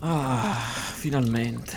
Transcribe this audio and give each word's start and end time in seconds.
Ah, 0.00 0.54
finalmente. 0.94 1.76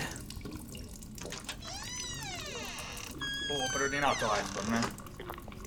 Oh, 3.50 3.72
preordinato 3.72 4.26
Iceborne, 4.26 4.78
eh. 4.78 4.88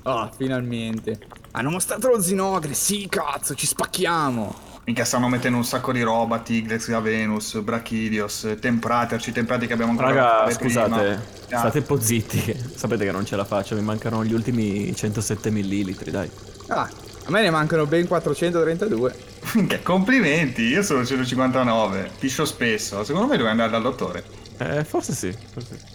Ah, 0.03 0.31
finalmente. 0.35 1.19
Hanno 1.51 1.69
mostrato 1.69 2.07
lo 2.09 2.21
Zinogre, 2.21 2.73
sì, 2.73 3.07
cazzo, 3.09 3.55
ci 3.55 3.65
spacchiamo. 3.67 4.72
Minchia, 4.85 5.05
stanno 5.05 5.29
mettendo 5.29 5.57
un 5.57 5.63
sacco 5.63 5.93
di 5.93 6.01
roba, 6.01 6.39
Tigrex, 6.39 6.99
Venus, 7.01 7.57
Brachidios, 7.61 8.55
Tempraterci, 8.59 9.31
temprati 9.31 9.65
che 9.65 9.73
abbiamo 9.73 9.91
ancora 9.91 10.09
Raga, 10.09 10.51
scusate, 10.51 11.21
prima. 11.45 11.59
state 11.59 11.77
un 11.77 11.85
po' 11.85 12.01
zitti. 12.01 12.53
Sapete 12.75 13.05
che 13.05 13.11
non 13.11 13.25
ce 13.25 13.37
la 13.37 13.45
faccio, 13.45 13.75
mi 13.75 13.81
mancano 13.81 14.25
gli 14.25 14.33
ultimi 14.33 14.93
107 14.93 15.49
millilitri, 15.51 16.11
dai. 16.11 16.29
Ah, 16.67 16.89
a 17.25 17.31
me 17.31 17.41
ne 17.41 17.49
mancano 17.49 17.85
ben 17.85 18.07
432. 18.07 19.15
Minchia, 19.53 19.79
complimenti, 19.79 20.63
io 20.63 20.83
sono 20.83 21.05
159, 21.05 22.11
piscio 22.19 22.43
spesso, 22.43 23.05
secondo 23.05 23.27
me 23.29 23.37
devo 23.37 23.47
andare 23.47 23.71
dal 23.71 23.81
dottore. 23.81 24.25
Eh, 24.57 24.83
forse 24.83 25.13
sì, 25.13 25.33
forse 25.53 25.77
sì. 25.77 25.91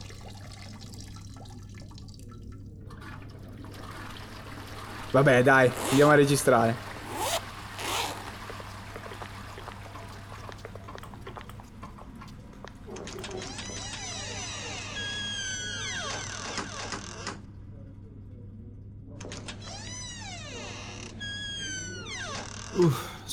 Vabbè, 5.10 5.42
dai, 5.42 5.70
andiamo 5.90 6.12
a 6.12 6.14
registrare. 6.14 6.87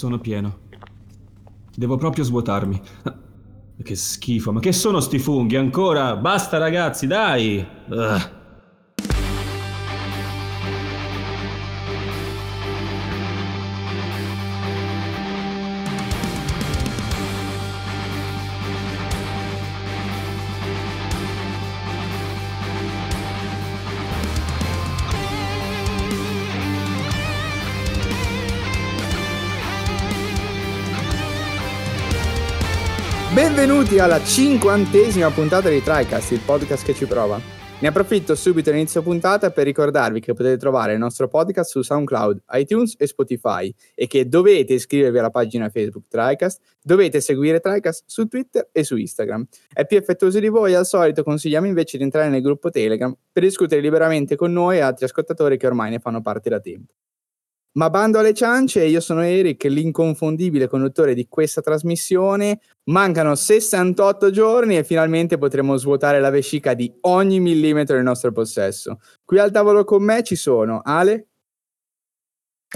Sono 0.05 0.19
pieno. 0.19 0.59
Devo 1.75 1.95
proprio 1.95 2.23
svuotarmi. 2.23 2.79
Che 3.83 3.95
schifo, 3.95 4.51
ma 4.51 4.59
che 4.59 4.71
sono 4.71 4.99
sti 4.99 5.17
funghi 5.17 5.55
ancora? 5.55 6.15
Basta 6.15 6.59
ragazzi, 6.59 7.07
dai! 7.07 7.65
Ugh. 7.89 8.34
Benvenuti 33.95 33.99
alla 33.99 34.25
cinquantesima 34.25 35.31
puntata 35.31 35.69
di 35.69 35.81
TriCast, 35.81 36.31
il 36.31 36.41
podcast 36.45 36.83
che 36.83 36.93
ci 36.93 37.05
prova. 37.05 37.39
Ne 37.79 37.87
approfitto 37.87 38.35
subito 38.35 38.69
all'inizio 38.69 39.01
puntata 39.01 39.51
per 39.51 39.63
ricordarvi 39.63 40.19
che 40.19 40.33
potete 40.33 40.57
trovare 40.57 40.91
il 40.91 40.99
nostro 40.99 41.29
podcast 41.29 41.69
su 41.69 41.81
SoundCloud, 41.81 42.43
iTunes 42.55 42.95
e 42.97 43.07
Spotify 43.07 43.73
e 43.93 44.07
che 44.07 44.27
dovete 44.27 44.73
iscrivervi 44.73 45.17
alla 45.17 45.29
pagina 45.29 45.69
Facebook 45.69 46.07
TriCast, 46.09 46.59
dovete 46.81 47.21
seguire 47.21 47.61
TriCast 47.61 48.03
su 48.05 48.27
Twitter 48.27 48.67
e 48.73 48.83
su 48.83 48.97
Instagram. 48.97 49.47
È 49.71 49.85
più 49.85 49.95
effettuoso 49.95 50.39
di 50.39 50.49
voi, 50.49 50.73
al 50.73 50.85
solito 50.85 51.23
consigliamo 51.23 51.65
invece 51.65 51.95
di 51.95 52.03
entrare 52.03 52.27
nel 52.27 52.41
gruppo 52.41 52.69
Telegram 52.69 53.15
per 53.31 53.43
discutere 53.43 53.79
liberamente 53.79 54.35
con 54.35 54.51
noi 54.51 54.75
e 54.75 54.81
altri 54.81 55.05
ascoltatori 55.05 55.57
che 55.57 55.67
ormai 55.67 55.91
ne 55.91 55.99
fanno 55.99 56.21
parte 56.21 56.49
da 56.49 56.59
tempo. 56.59 56.91
Ma 57.77 57.89
bando 57.89 58.19
alle 58.19 58.33
ciance, 58.33 58.83
io 58.85 59.01
sono 59.01 59.21
Eric, 59.21 59.65
l'inconfondibile 59.65 60.67
conduttore 60.67 61.13
di 61.13 61.27
questa 61.27 61.61
trasmissione. 61.61 62.59
Mancano 62.85 63.35
68 63.35 64.31
giorni 64.31 64.77
e 64.77 64.83
finalmente 64.83 65.37
potremo 65.37 65.75
svuotare 65.75 66.19
la 66.19 66.29
vescica 66.29 66.73
di 66.73 66.93
ogni 67.01 67.39
millimetro 67.39 67.95
del 67.95 68.05
nostro 68.05 68.31
possesso. 68.31 68.99
Qui 69.25 69.39
al 69.39 69.51
tavolo 69.51 69.83
con 69.83 70.03
me 70.03 70.23
ci 70.23 70.35
sono 70.35 70.81
Ale, 70.83 71.27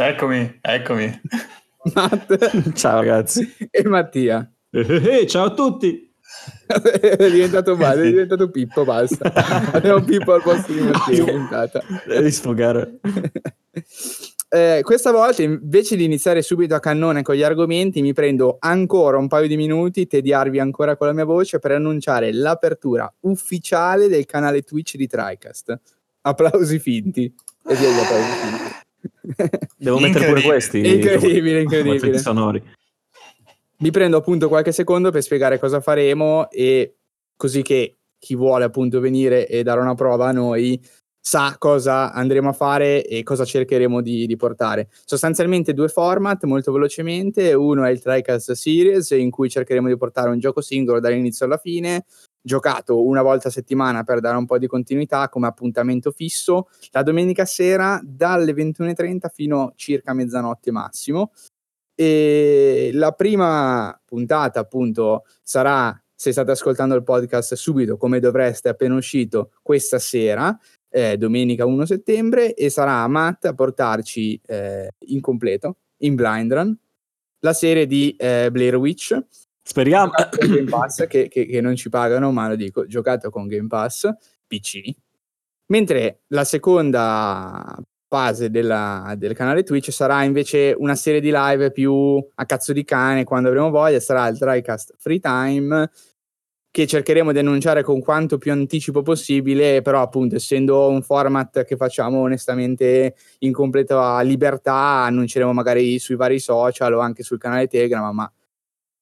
Eccomi, 0.01 0.59
eccomi. 0.61 1.21
Matt 1.93 2.71
Ciao 2.73 2.99
ragazzi. 2.99 3.53
e 3.69 3.85
Mattia. 3.85 4.49
Eh, 4.69 4.85
eh, 4.87 5.19
eh, 5.19 5.27
ciao 5.27 5.45
a 5.47 5.53
tutti! 5.53 6.07
è 6.67 7.29
diventato 7.29 7.75
male, 7.75 8.03
è 8.03 8.09
diventato 8.09 8.49
Pippo, 8.49 8.85
basta. 8.85 9.33
Abbiamo 9.73 10.01
Pippo 10.01 10.33
al 10.33 10.41
posto 10.41 10.71
di 10.71 10.81
Mattia. 10.81 11.83
Devi 12.05 12.31
sfogare. 12.31 12.99
Eh, 14.51 14.79
questa 14.81 15.11
volta 15.11 15.43
invece 15.43 15.95
di 15.95 16.03
iniziare 16.03 16.41
subito 16.41 16.73
a 16.73 16.79
cannone 16.79 17.21
con 17.21 17.35
gli 17.35 17.43
argomenti 17.43 18.01
mi 18.01 18.13
prendo 18.13 18.57
ancora 18.59 19.17
un 19.17 19.27
paio 19.27 19.47
di 19.47 19.55
minuti, 19.55 20.07
tediarvi 20.07 20.57
ancora 20.57 20.97
con 20.97 21.05
la 21.05 21.13
mia 21.13 21.23
voce 21.23 21.59
per 21.59 21.73
annunciare 21.73 22.33
l'apertura 22.33 23.13
ufficiale 23.21 24.07
del 24.07 24.25
canale 24.25 24.63
Twitch 24.63 24.95
di 24.95 25.05
TriCast. 25.05 25.79
Applausi 26.21 26.79
finti. 26.79 27.31
E 27.67 27.75
via 27.75 27.89
gli 27.89 27.99
applausi 27.99 28.31
finti. 28.41 29.67
Devo 29.77 29.99
mettere 29.99 30.25
pure 30.25 30.41
questi. 30.41 30.79
Incredibile, 30.79 31.61
incredibile. 31.61 32.17
sonori. 32.17 32.61
Mi 33.77 33.91
prendo 33.91 34.17
appunto 34.17 34.47
qualche 34.47 34.71
secondo 34.71 35.11
per 35.11 35.21
spiegare 35.21 35.59
cosa 35.59 35.79
faremo 35.79 36.49
e 36.49 36.95
così 37.35 37.61
che 37.61 37.97
chi 38.17 38.35
vuole 38.35 38.65
appunto 38.65 38.99
venire 38.99 39.47
e 39.47 39.61
dare 39.61 39.79
una 39.79 39.93
prova 39.93 40.27
a 40.27 40.31
noi 40.31 40.81
sa 41.29 41.57
cosa 41.59 42.11
andremo 42.11 42.49
a 42.49 42.53
fare 42.53 43.05
e 43.05 43.21
cosa 43.21 43.45
cercheremo 43.45 44.01
di, 44.01 44.25
di 44.25 44.35
portare. 44.35 44.89
Sostanzialmente 45.05 45.75
due 45.75 45.87
format 45.87 46.43
molto 46.45 46.71
velocemente, 46.71 47.53
uno 47.53 47.83
è 47.83 47.91
il 47.91 48.01
TriCast 48.01 48.53
Series 48.53 49.11
in 49.11 49.29
cui 49.29 49.47
cercheremo 49.47 49.87
di 49.87 49.95
portare 49.95 50.31
un 50.31 50.39
gioco 50.39 50.61
singolo 50.61 50.99
dall'inizio 50.99 51.45
alla 51.45 51.57
fine, 51.57 52.05
giocato 52.41 53.05
una 53.05 53.21
volta 53.21 53.49
a 53.49 53.51
settimana 53.51 54.01
per 54.01 54.21
dare 54.21 54.37
un 54.37 54.47
po' 54.47 54.57
di 54.57 54.65
continuità 54.65 55.29
come 55.29 55.45
appuntamento 55.45 56.09
fisso, 56.09 56.69
la 56.89 57.03
domenica 57.03 57.45
sera 57.45 58.01
dalle 58.03 58.51
21.30 58.51 59.27
fino 59.31 59.73
circa 59.75 60.13
mezzanotte 60.13 60.71
massimo. 60.71 61.31
E 61.93 62.89
la 62.93 63.11
prima 63.11 64.01
puntata, 64.03 64.61
appunto, 64.61 65.25
sarà, 65.43 65.95
se 66.15 66.31
state 66.31 66.49
ascoltando 66.49 66.95
il 66.95 67.03
podcast 67.03 67.53
subito, 67.53 67.97
come 67.97 68.19
dovreste, 68.19 68.69
appena 68.69 68.95
uscito, 68.95 69.51
questa 69.61 69.99
sera, 69.99 70.57
eh, 70.89 71.17
domenica 71.17 71.65
1 71.65 71.85
settembre, 71.85 72.53
e 72.53 72.69
sarà 72.69 73.07
Matt 73.07 73.45
a 73.45 73.53
portarci 73.53 74.39
eh, 74.45 74.89
in 75.07 75.21
completo, 75.21 75.77
in 75.99 76.15
blind 76.15 76.51
run, 76.53 76.77
la 77.41 77.53
serie 77.53 77.85
di 77.87 78.15
eh, 78.17 78.49
Blair 78.51 78.75
Witch, 78.75 79.17
Speriamo. 79.61 80.11
Game 80.39 80.63
Pass, 80.63 81.05
che, 81.07 81.27
che- 81.27 81.45
che 81.45 81.61
non 81.61 81.75
ci 81.75 81.89
pagano, 81.89 82.31
ma 82.31 82.47
lo 82.47 82.55
dico, 82.55 82.85
giocato 82.87 83.29
con 83.29 83.47
Game 83.47 83.67
Pass, 83.67 84.09
PC. 84.47 84.81
Mentre 85.67 86.21
la 86.29 86.43
seconda 86.43 87.77
fase 88.07 88.49
della- 88.49 89.13
del 89.15 89.35
canale 89.35 89.61
Twitch 89.61 89.91
sarà 89.91 90.23
invece 90.23 90.73
una 90.75 90.95
serie 90.95 91.19
di 91.21 91.29
live 91.31 91.71
più 91.71 91.93
a 92.35 92.45
cazzo 92.45 92.73
di 92.73 92.83
cane 92.83 93.23
quando 93.23 93.49
avremo 93.49 93.69
voglia, 93.69 93.99
sarà 93.99 94.27
il 94.27 94.39
TriCast 94.39 94.95
Free 94.97 95.19
Time 95.19 95.91
che 96.71 96.85
cercheremo 96.85 97.31
di 97.31 97.39
annunciare 97.39 97.83
con 97.83 97.99
quanto 97.99 98.37
più 98.37 98.51
anticipo 98.51 99.01
possibile, 99.01 99.81
però 99.81 100.01
appunto 100.01 100.35
essendo 100.35 100.89
un 100.89 101.01
format 101.01 101.63
che 101.63 101.75
facciamo 101.75 102.19
onestamente 102.19 103.15
in 103.39 103.51
completa 103.51 104.21
libertà, 104.21 104.73
annunceremo 105.05 105.51
magari 105.53 105.97
sui 105.99 106.15
vari 106.15 106.39
social 106.39 106.93
o 106.93 106.99
anche 106.99 107.23
sul 107.23 107.39
canale 107.39 107.67
Telegram, 107.67 108.13
ma 108.13 108.31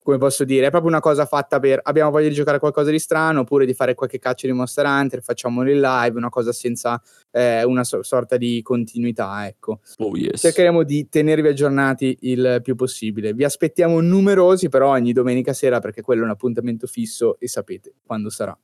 come 0.08 0.20
posso 0.20 0.44
dire, 0.44 0.68
è 0.68 0.70
proprio 0.70 0.90
una 0.90 1.00
cosa 1.00 1.26
fatta 1.26 1.58
per 1.58 1.80
abbiamo 1.82 2.10
voglia 2.10 2.28
di 2.28 2.34
giocare 2.34 2.56
a 2.56 2.60
qualcosa 2.60 2.90
di 2.90 2.98
strano 2.98 3.40
oppure 3.40 3.66
di 3.66 3.74
fare 3.74 3.92
qualche 3.94 4.18
caccia 4.18 4.46
di 4.46 4.54
Monster 4.54 4.86
Hunter, 4.86 5.22
facciamolo 5.22 5.70
in 5.70 5.80
live, 5.80 6.16
una 6.16 6.30
cosa 6.30 6.50
senza 6.50 6.98
eh, 7.30 7.62
una 7.64 7.84
so- 7.84 8.02
sorta 8.02 8.38
di 8.38 8.62
continuità, 8.62 9.46
ecco. 9.46 9.80
Oh 9.98 10.16
yes. 10.16 10.40
Cercheremo 10.40 10.82
di 10.82 11.10
tenervi 11.10 11.48
aggiornati 11.48 12.16
il 12.22 12.60
più 12.62 12.74
possibile. 12.74 13.34
Vi 13.34 13.44
aspettiamo 13.44 14.00
numerosi 14.00 14.70
però 14.70 14.92
ogni 14.92 15.12
domenica 15.12 15.52
sera 15.52 15.78
perché 15.78 16.00
quello 16.00 16.22
è 16.22 16.24
un 16.24 16.30
appuntamento 16.30 16.86
fisso 16.86 17.38
e 17.38 17.46
sapete 17.46 17.92
quando 18.02 18.30
sarà. 18.30 18.58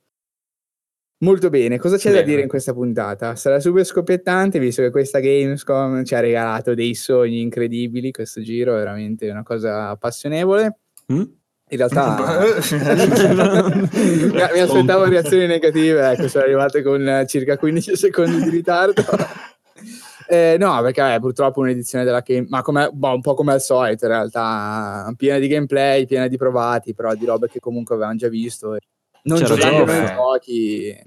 Molto 1.18 1.50
bene, 1.50 1.78
cosa 1.78 1.98
c'è 1.98 2.08
da 2.08 2.20
Bene. 2.20 2.26
dire 2.26 2.40
in 2.40 2.48
questa 2.48 2.72
puntata? 2.72 3.36
Sarà 3.36 3.60
super 3.60 3.84
scoppiettante 3.84 4.58
visto 4.58 4.80
che 4.80 4.90
questa 4.90 5.18
Gamescom 5.18 6.04
ci 6.04 6.14
ha 6.14 6.20
regalato 6.20 6.72
dei 6.72 6.94
sogni 6.94 7.42
incredibili, 7.42 8.12
questo 8.12 8.40
giro 8.40 8.72
è 8.72 8.78
veramente 8.78 9.28
una 9.28 9.42
cosa 9.42 9.90
appassionevole. 9.90 10.78
Mm? 11.12 11.22
In 11.74 11.76
realtà 11.76 12.38
mi, 14.54 14.60
aspettavo 14.60 15.04
reazioni 15.04 15.46
negative, 15.46 16.12
ecco, 16.12 16.28
sono 16.28 16.44
arrivate 16.44 16.82
con 16.82 17.06
eh, 17.06 17.26
circa 17.26 17.58
15 17.58 17.96
secondi 17.96 18.42
di 18.42 18.50
ritardo. 18.50 19.02
Eh, 20.26 20.56
no, 20.58 20.80
perché 20.80 21.16
è 21.16 21.20
purtroppo 21.20 21.60
un'edizione 21.60 22.02
della 22.02 22.20
Game, 22.20 22.46
ma 22.48 22.62
come, 22.62 22.88
boh, 22.90 23.12
un 23.12 23.20
po' 23.20 23.34
come 23.34 23.52
al 23.52 23.60
solito 23.60 24.06
in 24.06 24.10
realtà, 24.10 25.12
piena 25.18 25.38
di 25.38 25.48
gameplay, 25.48 26.06
piena 26.06 26.28
di 26.28 26.38
provati, 26.38 26.94
però 26.94 27.14
di 27.14 27.26
robe 27.26 27.46
che 27.46 27.60
comunque 27.60 27.94
avevamo 27.94 28.16
già 28.16 28.28
visto. 28.28 28.74
e 28.74 28.78
Non 29.24 29.44
giocando 29.44 29.84
nei 29.84 30.06
giochi, 30.06 30.98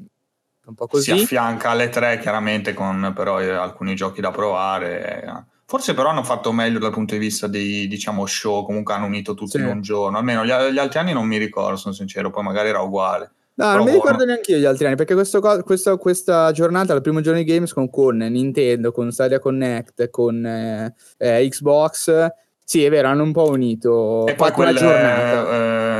un 0.68 0.76
po' 0.76 0.88
Si 0.92 1.10
così. 1.10 1.24
affianca 1.24 1.72
alle 1.72 1.90
tre 1.90 2.20
chiaramente 2.20 2.76
con 2.76 3.12
però 3.16 3.42
eh, 3.42 3.50
alcuni 3.50 3.96
giochi 3.96 4.22
da 4.22 4.30
provare. 4.30 5.48
Eh. 5.68 5.70
Forse 5.70 5.94
però 5.94 6.10
hanno 6.10 6.24
fatto 6.24 6.52
meglio 6.54 6.80
dal 6.80 6.92
punto 6.92 7.14
di 7.14 7.20
vista 7.20 7.48
dei 7.48 7.88
diciamo 7.88 8.26
show, 8.26 8.66
comunque 8.66 8.94
hanno 8.94 9.06
unito 9.06 9.34
tutti 9.34 9.52
Sì. 9.52 9.58
in 9.60 9.66
un 9.68 9.82
giorno. 9.82 10.18
Almeno 10.18 10.46
gli, 10.46 10.48
gli 10.72 10.78
altri 10.78 11.00
anni 11.00 11.12
non 11.14 11.26
mi 11.28 11.38
ricordo, 11.38 11.76
sono 11.76 11.94
sincero, 11.94 12.30
poi 12.30 12.44
magari 12.44 12.70
era 12.70 12.80
uguale. 12.80 13.32
No, 13.56 13.66
non 13.66 13.72
Però 13.74 13.84
mi 13.86 13.92
buono. 13.92 14.04
ricordo 14.12 14.26
neanche 14.26 14.52
io 14.52 14.58
gli 14.60 14.66
altri 14.66 14.86
anni, 14.86 14.96
perché 14.96 15.14
questo 15.16 15.40
co- 15.42 15.64
questa, 15.98 16.52
giornata, 16.52 16.94
il 16.94 17.02
primo 17.02 17.22
giorno 17.22 17.40
di 17.40 17.46
Gamescom 17.46 17.90
con 17.90 18.16
Nintendo, 18.18 18.92
con 18.92 19.12
Stadia 19.12 19.40
Connect, 19.40 20.10
con 20.12 20.46
eh, 20.46 20.94
eh, 21.18 21.48
Xbox, 21.50 22.28
sì 22.64 22.84
è 22.86 22.90
vero, 22.92 23.08
hanno 23.08 23.24
un 23.24 23.32
po' 23.32 23.50
unito, 23.50 24.28
E 24.28 24.36
poi 24.36 24.50
fatto 24.50 24.62
una 24.62 24.70
quel 24.72 24.78
giornata. 24.84 25.50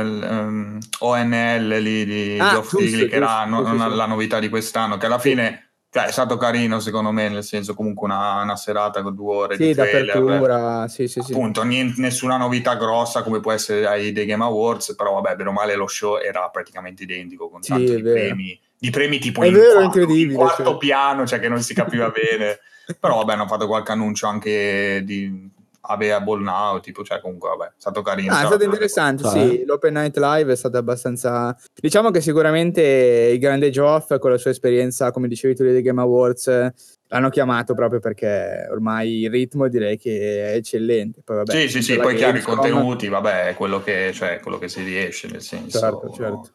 ehm, 0.38 0.78
ONL 1.00 1.78
lì 1.80 2.04
di 2.04 2.38
Ah, 2.38 2.50
Geoff 2.50 2.70
giusto, 2.70 2.76
Keighley, 2.78 3.08
che 3.08 3.16
era 3.16 3.44
giusto, 3.48 3.72
non 3.74 3.90
sì. 3.90 3.96
la 3.96 4.06
novità 4.06 4.38
di 4.38 4.48
quest'anno, 4.48 4.96
che 4.96 5.06
alla 5.06 5.18
fine 5.18 5.67
cioè, 5.90 6.04
è 6.04 6.12
stato 6.12 6.36
carino 6.36 6.80
secondo 6.80 7.10
me, 7.12 7.28
nel 7.28 7.42
senso 7.42 7.74
comunque 7.74 8.06
una, 8.06 8.42
una 8.42 8.56
serata 8.56 9.02
con 9.02 9.14
due 9.14 9.34
ore 9.34 9.56
Sì, 9.56 9.68
di 9.68 9.74
trailer. 9.74 10.04
d'apertura, 10.04 10.86
sì, 10.88 11.08
sì, 11.08 11.20
sì. 11.22 11.32
Appunto, 11.32 11.62
niente- 11.62 12.00
nessuna 12.00 12.36
novità 12.36 12.74
grossa 12.76 13.22
come 13.22 13.40
può 13.40 13.52
essere 13.52 13.86
ai 13.86 14.12
dei 14.12 14.26
Game 14.26 14.44
Awards, 14.44 14.94
però 14.94 15.14
vabbè, 15.14 15.36
bene 15.36 15.48
o 15.48 15.52
male 15.52 15.74
lo 15.76 15.86
show 15.86 16.18
era 16.18 16.48
praticamente 16.50 17.04
identico 17.04 17.48
con 17.48 17.62
Sì, 17.62 17.70
tanto 17.70 17.94
di 17.94 18.02
premi, 18.02 18.60
di 18.78 18.90
premi 18.90 19.18
tipo 19.18 19.42
È 19.42 19.46
in, 19.46 19.54
vero, 19.54 19.80
quarto, 19.80 20.00
in 20.00 20.34
quarto 20.34 20.70
sì. 20.72 20.76
piano, 20.76 21.26
cioè 21.26 21.40
che 21.40 21.48
non 21.48 21.62
si 21.62 21.72
capiva 21.72 22.10
bene. 22.14 22.58
Però 23.00 23.16
vabbè, 23.16 23.32
hanno 23.32 23.46
fatto 23.46 23.66
qualche 23.66 23.92
annuncio 23.92 24.26
anche 24.26 25.02
di 25.04 25.56
Available 25.88 26.42
Now, 26.42 26.80
tipo, 26.80 27.02
cioè 27.02 27.20
comunque 27.20 27.48
vabbè, 27.48 27.64
è 27.66 27.72
stato 27.76 28.02
carino. 28.02 28.32
Ah, 28.32 28.42
è 28.42 28.46
stato 28.46 28.64
interessante, 28.64 29.28
sì. 29.28 29.64
L'Open 29.64 29.94
Night 29.94 30.16
Live 30.18 30.52
è 30.52 30.56
stato 30.56 30.76
abbastanza. 30.76 31.56
Diciamo 31.74 32.10
che 32.10 32.20
sicuramente 32.20 32.82
il 33.32 33.38
grande 33.38 33.70
Geoff, 33.70 34.18
con 34.18 34.30
la 34.30 34.38
sua 34.38 34.50
esperienza, 34.50 35.10
come 35.10 35.28
dicevi 35.28 35.54
tu, 35.54 35.62
dei 35.62 35.80
Game 35.80 36.00
Awards, 36.00 36.46
eh, 36.48 36.74
l'hanno 37.08 37.30
chiamato 37.30 37.74
proprio 37.74 38.00
perché 38.00 38.68
ormai 38.70 39.22
il 39.22 39.30
ritmo 39.30 39.68
direi 39.68 39.96
che 39.96 40.52
è 40.52 40.54
eccellente. 40.56 41.22
Poi, 41.24 41.36
vabbè, 41.36 41.52
Sì, 41.52 41.68
sì, 41.68 41.82
sì, 41.82 41.96
poi 41.96 42.14
chiaro 42.14 42.36
i 42.36 42.42
contenuti, 42.42 43.08
vabbè, 43.08 43.48
è 43.48 43.54
quello 43.54 43.82
che, 43.82 44.12
cioè, 44.12 44.40
quello 44.40 44.58
che 44.58 44.68
si 44.68 44.82
riesce, 44.82 45.28
nel 45.28 45.42
senso... 45.42 45.78
Certo, 45.78 46.12
certo. 46.12 46.50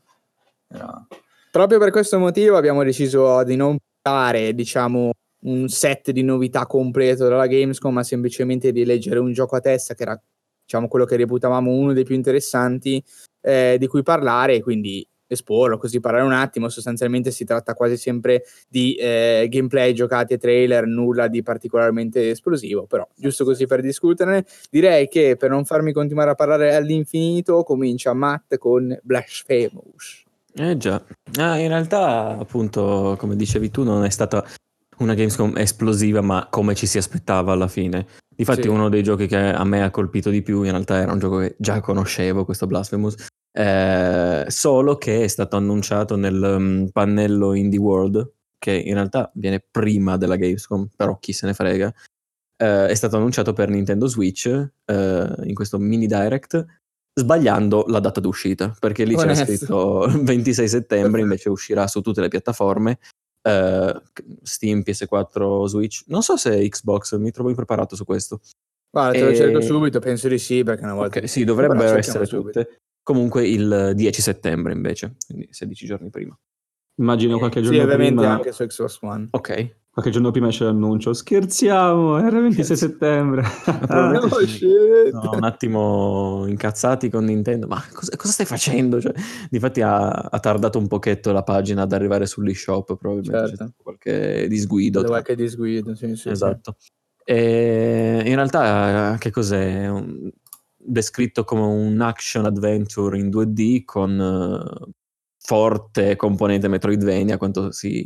era- 0.72 1.08
Proprio 1.52 1.78
per 1.78 1.92
questo 1.92 2.18
motivo 2.18 2.58
abbiamo 2.58 2.84
deciso 2.84 3.44
di 3.44 3.56
non 3.56 3.78
dare, 4.02 4.56
diciamo, 4.56 5.12
un 5.44 5.68
set 5.68 6.12
di 6.12 6.24
novità 6.24 6.66
completo 6.66 7.28
dalla 7.28 7.48
Gamescom, 7.48 7.94
ma 7.94 8.04
semplicemente 8.04 8.72
di 8.72 8.86
leggere 8.86 9.20
un 9.20 9.32
gioco 9.32 9.56
a 9.56 9.60
testa 9.60 9.94
che 9.94 10.04
era, 10.04 10.22
diciamo, 10.64 10.88
quello 10.88 11.06
che 11.06 11.16
reputavamo 11.16 11.72
uno 11.72 11.94
dei 11.94 12.04
più 12.04 12.16
interessanti 12.16 13.04
eh, 13.42 13.78
di 13.80 13.88
cui 13.88 14.04
parlare 14.04 14.62
quindi 14.62 15.06
esporlo, 15.34 15.78
così 15.78 16.00
parlare 16.00 16.24
un 16.24 16.32
attimo. 16.32 16.70
Sostanzialmente 16.70 17.32
si 17.32 17.44
tratta 17.44 17.74
quasi 17.74 17.98
sempre 17.98 18.44
di 18.70 18.96
eh, 18.96 19.48
gameplay 19.50 19.94
giocati 19.94 20.34
e 20.34 20.38
trailer, 20.38 20.86
nulla 20.86 21.28
di 21.28 21.42
particolarmente 21.44 22.30
esplosivo, 22.30 22.86
però 22.86 23.08
giusto 23.16 23.44
così 23.44 23.66
per 23.66 23.82
discuterne. 23.82 24.46
Direi 24.70 25.08
che 25.08 25.36
per 25.38 25.50
non 25.50 25.66
farmi 25.66 25.92
continuare 25.92 26.32
a 26.32 26.36
parlare 26.36 26.76
all'infinito, 26.76 27.64
comincia 27.64 28.14
Matt 28.14 28.58
con 28.58 28.98
Blasphemous. 29.04 30.24
Eh 30.56 30.78
già, 30.78 31.04
Ah, 31.40 31.58
in 31.58 31.68
realtà 31.68 32.38
appunto 32.38 33.16
come 33.18 33.36
dicevi 33.36 33.72
tu 33.72 33.84
non 33.84 34.06
è 34.06 34.10
stata 34.12 34.46
una 34.98 35.14
Gamescom 35.14 35.58
esplosiva 35.58 36.22
ma 36.22 36.48
come 36.50 36.76
ci 36.76 36.86
si 36.86 36.98
aspettava 36.98 37.52
alla 37.54 37.68
fine. 37.68 38.06
Difatti 38.36 38.64
Sì. 38.64 38.68
uno 38.68 38.90
dei 38.90 39.04
giochi 39.04 39.28
che 39.28 39.38
a 39.38 39.64
me 39.64 39.84
ha 39.84 39.92
colpito 39.92 40.30
di 40.30 40.42
più 40.42 40.64
in 40.64 40.72
realtà 40.72 40.98
era 40.98 41.12
un 41.12 41.20
gioco 41.20 41.38
che 41.38 41.56
già 41.60 41.80
conoscevo, 41.82 42.46
questo 42.46 42.66
Blasphemous, 42.66 43.28
eh, 43.52 44.46
solo 44.48 44.98
che 44.98 45.24
è 45.24 45.28
stato 45.28 45.56
annunciato 45.56 46.16
nel 46.16 46.58
mm, 46.60 46.86
pannello 46.88 47.54
Indie 47.54 47.80
World, 47.80 48.32
che 48.58 48.72
in 48.74 48.96
realtà 48.96 49.30
viene 49.36 49.64
prima 49.70 50.18
della 50.18 50.36
Gamescom, 50.36 50.90
però 50.96 51.18
chi 51.20 51.34
se 51.34 51.46
ne 51.46 51.54
frega. 51.54 51.94
Eh, 52.56 52.88
è 52.88 52.94
stato 52.96 53.18
annunciato 53.18 53.54
per 53.54 53.70
Nintendo 53.70 54.08
Switch 54.08 54.46
eh, 54.48 55.36
in 55.44 55.54
questo 55.54 55.78
mini 55.80 56.08
direct 56.08 56.66
sbagliando 57.16 57.86
la 57.88 58.00
data 58.00 58.20
d'uscita 58.20 58.76
perché 58.80 59.04
lì 59.06 59.16
c'era 59.16 59.36
scritto 59.36 60.08
26 60.22 60.68
settembre 60.68 61.22
invece 61.22 61.50
uscirà 61.50 61.88
su 61.88 62.02
tutte 62.02 62.22
le 62.22 62.28
piattaforme 62.28 62.98
eh, 63.44 64.02
Steam, 64.42 64.80
PS4, 64.82 65.66
Switch 65.66 66.04
non 66.08 66.24
so 66.24 66.36
se 66.38 66.68
Xbox 66.68 67.16
mi 67.18 67.32
trovo 67.32 67.50
impreparato 67.50 67.96
su 67.96 68.06
questo 68.06 68.40
Guarda, 68.90 69.18
te 69.18 69.24
lo 69.26 69.32
E- 69.32 69.36
cerco 69.36 69.60
subito, 69.62 70.00
penso 70.00 70.28
di 70.28 70.38
sì, 70.38 70.64
perché 70.64 70.84
una 70.84 70.94
volta... 70.94 71.20
Ok, 71.20 71.28
sì 71.28 71.44
dovrebbero 71.44 71.94
essere 71.96 72.26
subito. 72.26 72.62
tutte 72.62 72.82
comunque 73.04 73.48
il 73.48 73.92
10 73.96 74.22
settembre 74.22 74.72
invece 74.74 75.16
quindi 75.28 75.48
16 75.52 75.86
giorni 75.86 76.10
prima 76.10 76.38
Immagino 77.00 77.38
qualche 77.40 77.60
Sì, 77.60 77.66
giorno 77.66 77.82
ovviamente 77.84 78.16
prima. 78.16 78.32
anche 78.34 78.52
su 78.52 78.66
Xbox 78.66 78.98
One. 79.02 79.28
ok 79.32 79.76
Qualche 79.94 80.10
giorno 80.10 80.32
prima 80.32 80.48
c'è 80.50 80.66
l'annuncio. 80.66 81.14
Scherziamo, 81.14 82.18
era 82.18 82.38
il 82.38 82.42
26 82.44 82.76
settembre. 82.76 83.44
probabilmente 83.86 84.28
No, 85.12 85.22
sì. 85.22 85.36
un 85.36 85.44
attimo 85.44 86.46
incazzati 86.48 87.12
con 87.12 87.26
Nintendo, 87.26 87.68
ma 87.68 87.80
cosa, 87.94 88.16
cosa 88.16 88.34
stai 88.34 88.48
facendo? 88.48 89.00
Cioè, 89.00 89.14
difatti 89.52 89.82
ha, 89.82 90.10
ha 90.10 90.40
tardato 90.40 90.80
un 90.80 90.88
pochetto 90.88 91.32
la 91.32 91.44
pagina 91.44 91.84
ad 91.84 91.92
arrivare 91.92 92.26
sull'eShop, 92.26 92.98
probabilmente 92.98 93.32
c'è 93.32 93.48
Certo. 93.50 93.56
stato 93.56 93.74
qualche 93.84 94.48
disguido. 94.48 95.02
Tra- 95.02 95.10
qualche 95.10 95.36
disguido, 95.36 95.94
sì, 95.94 96.08
sì, 96.08 96.16
sì. 96.16 96.30
Esatto. 96.30 96.78
E 97.24 98.24
in 98.26 98.34
realtà 98.36 99.16
che 99.20 99.30
cos'è? 99.30 99.88
Un- 99.90 100.32
descritto 100.86 101.44
come 101.44 101.62
un 101.62 102.02
action 102.02 102.46
adventure 102.46 103.18
in 103.18 103.30
2D 103.30 103.84
con 103.86 104.20
eh, 104.20 104.92
forte 105.38 106.16
componente 106.16 106.68
Metroidvania, 106.68 107.38
quanto 107.38 107.72
si, 107.72 108.04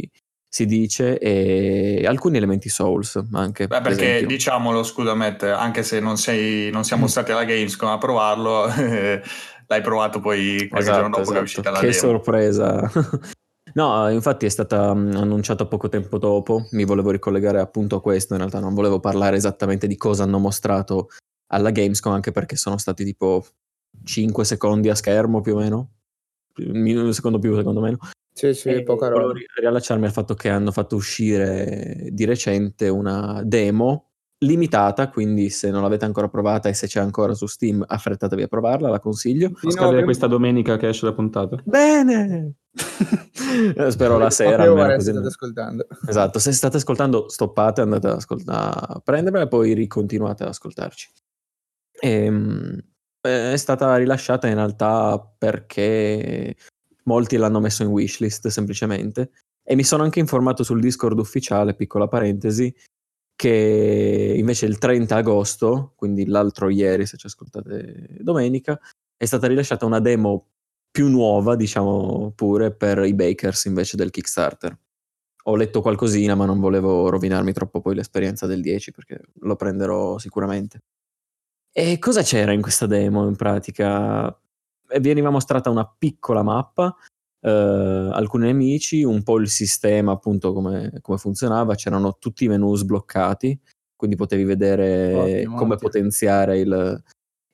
si 0.50 0.66
dice, 0.66 1.20
e 1.20 2.06
alcuni 2.08 2.38
elementi 2.38 2.70
Souls 2.70 3.22
anche. 3.34 3.68
Beh, 3.68 3.82
per 3.82 3.92
perché 3.92 4.06
esempio. 4.06 4.28
diciamolo, 4.28 4.84
scusa 4.84 5.14
Matt, 5.14 5.44
anche 5.44 5.84
se 5.84 6.00
non, 6.00 6.18
sei, 6.18 6.72
non 6.72 6.84
siamo 6.84 7.08
stati 7.08 7.32
alla 7.32 7.44
Gamescom 7.44 7.90
a 7.90 7.98
provarlo, 7.98 8.66
l'hai 9.68 9.82
provato 9.82 10.20
poi 10.20 10.68
qualche 10.70 10.92
giorno 10.92 11.18
dopo 11.18 11.32
che 11.32 11.40
è 11.40 11.42
uscita 11.42 11.70
la 11.70 11.82
Esatto, 11.82 11.92
Che 11.92 12.00
demo. 12.00 12.14
sorpresa. 12.14 12.92
no, 13.74 14.10
infatti 14.10 14.46
è 14.46 14.50
stata 14.50 14.94
mm, 14.94 15.16
annunciata 15.16 15.66
poco 15.66 15.90
tempo 15.90 16.18
dopo, 16.18 16.68
mi 16.72 16.86
volevo 16.86 17.12
ricollegare 17.12 17.60
appunto 17.60 17.98
a 17.98 18.02
questo, 18.02 18.34
in 18.34 18.40
realtà 18.40 18.60
non 18.60 18.74
volevo 18.74 19.00
parlare 19.00 19.36
esattamente 19.36 19.86
di 19.88 19.98
cosa 19.98 20.24
hanno 20.24 20.40
mostrato 20.40 21.10
alla 21.48 21.72
Gamescom, 21.72 22.14
anche 22.14 22.32
perché 22.32 22.56
sono 22.56 22.78
stati 22.78 23.04
tipo 23.04 23.46
5 24.04 24.46
secondi 24.46 24.90
a 24.90 24.96
schermo 24.96 25.42
più 25.42 25.56
o 25.56 25.60
meno, 25.60 25.90
un 26.58 27.14
secondo 27.14 27.38
più, 27.40 27.56
secondo 27.56 27.82
meno. 27.82 27.98
Sì, 28.38 28.54
sì, 28.54 28.70
E 28.70 28.84
poca 28.84 29.08
roba. 29.08 29.34
ri- 29.34 29.48
riallacciarmi 29.56 30.06
al 30.06 30.12
fatto 30.12 30.36
che 30.36 30.50
hanno 30.50 30.72
fatto 30.72 30.96
uscire 30.96 32.08
di 32.12 32.24
recente 32.24 32.88
una 32.88 33.42
demo 33.44 34.12
limitata, 34.46 35.10
quindi 35.10 35.50
se 35.50 35.72
non 35.72 35.82
l'avete 35.82 36.06
ancora 36.06 36.28
provata 36.30 36.70
e 36.70 36.76
se 36.76 36.86
c'è 36.86 37.00
ancora 37.00 37.34
su 37.34 37.48
Steam, 37.48 37.84
affrettatevi 37.88 38.44
a 38.44 38.48
provarla, 38.48 38.90
la 38.90 39.00
consiglio. 39.00 39.48
Sì, 39.56 39.66
no, 39.66 39.72
Scadere 39.72 39.88
abbiamo- 39.88 40.06
questa 40.06 40.28
domenica 40.28 40.78
che 40.78 40.90
esce 40.90 41.06
la 41.08 41.14
puntata. 41.14 41.58
Bene! 41.66 42.54
Spero 43.90 44.20
la 44.20 44.30
sera. 44.30 44.62
Almeno 44.64 44.88
che 44.90 44.96
così 44.98 45.12
state 45.14 45.26
ascoltando. 45.28 45.88
Esatto, 46.08 46.38
se 46.38 46.52
state 46.52 46.78
ascoltando, 46.78 47.30
stoppate, 47.30 47.82
andate 47.82 48.06
ad 48.06 48.14
ascolt- 48.18 48.44
a 48.48 49.02
prenderla 49.04 49.42
e 49.42 49.48
poi 49.48 49.74
ricontinuate 49.74 50.44
ad 50.44 50.50
ascoltarci. 50.50 51.10
Ehm, 52.02 52.80
eh, 53.22 53.54
è 53.54 53.58
stata 53.58 53.96
rilasciata 53.96 54.48
in 54.48 54.54
realtà 54.54 55.20
perché 55.40 56.56
molti 57.08 57.38
l'hanno 57.38 57.60
messo 57.60 57.84
in 57.84 57.90
wishlist 57.90 58.48
semplicemente 58.48 59.32
e 59.64 59.76
mi 59.76 59.84
sono 59.84 60.04
anche 60.04 60.20
informato 60.20 60.64
sul 60.64 60.80
Discord 60.80 61.20
ufficiale, 61.20 61.76
piccola 61.76 62.08
parentesi, 62.08 62.74
che 63.36 64.34
invece 64.38 64.66
il 64.66 64.78
30 64.78 65.16
agosto, 65.16 65.94
quindi 65.96 66.26
l'altro 66.26 66.70
ieri 66.70 67.06
se 67.06 67.18
ci 67.18 67.28
ascoltate 67.28 68.18
domenica, 68.20 68.80
è 69.18 69.26
stata 69.26 69.48
rilasciata 69.48 69.86
una 69.86 70.00
demo 70.00 70.48
più 70.90 71.10
nuova, 71.10 71.56
diciamo 71.56 72.32
pure, 72.36 72.74
per 72.74 73.00
i 73.00 73.14
bakers 73.14 73.66
invece 73.66 73.98
del 73.98 74.10
Kickstarter. 74.10 74.78
Ho 75.44 75.56
letto 75.56 75.82
qualcosina, 75.82 76.34
ma 76.36 76.46
non 76.46 76.60
volevo 76.60 77.10
rovinarmi 77.10 77.54
troppo 77.54 77.82
poi 77.82 77.96
l'esperienza 77.96 78.48
del 78.48 78.62
10 78.62 78.92
perché 78.92 79.20
lo 79.42 79.56
prenderò 79.56 80.18
sicuramente. 80.18 80.82
E 81.72 82.00
cosa 82.00 82.22
c'era 82.24 82.54
in 82.54 82.62
questa 82.62 82.88
demo 82.88 83.28
in 83.28 83.36
pratica? 83.36 84.36
Eh, 84.90 85.00
Veniva 85.00 85.30
mostrata 85.30 85.70
una 85.70 85.86
piccola 85.86 86.44
mappa, 86.44 86.96
eh, 87.42 87.50
alcuni 87.50 88.46
nemici, 88.46 89.04
un 89.04 89.24
po' 89.24 89.40
il 89.40 89.50
sistema 89.50 90.14
appunto 90.14 90.54
come, 90.54 91.00
come 91.02 91.18
funzionava, 91.18 91.76
c'erano 91.76 92.18
tutti 92.18 92.46
i 92.46 92.48
menu 92.48 92.76
sbloccati, 92.76 93.60
quindi 93.96 94.16
potevi 94.16 94.44
vedere 94.44 95.14
Ottimo, 95.14 95.56
come 95.58 95.74
ottimo. 95.74 95.90
potenziare 95.90 96.60
il, 96.60 97.04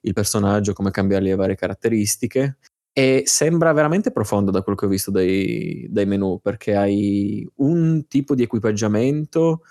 il 0.02 0.14
personaggio, 0.14 0.74
come 0.74 0.92
cambiargli 0.92 1.28
le 1.28 1.36
varie 1.36 1.56
caratteristiche. 1.56 2.58
E 2.96 3.24
sembra 3.26 3.74
veramente 3.74 4.12
profondo 4.12 4.52
da 4.52 4.62
quello 4.62 4.78
che 4.78 4.86
ho 4.86 4.90
visto 4.90 5.10
dai, 5.10 5.88
dai 5.90 6.06
menu, 6.06 6.40
perché 6.40 6.76
hai 6.76 7.48
un 7.56 8.06
tipo 8.08 8.36
di 8.36 8.44
equipaggiamento, 8.44 9.62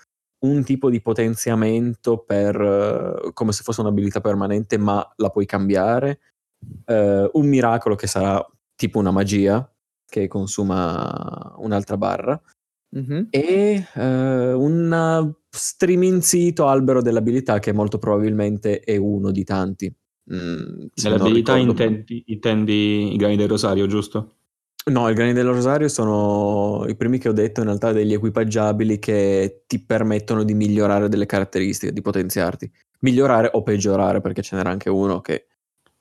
un 0.43 0.61
tipo 0.65 0.89
di 0.89 1.01
potenziamento 1.01 2.17
per 2.17 2.59
eh, 2.59 3.31
come 3.31 3.53
se 3.53 3.63
fosse 3.63 3.79
un'abilità 3.79 4.19
permanente, 4.19 4.77
ma 4.77 5.09
la 5.15 5.29
puoi 5.29 5.45
cambiare. 5.45 6.19
Eh, 6.85 7.29
un 7.31 7.47
miracolo 7.47 7.95
che 7.95 8.07
sarà 8.07 8.45
tipo 8.75 8.99
una 8.99 9.11
magia 9.11 9.67
che 10.05 10.27
consuma 10.27 11.53
un'altra 11.57 11.97
barra. 11.97 12.41
Mhm. 12.95 13.29
e 13.31 13.87
eh, 13.95 14.53
un 14.53 15.33
striminzito 15.49 16.67
albero 16.67 17.01
dell'abilità 17.01 17.57
che 17.57 17.73
molto 17.73 17.97
probabilmente 17.97 18.81
è 18.81 18.97
uno 18.97 19.31
di 19.31 19.43
tanti. 19.43 19.91
Mm, 20.31 20.85
Nell'abilità 21.01 21.57
intendi, 21.57 22.23
intendi 22.27 23.13
i 23.13 23.17
grani 23.17 23.35
del 23.35 23.47
rosario, 23.47 23.87
giusto? 23.87 24.35
No, 24.91 25.09
i 25.09 25.13
grani 25.13 25.33
del 25.33 25.47
rosario 25.47 25.87
sono 25.87 26.85
i 26.87 26.95
primi 26.95 27.17
che 27.17 27.29
ho 27.29 27.33
detto 27.33 27.61
in 27.61 27.67
realtà 27.67 27.91
degli 27.91 28.13
equipaggiabili 28.13 28.99
che 28.99 29.63
ti 29.65 29.83
permettono 29.83 30.43
di 30.43 30.53
migliorare 30.53 31.09
delle 31.09 31.25
caratteristiche, 31.25 31.93
di 31.93 32.01
potenziarti. 32.01 32.69
Migliorare 32.99 33.49
o 33.53 33.63
peggiorare, 33.63 34.21
perché 34.21 34.41
ce 34.41 34.55
n'era 34.55 34.69
anche 34.69 34.89
uno 34.89 35.19
che 35.21 35.47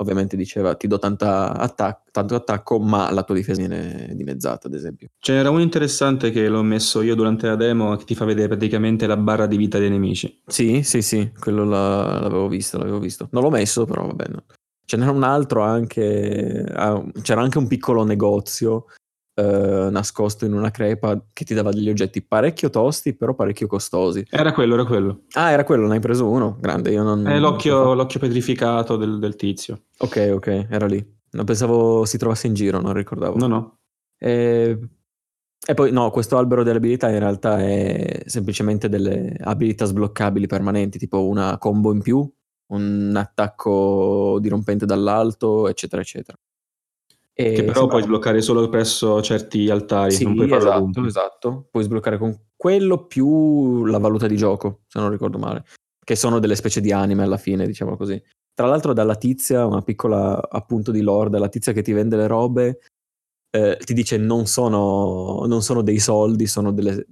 ovviamente 0.03 0.37
diceva 0.37 0.75
ti 0.75 0.87
do 0.87 0.99
tanta 0.99 1.53
attac- 1.57 2.11
tanto 2.11 2.35
attacco, 2.35 2.79
ma 2.79 3.11
la 3.11 3.23
tua 3.23 3.35
difesa 3.35 3.59
viene 3.61 4.11
dimezzata, 4.15 4.67
ad 4.69 4.75
esempio. 4.75 5.09
Ce 5.19 5.33
n'era 5.33 5.51
uno 5.51 5.63
interessante 5.63 6.31
che 6.31 6.49
l'ho 6.49 6.63
messo 6.63 7.01
io 7.03 7.15
durante 7.15 7.47
la 7.47 7.57
demo 7.57 7.97
che 7.97 8.05
ti 8.05 8.15
fa 8.15 8.25
vedere 8.25 8.49
praticamente 8.49 9.07
la 9.07 9.17
barra 9.17 9.47
di 9.47 9.57
vita 9.57 9.79
dei 9.79 9.91
nemici. 9.91 10.43
Sì, 10.47 10.83
sì, 10.83 11.01
sì, 11.03 11.33
quello 11.39 11.65
la- 11.65 12.21
l'avevo 12.21 12.49
visto, 12.49 12.79
l'avevo 12.79 12.99
visto. 12.99 13.29
Non 13.33 13.43
l'ho 13.43 13.51
messo, 13.51 13.85
però 13.87 14.07
va 14.07 14.13
bene. 14.13 14.45
Ce 14.85 14.97
n'era 14.97 15.11
un 15.13 15.23
altro 15.23 15.63
anche, 15.63 16.65
ah, 16.75 17.03
c'era 17.23 17.41
anche 17.41 17.57
un 17.59 17.67
piccolo 17.67 18.05
negozio 18.05 18.87
eh, 19.35 19.89
nascosto 19.91 20.45
in 20.45 20.53
una 20.53 20.71
crepa 20.71 21.25
che 21.33 21.45
ti 21.45 21.55
dava 21.55 21.71
degli 21.71 21.89
oggetti 21.89 22.23
parecchio 22.23 22.71
tosti, 22.71 23.15
però 23.15 23.35
parecchio 23.35 23.67
costosi. 23.67 24.25
Era 24.29 24.53
quello, 24.53 24.75
era 24.75 24.85
quello. 24.85 25.23
Ah, 25.33 25.51
era 25.51 25.65
quello, 25.65 25.87
ne 25.87 25.95
hai 25.95 26.01
preso 26.01 26.29
uno? 26.29 26.59
Grande, 26.61 26.91
io 26.91 27.03
non... 27.03 27.27
È 27.27 27.39
l'occhio, 27.39 27.95
l'occhio 27.95 28.21
petrificato 28.21 28.97
del, 28.97 29.19
del 29.19 29.37
tizio. 29.37 29.85
Ok, 29.99 30.31
ok, 30.35 30.67
era 30.69 30.87
lì. 30.87 31.05
Non 31.31 31.45
pensavo 31.45 32.05
si 32.05 32.19
trovasse 32.19 32.47
in 32.47 32.55
giro, 32.55 32.81
non 32.81 32.93
ricordavo. 32.93 33.39
No, 33.39 33.47
no. 33.47 33.79
E... 34.19 34.79
e 35.67 35.75
poi 35.75 35.91
no, 35.93 36.11
questo 36.11 36.37
albero 36.37 36.63
delle 36.63 36.77
abilità 36.77 37.09
in 37.09 37.19
realtà 37.19 37.59
è 37.59 38.23
semplicemente 38.27 38.89
delle 38.89 39.35
abilità 39.41 39.87
sbloccabili 39.87 40.47
permanenti, 40.47 40.99
tipo 40.99 41.27
una 41.27 41.57
combo 41.57 41.93
in 41.93 42.03
più, 42.03 42.31
un 42.73 43.15
attacco 43.17 44.39
dirompente 44.41 44.85
dall'alto, 44.85 45.69
eccetera, 45.69 46.03
eccetera. 46.03 46.39
E 47.43 47.53
Che 47.53 47.63
però 47.63 47.73
sembra- 47.81 47.87
puoi 47.97 48.03
sbloccare 48.03 48.41
solo 48.43 48.69
presso 48.69 49.21
certi 49.23 49.69
altari, 49.71 50.13
Sì, 50.13 50.25
non 50.25 50.35
puoi 50.35 50.53
esatto, 50.53 50.77
ovunque. 50.77 51.07
esatto. 51.07 51.67
Puoi 51.71 51.83
sbloccare 51.85 52.19
con 52.19 52.39
quello 52.57 53.07
più 53.07 53.85
la 53.85 53.99
valuta 53.99 54.27
di 54.27 54.37
gioco, 54.37 54.83
se 54.87 55.01
non 55.01 55.11
ricordo 55.11 55.39
male, 55.39 55.65
che 56.05 56.15
sono 56.17 56.39
delle 56.39 56.55
specie 56.57 56.81
di 56.81 56.93
anime 56.93 57.23
alla 57.25 57.37
fine, 57.39 57.67
diciamo 57.67 57.97
così. 57.97 58.23
Tra 58.55 58.67
l'altro 58.67 58.93
dalla 58.93 59.17
tizia, 59.17 59.67
una 59.67 59.83
piccola 59.83 60.41
appunto 60.49 60.91
di 60.93 61.01
lore, 61.01 61.31
dalla 61.31 61.49
tizia 61.49 61.73
che 61.73 61.83
ti 61.83 61.93
vende 61.93 62.17
le 62.17 62.27
robe, 62.27 62.81
eh, 63.51 63.79
ti 63.85 63.95
dice 63.95 64.17
non 64.19 64.47
sono, 64.47 65.45
non 65.47 65.63
sono 65.63 65.83
dei 65.83 65.99
soldi, 65.99 66.47
sono 66.47 66.73
delle... 66.73 67.07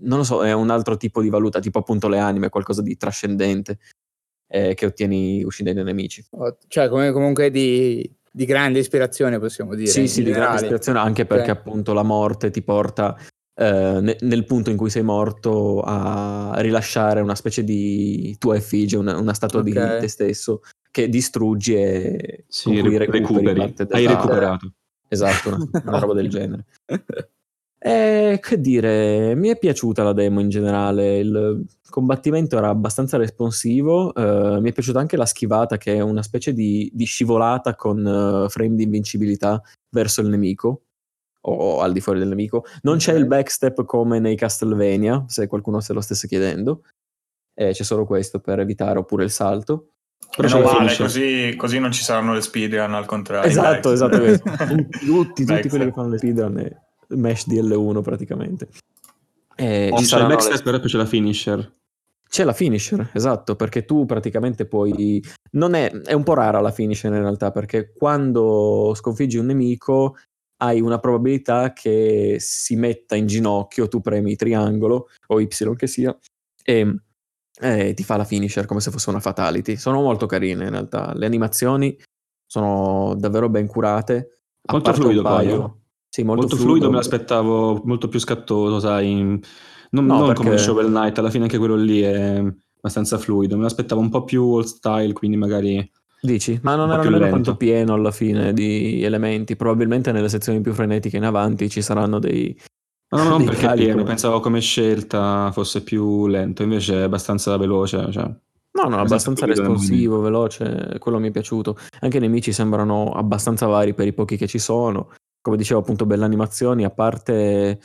Non 0.00 0.18
lo 0.18 0.24
so, 0.24 0.44
è 0.44 0.52
un 0.52 0.70
altro 0.70 0.96
tipo 0.96 1.20
di 1.20 1.28
valuta, 1.28 1.58
tipo 1.58 1.78
appunto 1.80 2.08
le 2.08 2.18
anime, 2.18 2.50
qualcosa 2.50 2.82
di 2.82 2.96
trascendente 2.96 3.78
eh, 4.50 4.74
che 4.74 4.86
ottieni 4.86 5.42
uccidendo 5.42 5.80
i 5.80 5.84
nemici. 5.84 6.24
Cioè, 6.68 6.88
come- 6.88 7.10
comunque 7.10 7.50
di, 7.50 8.08
di 8.32 8.44
grande 8.44 8.78
ispirazione, 8.78 9.38
possiamo 9.38 9.74
dire. 9.74 9.90
Sì, 9.90 10.08
sì, 10.08 10.22
di 10.22 10.30
grande 10.30 10.56
ispirazione, 10.56 10.98
anche 10.98 11.26
perché 11.26 11.50
Ok. 11.50 11.56
appunto 11.58 11.92
la 11.92 12.02
morte 12.02 12.50
ti 12.50 12.62
porta 12.62 13.16
eh, 13.60 13.98
ne- 14.00 14.16
nel 14.20 14.44
punto 14.44 14.70
in 14.70 14.76
cui 14.76 14.88
sei 14.88 15.02
morto 15.02 15.80
a 15.84 16.54
rilasciare 16.58 17.20
una 17.20 17.34
specie 17.34 17.64
di 17.64 18.36
tua 18.38 18.54
effigie, 18.56 18.96
una, 18.96 19.18
una 19.18 19.34
statua 19.34 19.62
di 19.62 19.76
Ok. 19.76 19.98
te 19.98 20.08
stesso 20.08 20.60
che 20.90 21.08
distruggi 21.08 21.74
e 21.74 22.44
Sì, 22.46 22.80
recuperi. 22.80 23.54
parte 23.58 23.86
Hai 23.90 24.06
recuperato. 24.06 24.72
Esatto, 25.08 25.48
una, 25.48 25.58
una 25.84 25.98
roba 25.98 26.14
del 26.14 26.28
genere. 26.30 26.66
E 27.80 28.38
che 28.42 28.60
dire, 28.60 29.34
mi 29.36 29.48
è 29.48 29.56
piaciuta 29.58 30.02
la 30.02 30.12
demo 30.12 30.40
in 30.40 30.48
generale, 30.48 31.18
il 31.18 31.64
combattimento 31.88 32.56
era 32.58 32.68
abbastanza 32.70 33.16
responsivo, 33.16 34.12
eh, 34.14 34.60
mi 34.60 34.70
è 34.70 34.72
piaciuta 34.72 34.98
anche 34.98 35.16
la 35.16 35.26
schivata 35.26 35.76
che 35.76 35.94
è 35.94 36.00
una 36.00 36.22
specie 36.22 36.52
di, 36.52 36.90
di 36.92 37.04
scivolata 37.04 37.76
con 37.76 38.04
eh, 38.04 38.48
frame 38.48 38.74
di 38.74 38.82
invincibilità 38.82 39.62
verso 39.90 40.20
il 40.22 40.28
nemico 40.28 40.82
o 41.42 41.80
al 41.80 41.92
di 41.92 42.00
fuori 42.00 42.18
del 42.18 42.28
nemico. 42.28 42.64
Non 42.82 42.96
c'è 42.98 43.12
Ok. 43.12 43.18
il 43.20 43.26
backstep 43.26 43.84
come 43.84 44.18
nei 44.18 44.34
Castlevania, 44.36 45.24
se 45.28 45.46
qualcuno 45.46 45.80
se 45.80 45.92
lo 45.92 46.00
stesse 46.00 46.26
chiedendo, 46.26 46.82
Eh, 47.54 47.72
c'è 47.72 47.82
solo 47.82 48.04
questo 48.06 48.38
per 48.40 48.60
evitare 48.60 48.98
oppure 49.00 49.24
il 49.24 49.30
salto. 49.30 49.90
Però 50.36 50.58
Meno 50.58 50.72
male, 50.72 50.96
così, 50.96 51.54
così 51.56 51.78
non 51.80 51.90
ci 51.90 52.02
saranno 52.04 52.32
le 52.32 52.40
speedrun 52.40 52.94
al 52.94 53.06
contrario. 53.06 53.48
Esatto, 53.48 53.90
esatto. 53.90 54.18
tutti, 55.04 55.44
tutti 55.44 55.68
quelli 55.68 55.86
che 55.86 55.92
fanno 55.92 56.10
le 56.10 56.18
speedrun 56.18 56.58
è 56.58 56.76
Mesh 57.08 57.48
DL1 57.48 58.02
praticamente. 58.02 58.68
E 59.56 59.90
Oh, 59.92 59.98
ci 59.98 60.06
C'è 60.06 60.20
il 60.20 60.26
backstep, 60.26 60.62
però 60.62 60.78
poi 60.78 60.88
c'è 60.88 60.96
la 60.96 61.06
finisher. 61.06 61.72
C'è 62.28 62.44
la 62.44 62.52
finisher, 62.52 63.10
esatto, 63.14 63.56
perché 63.56 63.84
tu 63.84 64.04
praticamente 64.04 64.66
puoi... 64.66 65.24
Non 65.52 65.74
è, 65.74 65.90
è 65.90 66.12
un 66.12 66.22
po' 66.22 66.34
rara 66.34 66.60
la 66.60 66.70
finisher 66.70 67.10
in 67.12 67.20
realtà, 67.20 67.50
perché 67.50 67.92
quando 67.92 68.92
sconfiggi 68.94 69.38
un 69.38 69.46
nemico 69.46 70.16
hai 70.58 70.80
una 70.80 70.98
probabilità 70.98 71.72
che 71.72 72.36
si 72.38 72.76
metta 72.76 73.16
in 73.16 73.26
ginocchio, 73.26 73.88
tu 73.88 74.00
premi 74.00 74.36
triangolo 74.36 75.08
o 75.28 75.40
Y 75.40 75.48
che 75.76 75.86
sia, 75.86 76.16
e 76.62 77.00
eh, 77.60 77.94
ti 77.94 78.04
fa 78.04 78.16
la 78.16 78.24
finisher 78.24 78.66
come 78.66 78.80
se 78.80 78.90
fosse 78.90 79.08
una 79.08 79.20
fatality. 79.20 79.76
Sono 79.76 80.02
molto 80.02 80.26
carine 80.26 80.64
in 80.64 80.70
realtà, 80.70 81.14
le 81.14 81.26
animazioni 81.26 81.98
sono 82.46 83.14
davvero 83.16 83.48
ben 83.48 83.66
curate. 83.66 84.40
a 84.66 84.72
Molto 84.72 84.92
fluido 84.92 85.22
paio- 85.22 85.64
eh. 85.64 85.77
Sì, 86.10 86.22
molto, 86.22 86.42
Molto, 86.42 86.56
fluido, 86.56 86.88
me 86.90 86.96
l'aspettavo 86.96 87.82
molto 87.84 88.08
più 88.08 88.18
scattoso, 88.18 88.80
sai. 88.80 89.14
Non, 89.90 90.04
No, 90.06 90.18
non 90.18 90.26
perché- 90.28 90.42
come 90.42 90.58
Shovel 90.58 90.86
Knight, 90.86 91.18
alla 91.18 91.30
fine 91.30 91.44
anche 91.44 91.58
quello 91.58 91.76
lì 91.76 92.00
è 92.00 92.42
abbastanza 92.76 93.18
fluido. 93.18 93.56
Me 93.56 93.62
l'aspettavo 93.62 94.00
un 94.00 94.08
po' 94.10 94.24
più 94.24 94.44
old 94.44 94.64
style, 94.64 95.12
quindi 95.12 95.36
magari... 95.36 95.90
Dici? 96.20 96.58
Ma 96.62 96.74
non 96.74 96.90
era 96.90 97.02
nemmeno 97.02 97.28
tanto 97.30 97.56
pieno 97.56 97.94
alla 97.94 98.10
fine 98.10 98.52
di 98.52 99.02
elementi. 99.04 99.54
Probabilmente 99.54 100.10
nelle 100.10 100.28
sezioni 100.28 100.60
più 100.60 100.72
frenetiche 100.72 101.16
in 101.16 101.24
avanti 101.24 101.68
ci 101.70 101.80
saranno 101.80 102.18
dei. 102.18 102.58
Ma 103.10 103.22
no, 103.22 103.28
non 103.30 103.44
perché 103.44 103.66
cali, 103.66 103.78
pieno, 103.82 103.94
però. 103.98 104.06
pensavo 104.08 104.40
come 104.40 104.60
scelta 104.60 105.50
fosse 105.52 105.82
più 105.82 106.26
lento, 106.26 106.62
invece 106.64 106.94
è 106.96 107.02
abbastanza 107.02 107.56
veloce. 107.56 108.10
Cioè. 108.10 108.24
No, 108.24 108.88
no, 108.88 108.96
Abbastanza 108.98 109.44
abbastanza 109.44 109.44
fluido 109.44 109.60
responsivo, 109.62 110.20
veloce. 110.20 110.96
Quello 110.98 111.18
mi 111.20 111.28
è 111.28 111.30
piaciuto. 111.30 111.76
Anche 112.00 112.16
i 112.16 112.20
nemici 112.20 112.52
sembrano 112.52 113.12
abbastanza 113.12 113.66
vari 113.66 113.94
per 113.94 114.08
i 114.08 114.12
pochi 114.12 114.36
che 114.36 114.48
ci 114.48 114.58
sono. 114.58 115.10
Come 115.40 115.56
dicevo, 115.56 115.80
appunto, 115.80 116.06
belle 116.06 116.24
animazioni, 116.24 116.84
a 116.84 116.90
parte 116.90 117.80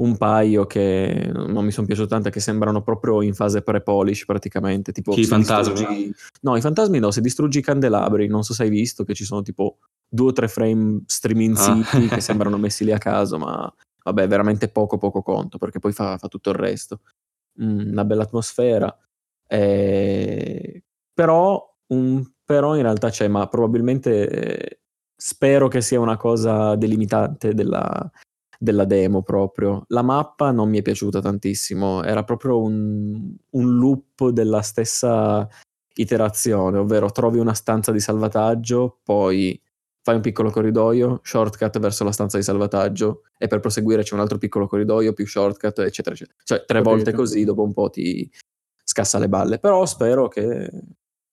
un 0.00 0.16
paio 0.16 0.64
che 0.66 1.30
non 1.34 1.62
mi 1.64 1.70
sono 1.70 1.86
piaciute 1.86 2.08
tanto, 2.08 2.30
che 2.30 2.40
sembrano 2.40 2.82
proprio 2.82 3.20
in 3.22 3.34
fase 3.34 3.60
pre-polish 3.62 4.24
praticamente. 4.24 4.92
Tipo, 4.92 5.14
i 5.14 5.24
fantasmi? 5.24 5.74
distruggi- 5.74 6.14
No, 6.42 6.56
i 6.56 6.60
fantasmi 6.60 6.98
no, 6.98 7.10
se 7.10 7.20
distruggi 7.20 7.58
i 7.58 7.62
candelabri, 7.62 8.26
non 8.26 8.42
so 8.42 8.54
se 8.54 8.62
hai 8.62 8.70
visto 8.70 9.04
che 9.04 9.12
ci 9.14 9.24
sono 9.24 9.42
tipo 9.42 9.78
due 10.08 10.28
o 10.28 10.32
tre 10.32 10.48
frame 10.48 11.02
striminziti 11.06 12.06
Ah. 12.06 12.14
che 12.14 12.20
sembrano 12.48 12.56
messi 12.56 12.84
lì 12.84 12.92
a 12.92 12.98
caso, 12.98 13.36
ma 13.38 13.72
vabbè, 14.02 14.26
veramente 14.26 14.68
poco 14.68 14.96
poco 14.96 15.20
conto, 15.22 15.58
perché 15.58 15.78
poi 15.80 15.92
fa, 15.92 16.16
fa 16.16 16.28
tutto 16.28 16.48
il 16.50 16.56
resto. 16.56 17.00
Mm, 17.62 17.90
una 17.90 18.04
bella 18.04 18.22
atmosfera. 18.22 18.96
Eh, 19.46 20.82
però, 21.12 21.76
un, 21.88 22.24
però 22.44 22.76
in 22.76 22.82
realtà 22.82 23.10
c'è, 23.10 23.28
ma 23.28 23.46
probabilmente 23.48 24.28
eh, 24.28 24.80
spero 25.20 25.68
che 25.68 25.82
sia 25.82 26.00
una 26.00 26.16
cosa 26.16 26.76
delimitante 26.76 27.52
della, 27.52 28.10
della 28.58 28.86
demo 28.86 29.22
proprio. 29.22 29.84
La 29.88 30.02
mappa 30.02 30.50
non 30.50 30.70
mi 30.70 30.78
è 30.78 30.82
piaciuta 30.82 31.20
tantissimo, 31.20 32.02
era 32.02 32.24
proprio 32.24 32.62
un, 32.62 33.34
un 33.50 33.76
loop 33.76 34.30
della 34.30 34.62
stessa 34.62 35.46
iterazione, 35.94 36.78
ovvero 36.78 37.10
trovi 37.10 37.38
una 37.38 37.52
stanza 37.52 37.92
di 37.92 38.00
salvataggio, 38.00 39.00
poi 39.02 39.60
fai 40.02 40.14
un 40.14 40.22
piccolo 40.22 40.50
corridoio, 40.50 41.20
shortcut 41.22 41.78
verso 41.78 42.04
la 42.04 42.12
stanza 42.12 42.38
di 42.38 42.42
salvataggio 42.42 43.24
e 43.36 43.46
per 43.46 43.60
proseguire 43.60 44.02
c'è 44.02 44.14
un 44.14 44.20
altro 44.20 44.38
piccolo 44.38 44.66
corridoio, 44.66 45.12
più 45.12 45.26
shortcut, 45.26 45.80
eccetera, 45.80 46.14
eccetera. 46.14 46.38
Cioè 46.42 46.64
tre 46.64 46.78
Capito. 46.78 46.94
volte 46.94 47.12
così, 47.12 47.44
dopo 47.44 47.62
un 47.62 47.74
po' 47.74 47.90
ti 47.90 48.30
scassa 48.82 49.18
le 49.18 49.28
balle, 49.28 49.58
però 49.58 49.84
spero 49.84 50.28
che 50.28 50.70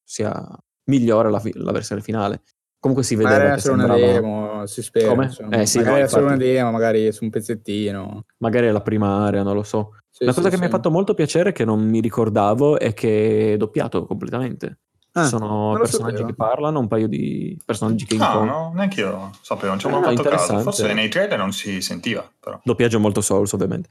sia 0.03 0.45
migliore 0.89 1.29
la, 1.29 1.39
fi- 1.39 1.53
la 1.55 1.71
versione 1.71 2.01
finale. 2.01 2.41
Comunque 2.79 3.03
si 3.05 3.15
vedeva 3.15 3.37
Magari 3.37 3.47
che 3.49 3.53
era 3.53 3.61
solo 3.61 3.83
una 3.83 3.93
sembrava... 3.95 4.13
demo, 4.19 4.65
si 4.67 4.81
spera. 4.83 5.07
Come? 5.09 5.25
insomma. 5.25 5.57
Eh 5.57 5.65
sì, 5.65 5.77
magari 5.77 5.93
no, 5.95 5.99
era 6.01 6.07
solo 6.07 6.25
una 6.25 6.37
demo, 6.37 6.71
magari 6.71 7.11
su 7.11 7.23
un 7.23 7.29
pezzettino. 7.31 8.25
magari 8.37 8.67
è 8.67 8.71
la 8.71 8.81
prima 8.81 9.25
area, 9.25 9.43
non 9.43 9.55
lo 9.55 9.63
so. 9.63 9.97
Sì, 10.09 10.23
la 10.25 10.31
sì, 10.31 10.37
cosa 10.37 10.49
che 10.49 10.55
sì. 10.55 10.61
mi 10.61 10.67
ha 10.67 10.71
fatto 10.71 10.91
molto 10.91 11.13
piacere, 11.13 11.51
che 11.51 11.65
non 11.65 11.83
mi 11.87 11.99
ricordavo, 12.01 12.79
è 12.79 12.93
che 12.93 13.53
è 13.53 13.57
doppiato 13.57 14.05
completamente. 14.05 14.79
Ah, 15.13 15.25
sono 15.25 15.73
personaggi 15.79 16.17
sapevo. 16.17 16.27
che 16.29 16.35
parlano, 16.35 16.79
un 16.79 16.87
paio 16.87 17.07
di 17.07 17.59
personaggi 17.65 18.05
che 18.05 18.15
No, 18.17 18.23
incontrano. 18.23 18.59
no, 18.67 18.71
neanche 18.75 18.99
io 19.01 19.31
sapevo, 19.41 19.69
non 19.69 19.79
ci 19.79 19.87
ho 19.87 19.89
mai 19.89 19.99
no, 20.01 20.07
fatto 20.21 20.29
caso. 20.29 20.59
Forse 20.59 20.93
nei 20.93 21.09
trailer 21.09 21.39
non 21.39 21.51
si 21.51 21.81
sentiva, 21.81 22.29
però. 22.39 22.59
Doppiaggio 22.63 22.99
molto 22.99 23.21
Souls, 23.21 23.51
ovviamente. 23.53 23.89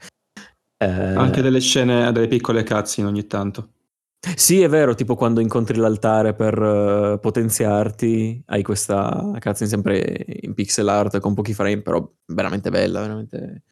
Eh, 0.77 0.85
Anche 0.85 1.41
delle 1.41 1.59
scene, 1.59 2.11
delle 2.13 2.27
piccole 2.27 2.63
cutscene 2.63 3.07
ogni 3.09 3.27
tanto. 3.27 3.71
Sì, 4.35 4.61
è 4.61 4.67
vero, 4.67 4.95
tipo 4.95 5.15
quando 5.15 5.39
incontri 5.39 5.77
l'altare 5.77 6.33
per 6.33 6.53
eh, 6.61 7.19
potenziarti, 7.19 8.43
hai 8.47 8.63
questa 8.63 9.31
cutscene 9.39 9.69
sempre 9.69 10.25
in 10.41 10.53
pixel 10.53 10.87
art 10.87 11.19
con 11.19 11.33
pochi 11.33 11.53
frame, 11.53 11.81
però 11.81 12.09
veramente 12.25 12.69
bella, 12.69 13.01
veramente... 13.01 13.63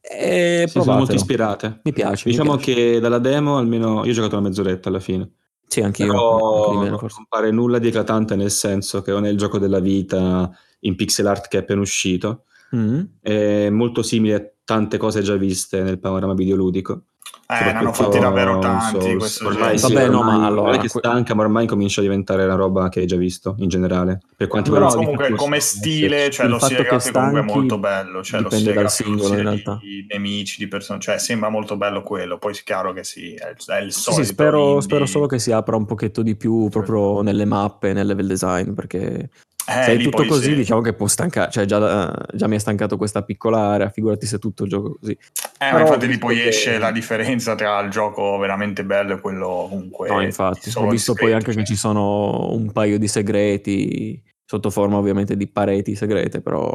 E 0.00 0.64
Sì, 0.66 0.80
sono 0.80 0.98
molto 0.98 1.14
ispirate. 1.14 1.80
Mi 1.82 1.92
piace. 1.92 2.24
mi 2.26 2.32
Diciamo 2.32 2.56
piace. 2.56 2.74
che 2.74 3.00
dalla 3.00 3.18
demo 3.18 3.58
almeno 3.58 4.04
io 4.04 4.10
ho 4.10 4.14
giocato 4.14 4.36
una 4.36 4.48
mezz'oretta 4.48 4.88
alla 4.88 5.00
fine. 5.00 5.30
Sì, 5.66 5.80
anch'io. 5.80 6.06
Però 6.06 6.64
anche 6.64 6.70
di 6.70 6.84
meno, 6.84 7.00
non 7.00 7.26
pare 7.28 7.50
nulla 7.50 7.78
di 7.78 7.88
eclatante 7.88 8.36
nel 8.36 8.52
senso 8.52 9.02
che 9.02 9.10
non 9.10 9.26
è 9.26 9.30
il 9.30 9.36
gioco 9.36 9.58
della 9.58 9.80
vita 9.80 10.50
in 10.80 10.94
pixel 10.94 11.26
art 11.26 11.48
che 11.48 11.58
è 11.58 11.60
appena 11.62 11.80
uscito. 11.80 12.44
Mm. 12.74 13.00
È 13.20 13.70
molto 13.70 14.02
simile 14.02 14.34
a 14.34 14.50
tante 14.64 14.96
cose 14.96 15.22
già 15.22 15.36
viste 15.36 15.82
nel 15.82 15.98
panorama 15.98 16.34
videoludico. 16.34 17.04
Eh, 17.48 17.64
ne 17.64 17.72
hanno 17.74 17.92
fatti 17.92 18.18
davvero 18.18 18.58
tanti 18.58 18.96
ormai 18.96 19.76
genere. 19.76 19.78
sì, 19.78 19.92
Vabbè, 19.92 20.08
no, 20.08 20.22
ma 20.24 20.44
allora, 20.44 20.70
non 20.70 20.78
è 20.78 20.82
che 20.82 20.88
stanca, 20.88 21.32
ma 21.34 21.42
ormai 21.42 21.66
comincia 21.66 22.00
a 22.00 22.02
diventare 22.02 22.44
una 22.44 22.56
roba 22.56 22.88
che 22.88 23.00
hai 23.00 23.06
già 23.06 23.14
visto 23.14 23.54
in 23.58 23.68
generale. 23.68 24.20
Per 24.36 24.48
quanto 24.48 24.72
Però 24.72 24.86
riguarda 24.86 25.12
comunque 25.12 25.36
come 25.36 25.60
stile, 25.60 26.28
cioè 26.30 26.48
lo 26.48 26.58
stile 26.58 26.82
che 26.82 26.88
grafico 26.88 27.18
comunque 27.18 27.40
è 27.40 27.44
molto 27.44 27.78
bello, 27.78 28.24
cioè 28.24 28.40
lo 28.40 28.48
dipende 28.48 28.56
stile 28.56 28.74
dal 28.74 28.82
lo 28.82 28.88
singolo, 28.88 29.34
in 29.34 29.42
realtà. 29.42 29.78
di 29.80 30.06
nemici, 30.08 30.58
di 30.58 30.66
persone, 30.66 30.98
cioè 30.98 31.18
sembra 31.18 31.48
molto 31.48 31.76
bello 31.76 32.02
quello, 32.02 32.36
poi 32.38 32.52
è 32.52 32.62
chiaro 32.64 32.92
che 32.92 33.04
sì, 33.04 33.34
è 33.34 33.50
il, 33.50 33.64
è 33.64 33.80
il 33.80 33.92
Sì, 33.92 34.00
solito 34.00 34.22
sì, 34.24 34.28
spero, 34.28 34.66
indie. 34.66 34.82
spero 34.82 35.06
solo 35.06 35.26
che 35.26 35.38
si 35.38 35.52
apra 35.52 35.76
un 35.76 35.84
pochetto 35.84 36.22
di 36.22 36.34
più 36.34 36.68
proprio 36.68 37.22
nelle 37.22 37.44
mappe, 37.44 37.92
nel 37.92 38.08
level 38.08 38.26
design, 38.26 38.72
perché 38.72 39.30
Eh, 39.68 39.82
se 39.82 39.92
è 39.94 39.98
tutto 39.98 40.24
così 40.26 40.50
sì. 40.50 40.54
diciamo 40.54 40.80
che 40.80 40.92
può 40.94 41.08
stancare, 41.08 41.50
cioè 41.50 41.64
già, 41.64 42.12
già 42.32 42.46
mi 42.46 42.54
è 42.54 42.58
stancato 42.58 42.96
questa 42.96 43.22
piccola 43.24 43.58
area, 43.72 43.90
figurati 43.90 44.24
se 44.24 44.38
tutto 44.38 44.62
il 44.62 44.70
gioco 44.70 44.96
così. 45.00 45.10
Eh, 45.12 45.18
ma 45.64 45.70
Però 45.70 45.80
infatti 45.80 46.04
ho 46.04 46.08
lì 46.08 46.18
poi 46.18 46.36
che- 46.36 46.48
esce 46.48 46.78
la 46.78 46.92
differenza 46.92 47.54
tra 47.56 47.80
il 47.80 47.90
gioco 47.90 48.38
veramente 48.38 48.84
bello 48.84 49.14
e 49.14 49.20
quello 49.20 49.66
comunque 49.68 50.08
No, 50.08 50.20
infatti, 50.22 50.70
ho 50.74 50.88
visto 50.88 51.14
poi 51.14 51.32
anche 51.32 51.46
che 51.46 51.52
cioè. 51.54 51.64
ci 51.64 51.76
sono 51.76 52.52
un 52.52 52.70
paio 52.70 52.98
di 52.98 53.08
segreti, 53.08 54.22
sotto 54.44 54.70
forma 54.70 54.98
ovviamente 54.98 55.36
di 55.36 55.48
pareti 55.48 55.96
segrete, 55.96 56.40
però 56.40 56.72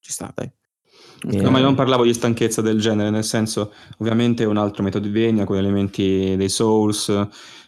ci 0.00 0.12
sta, 0.12 0.30
dai. 0.34 0.50
Ok. 1.22 1.34
No, 1.34 1.50
ma 1.50 1.58
io 1.58 1.64
non 1.64 1.74
parlavo 1.74 2.04
di 2.04 2.14
stanchezza 2.14 2.62
del 2.62 2.80
genere, 2.80 3.10
nel 3.10 3.24
senso, 3.24 3.72
ovviamente 3.98 4.44
è 4.44 4.46
un 4.46 4.56
altro 4.56 4.82
Metroidvania 4.82 5.44
con 5.44 5.56
elementi 5.56 6.34
dei 6.36 6.48
Souls 6.48 7.08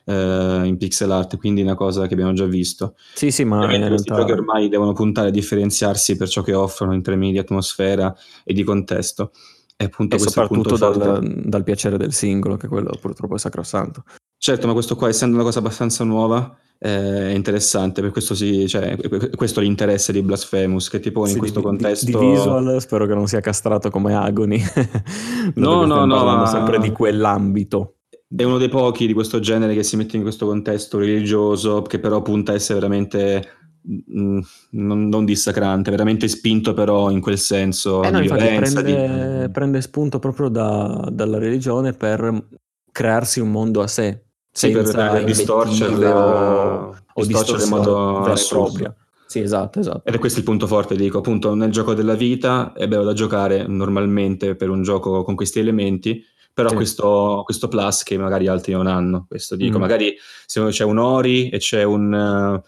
eh, 0.05 0.63
in 0.65 0.77
pixel 0.79 1.11
art, 1.11 1.37
quindi 1.37 1.61
una 1.61 1.75
cosa 1.75 2.07
che 2.07 2.15
abbiamo 2.15 2.33
già 2.33 2.47
visto. 2.47 2.95
Sì, 3.15 3.31
sì, 3.31 3.45
ma 3.45 3.57
in 3.57 3.63
Ovviamente 3.65 3.89
questi 3.89 4.09
realtà... 4.09 4.27
giochi 4.27 4.41
ormai 4.41 4.69
devono 4.69 4.93
puntare 4.93 5.29
a 5.29 5.31
differenziarsi 5.31 6.17
per 6.17 6.29
ciò 6.29 6.43
che 6.43 6.55
offrono 6.55 6.95
in 6.95 7.03
termini 7.03 7.33
di 7.33 7.39
atmosfera 7.39 8.15
e 8.45 8.55
di 8.55 8.63
contesto. 8.63 9.33
E 9.77 9.85
appunto 9.85 10.17
E 10.17 10.19
soprattutto 10.19 10.77
dal, 10.77 11.43
dal 11.45 11.63
piacere 11.63 11.97
del 11.97 12.13
singolo, 12.13 12.57
che 12.57 12.69
quello 12.69 12.97
purtroppo 13.01 13.35
è 13.35 13.39
sacrosanto. 13.39 14.05
Certo, 14.45 14.67
ma 14.67 14.73
questo 14.73 14.97
qua, 14.97 15.07
essendo 15.07 15.37
una 15.37 15.45
cosa 15.45 15.61
abbastanza 15.61 16.03
nuova, 16.03 16.59
eh, 16.81 17.31
è 17.31 17.33
interessante, 17.33 18.01
per 18.01 18.11
questo, 18.11 18.35
si, 18.35 18.67
cioè, 18.67 18.97
questo 19.37 19.61
è 19.61 19.63
l'interesse 19.63 20.13
di 20.13 20.21
Blasphemous, 20.21 20.89
che 20.89 20.99
ti 20.99 21.13
pone 21.13 21.29
Sì, 21.29 21.35
in 21.35 21.39
questo 21.39 21.61
di, 21.61 21.65
di- 21.65 21.71
contesto... 21.71 22.07
di 22.07 22.27
visual 22.27 22.81
spero 22.81 23.07
che 23.07 23.15
non 23.15 23.29
sia 23.29 23.39
castrato 23.39 23.89
come 23.89 24.17
Agony. 24.17 24.61
No, 25.55 25.87
no, 25.87 26.07
no, 26.07 26.25
ma- 26.25 26.47
sempre 26.47 26.81
di 26.81 26.91
quell'ambito. 26.91 27.99
È 28.35 28.43
uno 28.43 28.59
dei 28.59 28.69
pochi 28.69 29.07
di 29.07 29.13
questo 29.13 29.39
genere 29.39 29.75
che 29.75 29.85
si 29.85 29.95
mette 29.95 30.17
in 30.17 30.23
questo 30.23 30.45
contesto 30.45 30.99
religioso, 30.99 31.83
che 31.83 32.01
però 32.01 32.21
punta 32.21 32.51
a 32.51 32.57
essere 32.57 32.81
veramente 32.81 33.49
mm, 33.89 34.41
non, 34.71 35.07
non 35.07 35.25
dissacrante, 35.25 35.93
veramente 35.93 36.27
spinto 36.27 36.75
però 36.75 37.11
in 37.11 37.21
quel 37.21 37.39
senso 37.39 38.03
Eh 38.03 38.11
no, 38.11 38.19
di 38.19 38.27
prende, 38.27 38.83
di- 38.83 39.53
prende 39.53 39.81
spunto 39.81 40.19
proprio 40.19 40.49
da- 40.49 41.09
dalla 41.13 41.39
religione 41.39 41.93
per 41.93 42.45
crearsi 42.91 43.39
un 43.41 43.51
mondo 43.51 43.81
a 43.81 43.87
sé, 43.87 44.32
Sì, 44.53 44.71
per 44.71 45.25
distorcerla, 45.25 45.97
invettive 45.97 46.13
o, 46.13 47.25
distorcerla 47.25 47.65
in 47.65 47.71
modo 47.71 48.35
propria. 48.51 48.95
Sì, 49.27 49.41
esatto, 49.41 49.81
esatto. 49.81 50.03
Ed 50.05 50.15
è 50.15 50.19
questo 50.19 50.41
il 50.41 50.45
punto 50.45 50.67
forte, 50.67 50.95
dico, 50.95 51.19
appunto, 51.19 51.55
nel 51.55 51.71
gioco 51.71 51.95
della 51.95 52.15
vita 52.15 52.75
è 52.75 52.87
bello 52.87 53.03
da 53.03 53.15
giocare 53.15 53.67
normalmente 53.67 54.55
per 54.57 54.69
un 54.69 54.83
gioco 54.83 55.23
con 55.25 55.35
questi 55.35 55.59
elementi, 55.59 56.23
però 56.53 56.69
Sì. 56.69 56.75
questo, 56.75 57.41
questo 57.47 57.69
plus 57.69 58.03
che 58.03 58.19
magari 58.19 58.47
altri 58.47 58.75
non 58.75 58.87
hanno, 58.87 59.25
questo 59.27 59.57
dico, 59.57 59.79
Mm. 59.79 59.81
magari 59.81 60.15
se 60.45 60.63
c'è 60.67 60.85
un 60.85 60.99
Ori 60.99 61.49
e 61.49 61.57
c'è 61.59 61.83
un... 61.83 62.13
eh, 62.13 62.63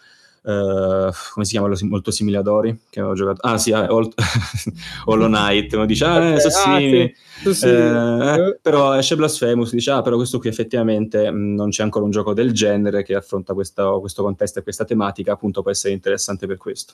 eh, 0.45 1.09
come 1.33 1.45
si 1.45 1.51
chiama 1.51 1.73
molto 1.81 2.11
simile 2.11 2.37
ad 2.37 2.47
Ori 2.47 2.77
che 2.89 2.99
avevo 2.99 3.15
giocato 3.15 3.41
ah 3.47 3.57
sì 3.57 3.71
ah, 3.71 3.91
Hol- 3.91 4.13
Hollow 5.05 5.27
Knight 5.27 5.73
uno 5.73 5.85
dice 5.85 6.05
ah, 6.05 6.23
eh, 6.23 6.33
Ok, 6.35 6.41
sono 6.41 6.53
ah, 6.53 6.77
simili 6.77 7.15
sì, 7.43 7.53
sì, 7.53 7.67
Eh, 7.67 8.35
eh. 8.35 8.59
però 8.61 8.93
esce 8.95 9.15
Blasphemous 9.15 9.71
dice 9.71 9.91
ah 9.91 10.01
però 10.01 10.15
questo 10.17 10.39
qui 10.39 10.49
effettivamente 10.49 11.29
mh, 11.31 11.55
non 11.55 11.69
c'è 11.69 11.83
ancora 11.83 12.05
un 12.05 12.11
gioco 12.11 12.33
del 12.33 12.51
genere 12.51 13.03
che 13.03 13.15
affronta 13.15 13.53
questo, 13.53 13.99
questo 13.99 14.21
contesto 14.23 14.59
e 14.59 14.63
questa 14.63 14.85
tematica 14.85 15.33
appunto 15.33 15.61
può 15.61 15.71
essere 15.71 15.93
interessante 15.93 16.45
per 16.47 16.57
questo 16.57 16.93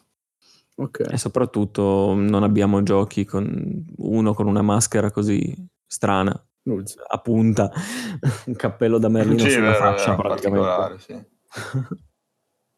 Ok. 0.73 1.05
E 1.11 1.17
soprattutto 1.17 2.13
non 2.15 2.43
abbiamo 2.43 2.81
giochi 2.81 3.25
con 3.25 3.85
uno 3.97 4.33
con 4.33 4.47
una 4.47 4.61
maschera 4.61 5.11
così 5.11 5.53
strana, 5.85 6.31
a 7.09 7.17
punta, 7.19 7.69
un 8.47 8.55
cappello 8.55 8.97
da 8.97 9.09
Merlino 9.09 9.43
Sì, 9.43 9.49
sulla 9.51 9.71
vero, 9.71 9.77
faccia 9.77 10.13
è 10.13 10.15
praticamente. 10.15 10.65
particolare, 10.67 10.99
sì. 10.99 11.99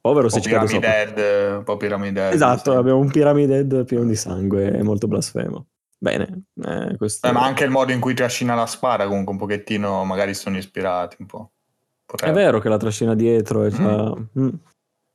Povero 0.03 0.27
se 0.27 0.41
ci 0.41 0.49
cade 0.49 0.65
Pyramid 0.65 0.83
sopra. 0.83 0.97
Head, 1.21 1.57
un 1.59 1.63
po' 1.63 1.77
Pyramid 1.77 2.17
Head, 2.17 2.33
Esatto, 2.33 2.71
sì. 2.71 2.77
abbiamo 2.77 2.99
un 2.99 3.09
Pyramid 3.09 3.49
Head 3.49 3.85
pieno 3.85 4.03
di 4.03 4.15
sangue, 4.15 4.69
è 4.71 4.81
molto 4.81 5.07
blasfemo. 5.07 5.67
Bene, 5.97 6.47
eh, 6.61 6.97
questo... 6.97 7.25
Eh, 7.25 7.31
ma 7.31 7.45
anche 7.45 7.63
il 7.63 7.69
modo 7.69 7.93
in 7.93 8.01
cui 8.01 8.13
trascina 8.13 8.53
la 8.53 8.65
spada 8.65 9.07
comunque 9.07 9.31
un 9.31 9.39
pochettino 9.39 10.03
magari 10.03 10.33
sono 10.33 10.57
ispirati 10.57 11.15
un 11.19 11.25
po'. 11.27 11.51
È 11.53 12.11
Potrebbe. 12.11 12.33
vero 12.33 12.59
che 12.59 12.67
la 12.67 12.75
trascina 12.75 13.15
dietro 13.15 13.63
è 13.63 13.69
già... 13.69 14.13
Mm. 14.37 14.49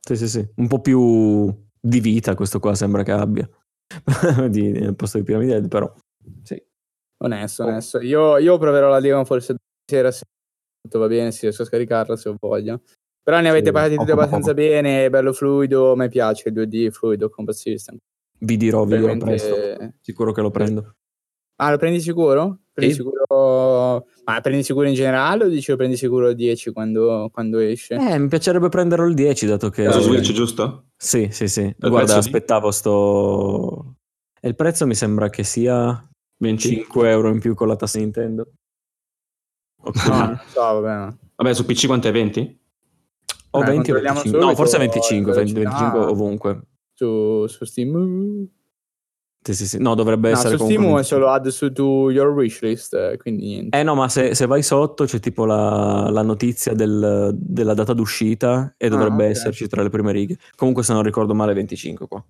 Sì, 0.01 0.17
sì, 0.17 0.27
sì. 0.29 0.49
Un 0.55 0.67
po' 0.69 0.81
più 0.81 1.55
di 1.79 2.01
vita 2.01 2.35
questo 2.35 2.59
qua 2.59 2.75
sembra 2.75 3.03
che 3.03 3.13
abbia. 3.13 3.47
di, 4.49 4.71
nel 4.73 4.97
posto 4.97 5.19
di 5.19 5.25
Pyramid 5.25 5.51
Head, 5.51 5.69
però... 5.69 5.93
Sì. 6.43 6.59
Onesto, 7.23 7.65
Oh. 7.65 7.67
onesto. 7.67 8.01
Io, 8.01 8.39
io 8.39 8.57
proverò 8.57 8.89
la 8.89 9.01
demo 9.01 9.23
forse 9.27 9.57
sera 9.85 10.11
se 10.11 10.23
tutto 10.81 10.99
va 10.99 11.09
bene, 11.09 11.31
se 11.31 11.41
riesco 11.43 11.61
a 11.63 11.67
scaricarla 11.67 12.17
se 12.17 12.31
ho 12.31 12.37
voglia. 12.41 12.81
Però 13.23 13.41
ne 13.41 13.49
avete 13.51 13.67
Sì, 13.67 13.73
parlati 13.73 13.95
tutti 13.97 14.07
poco 14.07 14.21
abbastanza 14.21 14.55
poco. 14.55 14.67
bene, 14.67 15.11
bello 15.11 15.33
fluido, 15.33 15.93
a 15.93 15.97
me 15.97 16.09
piace 16.09 16.49
il 16.49 16.55
2D 16.55 16.91
fluido 16.91 17.29
combat 17.29 17.55
system. 17.55 17.99
Vi 18.41 18.57
dirò, 18.57 18.85
vi 18.85 18.97
dirò 18.99 19.17
presto. 19.17 19.57
Sicuro 20.01 20.33
che 20.33 20.41
lo 20.41 20.51
prendo. 20.51 20.95
Ah, 21.57 21.71
lo 21.71 21.77
prendi 21.77 22.01
sicuro? 22.01 22.61
Prendi 22.73 22.95
Sì. 22.95 23.01
sicuro... 23.03 24.07
Ma 24.25 24.41
prendi 24.41 24.63
sicuro 24.63 24.87
in 24.87 24.95
generale 24.95 25.45
o 25.45 25.49
dici 25.49 25.71
lo 25.71 25.77
prendi 25.77 25.97
sicuro 25.97 26.29
il 26.29 26.37
10 26.37 26.71
quando, 26.73 27.29
quando 27.33 27.59
esce? 27.59 27.97
Eh, 27.97 28.19
mi 28.19 28.29
piacerebbe 28.29 28.69
prenderlo 28.69 29.07
il 29.07 29.15
10 29.15 29.47
dato 29.47 29.69
che... 29.69 29.91
Su 29.91 30.01
sì. 30.01 30.05
Switch 30.05 30.33
giusto? 30.33 30.85
Sì, 30.97 31.29
sì, 31.33 31.49
sì. 31.49 31.63
prezzo 31.63 31.89
Guarda, 31.89 32.13
di? 32.13 32.19
aspettavo 32.19 32.71
sto... 32.71 33.97
E 34.41 34.47
il 34.49 34.55
prezzo 34.55 34.87
mi 34.87 34.95
sembra 34.95 35.29
che 35.31 35.43
sia 35.43 36.09
20? 36.37 36.69
5 36.69 37.11
euro 37.11 37.29
in 37.31 37.41
più 37.41 37.55
con 37.55 37.67
la 37.67 37.75
tassa 37.75 37.99
Nintendo. 37.99 38.53
Ok. 39.83 40.07
No, 40.07 40.17
non 40.19 40.41
so, 40.47 40.61
vabbè. 40.61 40.95
no. 40.97 41.19
vabbè 41.35 41.55
su 41.55 41.65
PC 41.65 41.87
quanto 41.87 42.07
è 42.07 42.13
20? 42.13 42.61
O 43.59 43.63
Eh, 43.63 43.67
20 43.67 43.91
o 43.91 43.95
controlliamo 43.95 44.21
25. 44.23 44.47
No, 44.47 44.55
forse 44.55 44.79
25, 44.79 45.31
la 45.33 45.37
20, 45.39 45.53
25 45.53 45.91
velocità. 45.91 46.11
ovunque. 46.11 46.61
Su, 46.95 47.47
su 47.47 47.65
Steam... 47.65 48.49
Sì, 49.41 49.55
sì, 49.55 49.67
sì. 49.69 49.79
No, 49.79 49.95
dovrebbe 49.95 50.31
No, 50.31 50.37
essere 50.37 50.57
su 50.57 50.65
Steam 50.65 50.77
comunque 50.81 51.01
è 51.03 51.05
solo 51.05 51.29
add 51.29 51.47
su 51.47 51.73
to 51.73 52.11
your 52.11 52.31
wishlist, 52.33 52.93
eh, 52.95 53.17
quindi 53.19 53.47
niente. 53.47 53.79
Eh 53.79 53.83
no, 53.83 53.95
ma 53.95 54.09
se, 54.09 54.35
se 54.35 54.47
vai 54.47 54.63
sotto 54.63 55.05
c'è 55.05 55.21
tipo 55.21 55.45
la, 55.47 56.09
la 56.11 56.23
notizia 56.23 56.75
del- 56.75 57.31
della 57.35 57.73
data 57.73 57.95
d'uscita 57.95 58.75
e 58.77 58.89
dovrebbe 58.89 59.25
ok. 59.25 59.31
esserci 59.31 59.67
tra 59.69 59.83
le 59.83 59.89
prime 59.89 60.13
righe. 60.13 60.37
Comunque 60.57 60.83
se 60.83 60.93
non 60.93 61.03
ricordo 61.03 61.35
male 61.35 61.55
25 61.55 62.09
qua. 62.09 62.23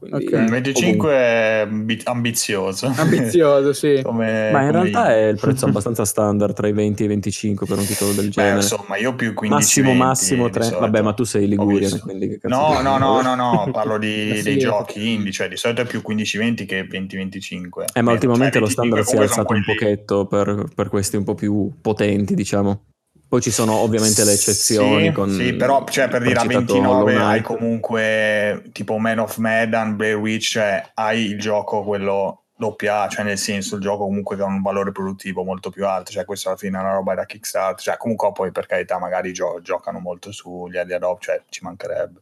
Quindi, 0.00 0.24
Ok. 0.24 0.32
Ovunque. 0.32 0.60
25 0.60 1.12
è 1.12 1.66
ambi- 1.68 2.00
ambizioso. 2.04 2.90
Ambizioso, 2.96 3.72
sì. 3.74 4.00
come, 4.04 4.50
Ma 4.50 4.62
in 4.62 4.70
realtà 4.72 5.10
indie. 5.10 5.14
è 5.26 5.28
il 5.28 5.38
prezzo 5.38 5.66
abbastanza 5.68 6.04
standard 6.06 6.54
tra 6.54 6.66
i 6.68 6.72
20 6.72 7.02
e 7.02 7.04
i 7.04 7.08
25 7.08 7.66
per 7.66 7.76
un 7.78 7.84
titolo 7.84 8.12
del 8.12 8.24
Beh, 8.26 8.30
genere. 8.30 8.56
insomma, 8.56 8.96
io 8.96 9.14
più 9.14 9.34
15 9.34 9.48
massimo 9.62 9.86
20 9.88 10.02
massimo 10.02 10.46
di 10.46 10.52
3. 10.52 10.62
solito. 10.62 10.80
Vabbè, 10.80 11.02
ma 11.02 11.12
tu 11.12 11.24
sei 11.24 11.46
visto. 11.46 11.98
quindi 12.00 12.28
che 12.28 12.38
cazzo 12.38 12.56
No, 12.56 12.80
no, 12.80 12.96
no, 12.98 13.20
no, 13.20 13.34
no, 13.34 13.68
parlo 13.72 13.98
di, 13.98 14.26
Ma 14.28 14.32
dei 14.42 14.42
sì, 14.54 14.58
giochi 14.58 15.12
indie, 15.12 15.32
cioè 15.32 15.48
di 15.48 15.56
solito 15.58 15.82
è 15.82 15.86
più 15.86 16.02
15-20 16.06 16.66
che 16.66 16.86
20-25. 16.88 17.84
Eh, 17.92 18.00
ma 18.02 18.12
ultimamente 18.12 18.58
Cioè, 18.58 18.60
lo 18.60 18.66
25 18.66 18.70
standard 18.70 19.04
si 19.04 19.14
è 19.16 19.18
alzato 19.18 19.40
un 19.40 19.44
quelli- 19.46 19.64
pochetto 19.64 20.26
per, 20.26 20.64
per 20.74 20.88
questi 20.88 21.16
un 21.16 21.24
po' 21.24 21.34
più 21.34 21.70
potenti, 21.80 22.34
diciamo. 22.34 22.84
Poi 23.30 23.40
ci 23.40 23.52
sono 23.52 23.76
ovviamente 23.76 24.24
le 24.24 24.32
eccezioni 24.32 25.04
Sì, 25.04 25.12
con... 25.12 25.30
sì, 25.30 25.54
però 25.54 25.84
cioè, 25.84 26.08
per 26.08 26.20
dire 26.20 26.34
a 26.34 26.42
citato 26.42 26.58
29 26.58 27.14
Hollow 27.14 27.28
hai 27.28 27.42
comunque 27.42 28.64
tipo 28.72 28.98
Man 28.98 29.20
of 29.20 29.36
Medan, 29.36 29.94
Blair 29.94 30.16
Witch, 30.16 30.50
cioè 30.50 30.90
hai 30.94 31.26
il 31.26 31.38
gioco 31.38 31.84
quello 31.84 32.46
doppia, 32.56 33.06
cioè 33.06 33.24
nel 33.24 33.38
senso 33.38 33.76
il 33.76 33.82
gioco 33.82 34.02
comunque 34.02 34.34
che 34.34 34.42
ha 34.42 34.46
un 34.46 34.60
valore 34.62 34.90
produttivo 34.90 35.44
molto 35.44 35.70
più 35.70 35.86
alto, 35.86 36.10
cioè 36.10 36.24
questo 36.24 36.48
alla 36.48 36.58
fine 36.58 36.76
è 36.76 36.80
una 36.80 36.94
roba 36.94 37.14
da 37.14 37.24
Kickstarter, 37.24 37.80
cioè 37.80 37.96
comunque 37.98 38.32
poi 38.32 38.50
per 38.50 38.66
carità 38.66 38.98
magari 38.98 39.32
gio- 39.32 39.60
giocano 39.62 40.00
molto 40.00 40.32
sugli 40.32 40.76
early 40.76 40.94
adopt, 40.94 41.22
cioè 41.22 41.40
ci 41.50 41.62
mancherebbe. 41.62 42.20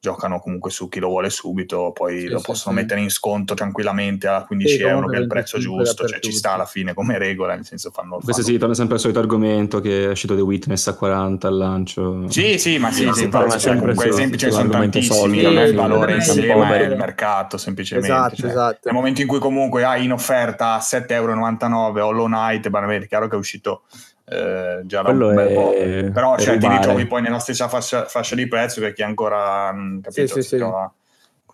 Giocano 0.00 0.38
comunque 0.38 0.70
su 0.70 0.88
chi 0.88 1.00
lo 1.00 1.08
vuole 1.08 1.28
subito, 1.28 1.90
poi 1.92 2.20
Sì, 2.20 2.28
lo 2.28 2.38
sì, 2.38 2.44
possono 2.44 2.74
sì. 2.74 2.80
mettere 2.82 3.00
in 3.00 3.10
sconto 3.10 3.54
tranquillamente 3.54 4.28
a 4.28 4.44
15 4.44 4.76
Sì, 4.76 4.82
euro, 4.82 5.08
che 5.08 5.16
è 5.16 5.20
il 5.20 5.26
prezzo 5.26 5.56
25 5.56 5.84
giusto, 5.84 6.06
cioè 6.06 6.20
ci 6.20 6.32
sta 6.32 6.52
alla 6.52 6.66
fine 6.66 6.94
come 6.94 7.18
regola, 7.18 7.54
nel 7.54 7.64
senso 7.64 7.90
fanno... 7.90 8.14
Questo 8.16 8.42
fanno- 8.42 8.44
sì, 8.46 8.58
torna 8.58 8.74
sempre 8.74 8.94
al 8.94 9.00
solito 9.00 9.18
argomento 9.18 9.80
che 9.80 10.04
è 10.04 10.08
uscito 10.10 10.36
The 10.36 10.40
Witness 10.40 10.86
a 10.86 10.94
40 10.94 11.48
al 11.48 11.56
lancio. 11.56 12.30
Sì, 12.30 12.58
sì, 12.58 12.78
ma 12.78 12.92
sì, 12.92 13.06
Sì, 13.06 13.12
sì, 13.12 13.20
si 13.24 13.28
torna 13.28 13.58
cioè, 13.58 13.76
comunque 13.76 14.08
esempi 14.08 14.38
ce 14.38 14.46
ne 14.46 14.52
sono 14.52 14.68
tantissimi, 14.70 15.42
non 15.42 15.58
è 15.58 15.64
il 15.64 15.74
valore 15.74 16.14
in 16.14 16.20
sì, 16.22 16.32
sé, 16.32 16.40
sì, 16.42 16.46
ma 16.46 16.76
è 16.76 16.82
il 16.82 16.96
mercato 16.96 17.56
semplicemente. 17.56 18.12
Esatto, 18.12 18.36
cioè, 18.36 18.50
esatto. 18.50 18.78
Nel 18.84 18.94
momento 18.94 19.20
in 19.20 19.26
cui 19.26 19.40
comunque 19.40 19.82
hai 19.84 20.04
in 20.04 20.12
offerta 20.12 20.74
a 20.74 20.78
7,99€ 20.78 22.00
Hollow 22.00 22.26
Knight, 22.26 22.68
banalmente, 22.68 23.06
è 23.06 23.08
chiaro 23.08 23.26
che 23.26 23.34
è 23.34 23.38
uscito 23.38 23.82
eh, 24.30 24.80
già 24.84 25.02
da 25.02 25.08
Quello 25.10 25.28
un 25.28 25.34
bel 25.34 25.48
è- 25.48 25.54
po'. 25.54 26.12
Però 26.12 26.36
è 26.36 26.40
cioè, 26.40 26.58
ti 26.58 26.68
ritrovi 26.68 27.06
poi 27.06 27.22
nella 27.22 27.38
stessa 27.38 27.68
fascia, 27.68 28.04
fascia 28.06 28.34
di 28.34 28.46
prezzo 28.48 28.80
chi 28.92 29.02
ancora 29.02 29.72
mh, 29.72 30.00
capito, 30.02 30.26
Sì, 30.26 30.32
sì, 30.34 30.42
si 30.42 30.48
sì. 30.48 30.56
trova 30.56 30.92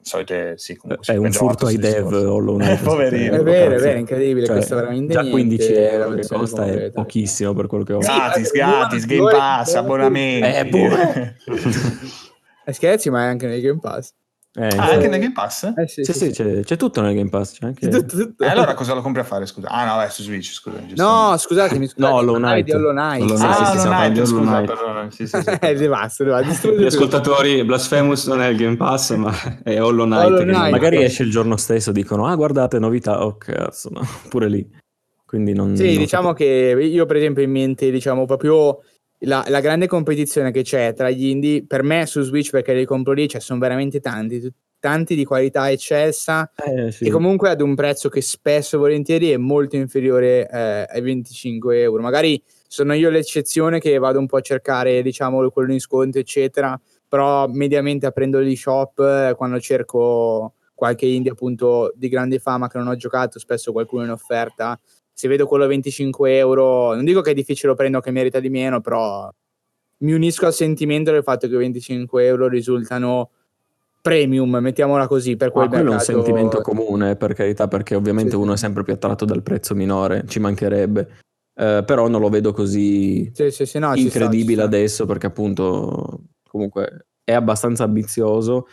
solite, 0.07 0.59
sì, 0.59 0.77
comunque, 0.77 1.15
È 1.15 1.17
un 1.17 1.33
furto 1.33 1.67
ai 1.67 1.79
dev 1.79 2.13
Hollow. 2.13 2.57
Knight. 2.59 2.79
Eh, 2.81 2.85
poverino. 2.85 3.37
È 3.37 3.43
vero, 3.43 3.75
è 3.75 3.79
vero, 3.79 3.99
incredibile, 3.99 4.45
Cioè, 4.47 4.57
questo 4.57 4.75
veramente 4.75 5.13
già 5.15 5.21
niente, 5.23 5.39
15 5.41 5.73
la 5.73 5.81
euro 5.81 6.15
che 6.15 6.27
costa 6.29 6.67
è 6.67 6.91
pochissimo 6.91 7.55
per 7.55 7.67
quello 7.67 7.85
che 7.85 7.93
ho. 7.95 8.01
Sì, 8.03 8.13
Gratis, 8.13 8.53
gratis, 8.53 9.07
Game 9.07 9.31
Pass, 9.31 9.75
abbonamenti. 9.75 10.47
Eh, 10.59 10.67
pure. 10.67 11.37
Eh, 12.67 12.73
scherzi, 12.73 13.11
ma 13.11 13.25
è 13.25 13.27
anche 13.27 13.47
nel 13.47 13.61
Game 13.61 13.79
Pass. 13.79 14.15
Eh, 14.57 14.69
Ah, 14.77 14.91
anche 14.93 15.09
nel 15.09 15.19
Game 15.19 15.33
Pass? 15.33 15.73
Eh, 15.77 15.89
sì, 15.89 16.05
Sì, 16.05 16.13
sì, 16.13 16.31
c'è, 16.31 16.61
c'è 16.61 16.77
tutto 16.77 17.01
nel 17.01 17.13
Game 17.15 17.29
Pass. 17.29 17.59
C'è 17.59 17.67
anche... 17.67 17.89
Tutto, 17.89 18.17
tutto. 18.17 18.45
E 18.45 18.47
allora 18.49 18.75
cosa 18.75 18.95
lo 18.95 19.01
compri 19.01 19.21
a 19.21 19.25
fare, 19.25 19.47
scusa? 19.47 19.67
Ah 19.69 19.85
no, 19.97 20.01
è 20.01 20.09
su 20.09 20.23
Switch, 20.23 20.53
scusa. 20.53 20.79
No, 20.95 21.35
scusatemi, 21.37 21.89
scusate, 21.89 22.09
No, 22.13 22.19
Hollow 22.19 22.37
Knight. 22.37 22.65
di 22.65 22.73
Hollow 22.73 22.93
Knight. 22.93 23.23
Hollow 23.23 23.37
Ah, 23.37 23.39
Knight, 23.39 23.73
sì, 23.73 23.79
sì, 23.79 23.87
parlando 23.89 24.23
Knight, 24.23 24.27
scusa, 24.27 24.51
Knight. 24.51 24.67
perdona, 24.67 25.11
sì, 25.11 25.27
sì, 25.27 25.41
sì. 25.43 25.51
Eh, 25.61 25.89
basta, 25.89 26.25
basta, 26.25 26.69
Gli 26.69 26.85
ascoltatori, 26.85 27.65
Blasphemous 27.65 28.27
non 28.29 28.43
è 28.43 28.47
il 28.47 28.57
Game 28.57 28.77
Pass, 28.77 29.15
ma 29.17 29.33
è 29.65 29.83
Hollow 29.83 30.05
Knight. 30.07 30.25
Hollow 30.27 30.43
Knight. 30.45 30.71
Magari 30.71 31.03
esce 31.03 31.25
il 31.25 31.31
giorno 31.31 31.57
stesso, 31.57 31.91
dicono, 31.91 32.27
ah 32.29 32.35
guardate, 32.37 32.79
novità, 32.79 33.25
oh 33.25 33.37
cazzo, 33.37 33.89
no, 33.93 34.03
pure 34.31 34.49
lì. 34.49 34.83
Quindi 35.27 35.53
non... 35.53 35.75
Sì, 35.75 35.95
non 35.95 35.97
diciamo 35.97 36.29
so- 36.29 36.35
che 36.35 36.45
io 36.81 37.07
per 37.07 37.17
esempio 37.17 37.43
in 37.43 37.51
mente 37.51 37.91
diciamo 37.91 38.25
proprio 38.25 38.83
la, 39.25 39.45
la 39.49 39.61
grande 39.61 39.87
competizione 39.87 40.51
che 40.51 40.63
c'è 40.63 40.93
tra 40.95 41.11
gli 41.11 41.27
indie, 41.27 41.65
per 41.67 41.83
me 41.83 42.07
su 42.07 42.23
Switch 42.23 42.51
perché 42.51 42.75
li 42.75 42.85
compro 42.85 43.13
lì, 43.13 43.29
cioè 43.29 43.41
sono 43.41 43.59
veramente 43.59 44.01
tanti, 44.01 44.53
tanti 44.79 45.15
di 45.15 45.25
qualità 45.25 45.71
eccelsa 45.71 46.51
Eh, 46.57 46.93
sì. 46.93 47.05
e 47.05 47.11
comunque 47.11 47.49
ad 47.49 47.61
un 47.61 47.75
prezzo 47.75 48.09
che 48.09 48.21
spesso 48.21 48.77
e 48.77 48.79
volentieri 48.79 49.31
è 49.31 49.37
molto 49.37 49.77
inferiore 49.77 50.49
eh, 50.49 50.87
ai 50.89 51.01
25 51.01 51.81
euro. 51.81 52.03
Magari 52.03 52.43
sono 52.69 52.93
io 52.93 53.09
l'eccezione 53.11 53.81
che 53.81 53.97
vado 53.99 54.19
un 54.19 54.27
po' 54.27 54.37
a 54.37 54.41
cercare 54.41 55.01
diciamo 55.03 55.49
quello 55.51 55.73
in 55.73 55.81
sconto 55.81 56.19
eccetera, 56.19 56.79
però 57.09 57.47
mediamente 57.49 58.07
aprendo 58.07 58.43
gli 58.43 58.57
shop 58.57 58.99
eh, 59.01 59.35
quando 59.37 59.59
cerco 59.61 60.55
qualche 60.75 61.07
indie 61.07 61.31
appunto 61.31 61.93
di 61.95 62.09
grande 62.09 62.39
fama 62.39 62.69
che 62.69 62.79
non 62.79 62.89
ho 62.89 62.97
giocato, 62.97 63.39
spesso 63.39 63.73
qualcuno 63.73 64.03
in 64.05 64.11
offerta 64.11 64.79
se 65.15 65.29
vedo 65.29 65.47
quello 65.47 65.65
a 65.65 65.69
25 65.69 66.37
euro, 66.37 66.93
non 66.95 67.05
dico 67.05 67.21
che 67.21 67.31
è 67.31 67.35
difficile 67.35 67.69
lo 67.69 67.75
prendo, 67.77 68.01
che 68.01 68.11
merita 68.11 68.41
di 68.41 68.51
meno, 68.51 68.81
però 68.81 69.31
mi 69.99 70.13
unisco 70.13 70.45
al 70.47 70.53
sentimento 70.53 71.13
del 71.13 71.23
fatto 71.23 71.47
che 71.49 71.57
25 71.57 72.27
euro 72.27 72.49
risultano 72.49 73.31
premium, 74.03 74.57
mettiamola 74.57 75.07
così, 75.07 75.37
per 75.37 75.51
quel 75.51 75.65
Ma 75.67 75.71
quello 75.71 75.91
è 75.91 75.93
un 75.93 75.97
mercato. 75.99 76.23
sentimento 76.25 76.61
comune, 76.61 77.17
per 77.17 77.33
carità, 77.33 77.69
perché 77.69 77.95
ovviamente 77.95 78.33
Sì, 78.33 78.37
sì. 78.37 78.43
uno 78.43 78.53
è 78.53 78.57
sempre 78.57 78.83
più 78.83 78.93
attratto 78.93 79.25
dal 79.25 79.43
prezzo 79.43 79.75
minore, 79.75 80.25
ci 80.27 80.41
mancherebbe. 80.41 81.09
Eh, 81.57 81.85
però 81.87 82.09
non 82.09 82.21
lo 82.21 82.29
vedo 82.29 82.53
così 82.53 83.31
Sì, 83.33 83.51
sì, 83.53 83.65
sì, 83.65 83.79
no, 83.79 83.95
incredibile 83.95 84.57
sta. 84.57 84.65
adesso, 84.65 85.07
perché 85.07 85.27
appunto 85.27 86.23
comunque 86.49 87.07
è 87.23 87.33
abbastanza 87.33 87.85
ambizioso 87.85 88.67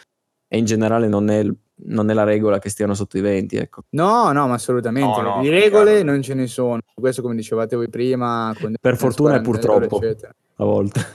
e 0.47 0.57
in 0.57 0.65
generale 0.65 1.07
non 1.07 1.29
è, 1.29 1.37
il- 1.37 1.55
non 1.85 2.09
è 2.09 2.13
la 2.13 2.23
regola 2.23 2.59
che 2.59 2.69
stiano 2.69 2.93
sotto 2.93 3.17
i 3.17 3.21
20, 3.21 3.55
ecco. 3.57 3.83
No, 3.91 4.31
no, 4.31 4.47
ma 4.47 4.53
assolutamente. 4.55 5.21
No, 5.21 5.35
no, 5.35 5.41
di 5.41 5.49
regole 5.49 5.91
chiaro. 5.95 6.11
non 6.11 6.21
ce 6.21 6.33
ne 6.33 6.47
sono. 6.47 6.79
Questo, 6.93 7.21
come 7.21 7.35
dicevate 7.35 7.75
voi 7.75 7.89
prima, 7.89 8.53
con 8.59 8.73
Per 8.79 8.97
fortuna 8.97 9.35
e 9.35 9.41
40 9.41 9.67
euro, 9.67 9.79
purtroppo. 9.79 10.05
eccetera. 10.05 10.35
A 10.57 10.63
volte. 10.63 11.05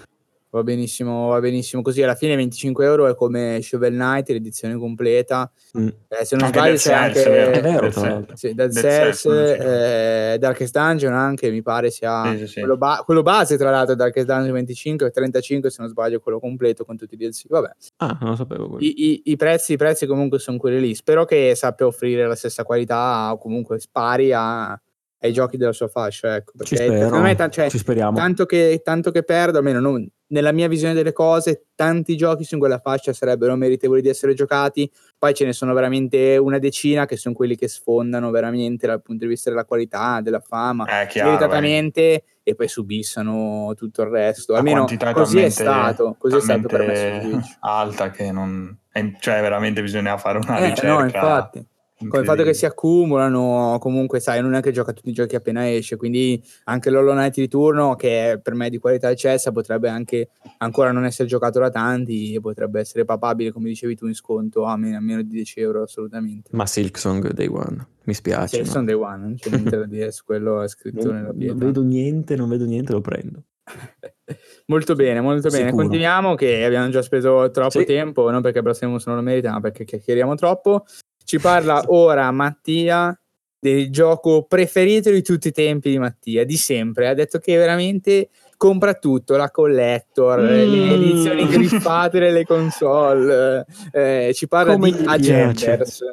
Va 0.56 0.62
benissimo, 0.62 1.28
va 1.28 1.38
benissimo 1.40 1.82
così. 1.82 2.02
Alla 2.02 2.14
fine 2.14 2.34
25 2.34 2.82
euro 2.86 3.08
è 3.08 3.14
come 3.14 3.60
Shovel 3.60 3.92
Knight, 3.92 4.30
l'edizione 4.30 4.74
completa. 4.76 5.50
Mm. 5.78 5.88
Eh, 6.08 6.24
se 6.24 6.34
non 6.36 6.46
Anche 6.46 6.58
sbaglio 6.58 6.76
c'è 6.76 6.92
anche... 6.94 7.50
è 7.50 7.60
vero. 7.60 7.90
Sì, 8.32 8.54
Dead 8.54 8.70
Dead 8.72 8.72
Cells, 8.72 9.24
eh, 9.26 10.36
Darkest 10.38 10.72
Dungeon 10.78 11.12
anche 11.12 11.50
mi 11.50 11.60
pare 11.60 11.90
sia 11.90 12.30
Sì, 12.30 12.38
sì, 12.38 12.46
sì. 12.46 12.58
Quello, 12.60 12.78
ba- 12.78 13.02
quello 13.04 13.20
base 13.22 13.58
tra 13.58 13.70
l'altro 13.70 13.94
Darkest 13.94 14.26
Dungeon 14.26 14.52
25 14.54 15.06
e 15.06 15.10
35 15.10 15.68
se 15.70 15.76
non 15.82 15.90
sbaglio 15.90 16.20
quello 16.20 16.40
completo 16.40 16.84
con 16.86 16.96
tutti 16.96 17.14
i 17.14 17.16
DLC 17.18 17.48
vabbè 17.48 17.70
Ah, 17.96 18.16
non 18.20 18.30
lo 18.30 18.36
sapevo. 18.36 18.76
I, 18.78 18.94
i- 19.10 19.22
i 19.26 19.36
prezzi, 19.36 19.74
i 19.74 19.76
prezzi 19.76 20.06
comunque 20.06 20.38
sono 20.38 20.56
quelli 20.56 20.80
lì 20.80 20.94
spero 20.94 21.26
che 21.26 21.52
sappia 21.54 21.86
offrire 21.86 22.26
la 22.26 22.34
stessa 22.34 22.62
qualità 22.64 23.30
o 23.32 23.36
comunque 23.38 23.78
spari 23.78 24.32
a- 24.32 24.80
ai 25.20 25.32
giochi 25.32 25.56
della 25.56 25.72
sua 25.72 25.88
fascia 25.88 26.36
ecco 26.36 26.52
Ci 26.52 26.74
perché 26.74 26.76
spero, 26.76 27.04
secondo 27.04 27.24
me 27.24 27.34
ta- 27.34 27.48
cioè, 27.48 27.70
ci 27.70 27.78
speriamo. 27.78 28.16
tanto 28.16 28.44
che, 28.46 28.80
tanto 28.84 29.10
che 29.10 29.22
perdo, 29.22 29.58
almeno 29.58 29.80
non- 29.80 30.08
nella 30.28 30.50
mia 30.52 30.66
visione 30.66 30.92
delle 30.92 31.12
cose, 31.12 31.66
tanti 31.76 32.16
giochi 32.16 32.42
su 32.42 32.58
quella 32.58 32.80
fascia 32.80 33.12
sarebbero 33.12 33.54
meritevoli 33.54 34.00
di 34.02 34.08
essere 34.08 34.34
giocati. 34.34 34.90
Poi 35.16 35.32
ce 35.34 35.44
ne 35.44 35.52
sono 35.52 35.72
veramente 35.72 36.36
una 36.36 36.58
decina 36.58 37.06
che 37.06 37.16
sono 37.16 37.32
quelli 37.34 37.54
che 37.56 37.68
sfondano 37.68 38.30
veramente 38.32 38.88
dal 38.88 39.00
punto 39.02 39.22
di 39.24 39.30
vista 39.30 39.50
della 39.50 39.64
qualità, 39.64 40.20
della 40.20 40.40
fama, 40.40 41.02
Eh, 41.02 41.06
chiaro, 41.06 41.30
meritatamente, 41.30 42.24
e 42.42 42.54
poi 42.56 42.66
subissano 42.66 43.72
tutto 43.76 44.02
il 44.02 44.08
resto. 44.08 44.52
La 44.52 44.58
Almeno 44.58 44.84
così 45.12 45.38
è 45.40 45.48
stato, 45.48 46.16
così 46.18 46.36
è 46.36 46.40
stato 46.40 46.66
per 46.66 46.86
me 46.86 47.40
alta 47.60 48.10
che 48.10 48.32
non... 48.32 48.76
cioè 49.20 49.40
veramente 49.40 49.80
bisogna 49.80 50.16
fare 50.18 50.38
una 50.38 50.58
Eh, 50.58 50.68
ricerca 50.70 50.92
no, 50.92 51.04
infatti. 51.04 51.66
Con 51.98 52.20
il 52.20 52.26
fatto 52.26 52.42
che 52.42 52.52
si 52.52 52.66
accumulano, 52.66 53.78
comunque 53.80 54.20
sai, 54.20 54.42
non 54.42 54.52
è 54.54 54.60
che 54.60 54.70
gioca 54.70 54.92
tutti 54.92 55.08
i 55.08 55.12
giochi 55.14 55.34
appena 55.34 55.70
esce, 55.72 55.96
quindi 55.96 56.42
anche 56.64 56.90
l'Hollow 56.90 57.14
Knight 57.14 57.34
di 57.36 57.48
turno, 57.48 57.94
che 57.94 58.32
è 58.32 58.38
per 58.38 58.54
me 58.54 58.68
di 58.68 58.76
qualità 58.76 59.08
eccelsa, 59.10 59.50
potrebbe 59.50 59.88
anche 59.88 60.28
ancora 60.58 60.92
non 60.92 61.06
essere 61.06 61.26
giocato 61.26 61.58
da 61.58 61.70
tanti 61.70 62.34
e 62.34 62.40
potrebbe 62.40 62.80
essere 62.80 63.06
papabile, 63.06 63.50
come 63.50 63.68
dicevi 63.68 63.96
tu, 63.96 64.06
in 64.08 64.14
sconto 64.14 64.64
a, 64.64 64.76
me- 64.76 64.94
a 64.94 65.00
meno 65.00 65.22
di 65.22 65.28
10 65.30 65.60
euro 65.60 65.82
assolutamente. 65.84 66.50
Ma 66.52 66.66
Silksong 66.66 67.32
Day 67.32 67.46
One, 67.46 67.86
mi 68.04 68.12
spiace. 68.12 68.62
Sì, 68.62 68.76
ma- 68.78 68.84
day 68.84 68.94
one, 68.94 69.16
non 69.16 69.34
c'è 69.36 69.48
niente 69.48 69.76
da 69.78 69.86
dire 69.86 70.12
su 70.12 70.24
quello 70.24 70.60
è 70.60 70.68
scritto 70.68 71.10
nella 71.10 71.18
non, 71.18 71.26
non 71.28 71.38
pietra. 71.38 71.64
vedo 71.66 71.82
niente, 71.82 72.36
non 72.36 72.48
vedo 72.50 72.64
niente, 72.66 72.92
lo 72.92 73.00
prendo. 73.00 73.42
Molto 74.66 74.94
bene, 74.94 75.20
molto 75.20 75.48
bene. 75.48 75.66
Sicuro. 75.66 75.82
Continuiamo 75.82 76.34
che 76.34 76.64
abbiamo 76.64 76.88
già 76.90 77.00
speso 77.02 77.50
troppo 77.50 77.78
Sì. 77.78 77.84
tempo, 77.84 78.28
non 78.30 78.42
perché 78.42 78.60
Blasphemous 78.62 79.06
non 79.06 79.16
lo 79.16 79.22
merita, 79.22 79.50
ma 79.52 79.60
perché 79.60 79.84
chiacchieriamo 79.84 80.34
troppo. 80.34 80.84
Ci 81.26 81.40
parla 81.40 81.82
ora 81.88 82.30
Mattia 82.30 83.18
del 83.58 83.90
gioco 83.90 84.44
preferito 84.44 85.10
di 85.10 85.22
tutti 85.22 85.48
i 85.48 85.52
tempi 85.52 85.90
di 85.90 85.98
Mattia, 85.98 86.44
di 86.44 86.56
sempre. 86.56 87.08
Ha 87.08 87.14
detto 87.14 87.40
che 87.40 87.56
veramente 87.56 88.28
compra 88.56 88.94
tutto, 88.94 89.34
la 89.36 89.50
collector, 89.50 90.38
le 90.38 90.64
Mm. 90.66 90.90
edizioni 90.92 91.48
griffate 91.48 92.20
delle 92.20 92.44
console. 92.44 93.66
eh, 93.90 94.30
ci 94.34 94.46
parla 94.46 94.72
Come 94.74 94.90
di 94.92 94.98
gli 94.98 95.02
piace. 95.02 95.32
Agenders. 95.34 96.04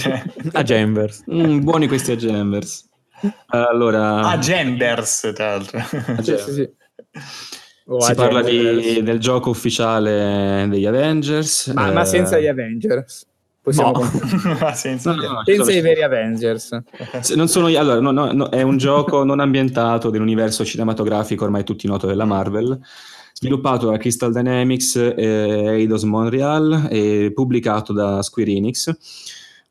Cioè, 0.00 0.22
A 0.52 0.62
Jambers. 0.64 1.22
Mm, 1.30 1.60
buoni 1.60 1.86
questi 1.86 2.10
Agembers. 2.10 2.88
Allora, 3.46 4.36
genders, 4.40 5.30
tra 5.32 5.50
l'altro. 5.56 5.78
Sì, 6.22 6.36
sì, 6.38 6.52
sì. 6.52 6.70
O 7.90 8.00
si 8.00 8.14
parla 8.14 8.42
di- 8.42 9.00
del 9.02 9.18
gioco 9.20 9.50
ufficiale 9.50 10.66
degli 10.68 10.86
Avengers. 10.86 11.68
Ma, 11.68 11.90
ma 11.92 12.02
eh, 12.02 12.04
senza 12.04 12.38
gli 12.40 12.46
Avengers. 12.48 13.26
Possiamo 13.68 13.92
No. 13.92 14.72
senza... 14.74 15.12
no, 15.14 15.20
no, 15.22 15.32
no, 15.32 15.38
ci 15.44 15.52
Senza 15.52 15.64
sono- 15.64 15.76
i 15.76 15.80
veri 15.80 16.02
Avengers. 16.02 16.80
Se 17.20 17.34
non 17.36 17.48
sono 17.48 17.68
io- 17.68 17.78
allora, 17.78 18.00
no, 18.00 18.10
no, 18.10 18.32
no, 18.32 18.48
è 18.48 18.62
un 18.62 18.76
gioco 18.76 19.24
non 19.24 19.40
ambientato 19.40 20.10
dell'universo 20.10 20.64
cinematografico 20.64 21.44
ormai 21.44 21.64
tutti 21.64 21.86
noto 21.86 22.06
della 22.06 22.24
Marvel, 22.24 22.78
sviluppato 23.34 23.88
da 23.90 23.96
Crystal 23.98 24.32
Dynamics 24.32 24.96
e 24.96 25.14
Eidos 25.76 26.02
Montreal 26.04 26.88
e 26.90 27.30
pubblicato 27.34 27.92
da 27.92 28.22
Square 28.22 28.50
Enix. 28.50 28.96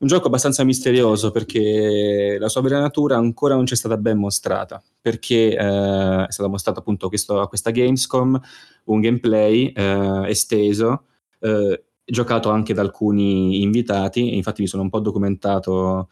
Un 0.00 0.06
gioco 0.06 0.28
abbastanza 0.28 0.62
misterioso 0.62 1.32
perché 1.32 2.36
la 2.38 2.48
sua 2.48 2.60
vera 2.60 2.78
natura 2.78 3.16
ancora 3.16 3.56
non 3.56 3.66
ci 3.66 3.74
è 3.74 3.76
stata 3.76 3.96
ben 3.96 4.16
mostrata, 4.16 4.80
perché 5.00 5.56
eh, 5.56 6.24
è 6.26 6.30
stato 6.30 6.48
mostrato 6.48 6.78
appunto 6.78 7.08
questo- 7.08 7.40
a 7.40 7.48
questa 7.48 7.70
Gamescom 7.72 8.40
un 8.84 9.00
gameplay 9.00 9.72
eh, 9.74 10.22
esteso, 10.28 11.02
eh, 11.40 11.82
giocato 12.08 12.50
anche 12.50 12.74
da 12.74 12.82
alcuni 12.82 13.62
invitati, 13.62 14.30
e 14.30 14.36
infatti 14.36 14.62
mi 14.62 14.68
sono 14.68 14.82
un 14.82 14.90
po' 14.90 15.00
documentato 15.00 16.08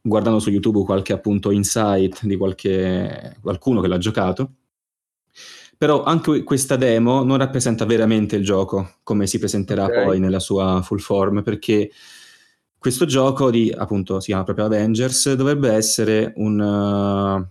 guardando 0.00 0.38
su 0.38 0.50
YouTube 0.50 0.84
qualche 0.84 1.12
appunto 1.12 1.50
insight 1.50 2.24
di 2.24 2.36
qualche, 2.36 3.36
qualcuno 3.40 3.80
che 3.80 3.88
l'ha 3.88 3.98
giocato. 3.98 4.50
Però 5.76 6.04
anche 6.04 6.44
questa 6.44 6.76
demo 6.76 7.24
non 7.24 7.38
rappresenta 7.38 7.84
veramente 7.84 8.36
il 8.36 8.44
gioco 8.44 8.96
come 9.02 9.26
si 9.26 9.38
presenterà 9.38 9.86
Ok. 9.86 10.04
poi 10.04 10.20
nella 10.20 10.38
sua 10.38 10.82
full 10.82 10.98
form, 10.98 11.42
perché 11.42 11.90
questo 12.78 13.06
gioco 13.06 13.50
di 13.50 13.74
appunto 13.76 14.20
si 14.20 14.26
chiama 14.26 14.44
proprio 14.44 14.66
Avengers 14.66 15.32
dovrebbe 15.34 15.72
essere 15.72 16.32
un, 16.36 16.60
uh, 16.60 17.46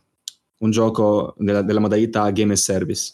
un 0.57 0.71
gioco 0.71 1.33
della, 1.37 1.63
della 1.63 1.79
modalità 1.79 2.29
game 2.29 2.53
as 2.53 2.61
service. 2.61 3.13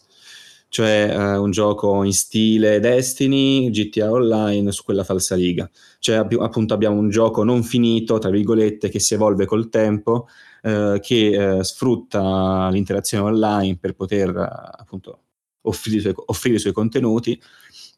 Cioè 0.69 1.09
eh, 1.11 1.37
un 1.37 1.51
gioco 1.51 2.03
in 2.03 2.13
stile 2.13 2.79
Destiny, 2.79 3.69
GTA 3.71 4.11
Online 4.11 4.71
su 4.71 4.83
quella 4.83 5.03
falsa 5.03 5.35
riga. 5.35 5.69
Cioè 5.99 6.17
abbi- 6.17 6.37
appunto 6.39 6.73
abbiamo 6.73 6.97
un 6.97 7.09
gioco 7.09 7.43
non 7.43 7.63
finito, 7.63 8.19
tra 8.19 8.29
virgolette, 8.29 8.89
che 8.89 8.99
si 8.99 9.15
evolve 9.15 9.45
col 9.45 9.69
tempo, 9.69 10.27
eh, 10.61 10.99
che 11.01 11.57
eh, 11.57 11.63
sfrutta 11.63 12.69
l'interazione 12.69 13.23
online 13.23 13.77
per 13.77 13.93
poter 13.95 14.29
eh, 14.29 14.79
appunto 14.79 15.23
offrire 15.61 15.97
i, 15.97 16.01
suoi, 16.01 16.13
offrire 16.15 16.55
i 16.55 16.59
suoi 16.59 16.73
contenuti 16.73 17.39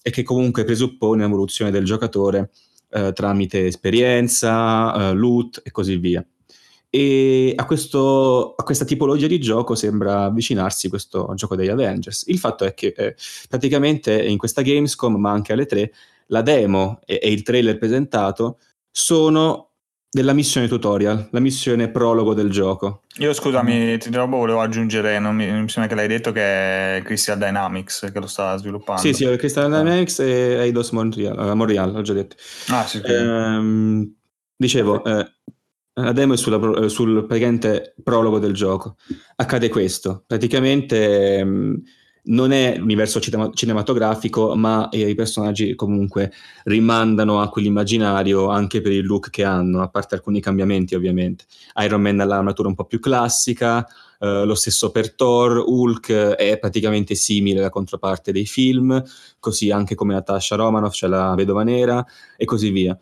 e 0.01 0.09
che 0.09 0.23
comunque 0.23 0.63
presuppone 0.63 1.23
un'evoluzione 1.23 1.71
del 1.71 1.85
giocatore 1.85 2.51
eh, 2.89 3.11
tramite 3.13 3.65
esperienza, 3.67 5.09
eh, 5.09 5.13
loot 5.13 5.61
e 5.63 5.71
così 5.71 5.97
via. 5.97 6.25
E 6.93 7.53
a, 7.55 7.65
questo, 7.65 8.53
a, 8.53 8.63
questa 8.63 8.83
tipologia 8.83 9.25
di 9.25 9.39
gioco 9.39 9.75
sembra 9.75 10.25
avvicinarsi 10.25 10.89
questo 10.89 11.31
gioco 11.35 11.55
degli 11.55 11.69
Avengers. 11.69 12.25
Il 12.27 12.37
fatto 12.37 12.65
è 12.65 12.73
che 12.73 12.93
eh, 12.95 13.15
praticamente 13.47 14.21
in 14.21 14.37
questa 14.37 14.61
Gamescom, 14.61 15.15
ma 15.15 15.31
anche 15.31 15.53
alle 15.53 15.65
tre, 15.65 15.93
la 16.27 16.41
demo 16.41 16.99
e, 17.05 17.19
e 17.23 17.31
il 17.31 17.43
trailer 17.43 17.77
presentato 17.77 18.59
sono 18.91 19.71
della 20.13 20.33
missione 20.33 20.67
tutorial, 20.67 21.29
la 21.31 21.39
missione 21.39 21.89
prologo 21.89 22.33
del 22.33 22.49
gioco. 22.49 23.03
Io 23.19 23.31
scusami, 23.31 23.97
ti 23.97 24.09
trovo, 24.09 24.37
volevo 24.37 24.59
aggiungere, 24.59 25.17
non 25.19 25.33
mi, 25.33 25.49
mi, 25.49 25.69
sembra 25.69 25.87
che 25.87 25.95
l'hai 25.95 26.09
detto 26.09 26.33
che 26.33 26.97
è 26.97 27.01
Crystal 27.01 27.37
Dynamics 27.37 28.09
che 28.11 28.19
lo 28.19 28.27
sta 28.27 28.57
sviluppando. 28.57 29.01
Sì, 29.01 29.13
sì, 29.13 29.25
Crystal 29.37 29.71
ah. 29.71 29.77
Dynamics 29.77 30.19
e 30.19 30.57
Eidos 30.59 30.89
Montreal, 30.89 31.39
uh, 31.39 31.55
Montreal, 31.55 31.95
ho 31.95 32.01
già 32.01 32.11
detto. 32.11 32.35
Ah, 32.67 32.85
sì. 32.85 33.01
Ehm, 33.05 34.13
dicevo, 34.57 35.01
eh, 35.05 35.31
la 35.93 36.11
demo 36.11 36.33
è 36.33 36.37
sulla, 36.37 36.87
sul 36.87 37.25
praticamente 37.25 37.93
prologo 38.03 38.39
del 38.39 38.53
gioco. 38.53 38.95
Accade 39.35 39.69
questo, 39.69 40.23
praticamente... 40.25 41.37
Ehm, 41.37 41.83
non 42.23 42.51
è 42.51 42.77
l'universo 42.77 43.19
cinematografico, 43.19 44.55
ma 44.55 44.89
eh, 44.89 45.09
i 45.09 45.15
personaggi 45.15 45.73
comunque 45.75 46.31
rimandano 46.65 47.41
a 47.41 47.49
quell'immaginario 47.49 48.49
anche 48.49 48.81
per 48.81 48.91
il 48.91 49.05
look 49.05 49.29
che 49.29 49.43
hanno, 49.43 49.81
a 49.81 49.89
parte 49.89 50.15
alcuni 50.15 50.39
cambiamenti 50.39 50.93
ovviamente. 50.93 51.45
Iron 51.81 52.01
Man 52.01 52.19
ha 52.19 52.25
l'armatura 52.25 52.67
un 52.67 52.75
po' 52.75 52.85
più 52.85 52.99
classica, 52.99 53.87
eh, 54.19 54.45
lo 54.45 54.55
stesso 54.55 54.91
per 54.91 55.15
Thor, 55.15 55.63
Hulk 55.65 56.11
è 56.11 56.59
praticamente 56.59 57.15
simile 57.15 57.59
alla 57.59 57.69
controparte 57.69 58.31
dei 58.31 58.45
film, 58.45 59.03
così 59.39 59.71
anche 59.71 59.95
come 59.95 60.13
Natasha 60.13 60.55
Romanoff, 60.55 60.93
c'è 60.93 61.07
la 61.07 61.33
Vedova 61.35 61.63
Nera 61.63 62.05
e 62.37 62.45
così 62.45 62.69
via. 62.69 62.97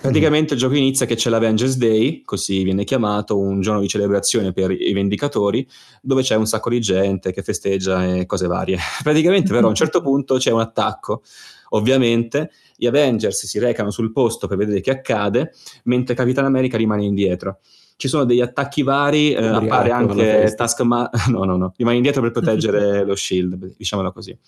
Praticamente 0.00 0.54
il 0.54 0.60
gioco 0.60 0.76
inizia 0.76 1.06
che 1.06 1.16
c'è 1.16 1.28
l'Avengers 1.28 1.76
Day, 1.76 2.22
così 2.22 2.62
viene 2.62 2.84
chiamato, 2.84 3.36
un 3.36 3.60
giorno 3.60 3.80
di 3.80 3.88
celebrazione 3.88 4.52
per 4.52 4.70
i 4.70 4.92
Vendicatori, 4.92 5.66
dove 6.00 6.22
c'è 6.22 6.36
un 6.36 6.46
sacco 6.46 6.70
di 6.70 6.80
gente 6.80 7.32
che 7.32 7.42
festeggia 7.42 8.14
e 8.14 8.24
cose 8.24 8.46
varie. 8.46 8.78
Praticamente 9.02 9.52
però 9.52 9.66
a 9.66 9.70
un 9.70 9.74
certo 9.74 10.00
punto 10.00 10.36
c'è 10.36 10.52
un 10.52 10.60
attacco. 10.60 11.22
Ovviamente 11.70 12.52
gli 12.76 12.86
Avengers 12.86 13.44
si 13.44 13.58
recano 13.58 13.90
sul 13.90 14.12
posto 14.12 14.46
per 14.46 14.56
vedere 14.56 14.80
che 14.80 14.92
accade, 14.92 15.52
mentre 15.84 16.14
Capitan 16.14 16.44
America 16.44 16.76
rimane 16.76 17.04
indietro. 17.04 17.58
Ci 17.96 18.06
sono 18.06 18.24
degli 18.24 18.40
attacchi 18.40 18.84
vari, 18.84 19.32
eh, 19.32 19.44
appare 19.44 19.90
anche 19.90 20.54
Taskmaster, 20.56 21.26
no 21.34 21.42
no 21.42 21.56
no, 21.56 21.74
rimane 21.76 21.96
indietro 21.96 22.22
per 22.22 22.30
proteggere 22.38 23.04
lo 23.04 23.16
shield, 23.16 23.74
diciamolo 23.76 24.12
così, 24.12 24.38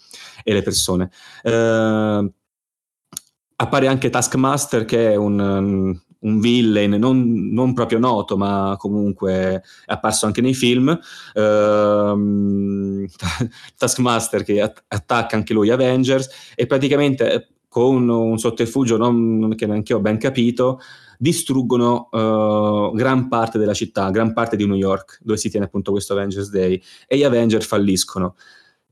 e 0.45 0.53
le 0.53 0.63
persone. 0.63 1.11
Eh, 1.43 2.31
appare 3.61 3.87
anche 3.87 4.09
Taskmaster 4.09 4.85
che 4.87 5.13
è 5.13 5.17
un, 5.17 5.99
un 6.19 6.41
villain 6.41 6.93
non, 6.93 7.53
non, 7.53 7.75
proprio 7.75 7.99
noto 7.99 8.39
ma 8.39 8.75
comunque 8.79 9.33
è 9.33 9.61
apparso 9.87 10.27
anche 10.27 10.41
nei 10.41 10.55
film. 10.55 10.99
Uh, 11.35 13.07
Taskmaster 13.77 14.43
che 14.45 14.63
att- 14.63 14.85
attacca 14.89 15.37
anche 15.37 15.53
lui 15.53 15.71
Avengers. 15.71 16.29
E 16.55 16.67
praticamente 16.67 17.49
con 17.69 18.09
un 18.09 18.39
sotterfugio 18.39 18.97
non, 18.97 19.55
che 19.57 19.67
neanche 19.67 19.95
ho 19.95 20.01
ben 20.01 20.19
capito 20.19 20.81
distruggono 21.19 22.09
uh, 22.11 22.95
gran 22.95 23.29
parte 23.29 23.59
della 23.59 23.75
città, 23.75 24.09
gran 24.09 24.33
parte 24.33 24.57
di 24.57 24.67
New 24.67 24.75
York 24.75 25.21
dove 25.23 25.39
si 25.39 25.51
tiene 25.51 25.67
appunto 25.67 25.93
questo 25.93 26.15
Avengers 26.15 26.51
Day 26.51 26.83
e 27.07 27.19
gli 27.19 27.25
Avengers 27.25 27.67
falliscono 27.67 28.37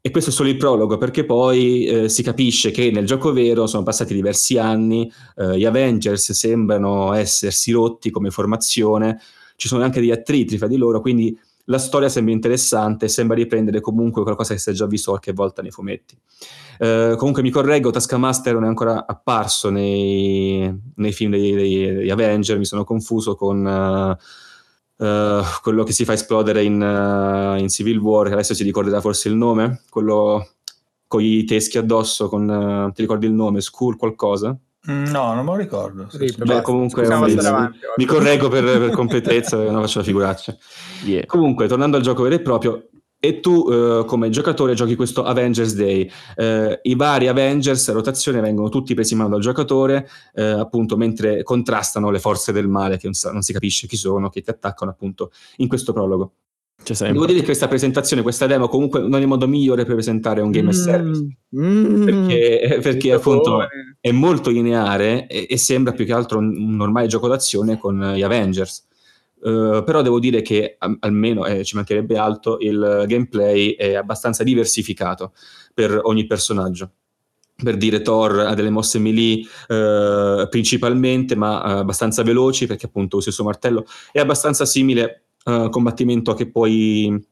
e 0.00 0.10
questo 0.10 0.30
è 0.30 0.32
solo 0.32 0.48
il 0.48 0.56
prologo, 0.56 0.96
perché 0.96 1.24
poi 1.24 1.84
eh, 1.84 2.08
si 2.08 2.22
capisce 2.22 2.70
che 2.70 2.90
nel 2.90 3.06
gioco 3.06 3.32
vero 3.32 3.66
sono 3.66 3.82
passati 3.82 4.14
diversi 4.14 4.56
anni, 4.56 5.10
eh, 5.36 5.58
gli 5.58 5.64
Avengers 5.64 6.32
sembrano 6.32 7.12
essersi 7.14 7.72
rotti 7.72 8.10
come 8.10 8.30
formazione, 8.30 9.20
ci 9.56 9.66
sono 9.66 9.82
anche 9.82 10.00
degli 10.00 10.12
attriti 10.12 10.56
fra 10.56 10.68
di 10.68 10.76
loro, 10.76 11.00
quindi 11.00 11.36
la 11.64 11.78
storia 11.78 12.08
sembra 12.08 12.32
interessante, 12.32 13.08
sembra 13.08 13.36
riprendere 13.36 13.80
comunque 13.80 14.22
qualcosa 14.22 14.54
che 14.54 14.60
si 14.60 14.70
è 14.70 14.72
già 14.72 14.86
visto 14.86 15.10
qualche 15.10 15.32
volta 15.32 15.62
nei 15.62 15.70
fumetti. 15.70 16.16
Eh, 16.78 17.14
comunque 17.16 17.42
mi 17.42 17.50
correggo, 17.50 17.90
Taskmaster 17.90 18.54
non 18.54 18.64
è 18.64 18.68
ancora 18.68 19.04
apparso 19.06 19.68
nei, 19.68 20.72
nei 20.94 21.12
film 21.12 21.32
degli, 21.32 21.54
degli, 21.54 22.10
Avenger, 22.10 22.56
mi 22.56 22.64
sono 22.64 22.84
confuso 22.84 23.34
con... 23.34 23.64
Uh, 23.64 24.46
Uh, 24.98 25.44
quello 25.62 25.84
che 25.84 25.92
si 25.92 26.04
fa 26.04 26.14
esplodere 26.14 26.64
in, 26.64 26.80
uh, 26.80 27.56
in, 27.56 27.68
Civil 27.68 27.98
War, 27.98 28.26
che 28.26 28.32
adesso 28.32 28.52
si 28.52 28.64
ricorderà 28.64 29.00
forse 29.00 29.28
il 29.28 29.36
nome, 29.36 29.82
quello 29.88 30.48
con 31.06 31.22
i 31.22 31.44
teschi 31.44 31.78
addosso, 31.78 32.28
con, 32.28 32.48
uh, 32.48 32.92
ti 32.92 33.02
ricordi 33.02 33.26
il 33.26 33.32
nome? 33.32 33.60
Skull 33.60 33.96
qualcosa? 33.96 34.58
Mm, 34.90 35.04
no, 35.06 35.34
non 35.34 35.44
me 35.44 35.52
lo 35.52 35.56
ricordo. 35.56 36.08
Sì, 36.10 36.34
Beh, 36.36 36.62
comunque 36.62 37.06
mi, 37.06 37.36
mi 37.96 38.04
correggo 38.06 38.48
per, 38.48 38.64
per 38.64 38.90
completezza, 38.90 39.56
non 39.70 39.82
faccio 39.82 39.98
la 39.98 40.04
figuraccia. 40.04 40.56
Yeah. 41.04 41.26
Comunque, 41.26 41.68
tornando 41.68 41.96
al 41.96 42.02
gioco 42.02 42.22
vero 42.22 42.34
e 42.34 42.40
proprio, 42.40 42.88
e 43.20 43.40
tu 43.40 43.52
uh, 43.52 44.04
come 44.04 44.30
giocatore 44.30 44.74
giochi 44.74 44.94
questo 44.94 45.24
Avengers 45.24 45.74
Day. 45.74 46.08
Uh, 46.36 46.78
I 46.82 46.94
vari 46.94 47.26
Avengers 47.26 47.88
a 47.88 47.92
rotazione 47.92 48.40
vengono 48.40 48.68
tutti 48.68 48.94
presi 48.94 49.14
in 49.14 49.18
mano 49.18 49.30
dal 49.30 49.40
giocatore, 49.40 50.08
uh, 50.34 50.40
appunto 50.40 50.96
mentre 50.96 51.42
contrastano 51.42 52.10
le 52.10 52.20
forze 52.20 52.52
del 52.52 52.68
male, 52.68 52.96
che 52.96 53.04
non, 53.04 53.14
sa, 53.14 53.32
non, 53.32 53.42
si 53.42 53.52
capisce 53.52 53.86
chi 53.86 53.96
sono, 53.96 54.28
che 54.28 54.42
ti 54.42 54.50
attaccano 54.50 54.90
appunto 54.90 55.32
in 55.56 55.68
questo 55.68 55.92
prologo. 55.92 56.32
Devo 56.80 57.26
dire 57.26 57.40
che 57.40 57.44
questa 57.44 57.66
presentazione, 57.66 58.22
questa 58.22 58.46
demo, 58.46 58.68
comunque 58.68 59.00
non 59.00 59.16
è 59.16 59.20
il 59.20 59.26
modo 59.26 59.48
migliore 59.48 59.84
per 59.84 59.94
presentare 59.94 60.40
un 60.40 60.52
game 60.52 60.66
mm, 60.66 60.68
as 60.68 60.80
service. 60.80 61.26
Mm, 61.56 62.04
perché, 62.04 62.78
perché 62.80 63.12
appunto 63.12 63.66
è 64.00 64.12
molto 64.12 64.50
lineare 64.50 65.26
e, 65.26 65.48
e, 65.50 65.56
sembra 65.58 65.92
più 65.92 66.06
che 66.06 66.12
altro 66.12 66.38
un, 66.38 66.56
un 66.56 66.76
normale 66.76 67.08
gioco 67.08 67.26
d'azione 67.26 67.78
con 67.78 68.12
gli 68.14 68.22
Avengers 68.22 68.87
Uh, 69.40 69.84
però 69.84 70.02
devo 70.02 70.18
dire 70.18 70.42
che 70.42 70.76
almeno 71.00 71.46
eh, 71.46 71.62
ci 71.62 71.76
mancherebbe 71.76 72.18
altro 72.18 72.58
il 72.58 73.04
gameplay 73.06 73.70
è 73.74 73.94
abbastanza 73.94 74.42
diversificato 74.42 75.32
per 75.72 76.00
ogni 76.02 76.26
personaggio. 76.26 76.90
Per 77.54 77.76
dire 77.76 78.02
Thor 78.02 78.40
ha 78.40 78.54
delle 78.54 78.70
mosse 78.70 78.98
melee 78.98 79.42
uh, 79.68 80.48
principalmente 80.48 81.36
ma 81.36 81.58
uh, 81.58 81.78
abbastanza 81.78 82.22
veloci 82.22 82.66
perché 82.66 82.86
appunto 82.86 83.16
usa 83.18 83.28
il 83.28 83.34
suo 83.34 83.44
martello. 83.44 83.84
È 84.10 84.18
abbastanza 84.18 84.64
simile 84.64 85.22
al 85.44 85.70
combattimento 85.70 86.34
che 86.34 86.50
puoi 86.50 87.24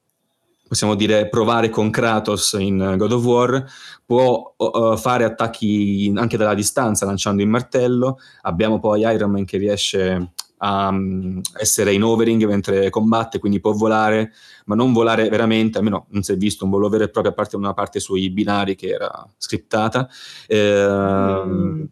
possiamo 0.68 0.94
dire 0.96 1.28
provare 1.28 1.68
con 1.70 1.90
Kratos 1.90 2.56
in 2.58 2.94
God 2.96 3.12
of 3.12 3.24
War. 3.24 3.64
Può 4.04 4.54
fare 4.96 5.24
attacchi 5.24 6.12
anche 6.16 6.36
dalla 6.36 6.54
distanza 6.54 7.06
lanciando 7.06 7.42
il 7.42 7.48
martello. 7.48 8.18
Abbiamo 8.42 8.80
poi 8.80 9.00
Iron 9.02 9.30
Man 9.30 9.44
che 9.44 9.58
riesce 9.58 10.32
um, 10.58 11.40
essere 11.58 11.92
in 11.92 12.02
overing 12.02 12.44
mentre 12.46 12.90
combatte, 12.90 13.38
quindi 13.38 13.60
può 13.60 13.72
volare, 13.72 14.32
ma 14.66 14.74
non 14.74 14.92
volare 14.92 15.28
veramente, 15.28 15.78
almeno 15.78 16.06
non 16.10 16.22
si 16.22 16.32
è 16.32 16.36
visto 16.36 16.64
un 16.64 16.70
volo 16.70 16.88
vero 16.88 17.04
e 17.04 17.10
proprio, 17.10 17.32
a 17.32 17.34
parte 17.34 17.56
una 17.56 17.74
parte 17.74 18.00
sui 18.00 18.30
binari 18.30 18.74
che 18.74 18.88
era 18.88 19.28
scriptata. 19.36 20.08
Eh, 20.46 21.42
mm. 21.44 21.82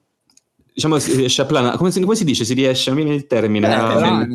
Diciamo 0.75 0.99
si 0.99 1.15
riesce 1.15 1.41
a 1.41 1.45
planare, 1.45 1.77
come, 1.77 1.93
come, 1.93 2.17
si 2.17 2.25
dice? 2.25 2.45
Si 2.45 2.53
riesce, 2.53 2.91
non 2.91 3.01
viene 3.01 3.15
il 3.15 3.29
termine, 3.29 3.69
eh, 3.69 3.73
a, 3.73 4.27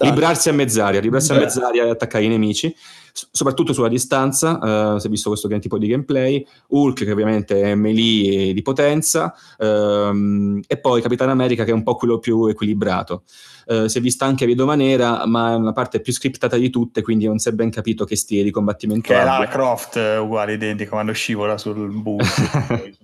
librarsi 0.00 0.48
a 0.48 0.52
mezz'aria, 0.52 1.00
librarsi 1.00 1.32
Beh. 1.32 1.38
a 1.38 1.40
mezz'aria 1.40 1.84
e 1.84 1.90
attaccare 1.90 2.24
i 2.24 2.28
nemici 2.28 2.72
soprattutto 3.12 3.72
sulla 3.72 3.88
distanza, 3.88 4.94
uh, 4.94 4.98
si 4.98 5.06
è 5.06 5.10
visto 5.10 5.28
questo 5.28 5.48
tipo 5.58 5.78
di 5.78 5.88
gameplay, 5.88 6.44
Hulk 6.68 7.04
che 7.04 7.12
ovviamente 7.12 7.60
è 7.62 7.74
melee 7.74 8.52
di 8.52 8.62
potenza, 8.62 9.34
um, 9.58 10.60
e 10.66 10.78
poi 10.78 11.02
Capitano 11.02 11.32
America 11.32 11.64
che 11.64 11.70
è 11.70 11.74
un 11.74 11.82
po' 11.82 11.96
quello 11.96 12.18
più 12.18 12.46
equilibrato. 12.46 13.24
Uh, 13.66 13.86
si 13.86 13.98
è 13.98 14.00
vista 14.00 14.24
anche 14.24 14.46
Vedova 14.46 14.74
Nera, 14.74 15.26
ma 15.26 15.52
è 15.52 15.54
una 15.54 15.72
parte 15.72 16.00
più 16.00 16.12
scriptata 16.12 16.56
di 16.56 16.70
tutte, 16.70 17.02
quindi 17.02 17.26
non 17.26 17.38
si 17.38 17.48
è 17.48 17.52
ben 17.52 17.70
capito 17.70 18.04
che 18.04 18.16
stile 18.16 18.42
di 18.42 18.50
combattimento 18.50 19.12
Che 19.12 19.20
è 19.20 19.24
la 19.24 19.46
Croft 19.48 19.96
uguale, 20.20 20.54
identico, 20.54 20.90
quando 20.90 21.12
scivola 21.12 21.56
sul 21.56 21.90
bus. 21.90 22.26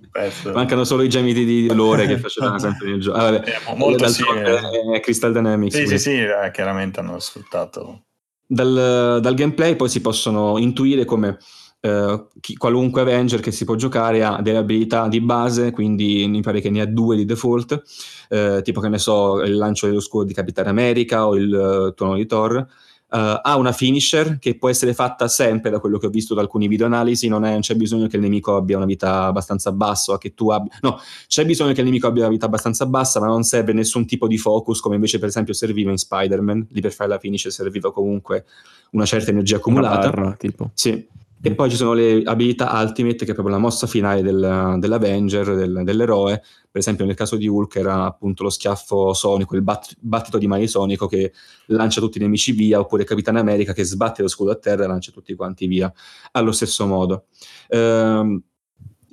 Mancano 0.54 0.84
solo 0.84 1.02
i 1.02 1.10
gemiti 1.10 1.44
di 1.44 1.66
dolore 1.66 2.06
che 2.06 2.18
facevano 2.18 2.58
sempre 2.58 2.88
nel 2.88 3.00
gioco. 3.00 3.18
Ah, 3.18 3.30
vabbè, 3.30 3.48
eh, 3.48 3.76
molto 3.76 4.08
simile. 4.08 5.00
Crystal 5.02 5.32
Dynamics. 5.32 5.76
Sì, 5.76 5.86
sì, 5.86 5.98
sì, 5.98 6.14
eh, 6.20 6.50
chiaramente 6.52 7.00
hanno 7.00 7.18
sfruttato 7.18 8.05
dal, 8.46 9.20
dal, 9.20 9.34
gameplay 9.34 9.76
poi 9.76 9.88
si 9.88 10.00
possono 10.00 10.58
intuire 10.58 11.04
come 11.04 11.38
eh, 11.80 12.26
chi, 12.40 12.56
qualunque 12.56 13.02
Avenger 13.02 13.40
che 13.40 13.52
si 13.52 13.64
può 13.64 13.74
giocare 13.74 14.24
ha 14.24 14.40
delle 14.42 14.58
abilità 14.58 15.08
di 15.08 15.20
base, 15.20 15.70
quindi 15.70 16.26
mi 16.28 16.40
pare 16.40 16.60
che 16.60 16.70
ne 16.70 16.80
ha 16.80 16.86
due 16.86 17.16
di 17.16 17.24
default, 17.24 17.82
eh, 18.28 18.60
tipo 18.62 18.80
che 18.80 18.88
ne 18.88 18.98
so, 18.98 19.42
il 19.42 19.56
lancio 19.56 19.86
dello 19.86 20.00
scudo 20.00 20.24
di 20.24 20.34
Capitano 20.34 20.68
America 20.68 21.26
o 21.26 21.36
il 21.36 21.52
uh, 21.52 21.94
tuono 21.94 22.16
di 22.16 22.26
Thor, 22.26 22.66
Uh, 23.08 23.38
ha 23.40 23.56
una 23.56 23.70
finisher 23.70 24.38
che 24.40 24.58
può 24.58 24.68
essere 24.68 24.92
fatta 24.92 25.28
sempre, 25.28 25.70
da 25.70 25.78
quello 25.78 25.96
che 25.96 26.06
ho 26.06 26.10
visto 26.10 26.34
da 26.34 26.40
alcuni 26.40 26.66
video 26.66 26.86
analisi, 26.86 27.28
non, 27.28 27.44
è, 27.44 27.52
non 27.52 27.60
c'è 27.60 27.76
bisogno 27.76 28.08
che 28.08 28.16
il 28.16 28.22
nemico 28.22 28.56
abbia 28.56 28.76
una 28.76 28.84
vita 28.84 29.26
abbastanza 29.26 29.70
bassa, 29.70 30.18
che 30.18 30.34
tu 30.34 30.50
abbia... 30.50 30.72
No, 30.80 30.98
c'è 31.28 31.46
bisogno 31.46 31.72
che 31.72 31.80
il 31.80 31.86
nemico 31.86 32.08
abbia 32.08 32.22
una 32.22 32.32
vita 32.32 32.46
abbastanza 32.46 32.84
bassa, 32.84 33.20
ma 33.20 33.26
non 33.26 33.44
serve 33.44 33.72
nessun 33.72 34.06
tipo 34.06 34.26
di 34.26 34.38
focus, 34.38 34.80
come 34.80 34.96
invece 34.96 35.20
per 35.20 35.28
esempio 35.28 35.54
serviva 35.54 35.92
in 35.92 35.98
Spider-Man, 35.98 36.66
lì 36.70 36.80
per 36.80 36.92
fare 36.92 37.10
la 37.10 37.18
finisher 37.18 37.52
serviva 37.52 37.92
comunque 37.92 38.44
una 38.90 39.06
certa 39.06 39.30
energia 39.30 39.56
accumulata. 39.56 40.10
Barra, 40.10 40.32
tipo. 40.32 40.70
Sì. 40.74 41.06
E 41.42 41.54
poi 41.54 41.70
ci 41.70 41.76
sono 41.76 41.92
le 41.92 42.22
abilità 42.24 42.72
Ultimate, 42.80 43.24
che 43.24 43.30
è 43.30 43.34
proprio 43.34 43.54
la 43.54 43.60
mossa 43.60 43.86
finale 43.86 44.22
del, 44.22 44.76
dell'Avenger, 44.78 45.54
del, 45.54 45.82
dell'eroe. 45.84 46.42
Per 46.70 46.80
esempio, 46.80 47.04
nel 47.04 47.14
caso 47.14 47.36
di 47.36 47.46
Hulk 47.46 47.76
era 47.76 48.04
appunto 48.04 48.42
lo 48.42 48.50
schiaffo 48.50 49.12
sonico, 49.12 49.54
il 49.54 49.62
bat, 49.62 49.94
battito 50.00 50.38
di 50.38 50.46
mani 50.46 50.66
sonico 50.66 51.06
che 51.06 51.32
lancia 51.66 52.00
tutti 52.00 52.18
i 52.18 52.20
nemici 52.20 52.52
via, 52.52 52.80
oppure 52.80 53.04
Capitano 53.04 53.38
America 53.38 53.72
che 53.72 53.84
sbatte 53.84 54.22
lo 54.22 54.28
scudo 54.28 54.50
a 54.50 54.56
terra 54.56 54.84
e 54.84 54.86
lancia 54.88 55.12
tutti 55.12 55.34
quanti 55.34 55.66
via 55.66 55.92
allo 56.32 56.52
stesso 56.52 56.86
modo. 56.86 57.26
Ehm, 57.68 58.42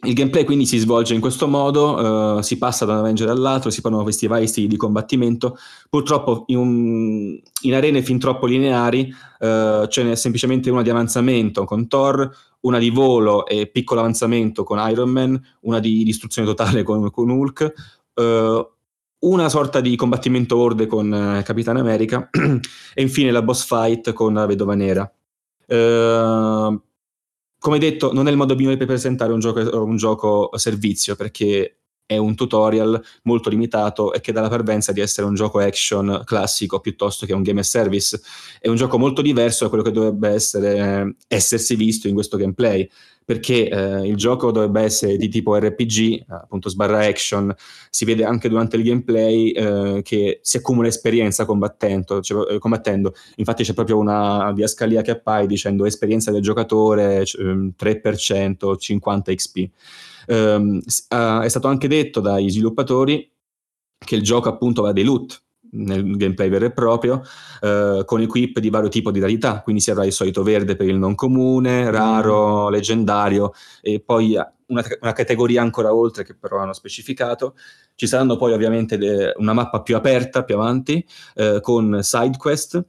il 0.03 0.13
gameplay 0.13 0.43
quindi 0.43 0.65
si 0.65 0.77
svolge 0.77 1.13
in 1.13 1.21
questo 1.21 1.47
modo, 1.47 2.37
uh, 2.37 2.41
si 2.41 2.57
passa 2.57 2.85
da 2.85 2.93
un 2.93 2.99
Avenger 2.99 3.29
all'altro, 3.29 3.69
si 3.69 3.81
prendono 3.81 4.03
questi 4.03 4.27
vari 4.27 4.47
stili 4.47 4.67
di 4.67 4.77
combattimento. 4.77 5.57
Purtroppo 5.89 6.43
in, 6.47 6.57
un, 6.57 7.39
in 7.61 7.73
arene 7.73 8.01
fin 8.01 8.19
troppo 8.19 8.45
lineari 8.45 9.13
uh, 9.39 9.87
ce 9.87 10.03
n'è 10.03 10.15
semplicemente 10.15 10.69
una 10.69 10.81
di 10.81 10.89
avanzamento 10.89 11.63
con 11.63 11.87
Thor, 11.87 12.29
una 12.61 12.79
di 12.79 12.89
volo 12.89 13.45
e 13.45 13.67
piccolo 13.67 14.01
avanzamento 14.01 14.63
con 14.63 14.81
Iron 14.89 15.09
Man, 15.09 15.41
una 15.61 15.79
di 15.79 16.03
distruzione 16.03 16.47
totale 16.47 16.83
con, 16.83 17.09
con 17.09 17.29
Hulk, 17.29 17.73
uh, 18.15 18.67
una 19.19 19.47
sorta 19.47 19.79
di 19.79 19.95
combattimento 19.95 20.57
orde 20.57 20.85
con 20.85 21.41
Capitano 21.45 21.79
America 21.79 22.29
e 22.93 23.01
infine 23.01 23.31
la 23.31 23.41
boss 23.41 23.65
fight 23.65 24.11
con 24.11 24.33
la 24.33 24.45
Vedova 24.45 24.75
Nera. 24.75 25.09
Uh, 25.65 26.81
come 27.63 27.80
detto, 27.80 28.12
non 28.12 28.28
è 28.28 28.30
il 28.30 28.36
modo 28.36 28.56
migliore 28.56 28.76
per 28.76 28.88
presentare 28.88 29.32
un 29.32 29.39
gioco, 29.39 29.86
un 29.86 29.95
gioco 29.95 30.49
servizio 30.56 31.15
perché 31.15 31.78
è 32.06 32.17
un 32.17 32.36
tutorial 32.36 33.02
molto 33.23 33.49
limitato 33.49 34.12
e 34.12 34.19
che 34.19 34.34
dà 34.34 34.41
la 34.41 34.49
parvenza 34.49 34.91
di 34.91 34.99
essere 34.99 35.28
un 35.28 35.34
gioco 35.34 35.60
action 35.60 36.23
classico 36.26 36.82
piuttosto 36.82 37.26
che 37.26 37.32
un 37.32 37.41
game 37.41 37.62
as 37.62 37.69
service. 37.69 38.19
È 38.60 38.67
un 38.67 38.76
gioco 38.76 38.97
molto 38.97 39.21
diverso 39.21 39.63
da 39.63 39.69
quello 39.69 39.86
che 39.86 39.91
dovrebbe 39.91 40.28
essere, 40.28 41.15
essersi 41.30 41.78
visto 41.78 42.10
in 42.10 42.15
questo 42.15 42.36
gameplay 42.36 42.86
perché 43.25 43.69
eh, 43.69 44.07
il 44.07 44.15
gioco 44.15 44.51
dovrebbe 44.51 44.81
essere 44.81 45.17
di 45.17 45.29
tipo 45.29 45.55
RPG, 45.55 46.25
appunto 46.27 46.69
sbarra 46.69 47.05
action, 47.05 47.53
si 47.89 48.05
vede 48.05 48.25
anche 48.25 48.49
durante 48.49 48.75
il 48.75 48.83
gameplay 48.83 49.51
eh, 49.51 50.01
che 50.03 50.39
si 50.41 50.57
accumula 50.57 50.88
esperienza 50.88 51.45
combattendo, 51.45 52.21
cioè, 52.21 52.53
eh, 52.53 52.59
combattendo, 52.59 53.13
infatti 53.36 53.63
c'è 53.63 53.73
proprio 53.73 53.97
una 53.97 54.51
diascalia 54.53 55.01
che 55.01 55.12
appare 55.12 55.45
dicendo 55.47 55.86
esperienza 55.86 56.31
del 56.31 56.41
giocatore 56.41 57.23
3%, 57.23 58.77
50 58.77 59.33
XP. 59.33 59.69
Um, 60.25 60.79
è 60.79 61.49
stato 61.49 61.67
anche 61.67 61.89
detto 61.89 62.21
dai 62.21 62.49
sviluppatori 62.49 63.29
che 63.97 64.15
il 64.15 64.21
gioco 64.21 64.49
appunto 64.49 64.81
va 64.81 64.93
dei 64.93 65.03
loot, 65.03 65.42
nel 65.73 66.17
gameplay 66.17 66.49
vero 66.49 66.65
e 66.65 66.71
proprio, 66.71 67.21
eh, 67.62 68.03
con 68.05 68.21
equip 68.21 68.59
di 68.59 68.69
vario 68.69 68.89
tipo 68.89 69.12
di 69.12 69.19
rarità, 69.19 69.62
quindi 69.62 69.81
si 69.81 69.91
avrà 69.91 70.05
il 70.05 70.12
solito 70.12 70.43
verde 70.43 70.75
per 70.75 70.88
il 70.88 70.97
non 70.97 71.15
comune, 71.15 71.89
raro, 71.91 72.67
mm. 72.67 72.71
leggendario, 72.71 73.53
e 73.81 73.99
poi 73.99 74.38
una, 74.67 74.83
una, 75.01 75.13
categoria 75.13 75.62
ancora 75.62 75.93
oltre 75.93 76.23
che 76.23 76.36
però 76.36 76.59
hanno 76.59 76.73
specificato. 76.73 77.55
Ci 77.95 78.07
saranno 78.07 78.38
poi 78.38 78.53
ovviamente 78.53 78.97
le, 78.97 79.33
una 79.38 79.53
mappa 79.53 79.81
più 79.81 79.95
aperta 79.95 80.43
più 80.43 80.55
avanti, 80.55 81.05
eh, 81.36 81.59
con 81.62 81.99
side 82.01 82.38
quest, 82.38 82.83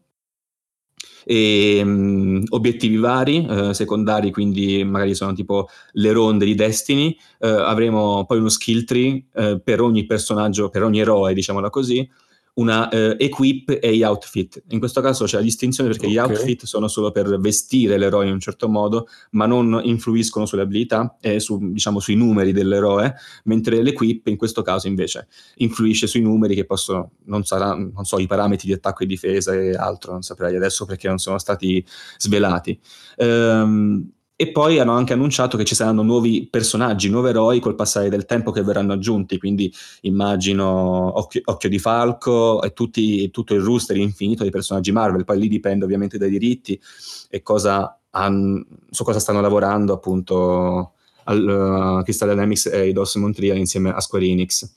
e 1.24 1.80
um, 1.82 2.42
obiettivi 2.50 2.96
vari, 2.96 3.46
uh, 3.48 3.72
secondari, 3.72 4.30
quindi 4.30 4.84
magari 4.84 5.14
sono 5.14 5.32
tipo 5.32 5.68
le 5.92 6.12
ronde 6.12 6.44
di 6.44 6.54
Destiny. 6.54 7.16
Uh, 7.38 7.46
avremo 7.46 8.24
poi 8.26 8.38
uno 8.38 8.48
skill 8.48 8.84
tree 8.84 9.24
uh, 9.32 9.60
per 9.62 9.80
ogni 9.80 10.04
personaggio, 10.04 10.68
per 10.68 10.82
ogni 10.82 11.00
eroe, 11.00 11.32
diciamola 11.34 11.70
così, 11.70 12.08
una 12.54 12.88
eh, 12.88 13.16
equip 13.18 13.78
e 13.80 13.96
gli 13.96 14.02
outfit. 14.02 14.62
In 14.68 14.78
questo 14.78 15.00
caso 15.00 15.24
c'è 15.24 15.36
la 15.36 15.42
distinzione 15.42 15.88
perché 15.88 16.06
okay. 16.06 16.16
gli 16.16 16.18
outfit 16.18 16.64
sono 16.64 16.88
solo 16.88 17.10
per 17.10 17.38
vestire 17.40 17.98
l'eroe 17.98 18.26
in 18.26 18.32
un 18.32 18.40
certo 18.40 18.68
modo, 18.68 19.08
ma 19.30 19.46
non 19.46 19.80
influiscono 19.82 20.46
sulle 20.46 20.62
abilità 20.62 21.16
e 21.20 21.40
su, 21.40 21.58
diciamo, 21.72 21.98
sui 21.98 22.14
numeri 22.14 22.52
dell'eroe, 22.52 23.14
mentre 23.44 23.82
l'equip 23.82 24.28
in 24.28 24.36
questo 24.36 24.62
caso 24.62 24.86
invece 24.86 25.26
influisce 25.56 26.06
sui 26.06 26.20
numeri 26.20 26.54
che 26.54 26.64
possono, 26.64 27.12
non, 27.24 27.44
sarà, 27.44 27.74
non 27.74 28.04
so, 28.04 28.18
i 28.18 28.26
parametri 28.26 28.68
di 28.68 28.74
attacco 28.74 29.02
e 29.02 29.06
difesa 29.06 29.52
e 29.52 29.74
altro, 29.74 30.12
non 30.12 30.22
saprei 30.22 30.54
adesso 30.54 30.84
perché 30.84 31.08
non 31.08 31.18
sono 31.18 31.38
stati 31.38 31.84
svelati. 32.18 32.78
Um, 33.16 34.10
e 34.36 34.50
poi 34.50 34.80
hanno 34.80 34.92
anche 34.92 35.12
annunciato 35.12 35.56
che 35.56 35.64
ci 35.64 35.76
saranno 35.76 36.02
nuovi 36.02 36.48
personaggi, 36.50 37.08
nuovi 37.08 37.28
eroi 37.28 37.60
col 37.60 37.76
passare 37.76 38.08
del 38.08 38.26
tempo 38.26 38.50
che 38.50 38.62
verranno 38.62 38.92
aggiunti, 38.92 39.38
quindi 39.38 39.72
immagino 40.02 41.18
Occhio, 41.18 41.42
Occhio 41.44 41.68
di 41.68 41.78
Falco 41.78 42.60
e 42.62 42.72
tutti, 42.72 43.30
tutto 43.30 43.54
il 43.54 43.60
rooster 43.60 43.96
infinito 43.96 44.42
dei 44.42 44.50
personaggi 44.50 44.90
Marvel, 44.90 45.24
poi 45.24 45.38
lì 45.38 45.48
dipende 45.48 45.84
ovviamente 45.84 46.18
dai 46.18 46.30
diritti 46.30 46.80
e 47.28 47.42
cosa 47.42 47.96
han, 48.10 48.64
su 48.90 49.04
cosa 49.04 49.20
stanno 49.20 49.40
lavorando 49.40 49.92
appunto 49.92 50.92
al 51.24 51.98
uh, 51.98 52.02
Crystal 52.02 52.28
Dynamics 52.28 52.66
e 52.66 52.78
Eidos 52.78 53.14
Montreal 53.14 53.56
insieme 53.56 53.90
a 53.90 54.00
Square 54.00 54.26
Enix. 54.26 54.68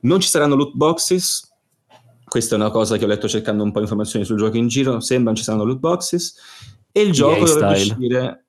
Non 0.00 0.20
ci 0.20 0.28
saranno 0.28 0.56
loot 0.56 0.74
boxes, 0.74 1.52
questa 2.24 2.56
è 2.56 2.58
una 2.58 2.70
cosa 2.70 2.96
che 2.96 3.04
ho 3.04 3.08
letto 3.08 3.28
cercando 3.28 3.62
un 3.62 3.70
po' 3.70 3.78
di 3.78 3.84
informazioni 3.84 4.24
sul 4.24 4.36
gioco 4.36 4.56
in 4.56 4.66
giro, 4.66 4.98
sembra 4.98 5.26
non 5.26 5.36
ci 5.36 5.44
saranno 5.44 5.64
loot 5.64 5.78
boxes. 5.78 6.34
E 6.90 7.02
il 7.02 7.12
gioco 7.12 7.44
dovrebbe 7.44 7.72
uscire 7.74 8.45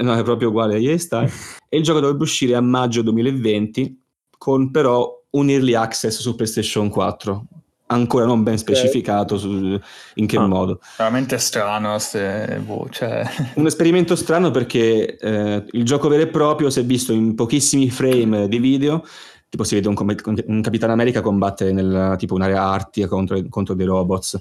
no, 0.00 0.14
è 0.14 0.22
proprio 0.22 0.48
uguale 0.48 0.76
a 0.76 0.78
EA 0.78 0.98
Style. 0.98 1.30
e 1.68 1.76
il 1.76 1.82
gioco 1.82 2.00
dovrebbe 2.00 2.24
uscire 2.24 2.54
a 2.54 2.60
maggio 2.60 3.02
2020 3.02 4.00
con 4.38 4.70
però 4.70 5.20
un 5.30 5.48
early 5.48 5.74
access 5.74 6.18
su 6.18 6.34
PlayStation 6.34 6.88
4 6.88 7.46
ancora 7.92 8.24
non 8.24 8.42
ben 8.42 8.58
specificato 8.58 9.38
su, 9.38 9.78
in 10.14 10.26
che 10.26 10.36
ah, 10.36 10.46
modo. 10.46 10.80
Veramente 10.96 11.38
strano, 11.38 11.98
se, 11.98 12.60
boh, 12.64 12.88
cioè... 12.90 13.22
Un 13.54 13.66
esperimento 13.66 14.16
strano 14.16 14.50
perché 14.50 15.16
eh, 15.16 15.64
il 15.70 15.84
gioco 15.84 16.08
vero 16.08 16.22
e 16.22 16.28
proprio 16.28 16.70
si 16.70 16.80
è 16.80 16.84
visto 16.84 17.12
in 17.12 17.34
pochissimi 17.34 17.90
frame 17.90 18.48
di 18.48 18.58
video, 18.58 19.04
tipo 19.48 19.62
si 19.64 19.74
vede 19.74 19.88
un, 19.88 19.96
un 20.46 20.62
Capitano 20.62 20.92
America 20.92 21.20
combattere 21.20 21.72
nel 21.72 22.14
tipo 22.18 22.34
un'area 22.34 22.62
artica 22.62 23.06
contro, 23.06 23.40
contro 23.48 23.74
dei 23.74 23.86
robots 23.86 24.40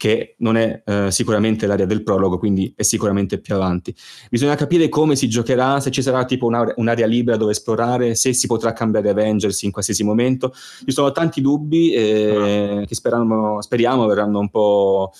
che 0.00 0.34
non 0.38 0.56
è 0.56 0.82
eh, 0.86 1.10
sicuramente 1.10 1.66
l'area 1.66 1.84
del 1.84 2.02
prologo, 2.02 2.38
quindi 2.38 2.72
è 2.74 2.80
sicuramente 2.80 3.38
più 3.38 3.54
avanti. 3.54 3.94
Bisogna 4.30 4.54
capire 4.54 4.88
come 4.88 5.14
si 5.14 5.28
giocherà, 5.28 5.78
se 5.78 5.90
ci 5.90 6.00
sarà 6.00 6.24
tipo 6.24 6.46
un'area, 6.46 6.72
un'area 6.78 7.04
libera 7.04 7.36
dove 7.36 7.50
esplorare, 7.50 8.14
se 8.14 8.32
si 8.32 8.46
potrà 8.46 8.72
cambiare 8.72 9.10
Avengers 9.10 9.60
in 9.60 9.70
qualsiasi 9.70 10.02
momento. 10.02 10.54
Ci 10.54 10.90
sono 10.90 11.12
tanti 11.12 11.42
dubbi 11.42 11.92
eh, 11.92 12.78
ah. 12.80 12.86
che 12.86 12.94
speriamo, 12.94 13.60
speriamo 13.60 14.06
verranno 14.06 14.38
un 14.38 14.48
po' 14.48 15.12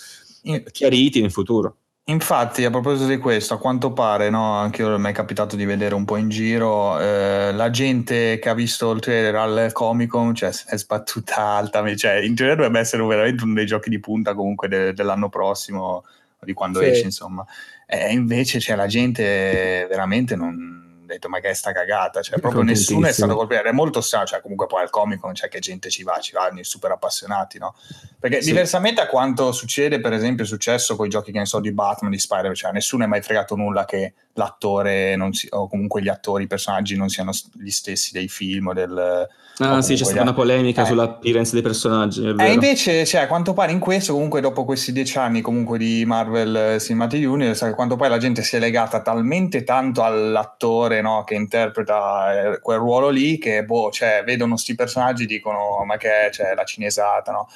chiariti 0.72 1.20
nel 1.20 1.30
futuro. 1.30 1.76
Infatti, 2.04 2.64
a 2.64 2.70
proposito 2.70 3.08
di 3.08 3.18
questo, 3.18 3.54
a 3.54 3.58
quanto 3.58 3.92
pare, 3.92 4.30
no, 4.30 4.54
anche 4.54 4.82
io 4.82 4.98
mi 4.98 5.10
è 5.10 5.12
capitato 5.12 5.54
di 5.54 5.64
vedere 5.64 5.94
un 5.94 6.04
po' 6.04 6.16
in 6.16 6.28
giro, 6.28 6.98
eh, 6.98 7.52
la 7.52 7.70
gente 7.70 8.40
che 8.40 8.48
ha 8.48 8.54
visto 8.54 8.90
il 8.90 9.00
trailer 9.00 9.36
al 9.36 9.70
Comic 9.72 10.08
Con 10.08 10.34
cioè, 10.34 10.48
è 10.48 10.76
sbattuta 10.76 11.36
alta, 11.36 11.94
cioè, 11.94 12.14
in 12.14 12.34
teoria 12.34 12.56
dovrebbe 12.56 12.80
essere 12.80 13.04
veramente 13.04 13.44
uno 13.44 13.54
dei 13.54 13.66
giochi 13.66 13.90
di 13.90 14.00
punta 14.00 14.34
comunque 14.34 14.66
de- 14.66 14.92
dell'anno 14.92 15.28
prossimo, 15.28 16.04
di 16.40 16.52
quando 16.52 16.80
sì. 16.80 16.86
esce, 16.86 17.04
insomma. 17.04 17.46
E 17.86 18.12
invece 18.12 18.58
cioè, 18.58 18.74
la 18.74 18.86
gente 18.88 19.86
veramente 19.88 20.34
non 20.34 20.89
detto 21.14 21.28
ma 21.28 21.40
che 21.40 21.50
è 21.50 21.54
sta 21.54 21.72
cagata, 21.72 22.22
cioè 22.22 22.38
proprio 22.38 22.62
nessuno 22.62 23.06
è 23.06 23.12
stato 23.12 23.34
colpito, 23.34 23.62
è 23.62 23.72
molto 23.72 24.00
strano, 24.00 24.26
cioè 24.26 24.40
comunque 24.40 24.66
poi 24.66 24.82
al 24.82 24.90
comico 24.90 25.26
non 25.26 25.34
c'è 25.34 25.48
che 25.48 25.58
gente 25.58 25.90
ci 25.90 26.02
va, 26.02 26.18
ci 26.20 26.32
vanno 26.32 26.60
i 26.60 26.64
super 26.64 26.90
appassionati, 26.90 27.58
no? 27.58 27.74
Perché 28.18 28.42
sì. 28.42 28.50
diversamente 28.50 29.00
a 29.00 29.06
quanto 29.06 29.52
succede, 29.52 30.00
per 30.00 30.12
esempio 30.12 30.44
è 30.44 30.46
successo 30.46 30.96
con 30.96 31.06
i 31.06 31.08
giochi 31.08 31.32
che 31.32 31.38
ne 31.38 31.46
so 31.46 31.60
di 31.60 31.72
Batman, 31.72 32.10
di 32.10 32.18
Spider-Man, 32.18 32.54
cioè 32.54 32.72
nessuno 32.72 33.04
è 33.04 33.06
mai 33.06 33.22
fregato 33.22 33.56
nulla 33.56 33.84
che 33.84 34.12
l'attore 34.34 35.16
si, 35.32 35.48
o 35.50 35.68
comunque 35.68 36.02
gli 36.02 36.08
attori, 36.08 36.44
i 36.44 36.46
personaggi 36.46 36.96
non 36.96 37.08
siano 37.08 37.32
gli 37.54 37.70
stessi 37.70 38.12
dei 38.12 38.28
film 38.28 38.68
o 38.68 38.72
del... 38.72 39.28
Ah 39.62 39.82
sì, 39.82 39.94
c'è 39.94 40.04
stata 40.04 40.22
una 40.22 40.32
polemica 40.32 40.82
eh. 40.82 40.86
sull'appearance 40.86 41.52
dei 41.52 41.60
personaggi. 41.60 42.24
E 42.24 42.34
eh, 42.38 42.52
invece, 42.52 43.04
cioè, 43.04 43.22
a 43.22 43.26
quanto 43.26 43.52
pare 43.52 43.72
in 43.72 43.78
questo, 43.78 44.14
comunque 44.14 44.40
dopo 44.40 44.64
questi 44.64 44.90
dieci 44.90 45.18
anni 45.18 45.42
comunque 45.42 45.76
di 45.76 46.04
Marvel 46.06 46.80
Cinematic 46.80 47.28
Universe, 47.28 47.66
a 47.66 47.74
quanto 47.74 47.96
pare 47.96 48.08
la 48.08 48.18
gente 48.18 48.42
si 48.42 48.56
è 48.56 48.58
legata 48.58 49.02
talmente 49.02 49.62
tanto 49.62 50.02
all'attore 50.02 50.99
no, 51.00 51.24
che 51.24 51.34
interpreta 51.34 52.54
eh, 52.54 52.60
quel 52.60 52.78
ruolo 52.78 53.08
lì 53.08 53.38
che, 53.38 53.64
boh, 53.64 53.90
cioè, 53.90 54.22
vedono 54.24 54.52
questi 54.52 54.74
personaggi 54.74 55.24
e 55.24 55.26
dicono 55.26 55.84
ma 55.84 55.96
che 55.96 56.26
è 56.26 56.30
cioè, 56.30 56.54
la 56.54 56.64
cinesata, 56.64 57.32
no? 57.32 57.48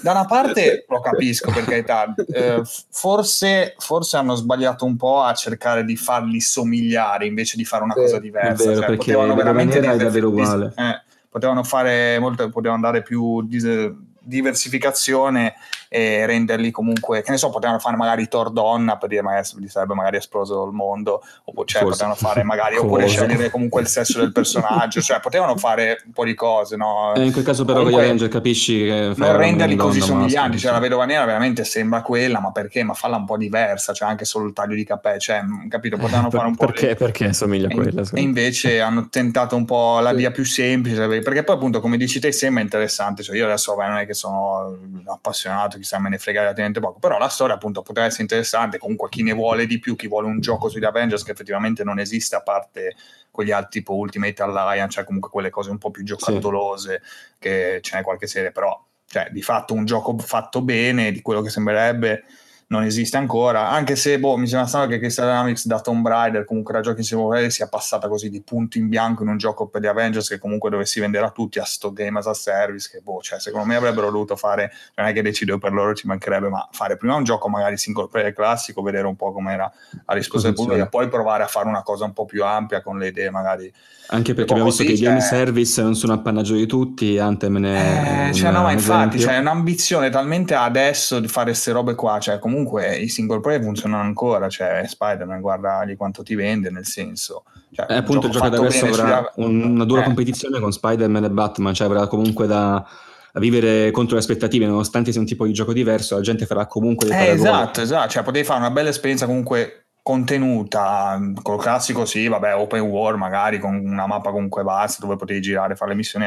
Da 0.00 0.12
una 0.12 0.24
parte 0.24 0.86
lo 0.88 1.00
capisco 1.00 1.52
per 1.52 1.64
carità, 1.64 2.14
eh, 2.32 2.62
forse, 2.90 3.74
forse, 3.78 4.16
hanno 4.16 4.34
sbagliato 4.34 4.86
un 4.86 4.96
po' 4.96 5.20
a 5.20 5.34
cercare 5.34 5.84
di 5.84 5.96
farli 5.96 6.40
somigliare 6.40 7.26
invece 7.26 7.56
di 7.56 7.64
fare 7.64 7.84
una 7.84 7.94
cosa 7.94 8.18
diversa. 8.18 8.68
Vero, 8.68 8.80
cioè, 8.80 8.96
potevano 8.96 9.34
veramente 9.34 9.80
è 9.80 9.96
davvero 9.96 10.28
uguale. 10.28 10.72
Eh, 10.76 11.02
potevano 11.28 11.64
fare 11.64 12.18
molto, 12.18 12.48
potevano 12.48 12.76
andare 12.76 13.02
più 13.02 13.42
dis- 13.42 13.92
diversificazione 14.24 15.54
e 15.94 16.26
renderli 16.26 16.72
comunque, 16.72 17.22
che 17.22 17.30
ne 17.30 17.36
so, 17.36 17.50
potevano 17.50 17.78
fare 17.78 17.96
magari 17.96 18.26
Thor 18.26 18.50
donna 18.50 18.96
per 18.96 19.08
dire 19.08 19.22
magari 19.22 19.46
gli 19.58 19.68
sarebbe 19.68 19.94
magari 19.94 20.16
esploso 20.16 20.64
il 20.64 20.72
mondo, 20.72 21.22
oppure 21.44 21.68
cioè, 21.68 21.82
potevano 21.84 22.16
fare 22.16 22.42
magari, 22.42 22.76
oppure 22.76 23.06
scegliere 23.06 23.48
comunque 23.48 23.80
il 23.80 23.86
sesso 23.86 24.18
del 24.18 24.32
personaggio, 24.32 25.00
cioè 25.00 25.20
potevano 25.20 25.56
fare 25.56 26.02
un 26.04 26.12
po' 26.12 26.24
di 26.24 26.34
cose, 26.34 26.74
no? 26.74 27.14
E 27.14 27.24
in 27.24 27.30
quel 27.30 27.44
caso 27.44 27.64
però 27.64 27.78
comunque, 27.78 28.00
con 28.00 28.02
gli 28.02 28.10
Avenger 28.10 28.28
capisci 28.28 28.84
che... 28.84 29.12
Non 29.14 29.36
renderli 29.36 29.76
così 29.76 30.00
somiglianti, 30.00 30.58
cioè 30.58 30.72
la 30.72 30.80
vedova 30.80 31.04
nera 31.04 31.24
veramente 31.26 31.62
sembra 31.62 32.02
quella, 32.02 32.40
ma 32.40 32.50
perché? 32.50 32.82
Ma 32.82 32.94
falla 32.94 33.16
un 33.16 33.24
po' 33.24 33.36
diversa, 33.36 33.92
cioè 33.92 34.08
anche 34.08 34.24
solo 34.24 34.46
il 34.46 34.52
taglio 34.52 34.74
di 34.74 34.84
capelli, 34.84 35.20
cioè, 35.20 35.42
capito, 35.68 35.96
potevano 35.96 36.28
fare 36.34 36.48
un 36.48 36.56
po' 36.56 36.66
perché, 36.66 36.88
di... 36.88 36.94
perché 36.96 37.32
somiglia 37.32 37.68
a 37.68 37.72
quella? 37.72 38.02
E 38.12 38.20
invece 38.20 38.80
hanno 38.80 39.08
tentato 39.08 39.54
un 39.54 39.64
po' 39.64 40.00
la 40.00 40.12
via 40.12 40.32
più 40.32 40.44
semplice, 40.44 41.06
perché 41.06 41.44
poi 41.44 41.54
appunto 41.54 41.78
come 41.80 41.96
dici 41.96 42.18
te 42.18 42.32
sembra 42.32 42.62
interessante, 42.62 43.22
cioè 43.22 43.36
io 43.36 43.44
adesso 43.44 43.76
vabbè, 43.76 43.88
non 43.88 43.98
è 43.98 44.06
che 44.06 44.13
sono 44.14 44.78
appassionato, 45.06 45.76
chissà 45.76 45.98
me 45.98 46.08
ne 46.08 46.18
frega 46.18 46.40
relativamente 46.40 46.80
poco, 46.80 46.98
però 46.98 47.18
la 47.18 47.28
storia 47.28 47.54
appunto 47.54 47.82
potrebbe 47.82 48.08
essere 48.08 48.22
interessante, 48.22 48.78
comunque 48.78 49.08
chi 49.08 49.22
ne 49.22 49.32
vuole 49.32 49.66
di 49.66 49.78
più, 49.78 49.96
chi 49.96 50.08
vuole 50.08 50.26
un 50.26 50.40
gioco 50.40 50.68
sugli 50.68 50.84
Avengers 50.84 51.22
che 51.22 51.32
effettivamente 51.32 51.84
non 51.84 51.98
esiste 51.98 52.36
a 52.36 52.42
parte 52.42 52.96
quegli 53.30 53.50
altri 53.50 53.80
tipo 53.80 53.94
Ultimate 53.94 54.42
Alliance, 54.42 54.92
cioè 54.92 55.04
comunque 55.04 55.30
quelle 55.30 55.50
cose 55.50 55.70
un 55.70 55.78
po' 55.78 55.90
più 55.90 56.04
giocattolose, 56.04 57.02
sì. 57.02 57.36
che 57.38 57.78
ce 57.82 57.96
n'è 57.96 58.02
qualche 58.02 58.26
serie, 58.26 58.52
però 58.52 58.80
cioè 59.06 59.28
di 59.30 59.42
fatto 59.42 59.74
un 59.74 59.84
gioco 59.84 60.16
fatto 60.18 60.62
bene, 60.62 61.12
di 61.12 61.20
quello 61.20 61.42
che 61.42 61.50
sembrerebbe 61.50 62.24
non 62.68 62.84
esiste 62.84 63.16
ancora, 63.16 63.68
anche 63.68 63.96
se 63.96 64.18
boh, 64.18 64.36
mi 64.36 64.46
sembra 64.46 64.66
strano 64.66 64.86
che 64.86 64.98
Crystal 64.98 65.26
Dynamics 65.26 65.66
da 65.66 65.80
Tomb 65.80 66.06
Raider, 66.06 66.44
comunque 66.44 66.72
da 66.72 66.80
giochi 66.80 67.00
in 67.00 67.04
simulare, 67.04 67.50
sia 67.50 67.68
passata 67.68 68.08
così 68.08 68.30
di 68.30 68.40
punto 68.42 68.78
in 68.78 68.88
bianco 68.88 69.22
in 69.22 69.28
un 69.28 69.36
gioco 69.36 69.66
per 69.66 69.82
gli 69.82 69.86
Avengers 69.86 70.28
che 70.28 70.38
comunque 70.38 70.70
dovessi 70.70 71.00
vendere 71.00 71.26
a 71.26 71.30
tutti 71.30 71.58
a 71.58 71.64
sto 71.64 71.92
game 71.92 72.18
as 72.18 72.26
a 72.26 72.34
service, 72.34 72.88
che 72.90 73.00
boh, 73.00 73.20
cioè 73.20 73.38
secondo 73.40 73.66
me 73.66 73.76
avrebbero 73.76 74.10
dovuto 74.10 74.36
fare, 74.36 74.72
non 74.96 75.06
è 75.06 75.12
che 75.12 75.22
decido 75.22 75.58
per 75.58 75.72
loro, 75.72 75.94
ci 75.94 76.06
mancherebbe, 76.06 76.48
ma 76.48 76.68
fare 76.72 76.96
prima 76.96 77.14
un 77.14 77.24
gioco 77.24 77.48
magari 77.48 77.76
single 77.76 78.08
player 78.08 78.32
classico, 78.32 78.82
vedere 78.82 79.06
un 79.06 79.16
po' 79.16 79.32
com'era 79.32 79.70
la 80.06 80.14
risposta 80.14 80.48
del 80.48 80.56
pubblico 80.56 80.82
e 80.82 80.88
poi 80.88 81.08
provare 81.08 81.42
a 81.42 81.46
fare 81.46 81.68
una 81.68 81.82
cosa 81.82 82.04
un 82.04 82.12
po' 82.12 82.24
più 82.24 82.44
ampia 82.44 82.82
con 82.82 82.98
le 82.98 83.08
idee 83.08 83.30
magari. 83.30 83.72
Anche 84.08 84.34
perché 84.34 84.52
abbiamo 84.52 84.68
visto 84.68 84.84
che 84.84 84.92
i 84.92 84.98
game 84.98 85.20
service 85.22 85.80
non 85.80 85.94
sono 85.94 86.12
appannaggio 86.12 86.54
di 86.54 86.66
tutti, 86.66 87.18
Anthem 87.18 87.56
ne 87.56 88.28
eh, 88.28 88.34
cioè, 88.34 88.50
no, 88.50 88.62
ma 88.62 88.72
infatti 88.72 89.16
c'è 89.16 89.24
cioè, 89.24 89.38
un'ambizione 89.38 90.10
talmente 90.10 90.54
adesso 90.54 91.20
di 91.20 91.28
fare 91.28 91.46
queste 91.46 91.72
robe 91.72 91.94
qua, 91.94 92.18
cioè 92.18 92.38
comunque 92.38 92.53
i 93.00 93.08
single 93.08 93.40
player 93.40 93.62
funzionano 93.62 94.02
ancora, 94.02 94.48
cioè 94.48 94.84
Spider-Man 94.86 95.40
guarda 95.40 95.84
di 95.84 95.96
quanto 95.96 96.22
ti 96.22 96.34
vende 96.34 96.70
nel 96.70 96.86
senso. 96.86 97.44
Cioè, 97.70 97.86
eh, 97.88 97.96
appunto 97.96 98.26
il 98.26 98.32
gioco 98.32 98.48
da 98.48 98.58
adesso 98.58 98.86
avrà 98.86 99.30
sulla... 99.34 99.48
una 99.48 99.84
dura 99.84 100.02
eh. 100.02 100.04
competizione 100.04 100.60
con 100.60 100.72
Spider-Man 100.72 101.24
e 101.24 101.30
Batman, 101.30 101.74
cioè 101.74 101.86
avrà 101.86 102.06
comunque 102.06 102.46
da 102.46 102.86
vivere 103.34 103.90
contro 103.90 104.14
le 104.14 104.20
aspettative, 104.20 104.66
nonostante 104.66 105.10
sia 105.10 105.20
un 105.20 105.26
tipo 105.26 105.44
di 105.44 105.52
gioco 105.52 105.72
diverso, 105.72 106.14
la 106.14 106.20
gente 106.20 106.46
farà 106.46 106.66
comunque 106.66 107.08
dei 107.08 107.28
eh, 107.28 107.30
Esatto, 107.30 107.80
esatto, 107.80 108.08
cioè 108.10 108.22
potevi 108.22 108.44
fare 108.44 108.60
una 108.60 108.70
bella 108.70 108.90
esperienza 108.90 109.26
comunque 109.26 109.86
contenuta, 110.02 111.18
col 111.42 111.58
classico 111.58 112.04
sì, 112.04 112.28
vabbè, 112.28 112.54
open 112.54 112.82
world 112.82 113.18
magari 113.18 113.58
con 113.58 113.74
una 113.74 114.06
mappa 114.06 114.30
comunque 114.30 114.62
vasta 114.62 115.04
dove 115.04 115.16
potevi 115.16 115.40
girare, 115.40 115.76
fare 115.76 115.90
le 115.90 115.96
missioni, 115.96 116.26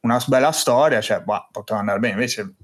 una 0.00 0.22
bella 0.26 0.52
storia, 0.52 1.00
cioè, 1.00 1.20
bah, 1.20 1.48
poteva 1.50 1.78
andare 1.80 1.98
bene, 1.98 2.14
invece 2.14 2.54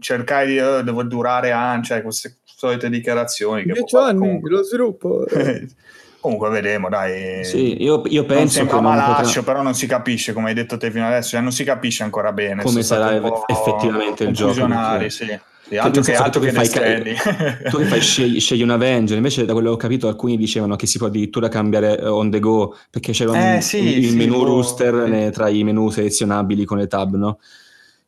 cercare 0.00 0.46
di 0.46 0.58
uh, 0.58 0.82
devo 0.82 1.02
durare 1.04 1.50
anni, 1.52 1.84
cioè 1.84 2.02
queste 2.02 2.38
solite 2.44 2.90
dichiarazioni. 2.90 3.64
Che 3.64 3.72
Dieci 3.72 3.96
anni, 3.96 4.18
comunque... 4.18 4.50
lo 4.50 4.62
sviluppo. 4.62 5.24
comunque 6.20 6.50
vedremo, 6.50 6.88
dai. 6.88 7.44
Sì, 7.44 7.82
io, 7.82 8.02
io 8.06 8.24
penso 8.24 8.60
non 8.60 8.68
che 8.68 8.80
malaccio, 8.80 9.22
potrà... 9.22 9.42
però 9.42 9.62
non 9.62 9.74
si 9.74 9.86
capisce, 9.86 10.32
come 10.32 10.48
hai 10.48 10.54
detto 10.54 10.76
te 10.76 10.90
fino 10.90 11.06
adesso, 11.06 11.30
cioè 11.30 11.40
non 11.40 11.52
si 11.52 11.64
capisce 11.64 12.02
ancora 12.02 12.32
bene. 12.32 12.62
Come 12.62 12.82
sarà 12.82 13.20
effettivamente 13.46 14.24
il 14.24 14.32
gioco. 14.32 14.66
Sì. 15.08 15.38
Sì, 15.72 15.78
altro 15.78 16.02
che, 16.02 16.14
altro 16.14 16.40
che, 16.40 16.50
che 16.50 16.52
fai, 16.52 16.68
tu 17.70 17.78
che 17.78 17.84
fai 17.84 18.00
scegli, 18.00 18.40
scegli, 18.40 18.62
un 18.62 18.70
Avenger, 18.70 19.16
invece 19.16 19.46
da 19.46 19.52
quello 19.52 19.68
che 19.68 19.74
ho 19.74 19.78
capito 19.78 20.06
alcuni 20.06 20.36
dicevano 20.36 20.76
che 20.76 20.86
si 20.86 20.98
può 20.98 21.06
addirittura 21.06 21.48
cambiare 21.48 21.98
eh, 21.98 22.06
on 22.08 22.30
the 22.30 22.40
go, 22.40 22.76
perché 22.90 23.12
c'era 23.12 23.30
un, 23.30 23.36
eh, 23.38 23.60
sì, 23.62 23.78
un, 23.78 23.86
il 23.86 24.08
sì, 24.10 24.16
menu 24.16 24.34
può... 24.34 24.44
rooster 24.44 24.92
ne, 25.08 25.30
tra 25.30 25.48
i 25.48 25.64
menu 25.64 25.88
selezionabili 25.88 26.66
con 26.66 26.76
le 26.76 26.88
tab, 26.88 27.14
no? 27.14 27.38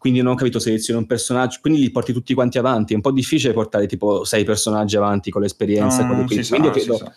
Quindi 0.04 0.20
non 0.20 0.32
ho 0.32 0.36
capito, 0.36 0.58
selezioni 0.58 1.00
un 1.00 1.06
personaggio, 1.06 1.60
quindi 1.62 1.80
li 1.80 1.90
porti 1.90 2.12
tutti 2.12 2.34
quanti 2.34 2.58
avanti, 2.58 2.92
è 2.92 2.96
un 2.96 3.00
po' 3.00 3.10
difficile 3.10 3.54
portare 3.54 3.86
tipo 3.86 4.22
sei 4.24 4.44
personaggi 4.44 4.98
avanti 4.98 5.30
con 5.30 5.40
l'esperienza, 5.40 6.02
no, 6.02 6.08
con 6.08 6.18
le 6.18 6.46
quindi, 6.46 6.66
io 6.66 6.70
credo... 6.70 6.96
Sa 6.98 7.12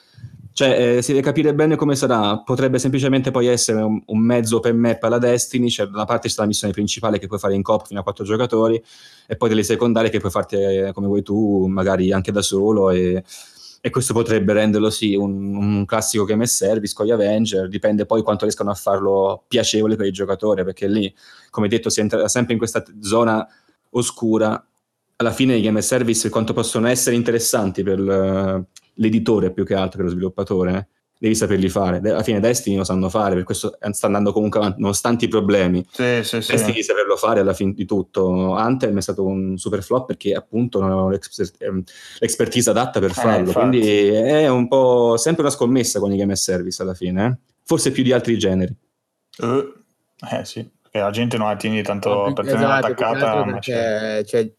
cioè, 0.53 0.97
eh, 0.97 1.01
si 1.01 1.11
deve 1.11 1.23
capire 1.23 1.53
bene 1.53 1.75
come 1.75 1.97
sarà. 1.97 2.39
Potrebbe 2.39 2.79
semplicemente 2.79 3.29
poi 3.29 3.47
essere 3.47 3.81
un, 3.81 4.01
un 4.05 4.19
mezzo 4.19 4.61
per 4.61 4.73
map 4.73 5.03
alla 5.03 5.17
Destiny. 5.17 5.69
Cioè, 5.69 5.87
da 5.87 5.97
una 5.97 6.05
parte 6.05 6.29
c'è 6.29 6.35
la 6.37 6.45
missione 6.45 6.71
principale 6.71 7.19
che 7.19 7.27
puoi 7.27 7.39
fare 7.39 7.55
in 7.55 7.61
coop 7.61 7.87
fino 7.87 7.99
a 7.99 8.03
quattro 8.03 8.23
giocatori, 8.23 8.81
e 9.27 9.35
poi 9.35 9.49
delle 9.49 9.63
secondarie 9.63 10.09
che 10.09 10.19
puoi 10.19 10.31
farti 10.31 10.55
eh, 10.55 10.91
come 10.93 11.07
vuoi 11.07 11.23
tu, 11.23 11.67
magari 11.67 12.13
anche 12.13 12.31
da 12.31 12.41
solo. 12.41 12.89
E, 12.89 13.21
e 13.87 13.89
questo 13.89 14.13
potrebbe 14.13 14.51
renderlo 14.51 14.89
sì 14.89 15.15
un, 15.15 15.55
un, 15.55 15.85
classico 15.85 16.25
game 16.25 16.45
service 16.45 16.93
con 16.93 17.05
gli 17.05 17.11
Avenger. 17.11 17.69
Dipende 17.69 18.05
poi 18.05 18.21
quanto 18.21 18.43
riescano 18.43 18.69
a 18.69 18.75
farlo 18.75 19.45
piacevole 19.47 19.95
per 19.95 20.07
il 20.07 20.11
giocatore, 20.11 20.65
perché 20.65 20.87
lì, 20.87 21.13
come 21.49 21.69
detto, 21.69 21.89
si 21.89 22.01
entra 22.01 22.27
sempre 22.27 22.53
in 22.53 22.59
questa 22.59 22.83
zona 22.99 23.47
oscura. 23.91 24.61
Alla 25.15 25.31
fine 25.31 25.55
i 25.55 25.61
game 25.61 25.81
service 25.81 26.29
quanto 26.29 26.53
possono 26.53 26.87
essere 26.87 27.15
interessanti 27.15 27.81
per 27.81 28.67
l'editore 28.93 29.51
più 29.51 29.65
che 29.65 29.73
altro 29.73 29.99
che 29.99 30.03
lo 30.03 30.11
sviluppatore, 30.11 30.77
eh? 30.77 30.96
Devi 31.17 31.35
saperli 31.35 31.69
fare. 31.69 31.97
Alla 31.97 32.23
fine 32.23 32.39
Destiny 32.39 32.75
lo 32.75 32.83
sanno 32.83 33.09
fare, 33.09 33.35
per 33.35 33.43
questo 33.43 33.77
sta 33.91 34.05
andando 34.05 34.31
comunque 34.31 34.59
avanti, 34.59 34.81
nonostante 34.81 35.25
i 35.25 35.27
problemi. 35.27 35.85
Sì, 35.89 36.21
sì, 36.23 36.41
sì. 36.41 36.51
Destiny 36.51 36.83
saperlo 36.83 37.15
fare 37.17 37.39
alla 37.39 37.53
fine 37.53 37.73
di 37.73 37.85
tutto. 37.85 38.53
Anthem 38.53 38.97
è 38.97 39.01
stato 39.01 39.25
un 39.25 39.57
super 39.57 39.83
flop 39.83 40.07
perché 40.07 40.33
appunto 40.33 40.79
non 40.79 40.91
avevano 40.91 41.11
ehm, 41.11 41.83
l'expertise 42.19 42.69
adatta 42.69 42.99
per 42.99 43.11
eh, 43.11 43.13
farlo, 43.13 43.49
eh, 43.49 43.53
quindi 43.53 44.07
è 44.07 44.47
un 44.47 44.67
po' 44.67 45.17
sempre 45.17 45.43
una 45.43 45.51
scommessa 45.51 45.99
con 45.99 46.11
i 46.11 46.17
game 46.17 46.35
service 46.35 46.81
alla 46.81 46.93
fine, 46.93 47.25
eh? 47.25 47.37
forse 47.63 47.91
più 47.91 48.03
di 48.03 48.11
altri 48.11 48.37
generi. 48.37 48.73
Uh, 49.39 49.73
eh 50.31 50.45
sì, 50.45 50.67
perché 50.81 50.99
la 50.99 51.11
gente 51.11 51.37
non 51.37 51.47
la 51.47 51.55
tiene 51.55 51.81
tanto 51.81 52.31
per 52.33 52.45
esatto, 52.45 52.59
tenere 52.59 52.73
attaccata. 52.73 53.43
Perché, 53.43 54.25
cioè, 54.25 54.51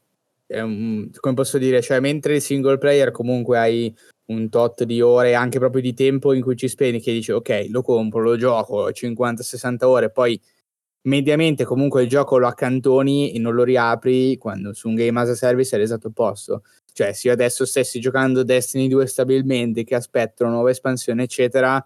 un, 0.63 1.11
come 1.19 1.35
posso 1.35 1.59
dire, 1.59 1.83
cioè 1.83 2.01
mentre 2.01 2.37
il 2.37 2.43
single 2.43 2.79
player 2.79 3.11
comunque 3.11 3.59
hai 3.59 3.95
un 4.29 4.49
tot 4.49 4.85
di 4.85 5.01
ore, 5.01 5.35
anche 5.35 5.59
proprio 5.59 5.83
di 5.83 5.95
tempo 5.95 6.33
in 6.33 6.43
cui 6.43 6.57
ci 6.57 6.69
spendi, 6.69 7.01
che 7.01 7.13
dici 7.13 7.33
ok, 7.33 7.67
lo 7.71 7.83
compro, 7.83 8.23
lo 8.23 8.37
gioco 8.37 8.91
50-60 8.91 9.85
ore, 9.85 10.11
poi 10.11 10.41
mediamente 11.03 11.65
comunque 11.65 12.03
il 12.03 12.09
gioco 12.09 12.39
lo 12.39 12.47
accantoni 12.47 13.33
e 13.33 13.39
non 13.39 13.55
lo 13.55 13.65
riapri 13.65 14.37
quando 14.37 14.75
su 14.75 14.89
un 14.89 14.95
game 14.95 15.21
as 15.21 15.31
a 15.31 15.35
service 15.35 15.75
è 15.77 15.79
l'esatto 15.79 16.09
opposto. 16.09 16.63
Cioè, 16.93 17.13
se 17.13 17.29
io 17.29 17.35
adesso 17.35 17.65
stessi 17.65 18.01
giocando 18.01 18.43
Destiny 18.43 18.89
2 18.89 19.07
stabilmente, 19.07 19.85
che 19.85 19.95
aspetto 19.95 20.43
una 20.45 20.53
nuova 20.53 20.71
espansione, 20.71 21.23
eccetera, 21.25 21.85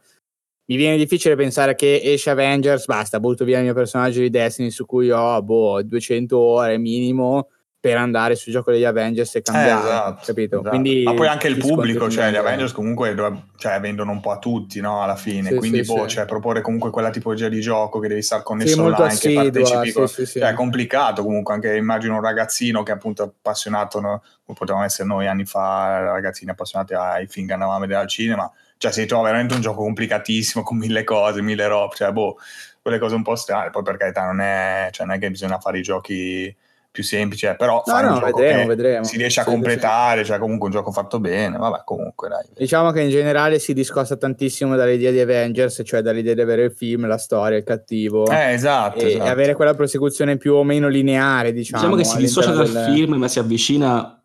mi 0.67 0.77
viene 0.77 0.97
difficile 0.97 1.37
pensare 1.37 1.75
che 1.75 2.01
esce 2.03 2.31
Avengers, 2.31 2.87
basta, 2.87 3.21
butto 3.21 3.45
via 3.45 3.59
il 3.59 3.65
mio 3.65 3.75
personaggio 3.75 4.21
di 4.21 4.31
Destiny 4.31 4.71
su 4.71 4.87
cui 4.87 5.11
ho 5.11 5.43
boh, 5.43 5.83
200 5.83 6.39
ore 6.39 6.79
minimo 6.79 7.49
per 7.83 7.97
andare 7.97 8.37
sul 8.37 8.53
gioco 8.53 8.71
degli 8.71 8.85
Avengers 8.85 9.35
e 9.35 9.43
cambiare, 9.43 9.83
eh, 9.83 9.91
esatto, 9.91 10.23
capito? 10.25 10.55
Esatto. 10.55 10.69
Quindi 10.69 11.03
Ma 11.03 11.15
poi 11.15 11.27
anche 11.27 11.49
il 11.49 11.57
pubblico, 11.57 12.09
cioè 12.09 12.31
gli 12.31 12.37
Avengers 12.37 12.71
comunque 12.71 13.13
cioè, 13.57 13.81
vendono 13.81 14.13
un 14.13 14.21
po' 14.21 14.31
a 14.31 14.39
tutti, 14.39 14.81
no? 14.81 15.03
Alla 15.03 15.17
fine, 15.17 15.49
sì, 15.49 15.57
quindi 15.57 15.85
sì, 15.85 15.93
boh, 15.93 16.07
sì. 16.07 16.15
Cioè, 16.15 16.25
proporre 16.25 16.61
comunque 16.61 16.91
quella 16.91 17.11
tipologia 17.11 17.49
di 17.49 17.61
gioco 17.61 17.99
che 17.99 18.07
devi 18.07 18.23
stare 18.23 18.45
connesso 18.45 18.81
online, 18.81 19.07
assidua, 19.07 19.43
che 19.43 19.51
partecipi, 19.51 19.93
con... 19.95 20.07
cioè, 20.07 20.51
è 20.51 20.55
complicato 20.55 21.25
comunque, 21.25 21.55
anche 21.55 21.75
immagino 21.75 22.15
un 22.15 22.21
ragazzino 22.21 22.85
che 22.85 22.93
appunto 22.93 23.25
è 23.25 23.27
appassionato, 23.27 23.99
no? 23.99 24.23
potevamo 24.55 24.85
essere 24.85 25.09
noi 25.09 25.27
anni 25.27 25.45
fa, 25.45 26.03
ragazzini 26.03 26.53
appassionati 26.53 26.95
ai 26.95 27.27
film 27.27 27.49
che 27.49 27.55
andavamo 27.55 27.79
a 27.79 27.81
vedere 27.81 27.99
al 27.99 28.09
cinema, 28.09 28.49
cioè 28.77 28.93
si 28.93 29.07
trova 29.07 29.25
veramente 29.25 29.55
un 29.55 29.61
gioco 29.61 29.83
complicatissimo 29.83 30.63
con 30.63 30.77
mille 30.77 31.03
cose, 31.03 31.43
mille 31.43 31.67
robe, 31.67 31.97
cioè 31.97 32.13
boh, 32.13 32.37
quelle 32.81 33.01
cose 33.01 33.17
un 33.17 33.25
po' 33.25 33.35
strane, 33.35 33.71
poi 33.71 33.83
per 33.83 33.97
carità 33.97 34.25
non 34.25 34.41
è, 34.41 34.87
cioè, 34.93 35.05
non 35.05 35.17
è 35.17 35.19
che 35.19 35.31
bisogna 35.31 35.59
fare 35.59 35.81
i 35.81 35.83
giochi 35.83 36.55
più 36.93 37.03
semplice, 37.03 37.55
però 37.57 37.83
no, 37.87 38.01
no, 38.03 38.21
vedremo, 38.21 38.67
vedremo. 38.67 39.05
si 39.05 39.17
riesce 39.17 39.41
a 39.41 39.45
completare, 39.45 40.25
cioè 40.25 40.39
comunque 40.39 40.67
un 40.67 40.75
gioco 40.75 40.93
fatto 40.93 41.19
bene, 41.21 41.57
vabbè 41.57 41.85
comunque 41.85 42.29
dai. 42.29 42.45
Diciamo 42.55 42.91
che 42.91 43.01
in 43.01 43.09
generale 43.09 43.59
si 43.59 43.73
discosta 43.73 44.17
tantissimo 44.17 44.77
dall'idea 44.77 45.11
di 45.11 45.19
Avengers, 45.19 45.81
cioè 45.87 46.03
dall'idea 46.03 46.35
di 46.35 46.43
avere 46.43 46.65
il 46.65 46.73
film, 46.73 47.07
la 47.07 47.17
storia, 47.17 47.57
il 47.57 47.65
cattivo. 47.65 48.31
Eh, 48.31 48.53
esatto. 48.53 48.99
E 48.99 49.13
esatto. 49.13 49.31
avere 49.31 49.55
quella 49.55 49.73
prosecuzione 49.73 50.37
più 50.37 50.53
o 50.53 50.65
meno 50.65 50.89
lineare, 50.89 51.55
diciamo. 51.55 51.83
Diciamo 51.83 51.97
che 51.97 52.05
si 52.05 52.19
dissocia 52.19 52.51
dal 52.51 52.71
del... 52.71 52.93
film, 52.95 53.15
ma 53.15 53.29
si 53.29 53.39
avvicina 53.39 54.23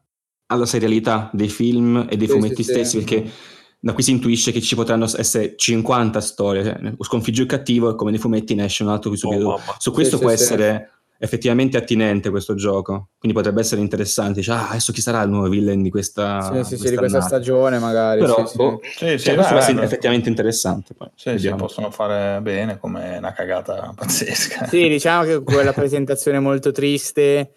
alla 0.48 0.66
serialità 0.66 1.30
dei 1.32 1.50
film 1.50 2.06
e 2.10 2.18
dei 2.18 2.28
sì, 2.28 2.34
fumetti 2.34 2.64
sì, 2.64 2.72
stessi, 2.72 3.00
sì. 3.00 3.06
perché 3.06 3.32
da 3.80 3.94
qui 3.94 4.04
si 4.04 4.12
intuisce 4.12 4.52
che 4.52 4.60
ci 4.60 4.76
potranno 4.76 5.06
essere 5.06 5.56
50 5.56 6.20
storie, 6.20 6.64
cioè, 6.64 6.94
sconfigge 7.00 7.44
il 7.44 7.48
cattivo 7.48 7.92
e 7.92 7.96
come 7.96 8.12
nei 8.12 8.20
fumetti 8.20 8.56
ne 8.56 8.66
esce 8.66 8.84
un 8.84 8.90
altro 8.90 9.10
qui 9.10 9.18
subito. 9.18 9.52
Oh, 9.52 9.62
su 9.78 9.94
questo 9.94 10.18
può 10.18 10.30
essere 10.30 10.97
effettivamente 11.20 11.78
attinente 11.78 12.30
questo 12.30 12.56
gioco, 12.56 13.10
quindi 13.18 13.38
potrebbe 13.38 13.62
essere 13.62 13.82
interessante. 13.82 14.40
Dice, 14.40 14.52
ah, 14.52 14.70
adesso 14.70 14.92
chi 14.92 15.02
sarà 15.02 15.22
il 15.22 15.30
nuovo 15.30 15.50
villain 15.50 15.82
di 15.82 15.90
questa, 15.90 16.64
sì, 16.64 16.76
sì, 16.76 16.84
sì, 16.84 16.90
di 16.92 16.96
questa 16.96 17.22
stagione, 17.22 17.80
magari. 17.80 18.20
Però, 18.20 18.46
sì, 18.46 18.58
boh, 18.58 18.80
sì. 18.84 19.18
Sì, 19.18 19.20
cioè, 19.20 19.36
questo 19.36 19.56
è 19.56 19.84
effettivamente 19.84 20.30
interessante. 20.30 20.94
Poi. 20.94 21.10
Sì, 21.16 21.38
sì, 21.38 21.54
possono 21.56 21.92
fare 21.92 22.40
bene 22.42 22.78
come 22.78 23.18
una 23.18 23.34
cagata 23.34 23.94
pazzesca. 23.96 24.68
Sì, 24.78 24.88
diciamo 24.88 25.24
che 25.24 25.44
quella 25.44 25.74
presentazione 25.74 26.40
molto 26.40 26.72
triste 26.72 27.54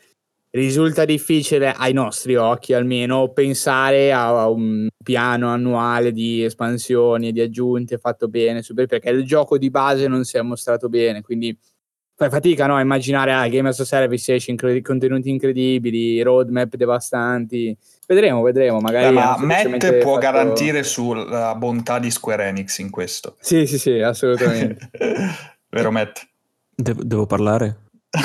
risulta 0.50 1.04
difficile 1.04 1.72
ai 1.72 1.92
nostri 1.92 2.34
occhi 2.34 2.72
almeno 2.72 3.32
pensare 3.32 4.12
a 4.12 4.48
un 4.48 4.88
piano 5.02 5.48
annuale 5.48 6.12
di 6.12 6.42
espansioni 6.42 7.28
e 7.28 7.32
di 7.32 7.40
aggiunte 7.40 7.98
fatto 7.98 8.26
bene 8.28 8.62
super, 8.62 8.86
perché 8.86 9.10
il 9.10 9.24
gioco 9.24 9.58
di 9.58 9.70
base 9.70 10.08
non 10.08 10.24
si 10.24 10.36
è 10.36 10.42
mostrato 10.42 10.88
bene 10.88 11.22
quindi 11.22 11.56
fai 12.20 12.28
fatica 12.28 12.66
no, 12.66 12.76
a 12.76 12.80
immaginare 12.82 13.32
ah, 13.32 13.48
Game 13.48 13.70
as 13.70 13.80
a 13.80 13.84
Service 13.86 14.34
esce 14.34 14.50
incred- 14.50 14.82
contenuti 14.82 15.30
incredibili 15.30 16.20
roadmap 16.20 16.74
devastanti 16.76 17.74
vedremo 18.06 18.42
vedremo 18.42 18.78
magari 18.78 19.14
ma 19.14 19.36
Matt 19.38 19.68
può 20.02 20.14
fatto- 20.14 20.18
garantire 20.18 20.82
sulla 20.82 21.54
bontà 21.54 21.98
di 21.98 22.10
Square 22.10 22.48
Enix 22.48 22.76
in 22.78 22.90
questo. 22.90 23.36
sì 23.40 23.66
sì 23.66 23.78
sì 23.78 24.00
assolutamente 24.00 24.90
Vero 25.70 25.90
Matt? 25.90 26.28
Devo, 26.74 27.02
devo 27.04 27.24
parlare? 27.26 27.88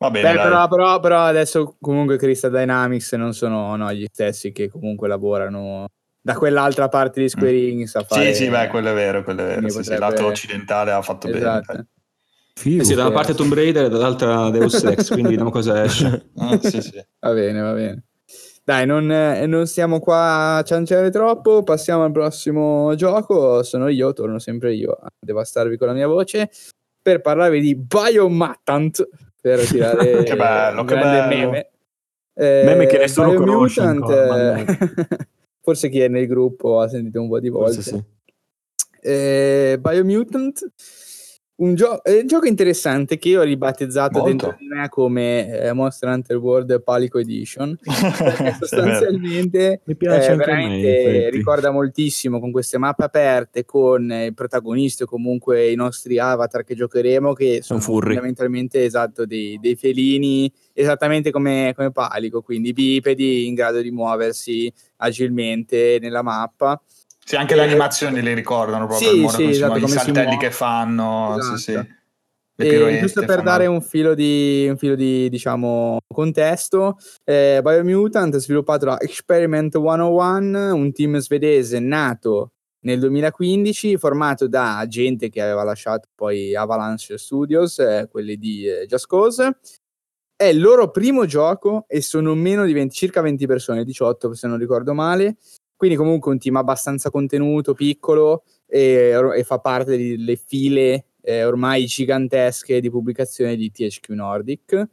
Va 0.00 0.10
bene, 0.10 0.32
Beh, 0.32 0.40
però, 0.40 0.68
però- 0.68 1.00
però 1.00 1.20
adesso 1.24 1.76
comunque 1.80 2.16
Crystal 2.16 2.50
Dynamics 2.52 3.12
non 3.14 3.34
sono 3.34 3.74
no, 3.74 3.92
gli 3.92 4.06
stessi 4.10 4.52
che 4.52 4.70
comunque 4.70 5.08
lavorano 5.08 5.88
da 6.28 6.34
quell'altra 6.34 6.88
parte 6.88 7.22
di 7.22 7.28
Square 7.30 7.56
Enix 7.56 7.94
a 7.94 8.02
fare... 8.04 8.28
Mm. 8.28 8.32
Sì, 8.32 8.34
sì, 8.44 8.50
beh, 8.50 8.68
quello 8.68 8.90
è 8.90 8.94
vero, 8.94 9.24
quello 9.24 9.40
è 9.40 9.44
vero. 9.46 9.60
Sì, 9.62 9.68
sì, 9.70 9.76
potrebbe- 9.78 10.00
lato 10.00 10.26
occidentale 10.26 10.92
ha 10.92 11.00
fatto 11.00 11.26
Esatto. 11.26 11.72
bene. 11.72 11.86
Figo. 12.54 12.82
Eh 12.82 12.84
sì, 12.84 12.94
da 12.94 13.00
una 13.02 13.10
Sì. 13.10 13.14
parte 13.16 13.34
Tomb 13.34 13.54
Raider 13.54 13.84
e 13.84 13.88
dall'altra 13.88 14.50
Deus 14.50 14.82
Ex, 14.84 15.08
quindi 15.08 15.30
vediamo 15.30 15.50
cosa 15.50 15.82
esce. 15.82 16.26
Ah, 16.36 16.58
sì, 16.60 16.82
sì. 16.82 17.02
Va 17.20 17.32
bene, 17.32 17.60
va 17.62 17.72
bene. 17.72 18.02
Dai, 18.62 18.84
non, 18.84 19.10
eh, 19.10 19.46
non 19.46 19.66
stiamo 19.66 20.00
qua 20.00 20.56
a 20.56 20.62
cianciare 20.62 21.10
troppo, 21.10 21.62
passiamo 21.62 22.04
al 22.04 22.12
prossimo 22.12 22.94
gioco. 22.94 23.62
Sono 23.62 23.88
io, 23.88 24.12
torno 24.12 24.38
sempre 24.38 24.74
io 24.74 24.90
a 24.92 25.08
devastarvi 25.18 25.78
con 25.78 25.86
la 25.86 25.94
mia 25.94 26.06
voce 26.08 26.50
per 27.00 27.22
parlarvi 27.22 27.60
di 27.60 27.74
Biomutant, 27.74 29.08
per 29.40 29.66
tirare 29.66 30.24
Che 30.28 30.36
bello, 30.36 30.80
un 30.82 30.86
che 30.86 30.94
grande 30.94 31.18
bello. 31.28 31.50
meme. 31.50 31.70
Eh, 32.34 32.62
Meme 32.66 32.86
che 32.86 32.98
nessuno 32.98 33.32
conosce 33.32 33.80
Biomutant, 33.80 34.10
ancora, 34.20 34.58
eh, 34.58 34.66
forse 35.68 35.90
chi 35.90 36.00
è 36.00 36.08
nel 36.08 36.26
gruppo 36.26 36.80
ha 36.80 36.88
sentito 36.88 37.20
un 37.20 37.28
po' 37.28 37.40
di 37.40 37.50
volte. 37.50 37.82
Forse 37.82 37.90
sì. 37.90 38.04
Eh, 39.02 39.78
Biomutant, 39.78 40.72
un, 41.58 41.74
gio- 41.74 42.00
un 42.04 42.26
gioco 42.26 42.46
interessante 42.46 43.18
che 43.18 43.30
io 43.30 43.40
ho 43.40 43.44
ribattezzato 43.44 44.18
Molto. 44.20 44.28
dentro 44.28 44.56
di 44.58 44.66
me 44.66 44.88
come 44.88 45.60
eh, 45.60 45.72
Monster 45.72 46.08
Hunter 46.08 46.36
World 46.36 46.82
Palico 46.82 47.18
Edition 47.18 47.76
sostanzialmente 48.58 49.80
Mi 49.84 49.96
piace 49.96 50.28
eh, 50.32 50.36
me, 50.36 50.44
veramente 50.44 50.98
effetti. 50.98 51.36
ricorda 51.36 51.70
moltissimo 51.70 52.38
con 52.40 52.50
queste 52.52 52.78
mappe 52.78 53.04
aperte 53.04 53.64
con 53.64 54.10
eh, 54.10 54.26
i 54.26 54.32
protagonisti 54.34 55.02
o 55.02 55.06
comunque 55.06 55.70
i 55.70 55.74
nostri 55.74 56.18
avatar 56.18 56.64
che 56.64 56.74
giocheremo 56.74 57.32
che 57.32 57.60
sono 57.62 57.80
furry. 57.80 58.14
fondamentalmente 58.14 58.84
esatto 58.84 59.26
dei, 59.26 59.58
dei 59.60 59.74
felini 59.76 60.50
esattamente 60.72 61.30
come, 61.30 61.72
come 61.74 61.90
Palico 61.90 62.40
quindi 62.40 62.72
bipedi 62.72 63.46
in 63.46 63.54
grado 63.54 63.80
di 63.80 63.90
muoversi 63.90 64.72
agilmente 64.98 65.98
nella 66.00 66.22
mappa 66.22 66.80
Sì, 67.28 67.36
anche 67.36 67.54
le 67.54 67.60
animazioni 67.60 68.22
le 68.22 68.32
ricordano 68.32 68.86
proprio 68.86 69.06
Sì, 69.10 69.14
il 69.16 69.20
modo 69.20 69.36
sì, 69.36 69.44
esatto, 69.50 69.66
muovono, 69.72 69.84
i 69.86 69.96
saltelli 69.98 70.26
muove. 70.28 70.38
che 70.38 70.50
fanno, 70.50 71.36
Esatto. 71.38 71.56
sì, 71.58 71.62
sì. 71.62 71.96
Le 72.60 72.96
E 72.96 72.98
giusto 73.00 73.20
per 73.20 73.28
fanno- 73.28 73.42
dare 73.42 73.66
un 73.66 73.82
filo 73.82 74.14
di, 74.14 74.66
un 74.70 74.78
filo 74.78 74.94
di 74.94 75.28
diciamo, 75.28 75.98
contesto, 76.10 76.96
eh, 77.24 77.60
Biomutant 77.62 78.34
è 78.34 78.40
sviluppato 78.40 78.86
da 78.86 78.98
Experiment 78.98 79.74
101, 79.76 80.74
un 80.74 80.90
team 80.94 81.18
svedese 81.18 81.78
nato 81.80 82.52
nel 82.86 82.98
2015, 82.98 83.98
formato 83.98 84.48
da 84.48 84.86
gente 84.88 85.28
che 85.28 85.42
aveva 85.42 85.64
lasciato 85.64 86.08
poi 86.14 86.56
Avalanche 86.56 87.18
Studios, 87.18 87.78
eh, 87.80 88.08
quelli 88.10 88.38
di 88.38 88.64
eh, 88.66 88.86
Just 88.86 89.06
Cause. 89.06 89.58
È 90.34 90.44
il 90.44 90.60
loro 90.60 90.90
primo 90.90 91.26
gioco 91.26 91.84
e 91.88 92.00
sono 92.00 92.34
meno 92.34 92.64
di 92.64 92.72
20, 92.72 92.94
circa 92.94 93.20
20 93.20 93.46
persone, 93.46 93.84
18 93.84 94.32
se 94.32 94.46
non 94.48 94.56
ricordo 94.56 94.94
male. 94.94 95.36
Quindi 95.78 95.96
comunque 95.96 96.32
un 96.32 96.38
team 96.40 96.56
abbastanza 96.56 97.08
contenuto, 97.08 97.72
piccolo 97.72 98.42
e, 98.66 99.14
e 99.36 99.44
fa 99.44 99.60
parte 99.60 99.96
delle 99.96 100.34
file 100.34 101.04
eh, 101.22 101.44
ormai 101.44 101.86
gigantesche 101.86 102.80
di 102.80 102.90
pubblicazione 102.90 103.54
di 103.54 103.70
THQ 103.70 104.08
Nordic. 104.08 104.88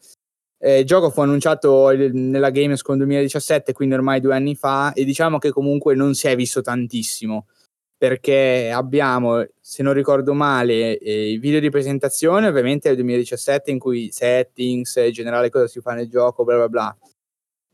Eh, 0.59 0.79
il 0.79 0.85
gioco 0.85 1.09
fu 1.09 1.21
annunciato 1.21 1.89
nella 1.89 2.51
Gamescom 2.51 2.97
2017, 2.97 3.73
quindi 3.73 3.95
ormai 3.95 4.21
due 4.21 4.35
anni 4.35 4.53
fa, 4.53 4.93
e 4.93 5.03
diciamo 5.05 5.39
che 5.39 5.49
comunque 5.49 5.95
non 5.95 6.13
si 6.13 6.27
è 6.27 6.35
visto 6.35 6.61
tantissimo 6.61 7.47
perché 7.97 8.69
abbiamo, 8.71 9.43
se 9.59 9.81
non 9.81 9.93
ricordo 9.93 10.33
male, 10.33 10.99
eh, 10.99 11.31
i 11.31 11.37
video 11.39 11.59
di 11.59 11.71
presentazione 11.71 12.47
ovviamente 12.47 12.89
del 12.89 12.97
2017 12.97 13.71
in 13.71 13.79
cui 13.79 14.11
settings, 14.11 14.97
in 14.97 15.11
generale 15.11 15.49
cosa 15.49 15.67
si 15.67 15.79
fa 15.79 15.93
nel 15.93 16.09
gioco, 16.09 16.43
bla 16.43 16.55
bla 16.57 16.69
bla. 16.69 16.97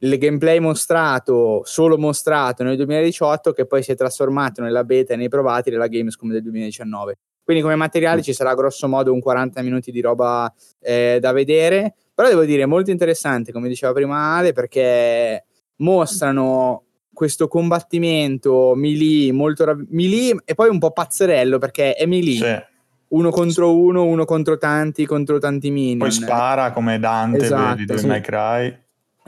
Il 0.03 0.17
gameplay 0.17 0.59
mostrato, 0.59 1.61
solo 1.63 1.97
mostrato 1.97 2.63
nel 2.63 2.75
2018 2.75 3.51
che 3.51 3.67
poi 3.67 3.83
si 3.83 3.91
è 3.91 3.95
trasformato 3.95 4.61
nella 4.61 4.83
beta 4.83 5.13
e 5.13 5.15
nei 5.15 5.29
provati 5.29 5.69
della 5.69 5.87
Gamescom 5.87 6.31
del 6.31 6.41
2019. 6.41 7.17
Quindi 7.43 7.61
come 7.61 7.75
materiale 7.75 8.21
ci 8.23 8.33
sarà 8.33 8.53
grosso 8.55 8.87
modo 8.87 9.13
un 9.13 9.19
40 9.19 9.61
minuti 9.61 9.91
di 9.91 10.01
roba 10.01 10.51
eh, 10.79 11.17
da 11.19 11.31
vedere, 11.31 11.93
però 12.15 12.27
devo 12.29 12.45
dire 12.45 12.65
molto 12.65 12.89
interessante, 12.91 13.51
come 13.51 13.67
diceva 13.67 13.93
prima 13.93 14.35
Ale, 14.37 14.53
perché 14.53 15.45
mostrano 15.77 16.83
questo 17.13 17.47
combattimento 17.47 18.73
melee 18.75 19.31
molto 19.33 19.65
rav- 19.65 19.85
melee 19.89 20.35
e 20.45 20.55
poi 20.55 20.69
un 20.69 20.79
po' 20.79 20.91
pazzerello 20.91 21.57
perché 21.59 21.93
è 21.93 22.05
melee 22.05 22.35
Sì. 22.37 22.63
uno 23.09 23.29
contro 23.29 23.75
uno, 23.77 24.03
uno 24.05 24.25
contro 24.25 24.57
tanti, 24.57 25.05
contro 25.05 25.37
tanti 25.37 25.69
minion. 25.69 25.97
Poi 25.99 26.11
spara 26.11 26.71
come 26.71 26.97
Dante 26.99 27.43
Esatto, 27.43 27.75
di 27.75 27.85
Devil 27.85 28.01
sì. 28.01 28.07
May 28.07 28.21
Cry. 28.21 28.79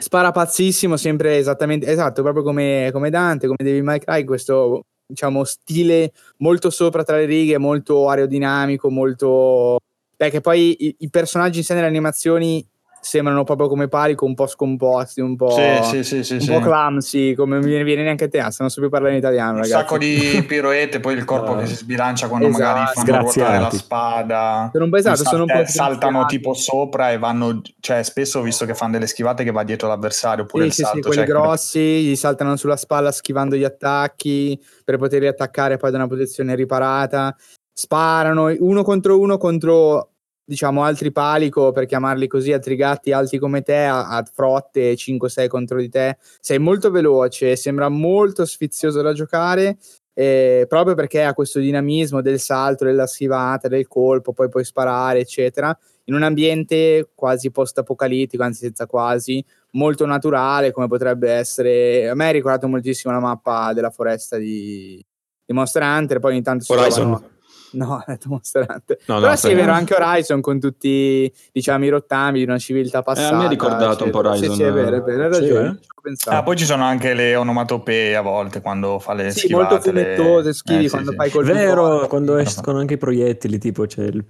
Spara 0.04 0.32
pazzissimo, 0.32 0.98
sempre 0.98 1.38
esattamente, 1.38 1.88
esatto, 1.88 2.24
proprio 2.24 2.44
come, 2.44 2.90
come 2.92 3.10
Dante, 3.10 3.48
come 3.48 3.64
Devil 3.64 3.84
May 3.84 4.00
Cry, 4.00 4.26
questo 4.26 4.84
diciamo 5.06 5.46
stile 5.46 6.12
molto 6.40 6.70
sopra 6.70 7.06
tra 7.06 7.16
le 7.16 7.24
righe, 7.24 7.58
molto 7.58 8.10
aerodinamico, 8.10 8.90
molto... 8.90 9.80
Perché 10.18 10.42
poi 10.42 10.76
i, 10.88 10.96
i 11.00 11.10
personaggi 11.10 11.60
in 11.60 11.64
sé 11.64 11.74
nelle 11.74 11.88
animazioni 11.88 12.68
sembrano 13.04 13.44
proprio 13.44 13.68
come 13.68 13.88
palico, 13.90 14.26
un 14.26 14.34
po' 14.34 14.48
scomposti, 14.48 15.20
un 15.22 15.36
po'... 15.36 15.50
Sì, 15.84 16.04
sì, 16.04 16.04
sì, 16.04 16.24
sì, 16.24 16.34
un 16.36 16.40
sì. 16.40 16.52
po' 16.52 16.60
clumsy, 16.60 17.34
come 17.36 17.60
mi 17.60 17.66
viene, 17.66 17.84
viene 17.84 18.04
neanche 18.04 18.24
a 18.24 18.28
te, 18.30 18.40
ah, 18.40 18.52
non 18.60 18.70
so 18.70 18.80
più 18.80 18.90
parlare 18.90 19.14
in 19.14 19.20
italiano, 19.20 19.52
Un 19.58 19.62
ragazzi. 19.62 19.72
sacco 19.72 19.98
di 19.98 20.44
piroette, 20.48 21.00
poi 21.00 21.16
il 21.16 21.26
corpo 21.26 21.56
Eh, 21.56 21.60
che 21.60 21.66
si 21.68 21.76
sbilancia 21.76 22.28
quando 22.28 22.48
esatto. 22.48 22.64
magari 22.64 22.92
fanno 22.94 23.18
ruotare 23.20 23.60
la 23.60 23.70
spada. 23.70 24.70
Sono 24.72 24.86
un 24.86 24.90
po' 24.90 24.98
esatto, 24.98 25.24
sono 25.24 25.44
un 25.44 25.48
po' 25.48 25.54
salte- 25.56 25.72
saltano 25.72 26.26
tipo 26.26 26.54
sopra 26.54 27.12
e 27.12 27.18
vanno, 27.18 27.62
cioè 27.80 28.04
spesso 28.04 28.40
ho 28.40 28.42
visto 28.42 28.66
che 28.66 28.74
fanno 28.74 28.94
delle 28.94 29.08
schivate 29.08 29.44
che 29.44 29.52
va 29.52 29.64
dietro 29.64 29.88
l'avversario 29.90 30.44
oppure 30.44 30.64
Sì, 30.64 30.70
il 30.70 30.74
sì, 30.74 30.82
sì, 30.84 30.88
salto. 30.88 31.08
quelli 31.08 31.26
cioè, 31.26 31.30
grossi 31.30 31.80
gli 32.04 32.16
saltano 32.16 32.56
sulla 32.56 32.78
spalla 32.78 33.12
schivando 33.12 33.56
gli 33.56 33.64
attacchi 33.66 34.60
per 34.84 34.98
poterli 34.98 35.28
attaccare 35.28 35.78
poi 35.78 35.92
da 35.92 35.98
una 35.98 36.08
posizione 36.08 36.56
riparata. 36.56 37.36
Sparano 37.76 38.54
uno 38.60 38.84
contro 38.84 39.20
uno 39.20 39.38
contro 39.38 40.13
diciamo 40.46 40.84
altri 40.84 41.12
palico 41.12 41.72
per 41.72 41.86
chiamarli 41.86 42.28
così, 42.28 42.52
altri 42.52 42.76
gatti 42.76 43.12
alti 43.12 43.38
come 43.38 43.62
te 43.62 43.86
a, 43.86 44.08
a 44.10 44.24
frotte 44.24 44.94
5-6 44.96 45.48
contro 45.48 45.80
di 45.80 45.90
te. 45.90 46.18
Sei 46.40 46.60
molto 46.60 46.92
veloce, 46.92 47.56
sembra 47.56 47.90
molto 47.90 48.46
sfizioso 48.46 49.02
da 49.02 49.14
giocare. 49.14 49.78
eh, 50.16 50.66
proprio 50.70 50.94
perché 50.94 51.24
ha 51.24 51.34
questo 51.34 51.60
dinamismo 51.60 52.22
del 52.22 52.40
salto, 52.40 52.86
della 52.86 53.08
schivata, 53.08 53.68
del 53.68 53.88
colpo, 53.88 54.32
poi 54.32 54.48
puoi 54.48 54.64
sparare, 54.64 55.20
eccetera, 55.20 55.76
in 56.06 56.14
un 56.14 56.22
ambiente 56.22 57.10
quasi 57.16 57.50
post-apocalittico, 57.50 58.44
anzi 58.44 58.66
senza 58.66 58.86
quasi, 58.86 59.44
molto 59.72 60.06
naturale 60.06 60.72
come 60.72 60.88
potrebbe 60.88 61.32
essere 61.32 62.08
a 62.08 62.14
me 62.14 62.28
ha 62.28 62.32
ricordato 62.32 62.68
moltissimo 62.68 63.12
la 63.12 63.20
mappa 63.20 63.74
della 63.74 63.90
foresta 63.90 64.38
di, 64.38 65.04
di 65.46 65.54
Monster 65.54 65.82
Hunter 65.82 66.20
poi 66.20 66.34
ogni 66.34 66.44
tanto 66.44 66.64
si 66.64 66.72
Horizon. 66.72 66.92
trovano 66.92 67.33
no, 67.74 68.04
Monster 68.26 68.66
Hunter 68.68 68.98
No, 69.08 69.16
no, 69.16 69.20
però 69.22 69.36
sì 69.36 69.50
è 69.52 69.56
vero 69.56 69.72
anche 69.72 69.94
Horizon 69.94 70.42
con 70.42 70.60
tutti 70.60 71.32
diciamo 71.52 71.86
i 71.86 71.90
rottami 71.90 72.40
di 72.40 72.44
una 72.46 72.58
civiltà 72.58 73.02
passata 73.04 73.36
Eh, 73.36 73.38
mi 73.38 73.46
ha 73.46 73.50
ricordato 73.50 74.04
un 74.06 74.12
po' 74.12 74.20
eccetera. 74.22 74.36
sì, 74.36 74.46
Horizon, 74.46 74.56
sì, 74.56 74.64
è 74.64 74.72
vero, 74.72 74.96
è 74.98 75.02
vero, 75.02 75.24
hai 75.26 75.34
sì, 75.34 75.40
ragione 75.40 75.66
eh? 75.68 75.70
ho 75.70 76.02
pensato. 76.02 76.38
Ah, 76.38 76.44
poi 76.44 76.56
ci 76.58 76.66
sono 76.66 76.84
anche 76.84 77.14
le 77.14 77.36
onomatopee 77.36 78.16
a 78.16 78.22
volte 78.22 78.62
quando 78.62 79.00
fa 79.00 79.14
le 79.14 79.32
sì, 79.32 79.40
schivate. 79.40 79.74
molto 79.74 79.92
le- 79.92 80.02
fumettose 80.16 80.54
schivi 80.54 80.80
Eh, 80.80 80.84
sì, 80.84 80.90
quando 80.90 81.12
sì. 81.12 81.16
fai 81.18 81.30
col 81.30 81.46
Vero, 81.46 82.08
quando 82.08 82.38
Sì. 82.38 82.44
escono 82.44 82.80
anche 82.80 82.94
i 82.96 82.98
proiettili, 82.98 83.58
tipo 83.60 83.86
c'è 83.86 84.04
il... 84.04 84.24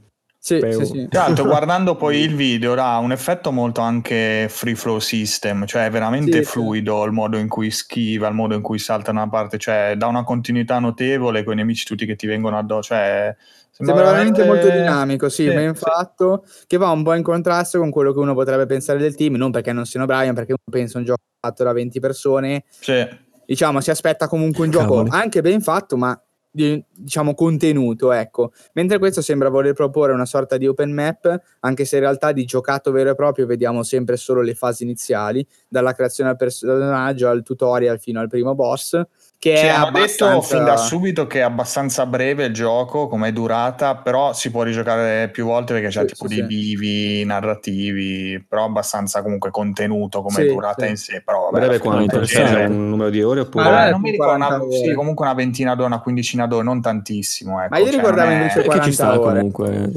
sì, 0.46 0.60
sì, 0.72 0.86
sì. 0.86 1.08
Tra 1.08 1.22
l'altro, 1.28 1.46
guardando 1.46 1.96
poi 1.96 2.18
il 2.20 2.36
video, 2.36 2.74
ha 2.74 2.98
un 2.98 3.14
effetto 3.14 3.52
molto 3.54 3.80
anche 3.80 4.48
free 4.50 4.76
flow 4.76 5.00
system, 5.00 5.66
cioè 5.66 5.86
è 5.86 5.90
veramente 5.90 6.40
Sì, 6.40 6.44
sì. 6.44 6.52
fluido 6.52 7.06
il 7.06 7.14
modo 7.14 7.38
in 7.38 7.48
cui 7.48 7.72
schiva, 7.72 8.28
il 8.28 8.34
modo 8.34 8.54
in 8.54 8.62
cui 8.62 8.78
salta 8.78 9.14
da 9.14 9.22
una 9.22 9.30
parte, 9.30 9.58
cioè 9.58 9.94
dà 9.96 10.08
una 10.08 10.24
continuità 10.26 10.80
notevole 10.80 11.44
con 11.46 11.54
i 11.54 11.56
nemici 11.56 11.86
tutti 11.86 12.06
che 12.06 12.18
ti 12.18 12.28
vengono 12.28 12.58
addosso, 12.58 12.90
cioè 12.90 13.34
Sembra 13.72 13.96
veramente 13.96 14.44
molto 14.44 14.70
dinamico, 14.70 15.30
sì, 15.30 15.44
Sì, 15.48 15.54
ben 15.54 15.74
sì. 15.76 15.82
fatto, 15.82 16.44
che 16.68 16.76
va 16.78 16.90
un 16.90 17.04
po' 17.04 17.14
in 17.14 17.24
contrasto 17.24 17.80
con 17.80 17.90
quello 17.90 18.12
che 18.14 18.20
uno 18.20 18.34
potrebbe 18.34 18.66
pensare 18.66 19.00
del 19.00 19.16
team, 19.16 19.36
non 19.36 19.50
perché 19.50 19.72
non 19.72 19.86
siano 19.86 20.06
ma 20.06 20.20
perché 20.34 20.52
uno 20.52 20.58
pensa 20.70 20.98
a 20.98 21.00
un 21.00 21.06
gioco 21.08 21.22
fatto 21.40 21.64
da 21.64 21.72
20 21.72 22.00
persone, 22.02 22.66
Sì. 22.68 23.08
diciamo, 23.46 23.80
si 23.80 23.90
aspetta 23.92 24.28
comunque 24.28 24.66
un 24.66 24.72
gioco 24.72 24.96
Cavoli. 24.96 25.10
anche 25.12 25.42
ben 25.42 25.62
fatto, 25.62 25.96
ma 25.98 26.22
di, 26.54 26.84
diciamo 26.96 27.34
contenuto, 27.34 28.12
ecco. 28.12 28.52
Mentre 28.74 29.00
questo 29.00 29.22
sembra 29.22 29.50
voler 29.50 29.74
proporre 29.74 30.14
una 30.14 30.26
sorta 30.26 30.58
di 30.58 30.68
open 30.68 30.92
map, 30.94 31.42
anche 31.62 31.84
se 31.86 31.96
in 31.96 32.02
realtà 32.04 32.32
di 32.32 32.46
giocato 32.46 32.92
vero 32.92 33.10
e 33.12 33.16
proprio 33.16 33.48
vediamo 33.48 33.82
sempre 33.84 34.18
solo 34.18 34.42
le 34.42 34.54
fasi 34.54 34.84
iniziali, 34.84 35.46
dalla 35.68 35.94
creazione 35.94 36.30
del 36.30 36.38
personaggio 36.38 37.28
al 37.28 37.42
tutorial 37.42 38.00
fino 38.00 38.20
al 38.20 38.28
primo 38.30 38.54
boss 38.54 39.02
che 39.44 39.58
Ci 39.58 39.66
è 39.66 39.68
abbastanza... 39.68 40.28
detto 40.30 40.42
fin 40.42 40.64
da 40.64 40.78
subito 40.78 41.28
che 41.28 41.40
è 41.40 41.42
abbastanza 41.42 42.06
breve 42.06 42.46
il 42.46 42.54
gioco 42.54 43.10
come 43.10 43.34
durata, 43.34 43.98
però 43.98 44.32
si 44.32 44.50
può 44.50 44.64
rigiocare 44.64 45.28
più 45.32 45.44
volte 45.44 45.74
perché 45.74 45.90
c'è 45.90 46.00
Sì, 46.00 46.06
tipo 46.14 46.30
sì, 46.30 46.36
dei 46.36 46.44
sì. 46.44 46.46
bivi 46.78 47.26
narrativi, 47.26 48.42
però 48.48 48.64
abbastanza 48.64 49.22
comunque 49.22 49.52
contenuto 49.52 50.22
come 50.22 50.44
Sì, 50.44 50.48
durata 50.48 50.86
sì. 50.86 50.92
in 50.92 50.96
sé. 50.96 51.22
Però, 51.26 51.50
vabbè, 51.50 51.60
Breve 51.60 51.80
quanto? 51.80 52.04
interessante. 52.04 52.50
c'è- 52.54 52.56
C'è 52.56 52.66
un 52.68 52.90
numero 52.90 53.10
di 53.10 53.22
ore 53.22 53.40
oppure... 53.42 53.64
Ma 53.70 53.88
Eh, 53.88 53.90
non 53.92 54.00
mi 54.00 54.12
ricordo, 54.12 54.46
40 54.46 54.64
una, 54.64 54.96
comunque 54.96 55.26
una 55.26 55.36
ventina 55.36 55.76
d'ore, 55.76 55.88
una 55.88 56.00
quindicina 56.00 56.48
d'ore, 56.48 56.64
non 56.64 56.82
tantissimo. 56.82 57.60
Ecco, 57.60 57.68
Ma 57.72 57.78
io 57.80 57.86
cioè, 57.88 57.96
ricordavo 57.96 58.30
è- 58.30 58.34
invece 58.34 58.60
Eh, 58.60 58.62
che 58.62 58.62
ci 58.62 58.68
40 58.70 58.92
sta 58.94 59.20
ore. 59.20 59.34
comunque. 59.40 59.92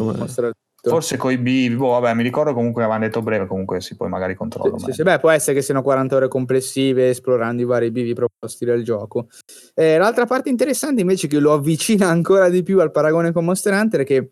Tutto. 0.87 0.91
Forse 0.91 1.17
coi 1.17 1.37
bivi, 1.37 1.75
boh, 1.75 1.99
vabbè, 1.99 2.15
mi 2.15 2.23
ricordo 2.23 2.55
comunque 2.55 2.83
che 2.83 2.89
avevano 2.89 3.07
detto 3.07 3.23
breve, 3.23 3.47
comunque 3.47 3.81
si 3.81 3.97
poi 3.97 4.09
magari 4.09 4.35
controllo. 4.35 4.79
Sì, 4.79 4.87
sì, 4.87 4.93
sì, 4.93 5.03
beh, 5.03 5.19
può 5.19 5.31
essere 5.31 5.55
che 5.55 5.63
siano 5.63 5.83
40 5.83 6.17
ore 6.17 6.29
complessive 6.29 7.11
esplorando 7.11 7.63
i 7.63 7.65
vari 7.65 7.91
bivi 7.91 8.15
proposti 8.15 8.65
del 8.65 8.85
gioco. 8.85 9.27
Eh, 9.75 9.99
l'altra 9.99 10.27
parte 10.27 10.49
interessante 10.49 11.01
invece 11.01 11.27
che 11.27 11.39
lo 11.39 11.53
avvicina 11.53 12.09
ancora 12.09 12.49
di 12.49 12.63
più 12.63 12.81
al 12.81 12.91
paragone 12.91 13.33
con 13.33 13.45
Monster 13.45 13.73
Hunter 13.75 14.01
è 14.01 14.05
che 14.05 14.31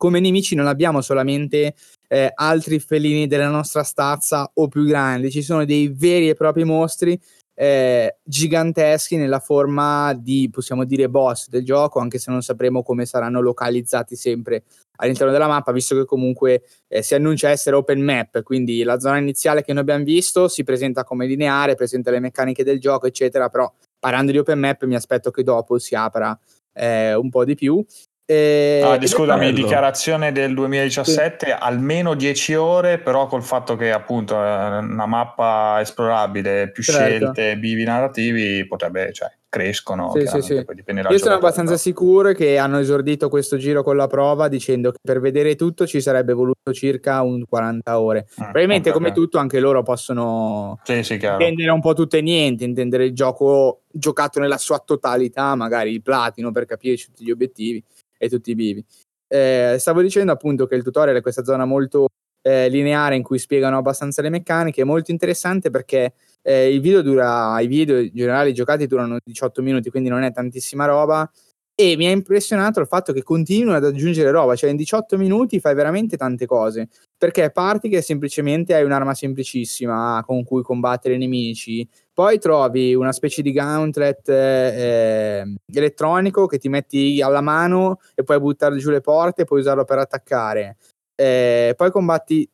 come 0.00 0.18
nemici 0.18 0.54
non 0.54 0.66
abbiamo 0.66 1.02
solamente 1.02 1.74
eh, 2.08 2.30
altri 2.34 2.78
felini 2.78 3.26
della 3.26 3.48
nostra 3.48 3.82
stazza 3.82 4.50
o 4.54 4.66
più 4.66 4.84
grandi, 4.84 5.30
ci 5.30 5.42
sono 5.42 5.66
dei 5.66 5.92
veri 5.94 6.30
e 6.30 6.34
propri 6.34 6.64
mostri 6.64 7.20
eh, 7.60 8.16
giganteschi 8.22 9.16
nella 9.16 9.38
forma 9.38 10.14
di, 10.14 10.48
possiamo 10.50 10.86
dire, 10.86 11.10
boss 11.10 11.50
del 11.50 11.62
gioco, 11.62 11.98
anche 11.98 12.16
se 12.16 12.30
non 12.30 12.40
sapremo 12.40 12.82
come 12.82 13.04
saranno 13.04 13.42
localizzati 13.42 14.16
sempre 14.16 14.64
all'interno 14.96 15.30
della 15.30 15.46
mappa, 15.46 15.70
visto 15.70 15.94
che 15.94 16.06
comunque 16.06 16.62
eh, 16.88 17.02
si 17.02 17.14
annuncia 17.14 17.50
essere 17.50 17.76
open 17.76 18.00
map, 18.00 18.42
quindi 18.44 18.82
la 18.82 18.98
zona 18.98 19.18
iniziale 19.18 19.62
che 19.62 19.74
noi 19.74 19.82
abbiamo 19.82 20.04
visto 20.04 20.48
si 20.48 20.64
presenta 20.64 21.04
come 21.04 21.26
lineare, 21.26 21.74
presenta 21.74 22.10
le 22.10 22.20
meccaniche 22.20 22.64
del 22.64 22.80
gioco, 22.80 23.06
eccetera, 23.06 23.50
però 23.50 23.70
parlando 23.98 24.32
di 24.32 24.38
open 24.38 24.58
map 24.58 24.84
mi 24.84 24.94
aspetto 24.94 25.30
che 25.30 25.42
dopo 25.42 25.78
si 25.78 25.94
apra 25.94 26.38
eh, 26.72 27.12
un 27.12 27.28
po' 27.28 27.44
di 27.44 27.56
più. 27.56 27.84
Eh, 28.32 28.80
Ah, 28.84 29.04
scusami, 29.04 29.52
dichiarazione 29.52 30.30
del 30.30 30.54
2017, 30.54 31.52
almeno 31.52 32.14
10 32.14 32.54
ore, 32.54 32.98
però 33.00 33.26
col 33.26 33.42
fatto 33.42 33.74
che 33.74 33.90
appunto 33.90 34.36
è 34.40 34.78
una 34.78 35.06
mappa 35.06 35.78
esplorabile, 35.80 36.70
più 36.70 36.84
Certo. 36.84 37.32
scelte, 37.32 37.58
bivi 37.58 37.82
narrativi, 37.82 38.64
potrebbe, 38.68 39.12
cioè, 39.12 39.32
crescono, 39.48 40.12
Sì, 40.14 40.26
sì, 40.28 40.42
sì. 40.42 40.64
poi 40.64 40.76
dipende 40.76 41.02
dal 41.02 41.10
Io 41.10 41.18
sono 41.18 41.34
abbastanza 41.34 41.76
sicuro 41.76 42.30
che 42.32 42.56
hanno 42.56 42.78
esordito 42.78 43.28
questo 43.28 43.56
giro 43.56 43.82
con 43.82 43.96
la 43.96 44.06
prova 44.06 44.46
dicendo 44.46 44.92
che 44.92 44.98
per 45.02 45.18
vedere 45.18 45.56
tutto 45.56 45.88
ci 45.88 46.00
sarebbe 46.00 46.32
voluto 46.32 46.72
circa 46.72 47.20
un 47.22 47.44
40 47.48 47.98
ore. 48.00 48.28
Mm, 48.30 48.42
Probabilmente 48.44 48.92
come 48.92 49.10
tutto 49.10 49.38
anche 49.38 49.58
loro 49.58 49.82
possono 49.82 50.78
Sì, 50.84 51.02
sì, 51.02 51.14
intendere 51.14 51.70
un 51.72 51.80
po' 51.80 51.94
tutto 51.94 52.16
e 52.16 52.20
niente, 52.20 52.62
intendere 52.62 53.06
il 53.06 53.12
gioco 53.12 53.80
giocato 53.90 54.38
nella 54.38 54.56
sua 54.58 54.78
totalità, 54.78 55.56
magari 55.56 55.90
il 55.90 56.00
platino 56.02 56.52
per 56.52 56.64
capirci 56.64 57.06
tutti 57.06 57.24
gli 57.24 57.32
obiettivi 57.32 57.82
e 58.20 58.28
tutti 58.28 58.50
i 58.50 58.54
bivi. 58.54 58.84
Eh, 59.26 59.76
stavo 59.78 60.02
dicendo 60.02 60.32
appunto 60.32 60.66
che 60.66 60.74
il 60.74 60.82
tutorial 60.82 61.16
è 61.16 61.22
questa 61.22 61.44
zona 61.44 61.64
molto 61.64 62.08
eh, 62.42 62.68
lineare 62.68 63.16
in 63.16 63.22
cui 63.22 63.38
spiegano 63.38 63.78
abbastanza 63.78 64.22
le 64.22 64.28
meccaniche, 64.28 64.82
è 64.82 64.84
molto 64.84 65.10
interessante 65.10 65.70
perché 65.70 66.14
eh, 66.42 66.72
il 66.72 66.80
video 66.80 67.02
dura, 67.02 67.58
i 67.60 67.66
video 67.66 67.98
in 67.98 68.10
generale 68.12 68.52
giocati 68.52 68.86
durano 68.86 69.18
18 69.22 69.62
minuti, 69.62 69.90
quindi 69.90 70.08
non 70.08 70.22
è 70.22 70.32
tantissima 70.32 70.84
roba. 70.86 71.30
E 71.74 71.96
mi 71.96 72.06
ha 72.06 72.10
impressionato 72.10 72.78
il 72.80 72.86
fatto 72.86 73.10
che 73.14 73.22
continuino 73.22 73.72
ad 73.72 73.84
aggiungere 73.84 74.30
roba, 74.30 74.54
cioè 74.54 74.68
in 74.68 74.76
18 74.76 75.16
minuti 75.16 75.60
fai 75.60 75.74
veramente 75.74 76.18
tante 76.18 76.44
cose. 76.44 76.88
Perché 77.16 77.50
parti 77.50 77.88
che 77.88 78.02
semplicemente 78.02 78.74
hai 78.74 78.84
un'arma 78.84 79.14
semplicissima 79.14 80.22
con 80.26 80.44
cui 80.44 80.62
combattere 80.62 81.14
i 81.14 81.18
nemici, 81.18 81.88
poi 82.20 82.38
trovi 82.38 82.94
una 82.94 83.12
specie 83.12 83.40
di 83.40 83.50
gauntlet 83.50 84.28
eh, 84.28 85.54
elettronico 85.72 86.44
che 86.44 86.58
ti 86.58 86.68
metti 86.68 87.22
alla 87.22 87.40
mano 87.40 88.00
e 88.14 88.24
puoi 88.24 88.38
buttare 88.38 88.76
giù 88.76 88.90
le 88.90 89.00
porte 89.00 89.42
e 89.42 89.44
puoi 89.46 89.60
usarlo 89.60 89.84
per 89.84 89.96
attaccare. 89.96 90.76
Eh, 91.14 91.72
poi 91.74 91.90
combatti 91.90 92.46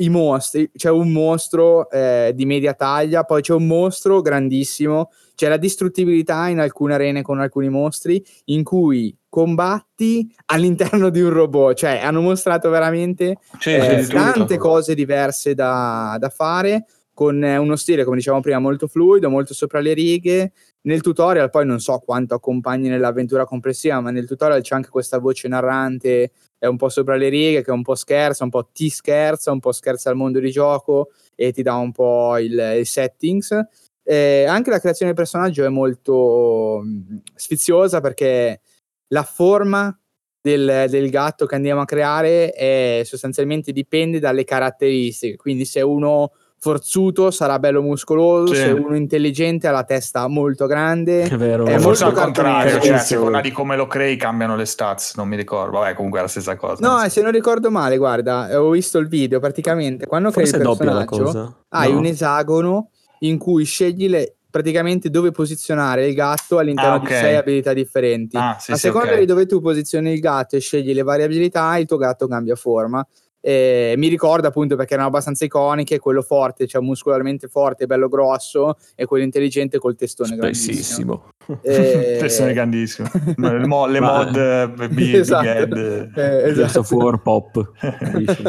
i 0.00 0.10
mostri, 0.10 0.70
c'è 0.76 0.90
un 0.90 1.10
mostro 1.10 1.88
eh, 1.88 2.32
di 2.34 2.44
media 2.44 2.74
taglia, 2.74 3.24
poi 3.24 3.40
c'è 3.40 3.54
un 3.54 3.66
mostro 3.66 4.20
grandissimo, 4.20 5.10
c'è 5.34 5.48
la 5.48 5.56
distruttibilità 5.56 6.48
in 6.48 6.58
alcune 6.58 6.92
arene 6.92 7.22
con 7.22 7.40
alcuni 7.40 7.70
mostri 7.70 8.22
in 8.46 8.62
cui 8.62 9.16
combatti 9.30 10.30
all'interno 10.46 11.08
di 11.08 11.22
un 11.22 11.30
robot, 11.30 11.78
cioè 11.78 11.98
hanno 12.02 12.20
mostrato 12.20 12.68
veramente 12.68 13.38
eh, 13.64 14.02
tutto. 14.02 14.12
tante 14.12 14.58
cose 14.58 14.94
diverse 14.94 15.54
da, 15.54 16.14
da 16.20 16.28
fare 16.28 16.84
con 17.14 17.42
eh, 17.42 17.56
uno 17.56 17.76
stile, 17.76 18.04
come 18.04 18.16
dicevamo 18.16 18.42
prima, 18.42 18.58
molto 18.58 18.88
fluido, 18.88 19.30
molto 19.30 19.54
sopra 19.54 19.80
le 19.80 19.94
righe. 19.94 20.52
Nel 20.82 21.00
tutorial, 21.00 21.48
poi 21.48 21.64
non 21.64 21.80
so 21.80 21.98
quanto 22.04 22.34
accompagni 22.34 22.88
nell'avventura 22.88 23.46
complessiva, 23.46 24.00
ma 24.00 24.10
nel 24.10 24.26
tutorial 24.26 24.60
c'è 24.60 24.74
anche 24.74 24.90
questa 24.90 25.18
voce 25.18 25.48
narrante, 25.48 26.32
è 26.58 26.66
un 26.66 26.76
po' 26.76 26.90
sopra 26.90 27.16
le 27.16 27.28
righe, 27.30 27.62
che 27.62 27.70
un 27.70 27.82
po' 27.82 27.94
scherza, 27.94 28.44
un 28.44 28.50
po' 28.50 28.68
ti 28.70 28.90
scherza, 28.90 29.52
un 29.52 29.60
po' 29.60 29.72
scherza 29.72 30.10
il 30.10 30.16
mondo 30.16 30.40
di 30.40 30.50
gioco 30.50 31.10
e 31.34 31.52
ti 31.52 31.62
dà 31.62 31.76
un 31.76 31.92
po' 31.92 32.36
il, 32.38 32.76
i 32.80 32.84
settings. 32.84 33.58
Eh, 34.02 34.44
anche 34.44 34.68
la 34.68 34.80
creazione 34.80 35.12
del 35.12 35.20
personaggio 35.22 35.64
è 35.64 35.68
molto 35.70 36.82
mh, 36.82 37.22
sfiziosa 37.34 38.00
perché 38.02 38.60
la 39.08 39.22
forma 39.22 39.96
del, 40.42 40.86
del 40.90 41.08
gatto 41.08 41.46
che 41.46 41.54
andiamo 41.54 41.80
a 41.80 41.86
creare 41.86 42.52
è 42.52 43.00
sostanzialmente 43.04 43.72
dipende 43.72 44.18
dalle 44.18 44.44
caratteristiche. 44.44 45.36
Quindi, 45.36 45.64
se 45.64 45.80
uno 45.80 46.32
forzuto 46.64 47.30
sarà 47.30 47.58
bello 47.58 47.82
muscoloso, 47.82 48.54
Sì. 48.54 48.60
se 48.62 48.70
uno 48.70 48.96
intelligente 48.96 49.68
ha 49.68 49.70
la 49.70 49.84
testa 49.84 50.26
molto 50.28 50.64
grande. 50.64 51.24
È 51.24 51.36
vero. 51.36 51.66
È 51.66 51.76
forse 51.78 52.04
molto 52.04 52.20
al 52.20 52.24
contrario, 52.24 52.80
cioè 52.80 52.94
a 52.94 52.98
seconda 52.98 53.42
di 53.42 53.50
come 53.52 53.76
lo 53.76 53.86
crei 53.86 54.16
cambiano 54.16 54.56
le 54.56 54.64
stats, 54.64 55.14
non 55.16 55.28
mi 55.28 55.36
ricordo. 55.36 55.78
Vabbè, 55.78 55.92
comunque 55.92 56.20
è 56.20 56.22
la 56.22 56.28
stessa 56.28 56.56
cosa. 56.56 56.86
No, 56.88 57.06
se 57.10 57.20
non 57.20 57.32
ricordo 57.32 57.70
male, 57.70 57.98
guarda, 57.98 58.48
ho 58.62 58.70
visto 58.70 58.96
il 58.96 59.08
video 59.08 59.40
praticamente. 59.40 60.06
Quando 60.06 60.30
crei 60.30 60.44
il 60.44 60.50
Forse 60.50 60.64
doppia 60.64 60.92
la 60.94 61.04
personaggio, 61.04 61.56
hai 61.68 61.92
No? 61.92 61.98
un 61.98 62.04
esagono 62.06 62.88
in 63.20 63.36
cui 63.36 63.64
scegli 63.64 64.08
le- 64.08 64.36
praticamente 64.50 65.10
dove 65.10 65.32
posizionare 65.32 66.06
il 66.06 66.14
gatto 66.14 66.56
all'interno 66.58 66.94
Ah, 66.94 66.98
di 67.00 67.06
ok. 67.06 67.10
sei 67.12 67.34
abilità 67.36 67.72
differenti. 67.74 68.36
Ah, 68.38 68.56
sì, 68.58 68.70
a 68.72 68.76
sì, 68.76 68.86
seconda 68.86 69.12
ok. 69.12 69.18
di 69.18 69.26
dove 69.26 69.44
tu 69.46 69.60
posizioni 69.60 70.12
il 70.12 70.20
gatto 70.20 70.56
e 70.56 70.60
scegli 70.60 70.94
le 70.94 71.02
varie 71.02 71.24
abilità, 71.26 71.76
il 71.76 71.84
tuo 71.86 71.98
gatto 71.98 72.26
cambia 72.26 72.54
forma. 72.54 73.04
E 73.46 73.92
mi 73.98 74.08
ricorda 74.08 74.48
appunto 74.48 74.74
perché 74.74 74.94
erano 74.94 75.08
abbastanza 75.08 75.44
iconiche, 75.44 75.98
quello 75.98 76.22
forte, 76.22 76.66
cioè 76.66 76.80
muscolarmente 76.80 77.46
forte, 77.46 77.84
bello 77.84 78.08
grosso, 78.08 78.76
e 78.94 79.04
quello 79.04 79.22
intelligente 79.22 79.78
col 79.78 79.96
testone 79.96 80.34
grandissimo. 80.34 81.32
Spessissimo. 81.44 81.60
Eh, 81.62 82.16
Testone 82.20 82.54
grandissimo. 82.54 83.08
Le, 83.36 83.66
mo- 83.66 83.86
le 83.86 84.00
mod 84.00 84.34
eh, 84.34 84.88
Big, 84.88 85.14
Esatto. 85.20 85.42
Big 85.42 85.56
Head. 85.74 86.10
Eh, 86.16 86.48
esatto. 86.48 86.78
of 86.80 86.90
War 86.92 87.20
pop. 87.20 87.70
Dici. 88.14 88.42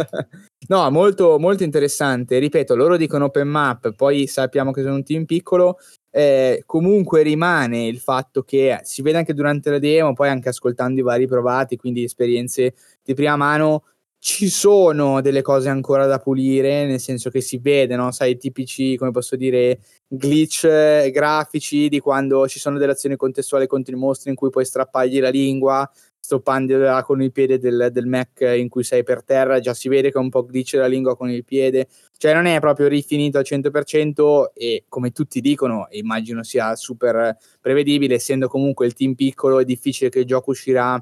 no, 0.69 0.89
molto, 0.91 1.37
molto 1.39 1.63
interessante. 1.63 2.39
Ripeto, 2.39 2.73
loro 2.73 2.95
dicono 2.95 3.25
open 3.25 3.49
map, 3.49 3.93
poi 3.95 4.27
sappiamo 4.27 4.71
che 4.71 4.81
sono 4.81 4.95
un 4.95 5.03
team 5.03 5.25
piccolo. 5.25 5.77
eh, 6.09 6.63
comunque 6.65 7.21
rimane 7.21 7.85
il 7.85 7.99
fatto 7.99 8.43
che 8.43 8.79
si 8.83 9.01
vede 9.01 9.17
anche 9.17 9.33
durante 9.33 9.69
la 9.69 9.79
demo, 9.79 10.13
poi 10.13 10.29
anche 10.29 10.47
ascoltando 10.47 11.01
i 11.01 11.03
vari 11.03 11.27
provati, 11.27 11.75
quindi 11.75 12.05
esperienze 12.05 12.73
di 13.03 13.13
prima 13.13 13.35
mano. 13.35 13.83
Ci 14.27 14.49
sono 14.49 15.21
delle 15.21 15.43
cose 15.43 15.69
ancora 15.69 16.07
da 16.07 16.17
pulire, 16.17 16.87
nel 16.87 16.99
senso 16.99 17.29
che 17.29 17.41
si 17.41 17.59
vede, 17.59 17.95
no? 17.95 18.09
Sai, 18.09 18.31
i 18.31 18.37
tipici, 18.37 18.97
come 18.97 19.11
posso 19.11 19.35
dire, 19.35 19.79
glitch 20.07 20.63
eh, 20.63 21.11
grafici 21.11 21.89
di 21.89 21.99
quando 21.99 22.47
ci 22.47 22.57
sono 22.57 22.79
delle 22.79 22.93
azioni 22.93 23.17
contestuali 23.17 23.67
contro 23.67 23.95
i 23.95 23.99
mostri 23.99 24.31
in 24.31 24.35
cui 24.35 24.49
puoi 24.49 24.65
strappargli 24.65 25.19
la 25.19 25.29
lingua, 25.29 25.87
stoppandola 26.17 27.03
con 27.03 27.21
il 27.21 27.31
piede 27.31 27.59
del, 27.59 27.89
del 27.91 28.07
Mac 28.07 28.39
in 28.57 28.67
cui 28.67 28.83
sei 28.83 29.03
per 29.03 29.23
terra, 29.23 29.59
già 29.59 29.75
si 29.75 29.89
vede 29.89 30.09
che 30.09 30.17
è 30.17 30.21
un 30.21 30.29
po' 30.29 30.43
glitch 30.43 30.73
la 30.73 30.87
lingua 30.87 31.15
con 31.15 31.29
il 31.29 31.45
piede, 31.45 31.87
cioè 32.17 32.33
non 32.33 32.47
è 32.47 32.59
proprio 32.59 32.87
rifinito 32.87 33.37
al 33.37 33.45
100% 33.47 34.45
e 34.55 34.85
come 34.89 35.11
tutti 35.11 35.39
dicono, 35.39 35.87
e 35.87 35.99
immagino 35.99 36.41
sia 36.41 36.75
super 36.75 37.37
prevedibile, 37.61 38.15
essendo 38.15 38.47
comunque 38.47 38.87
il 38.87 38.93
team 38.93 39.13
piccolo, 39.13 39.59
è 39.59 39.65
difficile 39.65 40.09
che 40.09 40.19
il 40.21 40.25
gioco 40.25 40.49
uscirà 40.49 40.99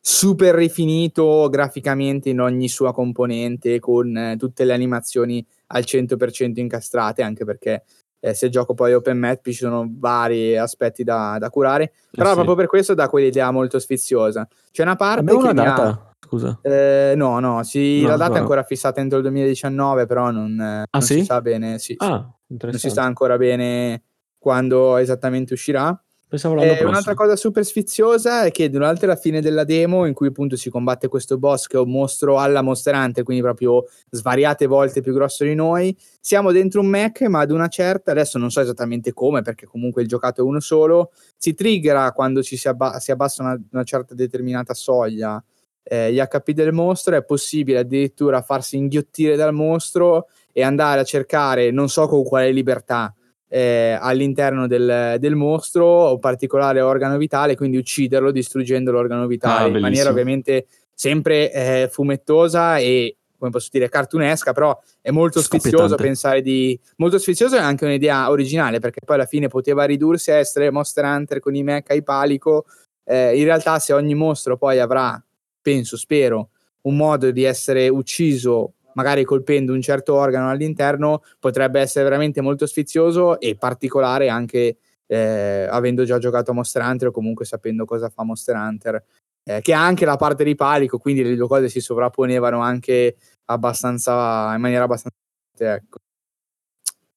super 0.00 0.54
rifinito 0.54 1.48
graficamente 1.50 2.30
in 2.30 2.40
ogni 2.40 2.68
sua 2.68 2.92
componente 2.92 3.78
con 3.78 4.16
eh, 4.16 4.36
tutte 4.36 4.64
le 4.64 4.72
animazioni 4.72 5.44
al 5.68 5.82
100% 5.86 6.58
incastrate, 6.58 7.22
anche 7.22 7.44
perché 7.44 7.84
eh, 8.20 8.34
se 8.34 8.48
gioco 8.48 8.74
poi 8.74 8.92
open 8.94 9.18
map 9.18 9.42
ci 9.44 9.52
sono 9.54 9.88
vari 9.90 10.56
aspetti 10.56 11.04
da, 11.04 11.36
da 11.38 11.50
curare, 11.50 11.92
però 12.10 12.28
sì. 12.30 12.34
proprio 12.34 12.54
per 12.56 12.66
questo 12.66 12.94
dà 12.94 13.08
quell'idea 13.08 13.50
molto 13.50 13.78
sfiziosa. 13.78 14.46
C'è 14.70 14.82
una 14.82 14.96
parte 14.96 15.20
Abbiamo 15.20 15.40
che 15.40 15.48
una 15.50 15.62
mi 15.62 15.68
ha- 15.68 15.72
data? 15.72 16.04
Scusa. 16.22 16.58
eh, 16.62 17.14
no, 17.16 17.38
no, 17.40 17.62
sì, 17.62 18.02
No, 18.02 18.08
la 18.08 18.16
data 18.16 18.36
è 18.36 18.38
ancora. 18.40 18.62
fissata 18.62 19.00
entro 19.00 19.16
il 19.18 19.24
2019, 19.24 20.06
però 20.06 20.30
non, 20.30 20.52
eh, 20.60 20.84
non 20.90 21.02
si 21.02 21.14
sì? 21.14 21.24
sa 21.24 21.40
bene, 21.40 21.78
sì. 21.78 21.94
Ah, 21.98 22.30
non 22.46 22.72
si 22.74 22.90
sa 22.90 23.02
ancora 23.02 23.36
bene 23.36 24.02
quando 24.38 24.96
esattamente 24.98 25.54
uscirà. 25.54 25.98
Pensavo 26.30 26.54
l'anno 26.54 26.66
Eh, 26.66 26.70
prossimo. 26.74 26.90
un'altra 26.90 27.14
cosa 27.14 27.34
super 27.34 27.64
sfiziosa 27.64 28.44
è 28.44 28.52
che 28.52 28.70
durante 28.70 29.04
la 29.04 29.16
fine 29.16 29.40
della 29.40 29.64
demo, 29.64 30.06
in 30.06 30.14
cui 30.14 30.28
appunto 30.28 30.54
si 30.54 30.70
combatte 30.70 31.08
questo 31.08 31.38
boss 31.38 31.66
che 31.66 31.76
è 31.76 31.80
un 31.80 31.90
mostro 31.90 32.38
alla 32.38 32.62
Monster 32.62 32.94
Hunter, 32.94 33.24
quindi 33.24 33.42
proprio 33.42 33.84
svariate 34.10 34.66
volte 34.66 35.00
più 35.00 35.12
grosso 35.12 35.42
di 35.42 35.56
noi, 35.56 35.94
siamo 36.20 36.52
dentro 36.52 36.82
un 36.82 36.86
mech, 36.86 37.22
ma 37.22 37.40
ad 37.40 37.50
una 37.50 37.66
certa, 37.66 38.12
adesso 38.12 38.38
non 38.38 38.50
so 38.52 38.60
esattamente 38.60 39.12
come, 39.12 39.42
perché 39.42 39.66
comunque 39.66 40.02
il 40.02 40.08
giocato 40.08 40.40
è 40.40 40.44
uno 40.44 40.60
solo, 40.60 41.10
si 41.36 41.52
triggera 41.52 42.12
quando 42.12 42.44
ci 42.44 42.56
si, 42.56 42.68
abba- 42.68 43.00
si 43.00 43.10
abbassa 43.10 43.42
una, 43.42 43.60
una 43.72 43.82
certa 43.82 44.14
determinata 44.14 44.72
soglia 44.72 45.42
eh, 45.82 46.12
gli 46.12 46.20
HP 46.20 46.52
del 46.52 46.72
mostro, 46.72 47.16
è 47.16 47.24
possibile 47.24 47.80
addirittura 47.80 48.40
farsi 48.40 48.76
inghiottire 48.76 49.34
dal 49.34 49.52
mostro 49.52 50.28
e 50.52 50.62
andare 50.62 51.00
a 51.00 51.04
cercare, 51.04 51.72
non 51.72 51.88
so 51.88 52.06
con 52.06 52.22
quale 52.22 52.52
libertà, 52.52 53.12
eh, 53.52 53.98
all'interno 54.00 54.68
del, 54.68 55.16
del 55.18 55.34
mostro 55.34 55.84
o 55.84 56.18
particolare 56.18 56.80
organo 56.80 57.16
vitale, 57.16 57.56
quindi 57.56 57.76
ucciderlo 57.76 58.30
distruggendo 58.30 58.92
l'organo 58.92 59.26
vitale. 59.26 59.64
Ah, 59.64 59.74
in 59.74 59.80
maniera 59.80 60.10
ovviamente 60.10 60.66
sempre 60.94 61.52
eh, 61.52 61.88
fumettosa 61.90 62.78
e 62.78 63.16
come 63.36 63.50
posso 63.50 63.70
dire 63.72 63.88
cartunesca, 63.88 64.52
però 64.52 64.78
è 65.00 65.10
molto 65.10 65.40
sfizioso 65.40 65.96
pensare 65.96 66.42
di 66.42 66.78
molto 66.96 67.18
sfizioso 67.18 67.56
è 67.56 67.60
anche 67.60 67.86
un'idea 67.86 68.28
originale 68.28 68.80
perché 68.80 69.00
poi 69.02 69.16
alla 69.16 69.24
fine 69.24 69.48
poteva 69.48 69.84
ridursi 69.84 70.30
a 70.30 70.36
essere 70.36 70.70
Monster 70.70 71.04
Hunter 71.04 71.40
con 71.40 71.54
i 71.54 71.62
mech 71.62 71.90
ai 71.90 72.02
palico. 72.02 72.66
Eh, 73.02 73.36
in 73.38 73.44
realtà, 73.44 73.78
se 73.78 73.94
ogni 73.94 74.14
mostro 74.14 74.58
poi 74.58 74.78
avrà, 74.78 75.20
penso, 75.62 75.96
spero, 75.96 76.50
un 76.82 76.96
modo 76.96 77.30
di 77.30 77.42
essere 77.42 77.88
ucciso 77.88 78.74
magari 78.94 79.24
colpendo 79.24 79.72
un 79.72 79.80
certo 79.80 80.14
organo 80.14 80.50
all'interno, 80.50 81.22
potrebbe 81.38 81.80
essere 81.80 82.04
veramente 82.04 82.40
molto 82.40 82.66
sfizioso 82.66 83.38
e 83.40 83.56
particolare 83.56 84.28
anche 84.28 84.78
eh, 85.06 85.66
avendo 85.68 86.04
già 86.04 86.18
giocato 86.18 86.52
a 86.52 86.54
Monster 86.54 86.82
Hunter 86.82 87.08
o 87.08 87.10
comunque 87.10 87.44
sapendo 87.44 87.84
cosa 87.84 88.08
fa 88.08 88.22
Monster 88.24 88.54
Hunter, 88.56 89.04
eh, 89.44 89.60
che 89.60 89.72
ha 89.74 89.84
anche 89.84 90.04
la 90.04 90.16
parte 90.16 90.44
di 90.44 90.54
palico, 90.54 90.98
quindi 90.98 91.22
le 91.24 91.34
due 91.34 91.48
cose 91.48 91.68
si 91.68 91.80
sovrapponevano 91.80 92.60
anche 92.60 93.16
abbastanza 93.46 94.54
in 94.54 94.60
maniera 94.60 94.84
abbastanza 94.84 95.16
ecco. 95.58 95.98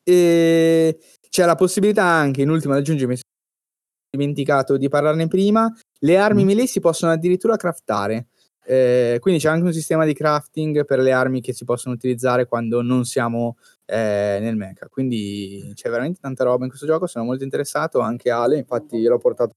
E 0.04 0.98
c'è 1.30 1.46
la 1.46 1.56
possibilità 1.56 2.04
anche, 2.04 2.42
in 2.42 2.50
ultimo 2.50 2.74
ad 2.74 2.80
aggiungere, 2.80 3.08
mi 3.10 3.16
sono 3.16 3.30
dimenticato 4.12 4.78
di 4.78 4.90
parlarne 4.90 5.28
prima, 5.28 5.72
le 6.00 6.18
armi 6.18 6.44
Mm. 6.44 6.48
melee 6.48 6.68
si 6.68 6.80
possono 6.80 7.12
addirittura 7.12 7.56
craftare. 7.56 8.28
Eh, 8.66 9.18
quindi 9.20 9.40
c'è 9.40 9.50
anche 9.50 9.66
un 9.66 9.74
sistema 9.74 10.06
di 10.06 10.14
crafting 10.14 10.86
per 10.86 11.00
le 11.00 11.12
armi 11.12 11.42
che 11.42 11.54
si 11.54 11.66
possono 11.66 11.94
utilizzare 11.96 12.46
quando 12.46 12.82
non 12.82 13.06
siamo 13.06 13.58
eh, 13.86 14.38
nel 14.42 14.56
mecha. 14.56 14.88
Quindi 14.90 15.72
c'è 15.76 15.90
veramente 15.90 16.20
tanta 16.22 16.44
roba 16.44 16.64
in 16.64 16.70
questo 16.70 16.88
gioco. 16.88 17.08
Sono 17.08 17.26
molto 17.26 17.44
interessato. 17.44 18.00
Anche 18.00 18.30
Ale, 18.32 18.58
infatti, 18.58 19.02
l'ho 19.04 19.18
portato 19.18 19.54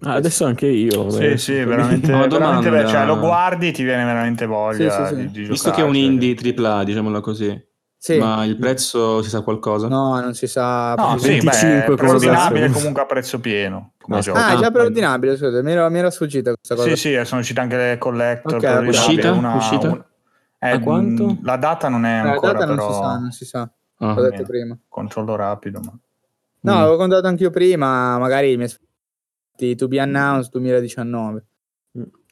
Ah, 0.00 0.14
adesso 0.14 0.44
anche 0.44 0.66
io. 0.66 1.10
Sì, 1.10 1.24
eh. 1.24 1.36
sì, 1.36 1.52
veramente, 1.64 2.10
Una 2.12 2.26
veramente. 2.26 2.86
Cioè, 2.88 3.04
lo 3.04 3.18
guardi 3.18 3.68
e 3.68 3.72
ti 3.72 3.82
viene 3.82 4.04
veramente 4.04 4.46
voglia 4.46 4.90
Sì, 4.90 5.14
sì, 5.14 5.14
sì. 5.14 5.28
di, 5.30 5.42
di 5.42 5.48
Visto 5.48 5.70
che 5.72 5.80
è 5.82 5.84
un 5.84 5.96
indie 5.96 6.34
AAA, 6.34 6.84
diciamolo 6.84 7.20
così, 7.20 7.62
Sì. 8.02 8.18
ma 8.18 8.44
il 8.44 8.56
prezzo 8.56 9.22
si 9.22 9.28
sa 9.28 9.42
qualcosa? 9.42 9.86
No, 9.86 10.18
non 10.18 10.34
si 10.34 10.48
sa. 10.48 10.94
No, 10.94 11.16
sì, 11.18 11.28
25 11.28 11.84
beh, 11.86 11.94
preordinabile 11.94 12.68
comunque 12.70 13.02
a 13.02 13.06
prezzo 13.06 13.38
pieno. 13.38 13.92
Come 14.00 14.16
Ma- 14.16 14.20
gioco. 14.22 14.38
Ah, 14.38 14.48
Ah, 14.48 14.56
già 14.56 14.72
preordinabile, 14.72 15.36
scusa, 15.36 15.62
mi 15.62 15.70
era, 15.70 15.88
mi 15.88 15.98
era 16.00 16.10
sfuggita 16.10 16.52
questa 16.52 16.74
cosa. 16.74 16.88
Sì, 16.88 16.96
sì, 16.96 17.24
sono 17.24 17.40
uscite 17.42 17.60
anche 17.60 17.76
le 17.76 17.98
collector. 17.98 18.54
Ok, 18.54 18.58
preordinabili, 18.60 18.96
uscita? 18.98 19.30
una- 19.30 19.54
Uscita? 19.54 19.88
un- 19.88 20.04
eh, 20.58 20.70
A 20.70 20.80
quanto? 20.80 21.36
La 21.44 21.56
data 21.56 21.88
non 21.88 22.04
è 22.04 22.18
Eh, 22.18 22.24
La 22.24 22.30
ancora, 22.32 22.52
data 22.54 22.64
non 22.64 22.74
però 22.76 22.88
si 22.92 22.98
sa, 22.98 23.18
non 23.18 23.30
si 23.30 23.44
sa. 23.44 23.70
Ah. 23.98 24.14
L'ho 24.14 24.22
detto 24.30 24.42
prima. 24.42 24.76
controllo 24.88 25.36
rapido. 25.36 25.78
Ma... 25.78 25.92
No, 26.62 26.72
Mm. 26.72 26.76
l'avevo 26.78 26.96
contato 26.96 27.26
anch'io 27.28 27.50
prima, 27.50 28.18
magari 28.18 28.56
mi 28.56 28.64
è 28.64 28.66
sfuggito 28.66 29.84
to 29.84 29.86
be 29.88 30.00
announced 30.00 30.50
2019. 30.50 31.44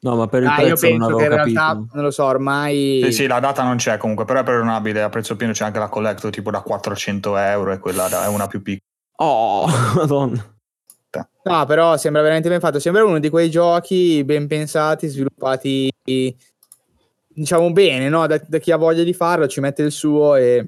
No, 0.03 0.15
ma 0.15 0.27
per 0.27 0.43
il 0.43 0.49
Ah, 0.49 0.61
io 0.61 0.75
prezzo 0.75 0.87
non 0.87 1.01
penso 1.01 1.05
avevo 1.05 1.17
che 1.17 1.23
in 1.25 1.29
capito. 1.29 1.59
realtà, 1.61 1.73
non 1.93 2.03
lo 2.03 2.11
so, 2.11 2.23
ormai... 2.23 2.99
Sì, 3.03 3.11
sì, 3.11 3.27
la 3.27 3.39
data 3.39 3.63
non 3.63 3.77
c'è 3.77 3.97
comunque, 3.97 4.25
però 4.25 4.39
è 4.39 4.43
preordinabile 4.43 5.01
a 5.03 5.09
prezzo 5.09 5.35
pieno. 5.35 5.53
C'è 5.53 5.63
anche 5.65 5.79
la 5.79 5.89
collector 5.89 6.31
tipo 6.31 6.49
da 6.49 6.61
400 6.61 7.37
euro 7.37 7.71
e 7.71 7.79
quella 7.79 8.07
da- 8.07 8.23
è 8.25 8.27
una 8.27 8.47
più 8.47 8.61
piccola. 8.61 8.89
Oh, 9.17 9.67
madonna. 9.95 10.55
No, 11.43 11.65
però 11.65 11.97
sembra 11.97 12.21
veramente 12.21 12.49
ben 12.49 12.59
fatto. 12.59 12.79
Sembra 12.79 13.03
uno 13.03 13.19
di 13.19 13.29
quei 13.29 13.49
giochi 13.49 14.23
ben 14.23 14.47
pensati, 14.47 15.07
sviluppati, 15.07 15.91
diciamo 17.27 17.71
bene, 17.71 18.09
no? 18.09 18.27
Da, 18.27 18.39
da 18.45 18.57
chi 18.59 18.71
ha 18.71 18.77
voglia 18.77 19.03
di 19.03 19.13
farlo, 19.13 19.47
ci 19.47 19.59
mette 19.59 19.81
il 19.83 19.91
suo 19.91 20.35
e 20.35 20.67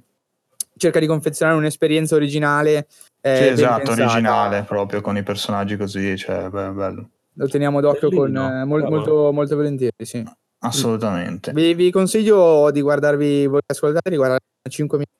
cerca 0.77 0.99
di 0.99 1.05
confezionare 1.07 1.57
un'esperienza 1.57 2.15
originale. 2.15 2.87
eh, 3.21 3.35
Sì, 3.35 3.43
esatto, 3.45 3.83
pensata. 3.83 4.03
originale 4.03 4.63
proprio 4.63 5.01
con 5.01 5.15
i 5.17 5.23
personaggi 5.23 5.77
così, 5.77 6.17
cioè, 6.17 6.49
beh, 6.49 6.69
bello. 6.69 7.09
Lo 7.35 7.47
teniamo 7.47 7.81
d'occhio 7.81 8.09
con, 8.09 8.31
Bellino, 8.31 8.61
eh, 8.61 8.65
mol- 8.65 8.83
molto, 8.89 9.31
molto 9.31 9.55
volentieri, 9.55 9.93
sì. 10.05 10.23
Assolutamente. 10.59 11.51
Vi, 11.51 11.73
vi 11.73 11.91
consiglio 11.91 12.69
di 12.71 12.81
guardarvi, 12.81 13.47
voi 13.47 13.59
ascoltate, 13.65 14.09
di 14.09 14.15
guardare 14.15 14.39
5 14.69 14.97
minuti 14.97 15.11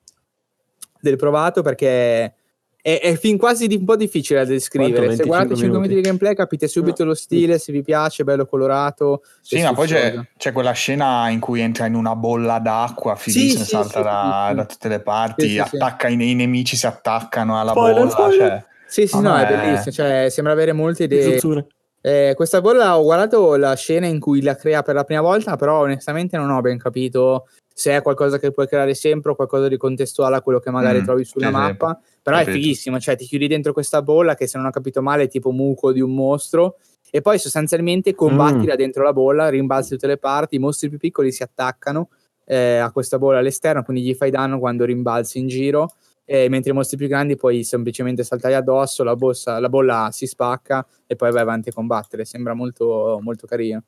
del 1.01 1.17
provato 1.17 1.61
perché 1.61 2.33
è, 2.81 2.99
è 3.01 3.15
fin 3.17 3.37
quasi 3.37 3.67
di- 3.67 3.75
un 3.75 3.83
po' 3.85 3.95
difficile 3.97 4.39
da 4.39 4.45
descrivere. 4.45 5.05
Quanto? 5.05 5.15
Se 5.15 5.23
guardate 5.27 5.47
25 5.49 5.55
5 5.57 5.79
minuti 5.79 5.95
di 5.95 6.01
gameplay 6.07 6.33
capite 6.35 6.67
subito 6.67 7.03
lo 7.03 7.13
stile, 7.13 7.57
se 7.59 7.71
vi 7.73 7.81
piace, 7.81 8.23
bello 8.23 8.45
colorato. 8.45 9.23
Sì, 9.41 9.61
ma 9.61 9.73
poi 9.73 9.87
c'è, 9.87 10.15
c'è 10.37 10.51
quella 10.53 10.71
scena 10.71 11.27
in 11.29 11.39
cui 11.41 11.59
entra 11.59 11.87
in 11.87 11.95
una 11.95 12.15
bolla 12.15 12.59
d'acqua, 12.59 13.15
fighissima, 13.15 13.63
sì, 13.63 13.69
salta 13.69 13.97
sì, 13.97 14.03
da, 14.03 14.43
sì, 14.45 14.49
sì. 14.49 14.55
da 14.55 14.65
tutte 14.65 14.87
le 14.87 14.99
parti, 15.01 15.41
Sì, 15.41 15.47
sì, 15.47 15.53
sì. 15.55 15.75
attacca 15.75 16.07
i, 16.07 16.13
i 16.13 16.35
nemici, 16.35 16.75
si 16.77 16.85
attaccano 16.87 17.59
alla 17.59 17.71
Spoiler, 17.71 17.95
bolla. 17.95 18.09
spoiler. 18.11 18.37
Cioè, 18.49 18.65
Sì, 18.85 19.07
sì, 19.07 19.15
no, 19.19 19.29
no, 19.29 19.37
è 19.37 19.45
è- 19.45 19.47
bellissimo. 19.57 19.91
Cioè, 19.91 20.27
sembra 20.29 20.53
avere 20.53 20.71
molte 20.71 21.03
idee. 21.03 21.33
Zuzzure. 21.33 21.67
Eh, 22.05 22.33
questa 22.35 22.59
bolla 22.59 22.97
ho 22.99 23.03
guardato 23.03 23.55
la 23.55 23.75
scena 23.75 24.07
in 24.07 24.19
cui 24.19 24.41
la 24.41 24.57
crea 24.57 24.81
per 24.81 24.93
la 24.93 25.05
prima 25.05 25.21
volta, 25.21 25.55
però 25.55 25.79
onestamente 25.83 26.35
non 26.35 26.49
ho 26.49 26.59
ben 26.59 26.77
capito 26.77 27.47
se 27.73 27.95
è 27.95 28.01
qualcosa 28.01 28.37
che 28.39 28.51
puoi 28.51 28.67
creare 28.67 28.93
sempre 28.93 29.31
o 29.31 29.35
qualcosa 29.35 29.69
di 29.69 29.77
contestuale 29.77 30.35
a 30.35 30.41
quello 30.41 30.59
che 30.59 30.69
magari 30.69 30.99
Mm, 30.99 31.03
trovi 31.05 31.23
sulla 31.23 31.45
sì, 31.47 31.53
mappa. 31.53 31.97
Però 32.21 32.35
è 32.35 32.43
capito. 32.43 32.57
fighissimo, 32.61 32.99
cioè 32.99 33.15
ti 33.15 33.23
chiudi 33.25 33.47
dentro 33.47 33.71
questa 33.71 34.01
bolla 34.01 34.35
che 34.35 34.47
se 34.47 34.57
non 34.57 34.67
ho 34.67 34.69
capito 34.71 35.01
male 35.01 35.23
è 35.23 35.27
tipo 35.29 35.51
muco 35.51 35.93
di 35.93 36.01
un 36.01 36.13
mostro 36.13 36.75
e 37.09 37.21
poi 37.21 37.39
sostanzialmente 37.39 38.13
combatti 38.15 38.65
Mm. 38.67 38.75
dentro 38.75 39.03
la 39.03 39.13
bolla, 39.13 39.47
rimbalzi 39.47 39.91
tutte 39.91 40.07
le 40.07 40.17
parti, 40.17 40.55
i 40.55 40.59
mostri 40.59 40.89
più 40.89 40.97
piccoli 40.97 41.31
si 41.31 41.41
attaccano 41.41 42.09
eh, 42.45 42.79
a 42.79 42.91
questa 42.91 43.17
bolla 43.17 43.37
all'esterno, 43.39 43.81
quindi 43.83 44.03
gli 44.03 44.13
fai 44.13 44.29
danno 44.29 44.59
quando 44.59 44.83
rimbalzi 44.83 45.39
in 45.39 45.47
giro 45.47 45.87
eh, 46.25 46.49
mentre 46.49 46.71
i 46.71 46.73
mostri 46.73 46.97
più 46.97 47.07
grandi 47.07 47.35
puoi 47.35 47.63
semplicemente 47.63 48.23
saltare 48.23 48.55
addosso, 48.55 49.03
la, 49.03 49.15
bossa- 49.15 49.59
la 49.59 49.69
bolla 49.69 50.09
si 50.11 50.25
spacca 50.25 50.85
e 51.05 51.15
poi 51.15 51.31
vai 51.31 51.41
avanti 51.41 51.69
a 51.69 51.73
combattere. 51.73 52.25
Sembra 52.25 52.53
molto, 52.53 53.19
molto 53.21 53.45
carino. 53.47 53.83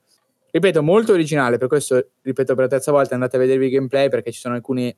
Ripeto, 0.52 0.82
molto 0.84 1.12
originale, 1.12 1.58
per 1.58 1.68
questo, 1.68 2.12
ripeto 2.22 2.56
per 2.56 2.64
la 2.64 2.70
terza 2.70 2.92
volta, 2.92 3.14
andate 3.14 3.36
a 3.36 3.40
vedervi 3.40 3.66
il 3.66 3.72
gameplay 3.72 4.10
perché 4.10 4.32
ci 4.32 4.40
sono 4.40 4.56
alcune 4.56 4.96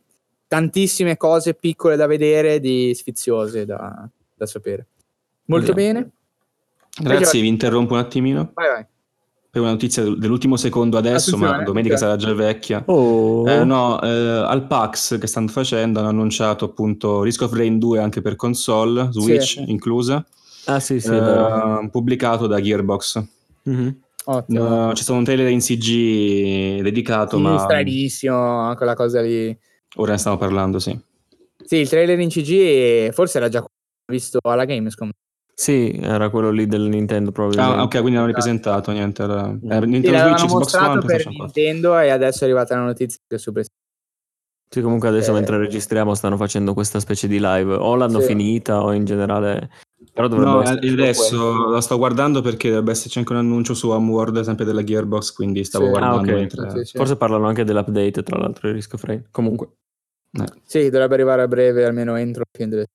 tantissime 0.48 1.18
cose 1.18 1.56
piccole 1.56 1.96
da 1.96 2.06
vedere 2.06 2.60
di 2.60 2.94
sfiziose 2.94 3.66
da, 3.66 4.08
da 4.36 4.46
sapere. 4.46 4.88
Molto 5.46 5.74
Vediamo. 5.74 6.00
bene. 6.00 6.12
Grazie, 7.00 7.42
vi 7.42 7.48
interrompo 7.48 7.94
un 7.94 8.00
attimino 8.00 8.52
Vai, 8.54 8.68
vai. 8.70 8.86
Per 9.60 9.62
una 9.62 9.72
notizia 9.72 10.04
del- 10.04 10.18
dell'ultimo 10.18 10.56
secondo 10.56 10.98
adesso, 10.98 11.32
ma 11.38 11.46
Attenzione, 11.46 11.66
domenica 11.66 11.94
ok. 11.94 12.00
sarà 12.00 12.16
già 12.16 12.34
vecchia. 12.34 12.84
Oh. 12.88 13.48
Eh, 13.50 13.64
no, 13.64 14.02
eh, 14.02 14.08
al 14.08 14.66
PAX 14.68 15.18
che 15.20 15.28
stanno 15.28 15.48
facendo 15.48 16.00
hanno 16.00 16.10
annunciato 16.10 16.66
appunto 16.66 17.22
Risk 17.24 17.42
of 17.42 17.54
Rain 17.54 17.78
2 17.80 18.00
anche 18.00 18.22
per 18.22 18.36
console, 18.36 19.10
Switch 19.12 19.44
Sì. 19.44 19.64
inclusa, 19.72 20.26
Ah, 20.66 20.80
sì, 20.80 21.00
sì, 21.00 21.08
è 21.08 21.12
vero. 21.22 21.82
eh, 21.82 21.90
pubblicato 21.90 22.48
da 22.48 22.60
Gearbox. 22.62 23.24
Mhm. 23.64 24.00
Ottimo. 24.26 24.90
Eh, 24.90 24.94
c'è 24.94 25.02
stato 25.04 25.18
un 25.18 25.24
trailer 25.24 25.50
in 25.50 25.60
CG 25.60 26.82
dedicato, 26.82 27.38
Sì, 27.38 27.42
ma 27.44 27.58
stranissimo, 27.60 28.74
quella 28.76 28.94
cosa 28.94 29.22
lì. 29.22 29.58
ora 29.96 30.12
ne 30.12 30.18
stiamo 30.18 30.38
parlando, 30.38 30.80
sì. 30.80 30.98
Sì, 31.64 31.78
il 31.78 31.88
trailer 31.90 32.20
in 32.20 32.30
CG 32.30 33.12
forse 33.12 33.38
era 33.38 33.48
già 33.50 33.64
visto 34.12 34.40
alla 34.42 34.66
Gamescom. 34.66 35.10
Sì, 35.60 35.98
era 36.00 36.30
quello 36.30 36.52
lì 36.52 36.68
del 36.68 36.84
Nintendo 36.84 37.32
probabilmente. 37.32 37.80
Ah, 37.80 37.82
ok, 37.82 38.00
quindi 38.02 38.18
hanno 38.18 38.28
ripresentato 38.28 38.92
niente. 38.92 39.24
Era, 39.24 39.58
era 39.68 39.86
Sì, 39.86 39.90
Nintendo 39.90 40.18
Switch, 40.20 40.36
Xbox 40.36 40.52
mostrato 40.52 40.90
One, 40.92 41.00
per 41.00 41.06
PlayStation 41.08 41.36
4. 41.36 41.62
Nintendo 41.62 42.00
e 42.00 42.10
adesso 42.10 42.42
è 42.42 42.44
arrivata 42.44 42.76
la 42.76 42.84
notizia 42.84 43.20
che 43.28 43.38
su 43.40 43.52
PlayStation. 43.52 43.86
Sì, 44.70 44.82
comunque 44.82 45.08
adesso 45.08 45.32
Eh. 45.32 45.34
mentre 45.34 45.58
registriamo 45.58 46.14
stanno 46.14 46.38
facendo 46.38 46.76
questa 46.76 47.00
specie 47.00 47.28
di 47.28 47.40
live. 47.42 47.74
O 47.74 47.96
l'hanno 47.96 48.20
Sì. 48.20 48.28
finita 48.28 48.84
o 48.84 48.92
in 48.94 49.06
generale... 49.06 49.70
Però 50.14 50.28
dovrebbe 50.28 50.52
No, 50.52 50.62
essere 50.62 50.86
eh, 50.88 50.92
adesso 50.92 51.70
la 51.70 51.82
sto 51.82 51.98
guardando 51.98 52.42
perché 52.42 52.70
dovrebbe 52.70 52.92
esserci 52.92 53.18
anche 53.18 53.32
un 53.32 53.40
annuncio 53.40 53.74
su 53.74 53.90
Homeworld, 53.90 54.42
sempre 54.42 54.64
della 54.64 54.84
Gearbox, 54.84 55.32
quindi 55.32 55.64
stavo 55.64 55.86
Sì. 55.86 55.90
Ah, 55.90 55.94
guardando 55.98 56.32
ok. 56.32 56.38
mentre... 56.38 56.70
Sì, 56.70 56.86
sì. 56.92 56.98
Forse 56.98 57.16
parlano 57.18 57.48
anche 57.48 57.64
dell'update, 57.64 58.22
tra 58.22 58.38
l'altro, 58.38 58.68
di 58.68 58.76
Risk 58.76 58.94
of 58.94 59.04
Rain. 59.06 59.26
Comunque, 59.32 59.70
eh. 60.40 60.46
Sì, 60.66 60.90
dovrebbe 60.92 61.16
arrivare 61.16 61.42
a 61.42 61.48
breve, 61.48 61.84
almeno 61.84 62.16
entro 62.16 62.44
la 62.46 62.50
fine 62.56 62.70
delle... 62.70 62.86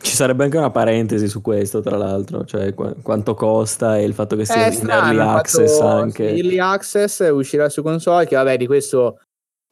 ci 0.00 0.14
sarebbe 0.14 0.44
anche 0.44 0.56
una 0.56 0.70
parentesi 0.70 1.28
su 1.28 1.40
questo, 1.40 1.80
tra 1.80 1.96
l'altro. 1.96 2.44
Cioè, 2.44 2.74
qu- 2.74 3.02
quanto 3.02 3.34
costa 3.34 3.98
e 3.98 4.04
il 4.04 4.14
fatto 4.14 4.36
che 4.36 4.44
sia 4.44 4.66
È 4.66 4.74
in 4.74 4.88
early 4.88 5.18
access 5.18 5.78
fatto- 5.78 5.86
anche. 5.88 6.28
Early 6.34 6.58
access 6.58 7.28
uscirà 7.30 7.68
su 7.68 7.82
console, 7.82 8.26
che 8.26 8.36
vabbè 8.36 8.56
di 8.56 8.66
questo 8.66 9.18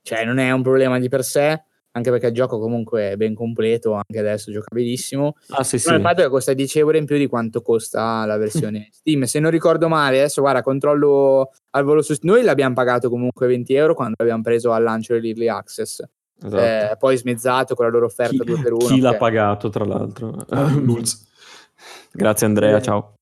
cioè, 0.03 0.25
non 0.25 0.39
è 0.39 0.51
un 0.51 0.62
problema 0.62 0.99
di 0.99 1.09
per 1.09 1.23
sé, 1.25 1.62
anche 1.93 2.11
perché 2.11 2.29
il 2.29 2.33
gioco 2.33 2.59
comunque 2.59 3.11
è 3.11 3.16
ben 3.16 3.35
completo, 3.35 3.93
anche 3.93 4.18
adesso 4.18 4.51
giocabilissimo. 4.53 5.35
Ah, 5.49 5.64
sì, 5.64 5.79
Però 5.79 5.97
il 5.97 6.01
sì. 6.01 6.07
fatto 6.07 6.21
è 6.21 6.25
che 6.25 6.31
costa 6.31 6.53
10 6.53 6.79
euro 6.79 6.97
in 6.97 7.05
più 7.05 7.18
di 7.18 7.27
quanto 7.27 7.61
costa 7.61 8.25
la 8.25 8.37
versione 8.37 8.89
Steam. 8.93 9.25
Se 9.25 9.41
non 9.41 9.51
ricordo 9.51 9.89
male, 9.89 10.18
adesso 10.21 10.41
guarda, 10.41 10.62
controllo 10.62 11.51
al 11.71 11.85
volo 11.85 12.03
su 12.03 12.14
Noi 12.23 12.43
l'abbiamo 12.43 12.75
pagato 12.75 13.11
comunque 13.11 13.47
20 13.47 13.75
euro 13.75 13.95
quando 13.95 14.14
l'abbiamo 14.18 14.43
preso 14.43 14.73
al 14.73 14.83
lancio 14.83 15.14
dell'Early 15.14 15.49
Access. 15.49 16.03
Esatto. 16.43 16.62
Eh, 16.62 16.97
poi 16.99 17.16
smezzato 17.16 17.74
con 17.74 17.84
la 17.84 17.91
loro 17.91 18.07
offerta 18.07 18.43
chi 18.43 18.51
2 18.51 18.61
per 18.62 18.72
1. 18.72 18.86
chi 18.86 19.01
l'ha 19.01 19.16
pagato, 19.16 19.68
tra 19.68 19.84
l'altro? 19.84 20.34
Grazie 22.12 22.47
Andrea, 22.47 22.76
Eh. 22.78 22.82
ciao. 22.82 23.14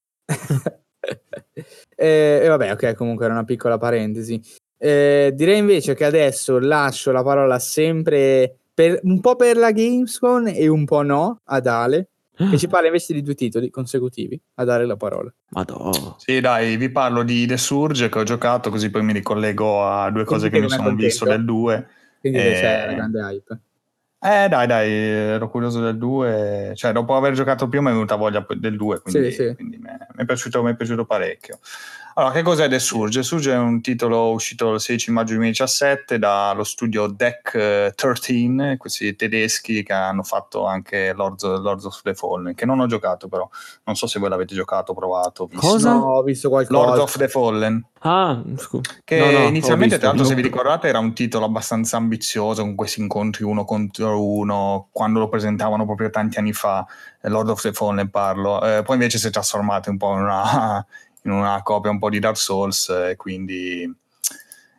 e, 1.96 2.44
vabbè, 2.46 2.72
ok, 2.72 2.94
comunque 2.94 3.24
era 3.24 3.34
una 3.34 3.44
piccola 3.44 3.78
parentesi. 3.78 4.40
Eh, 4.76 5.32
direi 5.34 5.58
invece 5.58 5.94
che 5.94 6.04
adesso 6.04 6.58
lascio 6.58 7.10
la 7.10 7.22
parola 7.22 7.58
sempre 7.58 8.58
per, 8.72 9.00
un 9.02 9.20
po' 9.20 9.34
per 9.34 9.56
la 9.56 9.72
Gamescom 9.72 10.46
e 10.54 10.68
un 10.68 10.84
po' 10.84 11.02
no 11.02 11.40
ad 11.44 11.66
Ale, 11.66 12.10
che 12.36 12.56
ci 12.58 12.68
parla 12.68 12.86
invece 12.86 13.12
di 13.14 13.22
due 13.22 13.34
titoli 13.34 13.70
consecutivi. 13.70 14.40
A 14.54 14.64
dare 14.64 14.86
la 14.86 14.96
parola. 14.96 15.32
Madonna. 15.50 16.14
Sì, 16.18 16.40
dai, 16.40 16.76
vi 16.76 16.90
parlo 16.90 17.22
di 17.24 17.46
The 17.46 17.56
Surge 17.56 18.08
che 18.08 18.18
ho 18.18 18.22
giocato, 18.22 18.70
così 18.70 18.90
poi 18.90 19.02
mi 19.02 19.12
ricollego 19.12 19.84
a 19.84 20.10
due 20.10 20.24
cose 20.24 20.48
che 20.48 20.58
Quindi 20.58 20.74
mi 20.76 20.82
sono 20.82 20.94
visto 20.94 21.24
contento? 21.24 21.52
del 21.52 21.56
2. 21.56 21.88
Quindi 22.20 22.38
Eh, 22.38 22.52
c'è 22.52 22.86
la 22.86 22.92
grande 22.94 23.20
hype. 23.20 23.58
Eh, 24.20 24.48
dai, 24.48 24.66
dai, 24.66 24.90
ero 24.90 25.48
curioso 25.48 25.80
del 25.80 25.96
2. 25.96 26.72
Cioè, 26.74 26.90
dopo 26.92 27.14
aver 27.14 27.34
giocato 27.34 27.68
primo 27.68 27.84
mi 27.84 27.90
è 27.90 27.92
venuta 27.92 28.16
voglia 28.16 28.44
del 28.56 28.76
2, 28.76 29.00
quindi, 29.00 29.30
Sì, 29.30 29.44
sì. 29.48 29.54
quindi 29.54 29.78
mi 29.78 29.88
è, 29.88 29.96
mi 30.14 30.22
è 30.22 30.24
piaciuto, 30.24 30.62
mi 30.62 30.72
è 30.72 30.76
piaciuto 30.76 31.04
parecchio. 31.04 31.60
Allora, 32.18 32.32
che 32.32 32.42
cos'è 32.42 32.68
The 32.68 32.80
Surge? 32.80 33.20
The 33.20 33.24
Surge 33.24 33.52
è 33.52 33.56
un 33.56 33.80
titolo 33.80 34.32
uscito 34.32 34.74
il 34.74 34.80
16 34.80 35.12
maggio 35.12 35.34
2017 35.34 36.18
dallo 36.18 36.64
studio 36.64 37.06
Deck 37.06 37.54
eh, 37.54 37.92
13, 37.94 38.76
questi 38.76 39.14
tedeschi 39.14 39.84
che 39.84 39.92
hanno 39.92 40.24
fatto 40.24 40.66
anche 40.66 41.12
Lords, 41.12 41.44
Lords 41.44 41.84
of 41.84 42.02
the 42.02 42.14
Fallen, 42.14 42.56
che 42.56 42.66
non 42.66 42.80
ho 42.80 42.86
giocato 42.86 43.28
però, 43.28 43.48
non 43.84 43.94
so 43.94 44.08
se 44.08 44.18
voi 44.18 44.30
l'avete 44.30 44.52
giocato, 44.52 44.94
provato. 44.94 45.46
visto. 45.46 45.64
Cosa? 45.64 45.92
No, 45.92 46.16
ho 46.16 46.22
visto 46.24 46.48
qualcosa. 46.48 46.86
Lord 46.86 46.98
of 46.98 47.16
the 47.16 47.28
Fallen. 47.28 47.86
Ah, 48.00 48.42
scu- 48.56 49.02
Che 49.04 49.18
no, 49.18 49.38
no, 49.38 49.46
inizialmente, 49.46 49.94
visto. 49.94 49.98
tra 49.98 50.08
l'altro, 50.08 50.24
se 50.24 50.34
vi 50.34 50.42
ricordate, 50.42 50.88
era 50.88 50.98
un 50.98 51.14
titolo 51.14 51.44
abbastanza 51.44 51.98
ambizioso 51.98 52.62
con 52.62 52.74
questi 52.74 53.00
incontri 53.00 53.44
uno 53.44 53.64
contro 53.64 54.20
uno, 54.20 54.88
quando 54.90 55.20
lo 55.20 55.28
presentavano 55.28 55.84
proprio 55.84 56.10
tanti 56.10 56.40
anni 56.40 56.52
fa, 56.52 56.84
eh, 57.22 57.28
Lord 57.28 57.50
of 57.50 57.62
the 57.62 57.72
Fallen 57.72 58.10
parlo. 58.10 58.60
Eh, 58.64 58.82
poi 58.82 58.96
invece 58.96 59.18
si 59.18 59.28
è 59.28 59.30
trasformato 59.30 59.88
un 59.90 59.96
po' 59.96 60.14
in 60.14 60.20
una, 60.20 60.84
in 61.28 61.34
una 61.34 61.62
copia 61.62 61.90
un 61.90 61.98
po' 61.98 62.08
di 62.08 62.18
Dark 62.18 62.36
Souls 62.36 62.88
e 62.88 63.16
quindi, 63.16 63.94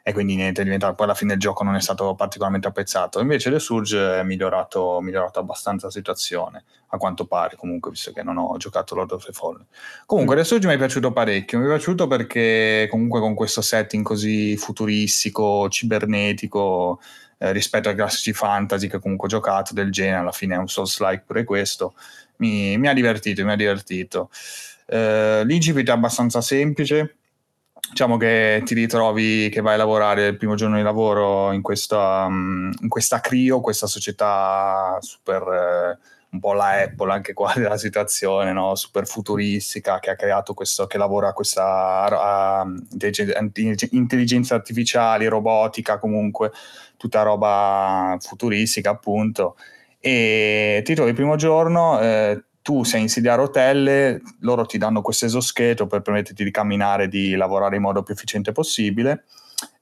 e 0.01 0.13
quindi 0.13 0.35
niente, 0.35 0.61
è 0.61 0.63
diventato, 0.63 0.95
poi 0.95 1.05
alla 1.05 1.15
fine 1.15 1.33
il 1.33 1.39
gioco 1.39 1.63
non 1.63 1.75
è 1.75 1.81
stato 1.81 2.15
particolarmente 2.15 2.67
apprezzato. 2.67 3.19
Invece 3.19 3.51
The 3.51 3.59
Surge 3.59 4.19
è 4.19 4.23
migliorato, 4.23 4.99
migliorato 5.01 5.39
abbastanza 5.39 5.85
la 5.85 5.91
situazione, 5.91 6.63
a 6.87 6.97
quanto 6.97 7.25
pare 7.25 7.55
comunque, 7.55 7.91
visto 7.91 8.11
che 8.11 8.23
non 8.23 8.37
ho 8.37 8.57
giocato 8.57 8.95
Lord 8.95 9.11
of 9.11 9.25
the 9.25 9.31
Fallen. 9.31 9.65
Comunque, 10.05 10.35
The 10.35 10.43
Surge 10.43 10.67
mi 10.67 10.73
è 10.73 10.77
piaciuto 10.77 11.11
parecchio. 11.11 11.59
Mi 11.59 11.65
è 11.65 11.67
piaciuto 11.67 12.07
perché, 12.07 12.87
comunque, 12.89 13.19
con 13.19 13.35
questo 13.35 13.61
setting 13.61 14.03
così 14.03 14.57
futuristico, 14.57 15.69
cibernetico, 15.69 16.99
eh, 17.37 17.51
rispetto 17.51 17.89
ai 17.89 17.95
classici 17.95 18.33
fantasy 18.33 18.87
che 18.87 18.99
comunque 18.99 19.27
ho 19.27 19.31
giocato 19.31 19.73
del 19.73 19.91
genere, 19.91 20.17
alla 20.17 20.31
fine 20.31 20.55
è 20.55 20.57
un 20.57 20.67
Souls-like 20.67 21.23
pure 21.25 21.43
questo. 21.43 21.93
Mi, 22.37 22.77
mi 22.77 22.87
ha 22.87 22.93
divertito, 22.93 23.43
mi 23.45 23.51
ha 23.51 23.55
divertito. 23.55 24.29
Eh, 24.89 25.43
L'incipit 25.45 25.87
è 25.87 25.91
abbastanza 25.91 26.41
semplice. 26.41 27.15
Diciamo 27.89 28.17
che 28.17 28.61
ti 28.65 28.73
ritrovi 28.73 29.49
che 29.49 29.61
vai 29.61 29.73
a 29.75 29.77
lavorare 29.77 30.27
il 30.27 30.37
primo 30.37 30.55
giorno 30.55 30.75
di 30.77 30.83
lavoro 30.83 31.51
in 31.53 31.61
questa, 31.61 32.27
mm, 32.29 32.71
in 32.81 32.89
questa 32.89 33.19
Crio, 33.19 33.61
questa 33.61 33.87
società 33.87 34.97
super. 35.01 35.97
eh, 36.01 36.17
un 36.31 36.39
po' 36.39 36.53
la 36.53 36.81
Apple 36.83 37.11
anche 37.11 37.33
qua 37.33 37.53
della 37.55 37.77
situazione, 37.77 38.51
no? 38.53 38.75
super 38.75 39.07
futuristica, 39.07 39.99
che 39.99 40.11
ha 40.11 40.15
creato 40.15 40.53
questo, 40.53 40.85
che 40.87 40.97
lavora 40.97 41.33
questa 41.33 42.63
intelligen- 42.91 43.89
intelligenza 43.91 44.55
artificiale, 44.55 45.27
robotica, 45.29 45.97
comunque 45.97 46.51
tutta 46.97 47.21
roba 47.23 48.17
futuristica, 48.19 48.91
appunto. 48.91 49.55
E 49.99 50.81
ti 50.85 50.93
trovi 50.95 51.09
il 51.09 51.15
primo 51.15 51.35
giorno, 51.35 51.99
eh, 51.99 52.43
tu 52.61 52.83
sei 52.83 53.01
in 53.01 53.09
sedia 53.09 53.33
a 53.33 53.37
rotelle, 53.37 54.21
loro 54.41 54.65
ti 54.65 54.77
danno 54.77 55.01
questo 55.01 55.25
esoscheletro 55.25 55.87
per 55.87 56.01
permetterti 56.01 56.43
di 56.43 56.51
camminare, 56.51 57.07
di 57.07 57.35
lavorare 57.35 57.77
in 57.77 57.81
modo 57.81 58.03
più 58.03 58.13
efficiente 58.13 58.51
possibile. 58.51 59.25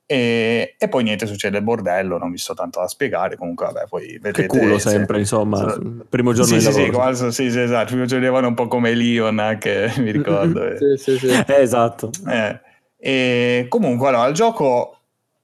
E, 0.10 0.76
e 0.78 0.88
poi 0.88 1.04
niente, 1.04 1.26
succede 1.28 1.58
il 1.58 1.64
bordello, 1.66 2.18
non 2.18 2.32
vi 2.32 2.38
sto 2.38 2.54
tanto 2.54 2.80
da 2.80 2.88
spiegare, 2.88 3.36
comunque 3.36 3.66
vabbè, 3.66 3.88
poi 3.90 4.18
vedrete... 4.22 4.44
Che 4.44 4.48
culo 4.48 4.80
se- 4.80 4.90
sempre, 4.92 5.20
insomma, 5.20 5.70
se- 5.70 5.82
primo 6.08 6.32
giorno 6.32 6.46
sì, 6.54 6.60
di 6.60 6.62
sì, 6.62 6.72
sì, 6.72 6.80
lavoro. 6.80 6.98
quasi- 6.98 7.32
sì, 7.34 7.52
sì, 7.52 7.60
esatto, 7.60 7.94
mi 7.96 8.08
facevano 8.08 8.48
un 8.48 8.54
po' 8.54 8.68
come 8.68 8.94
Leon 8.94 9.40
anche, 9.40 9.92
mi 10.00 10.12
ricordo. 10.12 10.66
eh. 10.66 10.78
Sì, 10.78 11.18
sì, 11.18 11.18
sì. 11.18 11.28
Eh, 11.28 11.62
esatto. 11.62 12.12
Eh, 12.26 12.60
e 12.98 13.66
comunque, 13.68 14.08
allora, 14.08 14.28
il 14.28 14.34
gioco 14.34 14.98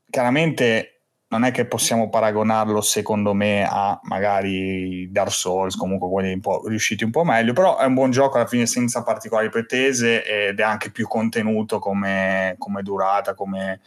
chiaramente 0.10 0.93
non 1.34 1.46
è 1.46 1.52
che 1.52 1.66
possiamo 1.66 2.10
paragonarlo, 2.10 2.80
secondo 2.82 3.34
me, 3.34 3.68
a 3.68 4.00
magari 4.04 5.10
Dark 5.12 5.32
Souls, 5.32 5.76
comunque 5.76 6.08
quelli 6.08 6.32
un 6.32 6.42
po' 6.42 6.68
riusciti 6.68 7.04
un 7.04 7.10
po' 7.10 7.24
meglio, 7.24 7.54
però 7.54 7.80
è 7.80 7.86
un 7.86 7.96
buon 7.96 8.12
gioco 8.12 8.38
alla 8.38 8.46
fine 8.46 8.68
senza 8.68 9.02
particolari 9.02 9.50
pretese 9.50 10.24
ed 10.24 10.60
è 10.60 10.64
anche 10.64 10.92
più 10.92 11.08
contenuto 11.08 11.80
come, 11.80 12.54
come 12.60 12.84
durata, 12.84 13.34
come, 13.34 13.82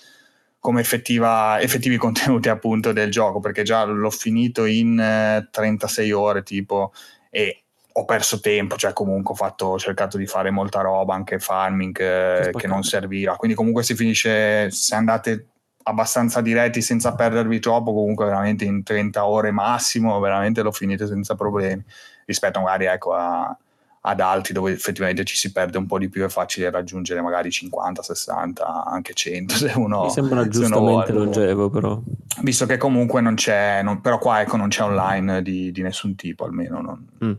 come 0.58 0.80
effettiva, 0.80 1.60
effettivi 1.60 1.96
contenuti 1.98 2.48
appunto 2.48 2.90
del 2.90 3.12
gioco, 3.12 3.38
perché 3.38 3.62
già 3.62 3.84
l'ho 3.84 4.10
finito 4.10 4.64
in 4.64 4.98
eh, 4.98 5.48
36 5.48 6.10
ore 6.10 6.42
tipo 6.42 6.92
e 7.30 7.62
ho 7.92 8.04
perso 8.04 8.40
tempo, 8.40 8.74
cioè 8.76 8.92
comunque 8.92 9.34
ho, 9.34 9.36
fatto, 9.36 9.66
ho 9.66 9.78
cercato 9.78 10.18
di 10.18 10.26
fare 10.26 10.50
molta 10.50 10.80
roba, 10.80 11.14
anche 11.14 11.38
farming 11.38 11.96
eh, 12.00 12.50
Che 12.50 12.58
che 12.58 12.66
non 12.66 12.82
serviva, 12.82 13.36
quindi 13.36 13.56
comunque 13.56 13.84
si 13.84 13.94
finisce, 13.94 14.68
se 14.72 14.96
andate 14.96 15.46
abbastanza 15.88 16.40
diretti 16.40 16.82
senza 16.82 17.14
perdervi 17.14 17.60
troppo, 17.60 17.92
comunque 17.94 18.24
veramente 18.24 18.64
in 18.64 18.82
30 18.82 19.24
ore 19.24 19.52
massimo, 19.52 20.18
veramente 20.18 20.62
lo 20.62 20.72
finite 20.72 21.06
senza 21.06 21.34
problemi, 21.36 21.82
rispetto 22.24 22.58
magari 22.60 22.86
ecco, 22.86 23.14
a, 23.14 23.56
ad 24.00 24.20
altri 24.20 24.52
dove 24.52 24.72
effettivamente 24.72 25.24
ci 25.24 25.36
si 25.36 25.52
perde 25.52 25.78
un 25.78 25.86
po' 25.86 25.98
di 25.98 26.08
più, 26.08 26.24
è 26.24 26.28
facile 26.28 26.70
raggiungere 26.70 27.20
magari 27.20 27.50
50, 27.52 28.02
60, 28.02 28.84
anche 28.84 29.14
100 29.14 29.54
se 29.54 29.72
uno, 29.76 30.02
Mi 30.04 30.10
sembra 30.10 30.46
giustamente 30.48 31.12
longevo, 31.12 31.70
però. 31.70 32.00
Visto 32.42 32.66
che 32.66 32.76
comunque 32.78 33.20
non 33.20 33.34
c'è, 33.34 33.80
non- 33.82 34.00
però 34.00 34.18
qua 34.18 34.40
ecco 34.40 34.56
non 34.56 34.68
c'è 34.68 34.82
online 34.82 35.40
di, 35.42 35.70
di 35.70 35.82
nessun 35.82 36.14
tipo 36.16 36.44
almeno. 36.44 36.80
Non, 36.80 37.08
Mm. 37.24 37.32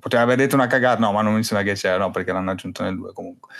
Poteva 0.00 0.22
aver 0.22 0.38
detto 0.38 0.54
una 0.54 0.66
cagata, 0.66 0.98
no, 1.00 1.12
ma 1.12 1.20
non 1.22 1.34
mi 1.34 1.44
sembra 1.44 1.66
che 1.66 1.74
c'era, 1.78 1.98
no, 1.98 2.10
perché 2.10 2.32
l'hanno 2.32 2.50
aggiunto 2.50 2.82
nel 2.82 2.96
2 2.96 3.12
comunque. 3.12 3.50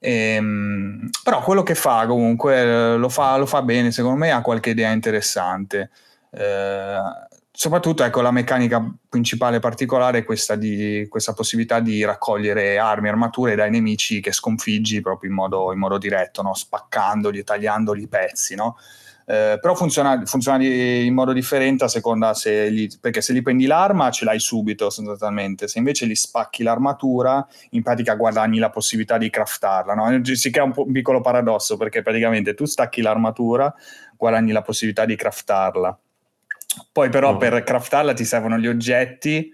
Ehm, 0.00 1.10
però 1.22 1.42
quello 1.42 1.62
che 1.62 1.74
fa 1.74 2.06
comunque 2.06 2.60
eh, 2.60 2.96
lo 2.96 3.08
fa, 3.08 3.36
lo 3.36 3.46
fa 3.46 3.62
bene, 3.62 3.90
secondo 3.90 4.18
me 4.18 4.30
ha 4.30 4.42
qualche 4.42 4.70
idea 4.70 4.90
interessante. 4.92 5.90
Eh, 6.30 6.98
soprattutto 7.50 8.04
ecco 8.04 8.20
la 8.20 8.30
meccanica 8.30 8.84
principale 9.08 9.58
particolare 9.58 10.18
è 10.18 10.24
questa, 10.24 10.54
di, 10.54 11.06
questa 11.08 11.32
possibilità 11.32 11.80
di 11.80 12.04
raccogliere 12.04 12.78
armi 12.78 13.08
armature 13.08 13.56
dai 13.56 13.70
nemici 13.70 14.20
che 14.20 14.30
sconfiggi 14.32 15.00
proprio 15.00 15.30
in 15.30 15.36
modo, 15.36 15.72
in 15.72 15.78
modo 15.78 15.98
diretto, 15.98 16.42
no? 16.42 16.54
spaccandoli 16.54 17.38
e 17.38 17.44
tagliandoli 17.44 18.02
i 18.02 18.08
pezzi. 18.08 18.54
No? 18.54 18.76
Eh, 19.30 19.58
però 19.60 19.74
funziona, 19.74 20.22
funziona 20.24 20.64
in 20.64 21.12
modo 21.12 21.34
differente 21.34 21.84
a 21.84 21.88
seconda 21.88 22.32
se 22.32 22.72
gli, 22.72 22.88
perché 22.98 23.20
se 23.20 23.34
gli 23.34 23.42
prendi 23.42 23.66
l'arma 23.66 24.10
ce 24.10 24.24
l'hai 24.24 24.40
subito 24.40 24.88
sostanzialmente, 24.88 25.68
se 25.68 25.76
invece 25.76 26.06
gli 26.06 26.14
spacchi 26.14 26.62
l'armatura 26.62 27.46
in 27.72 27.82
pratica 27.82 28.14
guadagni 28.14 28.58
la 28.58 28.70
possibilità 28.70 29.18
di 29.18 29.28
craftarla. 29.28 29.92
No? 29.92 30.24
Si 30.24 30.50
crea 30.50 30.64
un, 30.64 30.72
un 30.74 30.92
piccolo 30.92 31.20
paradosso 31.20 31.76
perché 31.76 32.00
praticamente 32.00 32.54
tu 32.54 32.64
stacchi 32.64 33.02
l'armatura, 33.02 33.74
guadagni 34.16 34.50
la 34.50 34.62
possibilità 34.62 35.04
di 35.04 35.14
craftarla. 35.14 35.98
Poi 36.90 37.10
però 37.10 37.32
No. 37.32 37.36
per 37.36 37.62
craftarla 37.62 38.14
ti 38.14 38.24
servono 38.24 38.56
gli 38.56 38.66
oggetti 38.66 39.52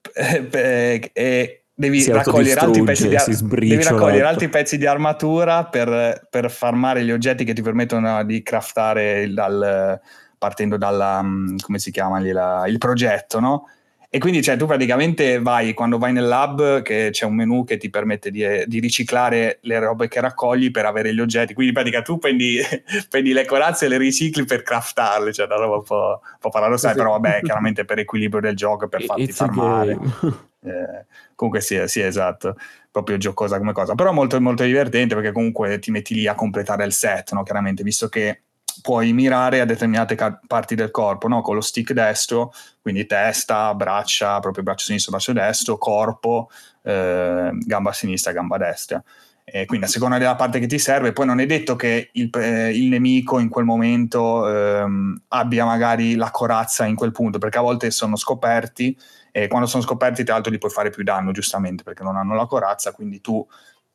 eh, 0.14 1.10
e 1.12 1.61
devi 1.82 2.02
raccogliere 2.12 2.60
altri 2.60 2.80
pezzi 2.84 3.02
ar- 3.16 3.24
devi 3.68 3.82
raccogliere 3.96 4.26
altri 4.26 4.48
pezzi 4.48 4.78
di 4.78 4.86
armatura 4.86 5.64
per, 5.64 6.26
per 6.30 6.50
farmare 6.50 7.04
gli 7.04 7.10
oggetti 7.10 7.44
che 7.44 7.52
ti 7.52 7.62
permettono 7.62 8.22
di 8.24 8.42
craftare 8.42 9.32
dal- 9.32 10.00
partendo 10.38 10.76
dalla 10.76 11.22
mm, 11.22 11.56
come 11.60 11.78
si 11.78 11.90
chiama 11.90 12.18
lì, 12.18 12.30
la- 12.32 12.64
il 12.66 12.78
progetto, 12.78 13.40
no? 13.40 13.68
E 14.14 14.18
quindi 14.18 14.42
cioè, 14.42 14.58
tu 14.58 14.66
praticamente 14.66 15.40
vai, 15.40 15.72
quando 15.72 15.96
vai 15.96 16.12
nel 16.12 16.28
lab, 16.28 16.82
che 16.82 17.08
c'è 17.12 17.24
un 17.24 17.34
menu 17.34 17.64
che 17.64 17.78
ti 17.78 17.88
permette 17.88 18.30
di, 18.30 18.44
di 18.66 18.78
riciclare 18.78 19.58
le 19.62 19.78
robe 19.78 20.06
che 20.08 20.20
raccogli 20.20 20.70
per 20.70 20.84
avere 20.84 21.14
gli 21.14 21.20
oggetti. 21.20 21.54
Quindi 21.54 21.72
in 21.72 21.78
pratica 21.80 22.02
tu 22.02 22.18
prendi, 22.18 22.58
prendi 23.08 23.32
le 23.32 23.46
corazze 23.46 23.86
e 23.86 23.88
le 23.88 23.96
ricicli 23.96 24.44
per 24.44 24.60
craftarle, 24.62 25.32
cioè 25.32 25.46
una 25.46 25.56
roba 25.56 25.76
un 25.76 25.82
po', 25.84 26.20
un 26.22 26.38
po' 26.38 26.50
paradossale, 26.50 26.92
Sì. 26.92 26.98
però 26.98 27.12
vabbè, 27.12 27.40
chiaramente 27.42 27.86
per 27.86 28.00
equilibrio 28.00 28.42
del 28.42 28.54
gioco, 28.54 28.86
per 28.86 29.02
farti 29.02 29.22
It's 29.22 29.40
a 29.40 29.46
farmare. 29.46 29.94
game. 29.96 30.50
Eh, 30.64 31.06
comunque 31.34 31.60
sì, 31.60 31.82
sì, 31.86 32.00
esatto, 32.02 32.56
proprio 32.88 33.16
giocosa 33.16 33.58
come 33.58 33.72
cosa, 33.72 33.96
però 33.96 34.12
molto, 34.12 34.40
molto 34.40 34.62
divertente 34.62 35.16
perché 35.16 35.32
comunque 35.32 35.80
ti 35.80 35.90
metti 35.90 36.14
lì 36.14 36.28
a 36.28 36.36
completare 36.36 36.84
il 36.84 36.92
set, 36.92 37.32
no? 37.32 37.42
chiaramente, 37.42 37.82
visto 37.82 38.08
che 38.08 38.42
puoi 38.80 39.12
mirare 39.12 39.60
a 39.60 39.64
determinate 39.64 40.14
ca- 40.14 40.40
parti 40.46 40.74
del 40.74 40.90
corpo, 40.90 41.28
no? 41.28 41.42
con 41.42 41.54
lo 41.54 41.60
stick 41.60 41.92
destro, 41.92 42.52
quindi 42.80 43.06
testa, 43.06 43.74
braccia, 43.74 44.38
proprio 44.40 44.62
braccio 44.62 44.86
sinistro, 44.86 45.12
braccio 45.12 45.32
destro, 45.32 45.78
corpo, 45.78 46.50
eh, 46.82 47.50
gamba 47.52 47.92
sinistra, 47.92 48.32
gamba 48.32 48.56
destra. 48.56 49.02
E 49.44 49.66
quindi 49.66 49.86
a 49.86 49.88
seconda 49.88 50.18
della 50.18 50.36
parte 50.36 50.60
che 50.60 50.66
ti 50.66 50.78
serve, 50.78 51.12
poi 51.12 51.26
non 51.26 51.40
è 51.40 51.46
detto 51.46 51.74
che 51.74 52.10
il, 52.12 52.30
eh, 52.34 52.70
il 52.70 52.88
nemico 52.88 53.38
in 53.40 53.48
quel 53.48 53.64
momento 53.64 54.48
ehm, 54.48 55.22
abbia 55.28 55.64
magari 55.64 56.14
la 56.14 56.30
corazza 56.30 56.86
in 56.86 56.94
quel 56.94 57.10
punto, 57.10 57.38
perché 57.38 57.58
a 57.58 57.62
volte 57.62 57.90
sono 57.90 58.16
scoperti 58.16 58.96
e 59.32 59.48
quando 59.48 59.66
sono 59.66 59.82
scoperti 59.82 60.24
tra 60.24 60.34
l'altro 60.34 60.52
gli 60.52 60.58
puoi 60.58 60.70
fare 60.70 60.90
più 60.90 61.02
danno 61.02 61.32
giustamente 61.32 61.82
perché 61.82 62.02
non 62.02 62.16
hanno 62.16 62.34
la 62.34 62.46
corazza, 62.46 62.92
quindi 62.92 63.20
tu 63.20 63.44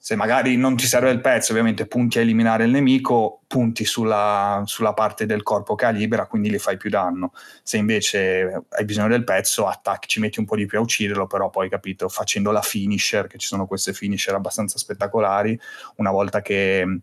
se 0.08 0.16
magari 0.16 0.56
non 0.56 0.78
ti 0.78 0.86
serve 0.86 1.10
il 1.10 1.20
pezzo, 1.20 1.52
ovviamente 1.52 1.86
punti 1.86 2.18
a 2.18 2.22
eliminare 2.22 2.64
il 2.64 2.72
nemico, 2.72 3.42
punti 3.46 3.84
sulla, 3.84 4.64
sulla, 4.66 4.94
parte 4.94 5.26
del 5.26 5.44
corpo 5.44 5.76
che 5.76 5.84
ha 5.84 5.90
libera, 5.90 6.28
quindi 6.28 6.50
gli 6.50 6.58
fai 6.60 6.78
più 6.78 6.90
danno. 6.90 7.34
Se 7.62 7.76
invece 7.76 8.64
hai 8.70 8.86
bisogno 8.86 9.10
del 9.10 9.26
pezzo, 9.26 9.68
attacchi, 9.68 10.08
ci 10.08 10.22
metti 10.22 10.40
un 10.40 10.46
po' 10.46 10.56
di 10.56 10.66
più 10.66 10.78
a 10.78 10.82
ucciderlo, 10.82 11.28
però 11.28 11.50
poi 11.50 11.68
capito, 11.68 12.08
facendo 12.08 12.52
la 12.52 12.62
finisher, 12.62 13.28
che 13.28 13.38
ci 13.38 13.48
sono 13.48 13.68
queste 13.68 13.92
finisher 13.92 14.34
abbastanza 14.34 14.78
spettacolari, 14.78 15.60
una 15.98 16.12
volta 16.12 16.42
che 16.42 17.00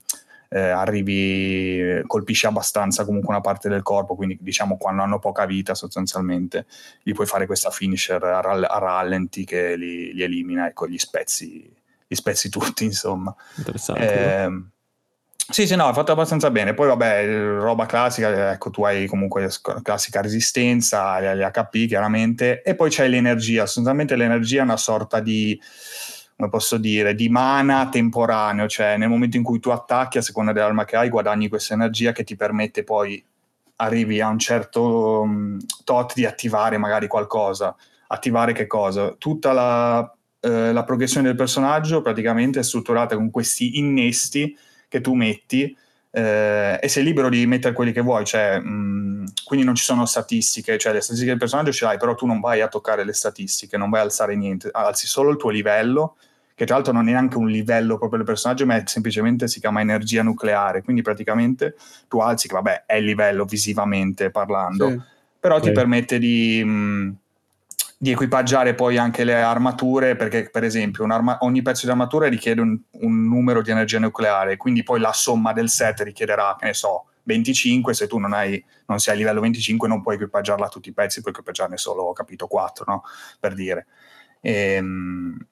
eh, 0.48 0.58
arrivi, 0.58 2.00
colpisci 2.06 2.46
abbastanza 2.46 3.04
comunque 3.04 3.34
una 3.34 3.42
parte 3.42 3.68
del 3.68 3.82
corpo, 3.82 4.14
quindi 4.14 4.38
diciamo 4.40 4.78
quando 4.78 5.02
hanno 5.02 5.18
poca 5.18 5.44
vita 5.44 5.74
sostanzialmente, 5.74 6.64
gli 7.02 7.12
puoi 7.12 7.26
fare 7.26 7.44
questa 7.44 7.68
finisher 7.68 8.24
a, 8.24 8.40
rall- 8.40 8.66
a 8.66 8.78
rallenti 8.78 9.44
che 9.44 9.76
li, 9.76 10.14
li 10.14 10.22
elimina, 10.22 10.68
ecco, 10.68 10.88
gli 10.88 10.96
spezzi 10.96 11.82
li 12.14 12.16
spezzi 12.16 12.48
tutti, 12.48 12.84
insomma. 12.84 13.34
Interessante. 13.56 14.42
Eh, 14.42 14.72
sì, 15.46 15.66
sì, 15.66 15.76
no, 15.76 15.90
è 15.90 15.92
fatto 15.92 16.12
abbastanza 16.12 16.50
bene. 16.50 16.72
Poi, 16.72 16.88
vabbè, 16.88 17.58
roba 17.58 17.84
classica, 17.84 18.52
ecco, 18.52 18.70
tu 18.70 18.82
hai 18.84 19.06
comunque 19.06 19.50
classica 19.82 20.22
resistenza, 20.22 21.34
gli 21.34 21.42
HP 21.42 21.86
chiaramente, 21.86 22.62
e 22.62 22.74
poi 22.74 22.88
c'è 22.88 23.06
l'energia. 23.08 23.66
Sostanzialmente 23.66 24.16
l'energia 24.16 24.60
è 24.60 24.64
una 24.64 24.78
sorta 24.78 25.20
di, 25.20 25.60
come 26.36 26.48
posso 26.48 26.78
dire, 26.78 27.14
di 27.14 27.28
mana 27.28 27.88
temporaneo, 27.90 28.66
cioè 28.68 28.96
nel 28.96 29.10
momento 29.10 29.36
in 29.36 29.42
cui 29.42 29.60
tu 29.60 29.68
attacchi, 29.68 30.16
a 30.16 30.22
seconda 30.22 30.52
dell'arma 30.52 30.86
che 30.86 30.96
hai, 30.96 31.10
guadagni 31.10 31.48
questa 31.48 31.74
energia 31.74 32.12
che 32.12 32.24
ti 32.24 32.36
permette 32.36 32.82
poi, 32.82 33.22
arrivi 33.76 34.20
a 34.22 34.28
un 34.28 34.38
certo 34.38 35.20
um, 35.22 35.58
tot 35.84 36.14
di 36.14 36.24
attivare 36.24 36.78
magari 36.78 37.06
qualcosa. 37.06 37.76
Attivare 38.06 38.54
che 38.54 38.66
cosa? 38.66 39.14
Tutta 39.18 39.52
la 39.52 40.16
eh, 40.44 40.72
la 40.72 40.84
progressione 40.84 41.26
del 41.26 41.36
personaggio 41.36 42.02
praticamente 42.02 42.60
è 42.60 42.62
strutturata 42.62 43.16
con 43.16 43.30
questi 43.30 43.78
innesti 43.78 44.54
che 44.88 45.00
tu 45.00 45.14
metti 45.14 45.74
eh, 46.10 46.78
e 46.80 46.88
sei 46.88 47.02
libero 47.02 47.30
di 47.30 47.46
mettere 47.46 47.72
quelli 47.74 47.92
che 47.92 48.02
vuoi, 48.02 48.26
cioè, 48.26 48.60
mh, 48.60 48.68
mm, 48.68 49.24
quindi 49.44 49.64
non 49.64 49.74
ci 49.74 49.84
sono 49.84 50.04
statistiche, 50.04 50.76
cioè 50.76 50.92
le 50.92 51.00
statistiche 51.00 51.30
del 51.30 51.40
personaggio 51.40 51.72
ce 51.72 51.86
l'hai, 51.86 51.96
però 51.96 52.14
tu 52.14 52.26
non 52.26 52.40
vai 52.40 52.60
a 52.60 52.68
toccare 52.68 53.04
le 53.04 53.14
statistiche, 53.14 53.78
non 53.78 53.88
vai 53.88 54.00
a 54.00 54.04
alzare 54.04 54.36
niente, 54.36 54.68
alzi 54.70 55.06
solo 55.06 55.30
il 55.30 55.38
tuo 55.38 55.48
livello, 55.48 56.16
che 56.54 56.66
tra 56.66 56.76
l'altro 56.76 56.92
non 56.92 57.08
è 57.08 57.10
neanche 57.12 57.38
un 57.38 57.48
livello 57.48 57.96
proprio 57.96 58.18
del 58.18 58.26
personaggio, 58.26 58.66
ma 58.66 58.76
è 58.76 58.82
semplicemente 58.84 59.48
si 59.48 59.60
chiama 59.60 59.80
energia 59.80 60.22
nucleare, 60.22 60.82
quindi 60.82 61.00
praticamente 61.00 61.74
tu 62.06 62.18
alzi, 62.18 62.48
che 62.48 62.54
vabbè 62.54 62.84
è 62.86 62.96
il 62.96 63.06
livello 63.06 63.44
visivamente 63.44 64.30
parlando, 64.30 64.90
sì. 64.90 65.00
però 65.40 65.58
ti 65.58 65.72
permette 65.72 66.18
di... 66.18 66.62
Mh, 66.62 66.70
mm, 66.70 67.10
di 68.04 68.10
equipaggiare 68.10 68.74
poi 68.74 68.98
anche 68.98 69.24
le 69.24 69.40
armature, 69.40 70.14
perché 70.14 70.50
per 70.50 70.62
esempio 70.62 71.06
ogni 71.38 71.62
pezzo 71.62 71.86
di 71.86 71.90
armatura 71.90 72.28
richiede 72.28 72.60
un, 72.60 72.78
un, 73.00 73.26
numero 73.26 73.62
di 73.62 73.70
energia 73.70 73.98
nucleare, 73.98 74.58
quindi 74.58 74.82
poi 74.82 75.00
la 75.00 75.14
somma 75.14 75.54
del 75.54 75.70
set 75.70 76.00
richiederà, 76.00 76.54
che 76.58 76.66
ne 76.66 76.74
so, 76.74 77.06
25, 77.22 77.94
se 77.94 78.06
tu 78.06 78.18
non, 78.18 78.34
hai, 78.34 78.62
non 78.88 78.98
sei 78.98 79.14
a 79.14 79.16
livello 79.16 79.40
25 79.40 79.88
non 79.88 80.02
puoi 80.02 80.16
equipaggiarla 80.16 80.66
a 80.66 80.68
tutti 80.68 80.90
i 80.90 80.92
pezzi, 80.92 81.22
puoi 81.22 81.32
equipaggiarne 81.32 81.78
solo, 81.78 82.12
capito, 82.12 82.46
4, 82.46 82.84
no? 82.86 83.04
Per 83.40 83.54
dire. 83.54 83.86
E, 84.42 84.52
ehm, 84.52 85.46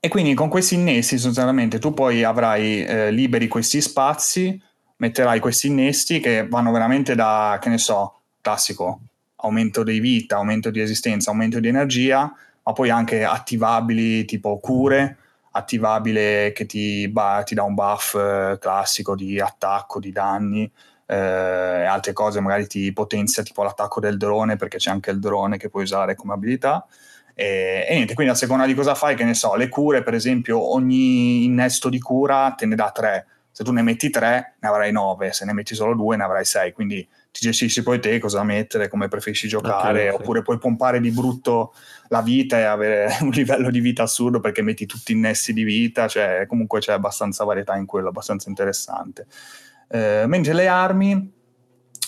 e 0.00 0.08
quindi 0.08 0.34
con 0.34 0.50
questi 0.50 0.74
innesti 0.74 1.16
sostanzialmente 1.16 1.78
tu 1.78 1.94
poi 1.94 2.24
avrai 2.24 2.84
eh, 2.84 3.10
liberi 3.10 3.48
questi 3.48 3.80
spazi, 3.80 4.60
metterai 4.96 5.40
questi 5.40 5.68
innesti 5.68 6.20
che 6.20 6.46
vanno 6.46 6.72
veramente 6.72 7.14
da, 7.14 7.58
che 7.58 7.70
ne 7.70 7.78
so, 7.78 8.20
classico, 8.42 9.00
aumento 9.40 9.82
di 9.82 10.00
vita, 10.00 10.36
aumento 10.36 10.70
di 10.70 10.80
esistenza, 10.80 11.30
aumento 11.30 11.60
di 11.60 11.68
energia, 11.68 12.32
ma 12.62 12.72
poi 12.72 12.90
anche 12.90 13.24
attivabili 13.24 14.24
tipo 14.24 14.58
cure, 14.58 15.16
attivabile 15.52 16.52
che 16.52 16.66
ti, 16.66 17.08
ba- 17.08 17.42
ti 17.44 17.54
dà 17.54 17.62
un 17.62 17.74
buff 17.74 18.14
eh, 18.14 18.58
classico 18.60 19.14
di 19.14 19.40
attacco, 19.40 20.00
di 20.00 20.12
danni, 20.12 20.70
eh, 21.06 21.16
e 21.16 21.84
altre 21.84 22.12
cose 22.12 22.40
magari 22.40 22.66
ti 22.66 22.92
potenzia 22.92 23.42
tipo 23.42 23.62
l'attacco 23.62 24.00
del 24.00 24.16
drone 24.16 24.56
perché 24.56 24.76
c'è 24.78 24.90
anche 24.90 25.10
il 25.10 25.18
drone 25.18 25.56
che 25.56 25.70
puoi 25.70 25.84
usare 25.84 26.14
come 26.14 26.34
abilità. 26.34 26.86
E, 27.34 27.86
e, 27.88 27.94
niente, 27.94 28.14
quindi 28.14 28.32
a 28.32 28.36
seconda 28.36 28.66
di 28.66 28.74
cosa 28.74 28.94
fai, 28.94 29.14
che 29.14 29.24
ne 29.24 29.34
so, 29.34 29.54
le 29.54 29.68
cure, 29.68 30.02
per 30.02 30.14
esempio, 30.14 30.60
ogni 30.72 31.44
innesto 31.44 31.88
di 31.88 32.00
cura 32.00 32.52
te 32.56 32.66
ne 32.66 32.74
dà 32.74 32.90
tre. 32.90 33.26
Se 33.50 33.64
tu 33.64 33.72
ne 33.72 33.82
metti 33.82 34.10
tre, 34.10 34.56
ne 34.58 34.68
avrai 34.68 34.92
nove, 34.92 35.32
se 35.32 35.44
ne 35.44 35.52
metti 35.52 35.74
solo 35.74 35.94
due, 35.94 36.16
ne 36.16 36.24
avrai 36.24 36.44
sei. 36.44 36.72
Quindi 36.72 37.06
ti 37.30 37.40
gestisci 37.40 37.82
poi 37.82 38.00
te 38.00 38.18
cosa 38.18 38.42
mettere, 38.42 38.88
come 38.88 39.08
preferisci 39.08 39.48
giocare, 39.48 40.08
okay, 40.08 40.20
oppure 40.20 40.42
puoi 40.42 40.58
pompare 40.58 41.00
di 41.00 41.10
brutto 41.10 41.74
la 42.08 42.22
vita 42.22 42.58
e 42.58 42.62
avere 42.62 43.16
un 43.22 43.30
livello 43.30 43.70
di 43.70 43.80
vita 43.80 44.02
assurdo 44.02 44.40
perché 44.40 44.62
metti 44.62 44.86
tutti 44.86 45.12
innessi 45.12 45.52
di 45.52 45.62
vita, 45.62 46.08
cioè 46.08 46.46
comunque 46.46 46.80
c'è 46.80 46.92
abbastanza 46.92 47.44
varietà 47.44 47.76
in 47.76 47.86
quello, 47.86 48.08
abbastanza 48.08 48.48
interessante. 48.48 49.26
Eh, 49.88 50.24
mentre 50.26 50.52
le 50.52 50.68
armi, 50.68 51.32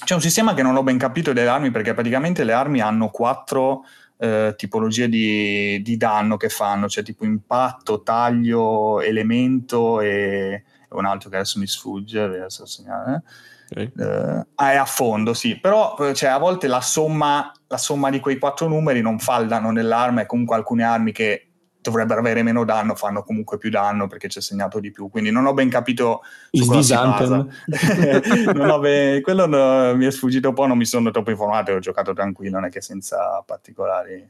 c'è 0.05 0.15
un 0.15 0.21
sistema 0.21 0.55
che 0.55 0.63
non 0.63 0.77
ho 0.77 0.83
ben 0.83 0.99
capito 0.99 1.33
delle 1.33 1.49
armi 1.49 1.71
perché 1.71 1.95
praticamente 1.95 2.43
le 2.45 2.53
armi 2.53 2.81
hanno 2.81 3.11
quattro 3.11 3.85
eh, 4.17 4.55
tipologie 4.57 5.09
di, 5.09 5.81
di, 5.83 5.97
danno 5.97 6.37
che 6.37 6.49
fanno, 6.49 6.89
cioè 6.89 7.05
tipo 7.05 7.25
impatto, 7.25 8.03
taglio, 8.03 9.01
elemento 9.01 10.01
e 10.01 10.65
un 10.91 11.05
altro 11.05 11.31
che 11.31 11.37
adesso 11.37 11.59
mi 11.59 11.67
sfugge, 11.67 12.21
adesso 12.21 12.67
segnare. 12.67 13.15
Eh 13.15 13.59
Okay. 13.73 13.93
Uh, 13.95 14.45
è 14.57 14.77
a 14.77 14.85
fondo, 14.85 15.33
sì, 15.33 15.59
però 15.59 15.97
eh, 16.01 16.13
cioè, 16.13 16.31
a 16.31 16.39
volte 16.39 16.67
la 16.67 16.81
somma, 16.81 17.53
la 17.69 17.77
somma, 17.77 18.11
di 18.11 18.19
quei 18.19 18.37
quattro 18.39 18.67
numeri 18.67 19.01
non 19.01 19.21
fa 19.21 19.39
il 19.39 19.47
danno 19.47 19.71
nell'arma 19.71 20.23
e 20.23 20.27
comunque 20.27 20.57
alcune 20.57 20.83
armi 20.83 21.13
che 21.13 21.51
dovrebbero 21.81 22.21
avere 22.21 22.43
meno 22.43 22.65
danno 22.65 22.95
fanno 22.95 23.23
comunque 23.23 23.57
più 23.57 23.71
danno 23.71 24.07
perché 24.07 24.29
c'è 24.29 24.41
segnato 24.41 24.81
di 24.81 24.91
più, 24.91 25.09
quindi 25.09 25.31
non 25.31 25.47
ho 25.47 25.55
ben 25.55 25.71
capito 25.71 26.23
il 26.51 26.67
disanthem. 26.67 27.49
ben, 28.81 29.23
quello 29.23 29.47
no, 29.47 29.95
mi 29.95 30.05
è 30.05 30.11
sfuggito 30.11 30.49
un 30.49 30.55
po', 30.55 30.67
non 30.67 30.77
mi 30.77 30.85
sono 30.85 31.11
troppo 31.13 31.31
informato, 31.31 31.73
ho 31.73 31.79
giocato 31.79 32.13
tranquillo, 32.13 32.59
non 32.59 32.67
è 32.67 32.71
che 32.71 32.81
senza 32.81 33.43
particolari 33.47 34.29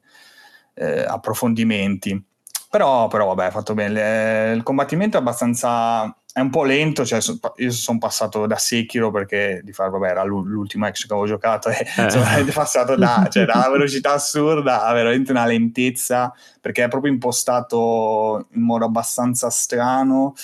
eh, 0.75 1.03
approfondimenti. 1.03 2.25
Però, 2.71 3.09
però 3.09 3.35
vabbè, 3.35 3.51
fatto 3.51 3.75
bene. 3.75 4.53
Il 4.53 4.63
combattimento 4.63 5.17
è 5.17 5.21
abbastanza 5.21 6.15
è 6.33 6.41
un 6.41 6.51
po' 6.51 6.65
lento, 6.65 7.05
cioè, 7.05 7.19
io 7.57 7.71
sono 7.73 7.99
passato 7.99 8.47
da 8.47 8.57
Sekiro 8.57 9.11
perché 9.11 9.61
di 9.65 9.73
fare, 9.73 9.91
vabbè, 9.91 10.09
era 10.09 10.23
l'ultimo 10.23 10.87
action 10.87 11.09
che 11.09 11.13
avevo 11.15 11.27
giocato 11.27 11.69
e 11.71 11.87
eh. 11.97 12.11
sono 12.11 12.25
passato 12.55 12.95
da, 12.95 13.27
cioè, 13.29 13.45
da 13.45 13.55
una 13.57 13.71
velocità 13.71 14.13
assurda 14.13 14.85
a 14.85 14.93
veramente 14.93 15.33
una 15.33 15.47
lentezza 15.47 16.33
perché 16.61 16.85
è 16.85 16.89
proprio 16.89 17.13
impostato 17.13 18.47
in 18.53 18.63
modo 18.63 18.85
abbastanza 18.85 19.51
strano 19.51 20.35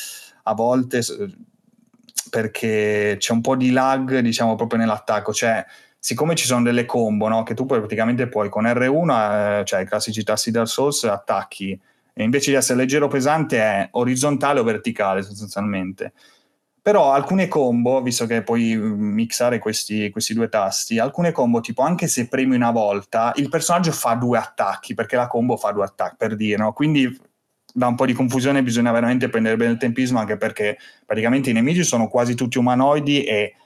a 0.45 0.55
volte 0.55 1.03
perché 2.31 3.17
c'è 3.19 3.33
un 3.33 3.41
po' 3.41 3.55
di 3.55 3.71
lag, 3.71 4.19
diciamo, 4.19 4.57
proprio 4.57 4.81
nell'attacco, 4.81 5.33
cioè 5.33 5.65
siccome 5.99 6.35
ci 6.35 6.47
sono 6.47 6.63
delle 6.63 6.85
combo, 6.85 7.29
no, 7.29 7.45
che 7.45 7.55
tu 7.55 7.65
puoi, 7.65 7.79
praticamente 7.79 8.29
puoi 8.29 8.49
con 8.49 8.65
R1, 8.65 9.61
eh, 9.61 9.65
cioè 9.65 9.83
i 9.83 9.87
classici 9.87 10.25
tassi 10.25 10.51
Dark 10.51 10.69
Souls, 10.69 11.05
attacchi 11.05 11.81
e 12.19 12.25
invece 12.25 12.51
di 12.51 12.57
essere 12.57 12.79
leggero 12.79 13.05
o 13.05 13.09
pesante 13.09 13.59
è 13.59 13.89
orizzontale 13.91 14.59
o 14.59 14.63
verticale 14.63 15.21
sostanzialmente. 15.21 16.15
Però 16.81 17.13
alcune 17.13 17.47
combo, 17.47 18.01
visto 18.01 18.25
che 18.25 18.43
puoi 18.43 18.75
mixare 18.75 19.59
questi, 19.59 20.09
questi, 20.09 20.33
due 20.33 20.49
tasti, 20.49 20.99
alcune 20.99 21.31
combo, 21.31 21.61
tipo 21.61 21.83
anche 21.83 22.07
se 22.07 22.27
premi 22.27 22.55
una 22.55 22.71
volta, 22.71 23.33
il 23.37 23.51
personaggio 23.51 23.93
fa 23.93 24.15
due 24.15 24.39
attacchi, 24.39 24.95
perché 24.95 25.17
la 25.17 25.27
combo 25.27 25.59
fa 25.59 25.73
due 25.73 25.85
attacchi, 25.85 26.17
per 26.17 26.37
dire, 26.37 26.57
no? 26.57 26.73
Quindi 26.73 27.15
da 27.71 27.89
un 27.89 27.97
po' 27.97 28.07
di 28.07 28.15
confusione 28.15 28.63
bisogna 28.63 28.93
veramente 28.93 29.29
prendere 29.29 29.57
bene 29.57 29.73
il 29.73 29.79
tempismo, 29.79 30.19
anche 30.19 30.39
perché 30.39 30.79
praticamente 31.05 31.51
i 31.51 31.53
nemici 31.53 31.85
sono 31.85 32.09
quasi 32.09 32.35
tutti 32.35 32.57
umanoidi 32.57 33.25
e 33.25 33.57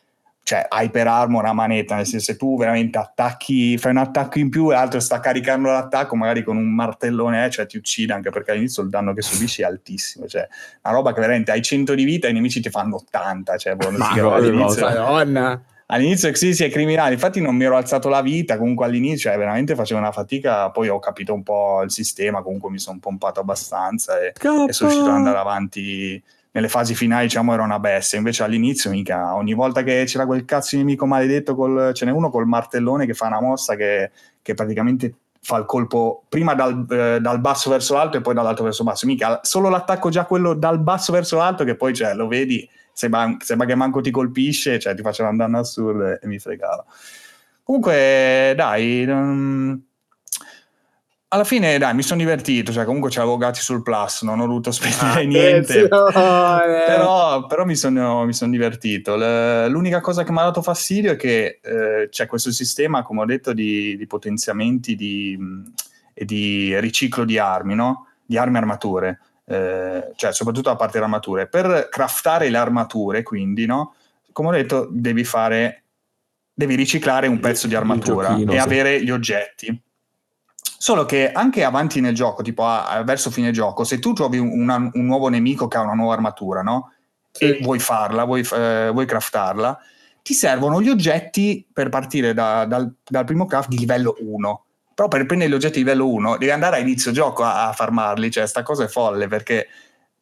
cioè 0.42 0.66
hyper 0.70 1.06
armor 1.06 1.44
a 1.44 1.52
manetta, 1.52 1.94
nel 1.94 2.06
senso 2.06 2.32
se 2.32 2.36
tu 2.36 2.56
veramente 2.56 2.98
attacchi, 2.98 3.78
fai 3.78 3.92
un 3.92 3.98
attacco 3.98 4.38
in 4.38 4.48
più 4.48 4.70
e 4.70 4.74
l'altro 4.74 4.98
sta 4.98 5.20
caricando 5.20 5.70
l'attacco 5.70 6.16
magari 6.16 6.42
con 6.42 6.56
un 6.56 6.74
martellone, 6.74 7.46
eh, 7.46 7.50
cioè 7.50 7.66
ti 7.66 7.76
uccide 7.76 8.12
anche 8.12 8.30
perché 8.30 8.50
all'inizio 8.52 8.82
il 8.82 8.88
danno 8.88 9.12
che 9.12 9.22
subisci 9.22 9.62
è 9.62 9.64
altissimo, 9.64 10.26
cioè 10.26 10.48
una 10.82 10.94
roba 10.94 11.12
che 11.12 11.20
veramente 11.20 11.52
hai 11.52 11.62
100 11.62 11.94
di 11.94 12.04
vita 12.04 12.26
e 12.26 12.30
i 12.30 12.32
nemici 12.32 12.60
ti 12.60 12.70
fanno 12.70 12.96
80, 12.96 13.56
cioè 13.58 13.74
boh, 13.76 13.90
Ma 13.92 14.12
no, 14.14 14.34
all'inizio, 14.34 14.84
Madonna. 14.84 15.62
All'inizio 15.92 16.32
sì, 16.36 16.54
sì, 16.54 16.64
è 16.64 16.70
criminale, 16.70 17.14
infatti 17.14 17.40
non 17.40 17.56
mi 17.56 17.64
ero 17.64 17.76
alzato 17.76 18.08
la 18.08 18.22
vita, 18.22 18.56
comunque 18.56 18.86
all'inizio 18.86 19.28
cioè, 19.30 19.38
veramente 19.38 19.74
facevo 19.74 19.98
una 19.98 20.12
fatica, 20.12 20.70
poi 20.70 20.88
ho 20.88 21.00
capito 21.00 21.34
un 21.34 21.42
po' 21.42 21.82
il 21.82 21.90
sistema, 21.90 22.42
comunque 22.42 22.70
mi 22.70 22.78
sono 22.78 22.98
pompato 23.00 23.40
abbastanza 23.40 24.20
e, 24.20 24.28
e 24.28 24.32
sono 24.72 24.88
riuscito 24.88 25.08
ad 25.08 25.16
andare 25.16 25.38
avanti 25.38 26.22
nelle 26.52 26.68
fasi 26.68 26.94
finali 26.94 27.26
diciamo 27.26 27.52
era 27.52 27.62
una 27.62 27.78
bestia, 27.78 28.18
invece 28.18 28.42
all'inizio 28.42 28.90
mica, 28.90 29.34
ogni 29.34 29.54
volta 29.54 29.82
che 29.82 30.04
c'era 30.06 30.26
quel 30.26 30.44
cazzo 30.44 30.76
di 30.76 30.82
nemico 30.82 31.06
maledetto, 31.06 31.54
col, 31.54 31.92
ce 31.94 32.04
n'è 32.04 32.10
uno 32.10 32.30
col 32.30 32.46
martellone 32.46 33.06
che 33.06 33.14
fa 33.14 33.26
una 33.26 33.40
mossa 33.40 33.76
che, 33.76 34.10
che 34.42 34.54
praticamente 34.54 35.14
fa 35.42 35.56
il 35.56 35.64
colpo 35.64 36.24
prima 36.28 36.54
dal, 36.54 36.86
eh, 36.90 37.18
dal, 37.20 37.40
basso 37.40 37.70
verso 37.70 37.94
l'alto 37.94 38.16
e 38.16 38.20
poi 38.20 38.34
dall'alto 38.34 38.62
verso 38.62 38.84
basso, 38.84 39.06
mica 39.06 39.40
solo 39.42 39.68
l'attacco 39.68 40.10
già 40.10 40.24
quello 40.24 40.54
dal 40.54 40.80
basso 40.80 41.12
verso 41.12 41.36
l'alto 41.36 41.64
che 41.64 41.76
poi 41.76 41.94
cioè, 41.94 42.14
lo 42.14 42.26
vedi, 42.26 42.68
sembra, 42.92 43.36
sembra 43.38 43.66
che 43.66 43.74
manco 43.74 44.00
ti 44.00 44.10
colpisce, 44.10 44.78
cioè 44.78 44.94
ti 44.94 45.02
faceva 45.02 45.28
un 45.28 45.36
danno 45.36 45.58
assurdo 45.58 46.06
e, 46.06 46.18
e 46.20 46.26
mi 46.26 46.38
fregava. 46.38 46.84
Comunque 47.62 48.54
dai... 48.56 49.04
Um, 49.06 49.82
alla 51.32 51.44
fine, 51.44 51.78
dai, 51.78 51.94
mi 51.94 52.02
sono 52.02 52.18
divertito, 52.18 52.72
cioè 52.72 52.84
comunque 52.84 53.08
c'avevo 53.10 53.36
gatti 53.36 53.60
sul 53.60 53.82
plus, 53.82 54.22
non 54.22 54.40
ho 54.40 54.46
dovuto 54.46 54.70
spendere 54.72 55.24
niente, 55.26 55.86
però, 55.86 57.46
però, 57.46 57.64
mi 57.64 57.76
sono, 57.76 58.24
mi 58.24 58.32
sono 58.32 58.50
divertito. 58.50 59.16
l'unica 59.68 60.00
cosa 60.00 60.24
che 60.24 60.32
mi 60.32 60.38
ha 60.38 60.44
dato 60.44 60.60
fastidio 60.60 61.12
è 61.12 61.16
che 61.16 61.60
eh, 61.62 62.08
c'è 62.10 62.26
questo 62.26 62.50
sistema, 62.50 63.02
come 63.02 63.20
ho 63.20 63.24
detto, 63.24 63.52
di, 63.52 63.96
di 63.96 64.06
potenziamenti 64.06 64.96
di, 64.96 65.38
e 66.12 66.24
di 66.24 66.78
riciclo 66.80 67.24
di 67.24 67.38
armi, 67.38 67.76
no? 67.76 68.06
Di 68.26 68.36
armi 68.36 68.56
e 68.56 68.58
armature, 68.58 69.20
eh, 69.44 70.12
cioè 70.16 70.32
soprattutto 70.32 70.70
a 70.70 70.76
parte 70.76 70.98
le 70.98 71.04
armature. 71.04 71.46
Per 71.46 71.88
craftare 71.90 72.48
le 72.48 72.58
armature, 72.58 73.22
quindi, 73.22 73.66
no? 73.66 73.94
Come 74.32 74.48
ho 74.48 74.52
detto, 74.52 74.88
devi 74.90 75.22
fare, 75.22 75.84
devi 76.52 76.74
riciclare 76.74 77.28
un 77.28 77.38
pezzo 77.38 77.68
di 77.68 77.76
armatura 77.76 78.30
giochino, 78.30 78.50
e 78.50 78.56
sì. 78.56 78.60
avere 78.60 79.04
gli 79.04 79.10
oggetti 79.12 79.82
Solo 80.82 81.04
che 81.04 81.30
anche 81.30 81.62
avanti 81.62 82.00
nel 82.00 82.14
gioco, 82.14 82.40
tipo 82.40 82.64
a, 82.64 83.02
verso 83.04 83.30
fine 83.30 83.50
gioco, 83.50 83.84
se 83.84 83.98
tu 83.98 84.14
trovi 84.14 84.38
una, 84.38 84.76
un 84.76 85.04
nuovo 85.04 85.28
nemico 85.28 85.68
che 85.68 85.76
ha 85.76 85.82
una 85.82 85.92
nuova 85.92 86.14
armatura, 86.14 86.62
no? 86.62 86.94
Sì. 87.30 87.44
E 87.44 87.58
vuoi 87.60 87.78
farla, 87.78 88.24
vuoi, 88.24 88.40
eh, 88.50 88.88
vuoi, 88.90 89.04
craftarla, 89.04 89.78
ti 90.22 90.32
servono 90.32 90.80
gli 90.80 90.88
oggetti 90.88 91.68
per 91.70 91.90
partire 91.90 92.32
da, 92.32 92.64
dal, 92.64 92.90
dal, 93.06 93.26
primo 93.26 93.44
craft 93.44 93.68
di 93.68 93.76
livello 93.76 94.16
1. 94.20 94.64
Però 94.94 95.06
per 95.06 95.26
prendere 95.26 95.50
gli 95.50 95.54
oggetti 95.54 95.82
di 95.82 95.84
livello 95.84 96.08
1 96.08 96.38
devi 96.38 96.50
andare 96.50 96.76
a 96.76 96.78
inizio 96.78 97.12
gioco 97.12 97.44
a, 97.44 97.68
a 97.68 97.72
farmarli, 97.74 98.30
cioè 98.30 98.46
sta 98.46 98.62
cosa 98.62 98.84
è 98.84 98.88
folle 98.88 99.28
perché 99.28 99.68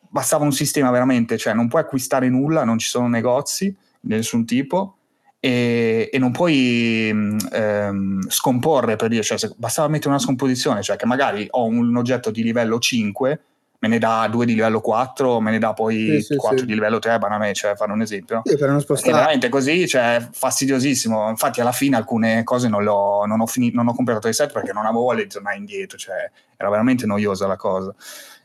bastava 0.09 0.43
un 0.43 0.51
sistema 0.51 0.91
veramente, 0.91 1.39
cioè 1.39 1.55
non 1.55 1.69
puoi 1.69 1.83
acquistare 1.83 2.29
nulla, 2.29 2.65
non 2.65 2.79
ci 2.79 2.89
sono 2.89 3.07
negozi 3.07 3.67
di 4.01 4.13
nessun 4.13 4.45
tipo 4.45 4.98
e, 5.41 6.11
e 6.13 6.19
non 6.19 6.33
puoi 6.33 7.11
mm, 7.13 7.39
ehm, 7.53 8.29
scomporre 8.29 8.97
per 8.97 9.09
dire, 9.09 9.23
cioè, 9.23 9.39
bastava 9.57 9.89
mettere 9.89 10.11
una 10.11 10.19
scomposizione, 10.19 10.83
cioè 10.83 10.97
che 10.97 11.07
magari 11.07 11.47
ho 11.51 11.65
un 11.65 11.97
oggetto 11.97 12.31
di 12.31 12.43
livello 12.43 12.79
5, 12.79 13.41
me 13.81 13.89
ne 13.89 13.99
dà 13.99 14.27
2 14.29 14.45
di 14.45 14.55
livello 14.55 14.81
4, 14.81 15.41
me 15.41 15.53
ne 15.53 15.59
dà 15.59 15.73
poi 15.73 16.21
sì, 16.21 16.35
4 16.35 16.59
sì, 16.59 16.67
di 16.67 16.75
livello 16.75 16.99
3, 16.99 17.19
banalmente, 17.19 17.55
cioè 17.55 17.77
fare 17.77 17.93
un 17.93 18.01
esempio. 18.01 18.43
Sì, 18.45 18.57
per 18.57 18.71
non 18.71 18.81
spostare. 18.81 19.13
È 19.13 19.15
veramente 19.15 19.49
così, 19.49 19.87
cioè 19.87 20.27
fastidiosissimo. 20.31 21.29
Infatti 21.29 21.61
alla 21.61 21.73
fine 21.73 21.97
alcune 21.97 22.43
cose 22.43 22.69
non, 22.69 22.83
non 22.83 23.41
ho, 23.41 23.47
finito, 23.47 23.77
non 23.77 23.87
ho 23.87 23.95
completato 23.95 24.27
i 24.27 24.33
set 24.33 24.53
perché 24.53 24.73
non 24.73 24.85
avevo 24.87 25.03
voglia 25.03 25.23
di 25.23 25.29
tornare 25.29 25.57
indietro, 25.57 25.97
cioè 25.97 26.29
era 26.57 26.69
veramente 26.69 27.07
noiosa 27.07 27.47
la 27.47 27.57
cosa 27.57 27.95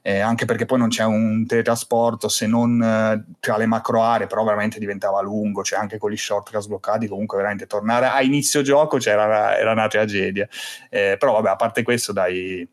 eh, 0.05 0.19
anche 0.19 0.43
perché 0.43 0.65
poi 0.65 0.79
non 0.79 0.89
c'è 0.89 1.05
un 1.05 1.45
teletrasporto 1.47 2.27
se 2.27 2.45
non 2.45 2.81
eh, 2.83 3.23
tra 3.39 3.55
le 3.55 3.65
macro 3.65 4.03
aree, 4.03 4.27
però 4.27 4.43
veramente 4.43 4.77
diventava 4.77 5.21
lungo, 5.21 5.63
cioè 5.63 5.79
anche 5.79 5.97
con 5.97 6.11
gli 6.11 6.17
shortcut 6.17 6.59
sbloccati, 6.59 7.07
comunque 7.07 7.37
veramente 7.37 7.67
tornare 7.67 8.07
a 8.07 8.21
inizio 8.21 8.61
gioco 8.63 8.99
cioè, 8.99 9.13
era, 9.13 9.71
una 9.71 9.87
tragedia. 9.87 10.45
Eh, 10.89 11.15
però 11.17 11.31
vabbè, 11.31 11.51
a 11.51 11.55
parte 11.55 11.83
questo, 11.83 12.11
dai, 12.11 12.67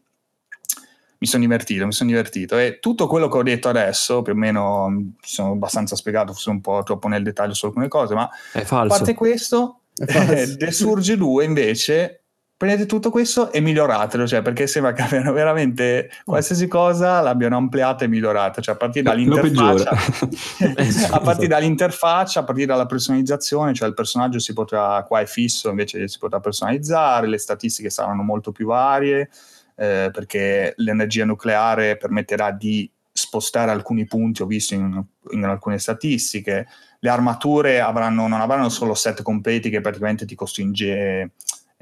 mi 1.19 1.27
sono 1.27 1.43
divertito, 1.45 1.87
mi 1.87 1.93
sono 1.93 2.11
divertito. 2.11 2.59
E 2.59 2.81
tutto 2.81 3.07
quello 3.07 3.29
che 3.29 3.39
ho 3.39 3.43
detto 3.45 3.69
adesso, 3.69 4.23
più 4.23 4.33
o 4.33 4.37
meno 4.37 4.89
mi 4.89 5.15
sono 5.21 5.53
abbastanza 5.53 5.95
spiegato, 5.95 6.33
forse 6.33 6.51
un 6.51 6.61
po' 6.61 6.83
troppo 6.83 7.07
nel 7.07 7.23
dettaglio 7.23 7.55
su 7.55 7.67
alcune 7.67 7.87
cose, 7.87 8.15
ma 8.15 8.29
a 8.55 8.87
parte 8.87 9.15
questo, 9.15 9.83
The 9.95 10.73
Surge 10.73 11.17
2 11.17 11.45
invece 11.45 12.23
prendete 12.61 12.85
tutto 12.85 13.09
questo 13.09 13.51
e 13.53 13.61
miglioratelo, 13.61 14.27
cioè 14.27 14.43
perché 14.43 14.67
sembra 14.67 14.93
che 14.93 15.01
abbiano 15.01 15.33
veramente 15.33 16.11
qualsiasi 16.27 16.69
cosa 16.69 17.23
l'abbiano 17.23 17.57
ampliata 17.57 18.05
e 18.05 18.09
migliorata, 18.09 18.61
cioè 18.61 18.75
a 18.75 18.77
partire 18.77 19.05
dall'interfaccia, 19.05 19.89
a 21.11 21.21
partire 21.21 21.49
dall'interfaccia, 21.49 22.41
a 22.41 22.45
partire 22.45 22.67
dalla 22.67 22.85
personalizzazione, 22.85 23.73
cioè 23.73 23.89
il 23.89 23.95
personaggio 23.95 24.39
si 24.39 24.53
potrà, 24.53 25.03
qua 25.09 25.21
è 25.21 25.25
fisso, 25.25 25.71
invece 25.71 26.07
si 26.07 26.19
potrà 26.19 26.39
personalizzare, 26.39 27.29
le 27.29 27.39
statistiche 27.39 27.89
saranno 27.89 28.21
molto 28.21 28.53
più 28.53 28.67
varie, 28.67 29.31
eh, 29.75 30.11
perché 30.13 30.75
l'energia 30.77 31.25
nucleare 31.25 31.97
permetterà 31.97 32.51
di 32.51 32.93
spostare 33.11 33.71
alcuni 33.71 34.05
punti, 34.05 34.43
ho 34.43 34.47
visto 34.47 34.75
in, 34.75 35.03
in 35.31 35.45
alcune 35.45 35.79
statistiche, 35.79 36.67
le 36.99 37.09
armature 37.09 37.81
avranno, 37.81 38.29
non 38.29 38.43
avranno 38.43 38.69
solo 38.69 38.93
set 38.93 39.23
completi 39.23 39.71
che 39.71 39.81
praticamente 39.81 40.27
ti 40.27 40.35
costringe 40.35 41.33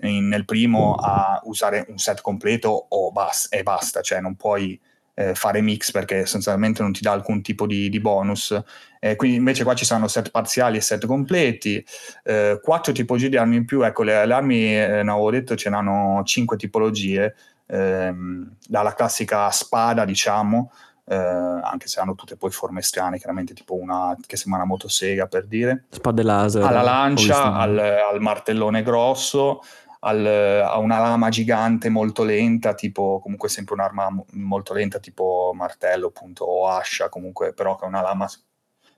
in, 0.03 0.28
nel 0.28 0.44
primo 0.44 0.94
a 0.94 1.40
usare 1.44 1.86
un 1.88 1.99
set 1.99 2.20
completo 2.20 2.86
o 2.88 3.11
bas- 3.12 3.49
e 3.51 3.62
basta, 3.62 4.01
cioè 4.01 4.20
non 4.20 4.36
puoi 4.36 4.78
eh, 5.14 5.34
fare 5.34 5.61
mix 5.61 5.90
perché 5.90 6.18
essenzialmente 6.18 6.82
non 6.82 6.92
ti 6.92 7.01
dà 7.01 7.12
alcun 7.12 7.42
tipo 7.42 7.66
di, 7.66 7.88
di 7.88 8.01
bonus. 8.01 8.57
Eh, 9.01 9.16
quindi 9.16 9.36
invece 9.36 9.64
qua 9.64 9.74
ci 9.74 9.84
saranno 9.84 10.09
set 10.09 10.30
parziali 10.30 10.76
e 10.76 10.80
set 10.80 11.07
completi, 11.07 11.84
eh, 12.24 12.61
quattro 12.62 12.92
tipologie 12.92 13.28
di 13.28 13.36
armi 13.36 13.57
in 13.57 13.64
più, 13.64 13.82
ecco 13.82 14.05
le, 14.05 14.24
le 14.24 14.34
armi, 14.34 14.76
eh, 14.76 15.03
non 15.03 15.14
avevo 15.14 15.30
detto, 15.30 15.57
ce 15.57 15.70
n'hanno 15.70 16.22
cinque 16.24 16.57
tipologie, 16.57 17.34
ehm, 17.66 18.57
dalla 18.66 18.94
classica 18.94 19.51
spada 19.51 20.05
diciamo, 20.05 20.70
eh, 21.05 21.16
anche 21.16 21.88
se 21.88 22.01
hanno 22.01 22.14
tutte 22.14 22.36
poi 22.36 22.51
forme 22.51 22.82
strane, 22.82 23.18
chiaramente 23.18 23.55
tipo 23.55 23.74
una 23.74 24.16
che 24.26 24.36
sembra 24.36 24.61
una 24.61 24.68
motosega 24.68 25.26
per 25.26 25.46
dire. 25.46 25.84
Spade 25.90 26.22
laser. 26.22 26.62
Alla 26.62 26.82
lancia, 26.82 27.55
al, 27.55 27.78
al, 27.78 28.20
martellone 28.20 28.82
grosso, 28.82 29.62
al, 30.09 30.26
a 30.26 30.78
una 30.78 30.98
lama 30.98 31.28
gigante 31.28 31.88
molto 31.88 32.24
lenta, 32.24 32.74
tipo 32.74 33.20
comunque 33.22 33.48
sempre 33.48 33.74
un'arma 33.74 34.09
molto 34.32 34.74
lenta, 34.74 34.98
tipo 34.98 35.52
martello 35.54 36.09
appunto 36.09 36.44
o 36.44 36.68
ascia, 36.68 37.09
comunque 37.09 37.52
però 37.52 37.76
che 37.76 37.84
è 37.84 37.88
una 37.88 38.00
lama 38.00 38.28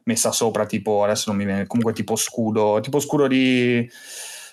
messa 0.05 0.33
sopra, 0.33 0.67
tipo 0.67 1.05
adesso 1.05 1.31
non 1.31 1.39
mi 1.39 1.45
viene, 1.45 1.67
comunque 1.67 1.93
tipo 1.93 2.17
scudo, 2.17 2.81
tipo 2.81 3.01
scudo 3.01 3.27
di, 3.27 3.89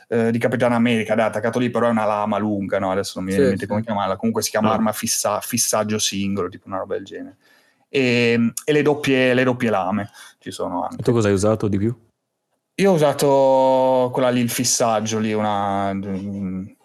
eh, 0.10 0.32
di 0.32 0.38
Capitano 0.38 0.76
America, 0.76 1.16
dai, 1.16 1.28
attaccato 1.28 1.60
lì, 1.60 1.70
però 1.70 1.88
è 1.88 1.92
una 1.92 2.06
lama 2.06 2.38
lunga, 2.38 2.80
no? 2.80 2.92
Adesso 2.92 3.14
non 3.16 3.26
mi 3.26 3.32
viene 3.32 3.46
in 3.46 3.50
mente 3.52 3.68
come 3.68 3.84
chiamarla, 3.84 4.18
comunque 4.18 4.42
si 4.42 4.50
chiama 4.50 4.70
no. 4.70 4.74
arma 4.74 4.92
fissa, 4.92 5.40
fissaggio 5.40 6.00
singolo, 6.00 6.50
tipo 6.50 6.68
una 6.68 6.80
roba 6.80 6.96
del 6.96 7.06
genere. 7.06 7.38
E, 7.90 8.54
e 8.66 8.72
le, 8.72 8.82
doppie, 8.82 9.34
le 9.34 9.44
doppie 9.44 9.70
lame 9.70 10.10
ci 10.40 10.52
sono 10.52 10.84
anche. 10.84 10.98
E 11.00 11.04
tu 11.04 11.12
cosa 11.12 11.28
hai 11.30 11.34
usato 11.34 11.68
di 11.68 11.78
più? 11.78 12.07
Io 12.80 12.92
ho 12.92 12.94
usato 12.94 14.12
quella 14.14 14.30
lì, 14.30 14.40
il 14.40 14.52
fissaggio 14.52 15.18
lì, 15.18 15.34
una... 15.34 15.98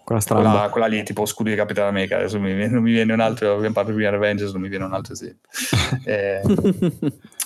Quella, 0.05 0.22
quella, 0.26 0.68
quella 0.70 0.86
lì 0.86 1.03
tipo 1.03 1.26
scudo 1.26 1.51
di 1.51 1.57
Capitano 1.57 1.88
America, 1.88 2.16
adesso 2.16 2.40
mi 2.40 2.55
viene, 2.55 2.72
non 2.72 2.82
mi 2.82 2.93
viene 2.93 3.12
un 3.12 3.20
altro, 3.20 3.55
abbiamo 3.55 3.74
parlato 3.74 3.95
prima 3.95 4.11
di 4.11 4.16
Avengers, 4.16 4.53
non 4.53 4.62
mi 4.62 4.68
viene 4.68 4.84
un 4.84 4.95
altro 4.95 5.12
esempio. 5.12 5.49
eh, 6.05 6.40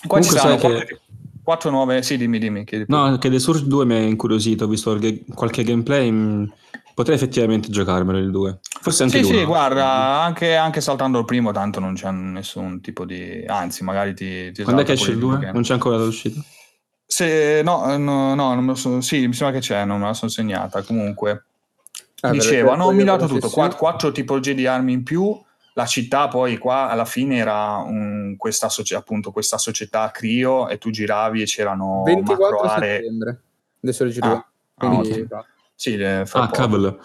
qua 0.06 0.22
ci 0.22 0.30
sono 0.30 0.56
quattro, 0.56 0.78
che... 0.78 1.00
quattro, 1.42 1.70
nuove, 1.70 2.02
sì 2.02 2.16
dimmi 2.16 2.38
dimmi. 2.38 2.64
Chiedi 2.64 2.84
no, 2.86 3.18
che 3.18 3.30
The 3.30 3.40
Surge 3.40 3.66
2 3.66 3.84
mi 3.84 3.94
ha 3.94 3.98
incuriosito, 3.98 4.64
ho 4.64 4.68
visto 4.68 4.96
qualche 5.34 5.64
gameplay, 5.64 6.10
mm, 6.10 6.44
potrei 6.94 7.16
effettivamente 7.16 7.68
giocarmelo 7.68 8.18
il 8.18 8.30
2. 8.30 8.60
Forse 8.80 9.02
anche 9.02 9.24
Sì, 9.24 9.34
sì, 9.34 9.44
guarda, 9.44 10.22
anche, 10.22 10.54
anche, 10.54 10.80
saltando 10.80 11.18
il 11.18 11.24
primo 11.24 11.50
tanto 11.50 11.80
non 11.80 11.94
c'è 11.94 12.10
nessun 12.12 12.80
tipo 12.80 13.04
di... 13.04 13.44
anzi 13.44 13.82
magari 13.82 14.14
ti... 14.14 14.52
ti 14.52 14.62
Quando 14.62 14.82
è 14.82 14.84
che 14.84 14.92
esce 14.92 15.10
il 15.10 15.18
2? 15.18 15.50
Non 15.52 15.62
c'è 15.62 15.72
ancora 15.72 15.96
l'uscita? 15.96 16.40
Se, 17.08 17.62
no, 17.62 17.96
no, 17.96 18.34
no, 18.34 18.54
non 18.54 18.64
me 18.64 18.72
lo 18.72 18.74
so, 18.74 19.00
sì, 19.00 19.26
mi 19.28 19.32
sembra 19.32 19.58
che 19.58 19.64
c'è, 19.64 19.84
non 19.84 20.00
me 20.00 20.06
la 20.06 20.14
sono 20.14 20.30
segnata. 20.30 20.82
Comunque, 20.82 21.44
ah, 22.20 22.30
dicevo, 22.30 22.70
hanno 22.70 22.90
migliorato 22.90 23.26
tutto, 23.26 23.48
quattro, 23.48 23.78
quattro, 23.78 24.12
tipologie 24.12 24.54
di 24.54 24.66
armi 24.66 24.92
in 24.92 25.02
più. 25.04 25.40
La 25.74 25.86
città 25.86 26.26
poi 26.26 26.56
qua 26.56 26.88
alla 26.88 27.04
fine 27.04 27.36
era 27.36 27.76
un, 27.76 28.34
questa, 28.36 28.68
appunto, 28.96 29.30
questa 29.30 29.58
società 29.58 30.10
Crio 30.10 30.68
e 30.68 30.78
tu 30.78 30.90
giravi 30.90 31.42
e 31.42 31.44
c'erano 31.44 32.02
24 32.02 32.44
macro 32.44 32.60
aree. 32.70 32.96
settembre, 32.96 33.42
adesso 33.82 34.04
lo 34.04 34.10
giro. 34.10 34.26
Ah, 34.26 34.46
quindi, 34.74 35.26
ah, 35.30 35.44
sì, 35.74 35.96
fa 36.24 36.42
ah, 36.42 36.50
cavolo. 36.50 36.98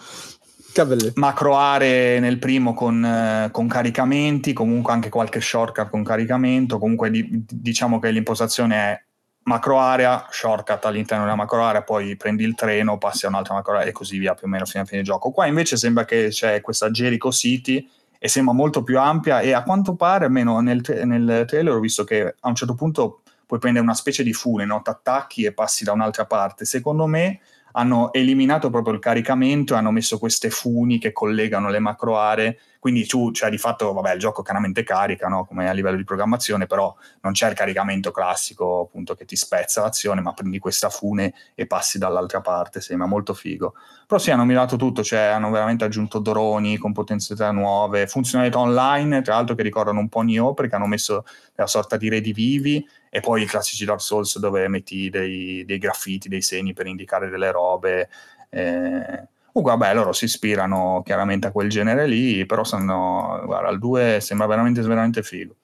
Cavolo. 0.72 1.12
macro 1.16 1.56
aree 1.56 2.18
nel 2.18 2.38
primo 2.38 2.72
con, 2.72 3.04
eh, 3.04 3.50
con, 3.52 3.68
caricamenti, 3.68 4.54
comunque 4.54 4.94
anche 4.94 5.10
qualche 5.10 5.42
shortcut 5.42 5.90
con 5.90 6.02
caricamento, 6.02 6.78
comunque 6.78 7.10
di, 7.10 7.44
diciamo 7.46 7.98
che 7.98 8.10
l'impostazione 8.10 8.76
è 8.76 9.02
macro 9.44 9.78
area, 9.78 10.26
shortcut 10.30 10.84
all'interno 10.84 11.24
della 11.24 11.36
macro 11.36 11.62
area, 11.62 11.82
poi 11.82 12.16
prendi 12.16 12.44
il 12.44 12.54
treno, 12.54 12.98
passi 12.98 13.26
a 13.26 13.28
un'altra 13.28 13.54
macro 13.54 13.74
area 13.74 13.88
e 13.88 13.92
così 13.92 14.18
via 14.18 14.34
più 14.34 14.46
o 14.46 14.50
meno 14.50 14.64
fino 14.64 14.82
a 14.82 14.86
fine 14.86 15.02
gioco. 15.02 15.30
Qua 15.30 15.46
invece 15.46 15.76
sembra 15.76 16.04
che 16.04 16.28
c'è 16.28 16.60
questa 16.60 16.90
Jericho 16.90 17.32
City 17.32 17.88
e 18.18 18.28
sembra 18.28 18.54
molto 18.54 18.82
più 18.82 18.98
ampia 18.98 19.40
e 19.40 19.52
a 19.52 19.62
quanto 19.62 19.96
pare, 19.96 20.26
almeno 20.26 20.60
nel, 20.60 20.80
nel 21.04 21.44
trailer 21.46 21.74
ho 21.74 21.80
visto 21.80 22.04
che 22.04 22.36
a 22.38 22.48
un 22.48 22.54
certo 22.54 22.74
punto 22.74 23.22
puoi 23.44 23.58
prendere 23.58 23.84
una 23.84 23.94
specie 23.94 24.22
di 24.22 24.32
fune, 24.32 24.64
no? 24.64 24.80
attacchi 24.82 25.44
e 25.44 25.52
passi 25.52 25.84
da 25.84 25.92
un'altra 25.92 26.24
parte. 26.24 26.64
Secondo 26.64 27.06
me 27.06 27.40
hanno 27.72 28.12
eliminato 28.12 28.70
proprio 28.70 28.94
il 28.94 29.00
caricamento 29.00 29.74
e 29.74 29.76
hanno 29.76 29.90
messo 29.90 30.18
queste 30.18 30.50
funi 30.50 30.98
che 30.98 31.12
collegano 31.12 31.68
le 31.70 31.78
macro 31.78 32.18
aree 32.18 32.58
quindi 32.82 33.06
tu, 33.06 33.30
cioè 33.30 33.48
di 33.48 33.58
fatto, 33.58 33.92
vabbè, 33.92 34.14
il 34.14 34.18
gioco 34.18 34.42
chiaramente 34.42 34.82
carica, 34.82 35.28
no? 35.28 35.44
come 35.44 35.68
a 35.68 35.72
livello 35.72 35.96
di 35.96 36.02
programmazione, 36.02 36.66
però 36.66 36.92
non 37.20 37.30
c'è 37.30 37.48
il 37.48 37.54
caricamento 37.54 38.10
classico 38.10 38.80
appunto 38.80 39.14
che 39.14 39.24
ti 39.24 39.36
spezza 39.36 39.82
l'azione, 39.82 40.20
ma 40.20 40.32
prendi 40.32 40.58
questa 40.58 40.88
fune 40.88 41.32
e 41.54 41.68
passi 41.68 41.98
dall'altra 41.98 42.40
parte, 42.40 42.80
sembra 42.80 43.06
molto 43.06 43.34
figo. 43.34 43.74
Però 44.04 44.18
sì, 44.18 44.32
hanno 44.32 44.44
mirato 44.44 44.74
tutto, 44.74 45.04
cioè 45.04 45.20
hanno 45.20 45.52
veramente 45.52 45.84
aggiunto 45.84 46.18
droni 46.18 46.76
con 46.76 46.92
potenzialità 46.92 47.52
nuove, 47.52 48.08
funzionalità 48.08 48.58
online, 48.58 49.22
tra 49.22 49.34
l'altro 49.34 49.54
che 49.54 49.62
ricordano 49.62 50.00
un 50.00 50.08
po' 50.08 50.22
Nioh 50.22 50.52
perché 50.52 50.74
hanno 50.74 50.86
messo 50.86 51.24
la 51.54 51.68
sorta 51.68 51.96
di 51.96 52.08
redi 52.08 52.32
vivi 52.32 52.84
e 53.14 53.20
poi 53.20 53.42
i 53.42 53.46
classici 53.46 53.84
Dark 53.84 54.00
Souls 54.00 54.38
dove 54.38 54.66
metti 54.68 55.10
dei, 55.10 55.66
dei 55.66 55.76
graffiti, 55.76 56.30
dei 56.30 56.40
segni 56.40 56.72
per 56.72 56.86
indicare 56.86 57.28
delle 57.28 57.50
robe. 57.50 58.08
Eh, 58.48 59.28
Comunque, 59.52 59.76
vabbè, 59.78 59.92
loro 59.94 60.12
si 60.14 60.24
ispirano 60.24 61.02
chiaramente 61.04 61.46
a 61.46 61.52
quel 61.52 61.68
genere 61.68 62.06
lì, 62.06 62.46
però 62.46 62.64
sanno, 62.64 63.42
guarda, 63.44 63.68
il 63.68 63.78
2 63.78 64.18
sembra 64.22 64.46
veramente, 64.46 64.80
veramente 64.80 65.22
figo. 65.22 65.56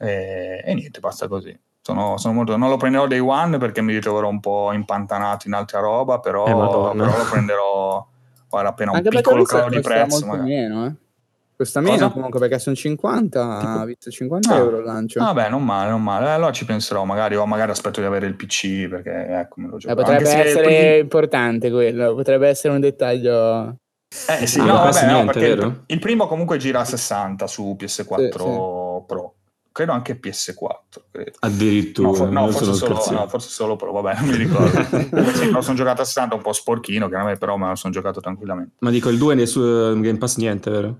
E, 0.00 0.60
e 0.64 0.74
niente, 0.74 0.98
basta 0.98 1.28
così. 1.28 1.56
Sono, 1.80 2.16
sono 2.18 2.34
molto, 2.34 2.56
non 2.56 2.68
lo 2.68 2.76
prenderò 2.76 3.06
day 3.06 3.20
one 3.20 3.56
perché 3.58 3.82
mi 3.82 3.92
ritroverò 3.92 4.28
un 4.28 4.40
po' 4.40 4.72
impantanato 4.72 5.46
in 5.46 5.54
altra 5.54 5.78
roba, 5.78 6.18
però, 6.18 6.44
Eh, 6.92 6.96
però 6.96 7.16
lo 7.16 7.24
prenderò 7.30 8.04
guarda, 8.48 8.70
appena 8.70 8.90
un 8.90 8.96
Anche 8.96 9.10
perché 9.10 9.22
piccolo 9.28 9.44
calo 9.44 9.68
di 9.68 9.80
prezzo. 9.80 10.08
molto 10.08 10.26
magari. 10.26 10.48
meno, 10.48 10.86
eh. 10.86 10.92
Costa 11.58 11.80
Cosa? 11.80 11.92
meno 11.92 12.12
comunque 12.12 12.38
perché 12.38 12.60
sono 12.60 12.76
50, 12.76 13.58
Tipo- 13.58 13.70
ha 13.72 13.84
visto 13.84 14.10
50 14.12 14.54
Ah. 14.54 14.58
euro 14.58 14.78
il 14.78 14.84
lancio. 14.84 15.18
Vabbè, 15.18 15.48
non 15.50 15.64
male, 15.64 15.90
non 15.90 16.02
male. 16.04 16.26
Eh, 16.26 16.30
Allora 16.30 16.52
ci 16.52 16.64
penserò, 16.64 17.04
magari, 17.04 17.34
o 17.34 17.44
magari 17.46 17.72
aspetto 17.72 17.98
di 18.00 18.06
avere 18.06 18.26
il 18.26 18.36
PC 18.36 18.86
perché 18.88 19.10
ecco, 19.28 19.60
me 19.60 19.66
lo 19.68 19.74
Eh, 19.74 19.78
gioco. 19.80 19.94
potrebbe 19.96 20.22
Anche 20.30 20.30
se 20.30 20.48
essere 20.48 20.94
il- 20.94 21.00
importante 21.02 21.68
quello, 21.70 22.14
potrebbe 22.14 22.46
essere 22.48 22.74
un 22.74 22.80
dettaglio. 22.80 23.76
Eh 24.40 24.46
sì, 24.46 24.60
Ah, 24.60 24.64
no, 24.64 24.72
vabbè, 24.74 24.86
costa 24.86 25.06
no, 25.06 25.12
niente, 25.14 25.32
perché 25.32 25.48
il, 25.66 25.82
il 25.86 25.98
primo 25.98 26.26
comunque 26.28 26.58
gira 26.58 26.78
a 26.80 26.84
60 26.84 27.46
su 27.48 27.74
PS4 27.76 29.04
Pro. 29.04 29.32
Credo 29.72 29.92
anche 29.92 30.18
PS4, 30.18 31.02
credo. 31.10 31.32
Addirittura, 31.40 32.08
No, 32.08 32.14
for- 32.14 32.30
no, 32.30 32.48
forse, 32.50 32.72
solo, 32.74 33.04
no, 33.10 33.28
forse 33.28 33.48
solo 33.50 33.76
Pro, 33.76 33.92
vabbè, 33.92 34.20
non 34.20 34.28
mi 34.30 34.36
ricordo. 34.36 34.70
sì, 35.34 35.50
lo 35.50 35.60
sono 35.60 35.76
giocato 35.76 36.02
a 36.02 36.04
60 36.04 36.34
un 36.36 36.40
po' 36.42 36.52
sporchino, 36.52 37.06
chiaramente, 37.08 37.38
però 37.38 37.56
me 37.56 37.68
lo 37.68 37.74
sono 37.74 37.92
giocato 37.92 38.20
tranquillamente. 38.20 38.74
Ma 38.78 38.90
dico, 38.90 39.08
il 39.08 39.18
2 39.18 39.34
nel 39.34 39.46
suo 39.46 39.62
Game 40.00 40.18
Pass 40.18 40.36
niente, 40.38 40.70
vero? 40.70 40.98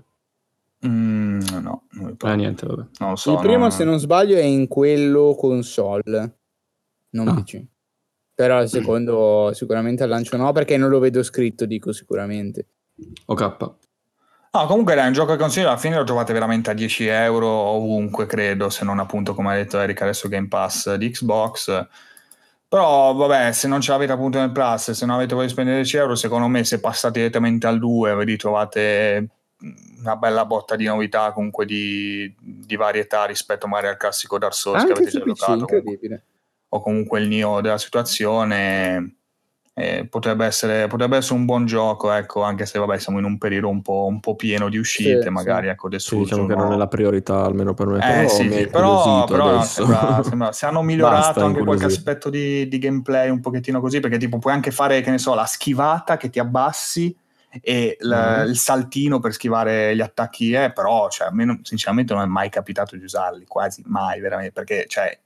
Mm, 0.87 1.39
no, 1.51 1.59
non, 1.61 1.83
ricordo. 1.91 2.27
Ah, 2.27 2.33
niente, 2.35 2.65
vabbè. 2.65 2.83
non 2.99 3.09
lo 3.09 3.15
so. 3.15 3.33
il 3.33 3.39
primo, 3.39 3.57
non- 3.59 3.71
se 3.71 3.83
non 3.83 3.99
sbaglio, 3.99 4.37
è 4.37 4.43
in 4.43 4.67
quello 4.67 5.35
console, 5.37 6.37
non 7.11 7.27
Ah. 7.27 7.33
PC. 7.35 7.63
Però 8.33 8.61
il 8.61 8.69
secondo 8.69 9.51
sicuramente 9.53 10.03
al 10.03 10.09
lancio 10.09 10.37
no, 10.37 10.51
perché 10.53 10.77
non 10.77 10.89
lo 10.89 10.99
vedo 10.99 11.21
scritto, 11.23 11.65
dico 11.65 11.91
sicuramente. 11.91 12.67
OK. 13.25 13.57
No, 14.51 14.65
comunque 14.65 14.95
dai, 14.95 15.07
un 15.07 15.13
gioco 15.13 15.33
che 15.33 15.37
consiglio 15.37 15.67
alla 15.67 15.77
fine 15.77 15.97
lo 15.97 16.05
trovate 16.05 16.31
veramente 16.33 16.69
a 16.69 16.73
10 16.73 17.05
euro 17.07 17.47
ovunque, 17.47 18.25
credo, 18.25 18.69
se 18.69 18.85
non 18.85 18.99
appunto, 18.99 19.33
come 19.35 19.51
ha 19.51 19.55
detto 19.55 19.77
Eric, 19.77 20.01
adesso 20.01 20.29
Game 20.29 20.47
Pass 20.47 20.95
di 20.95 21.09
Xbox. 21.11 21.87
Però, 22.69 23.13
vabbè, 23.13 23.51
se 23.51 23.67
non 23.67 23.81
ce 23.81 23.91
l'avete 23.91 24.11
appunto 24.13 24.39
nel 24.39 24.51
Plus, 24.51 24.91
se 24.91 25.05
non 25.05 25.15
avete 25.15 25.33
voglia 25.33 25.47
di 25.47 25.51
spendere 25.51 25.75
10 25.77 25.97
euro, 25.97 26.15
secondo 26.15 26.47
me 26.47 26.63
se 26.63 26.79
passate 26.79 27.19
direttamente 27.19 27.67
al 27.67 27.77
2 27.79 28.15
vi 28.15 28.23
ritrovate 28.23 29.29
una 29.99 30.15
bella 30.15 30.45
botta 30.45 30.75
di 30.75 30.85
novità, 30.85 31.31
comunque 31.33 31.65
di, 31.65 32.33
di 32.39 32.75
varietà 32.75 33.25
rispetto 33.25 33.67
magari 33.67 33.87
al 33.89 33.97
classico 33.97 34.37
Dark 34.37 34.53
Souls 34.53 34.83
che 34.83 34.89
Anche 34.91 35.01
avete 35.01 35.11
su 35.11 35.17
già 35.19 35.25
giocato. 35.25 35.65
comunque. 35.65 36.23
o 36.69 36.81
comunque 36.81 37.19
il 37.19 37.27
Nio 37.27 37.61
della 37.61 37.77
situazione. 37.77 39.15
eh, 39.73 40.05
potrebbe, 40.09 40.45
essere, 40.45 40.87
potrebbe 40.87 41.15
essere 41.17 41.35
un 41.39 41.45
buon 41.45 41.65
gioco, 41.65 42.11
ecco, 42.11 42.41
anche 42.41 42.65
se 42.65 42.77
vabbè, 42.79 42.97
siamo 42.99 43.17
in 43.19 43.23
un 43.23 43.37
periodo 43.37 43.69
un 43.69 43.81
po', 43.81 44.07
un 44.07 44.19
po' 44.19 44.35
pieno 44.35 44.67
di 44.67 44.77
uscite, 44.77 45.21
Sì, 45.23 45.29
magari 45.29 45.67
sì. 45.67 45.71
ecco, 45.71 45.87
Sì, 45.87 45.95
adesso 45.95 46.15
diciamo 46.17 46.47
che 46.47 46.55
non 46.55 46.73
è 46.73 46.75
la 46.75 46.87
priorità, 46.87 47.43
almeno 47.45 47.73
per 47.73 47.87
me. 47.87 47.97
eh, 47.99 48.03
però 48.03 48.27
sì, 48.27 48.49
però, 48.69 49.25
però 49.25 49.55
no, 49.55 49.61
sembra, 49.61 50.19
sembra- 50.23 50.51
se 50.51 50.65
hanno 50.65 50.81
migliorato 50.81 51.15
Basta 51.19 51.45
anche 51.45 51.63
qualche 51.63 51.85
aspetto 51.85 52.29
di, 52.29 52.67
di 52.67 52.77
gameplay 52.77 53.29
un 53.29 53.39
pochettino 53.39 53.79
così, 53.79 54.01
perché 54.01 54.17
tipo 54.17 54.37
puoi 54.37 54.51
anche 54.53 54.71
fare, 54.71 54.99
che 54.99 55.11
ne 55.11 55.17
so, 55.17 55.33
la 55.33 55.45
schivata 55.45 56.17
che 56.17 56.29
ti 56.29 56.39
abbassi 56.39 57.15
e 57.61 57.97
l- 57.99 58.13
Mhm. 58.43 58.49
il 58.49 58.57
saltino 58.57 59.19
per 59.19 59.33
schivare 59.33 59.95
gli 59.95 60.01
attacchi, 60.01 60.51
eh, 60.51 60.71
però 60.71 61.09
cioè, 61.09 61.27
a 61.27 61.31
me 61.31 61.45
non- 61.45 61.59
sinceramente 61.63 62.13
non 62.13 62.23
è 62.23 62.27
mai 62.27 62.49
capitato 62.49 62.95
di 62.95 63.03
usarli, 63.03 63.45
quasi 63.45 63.81
mai 63.85 64.19
veramente, 64.19 64.51
perché 64.53 64.85
cioè, 64.87 65.17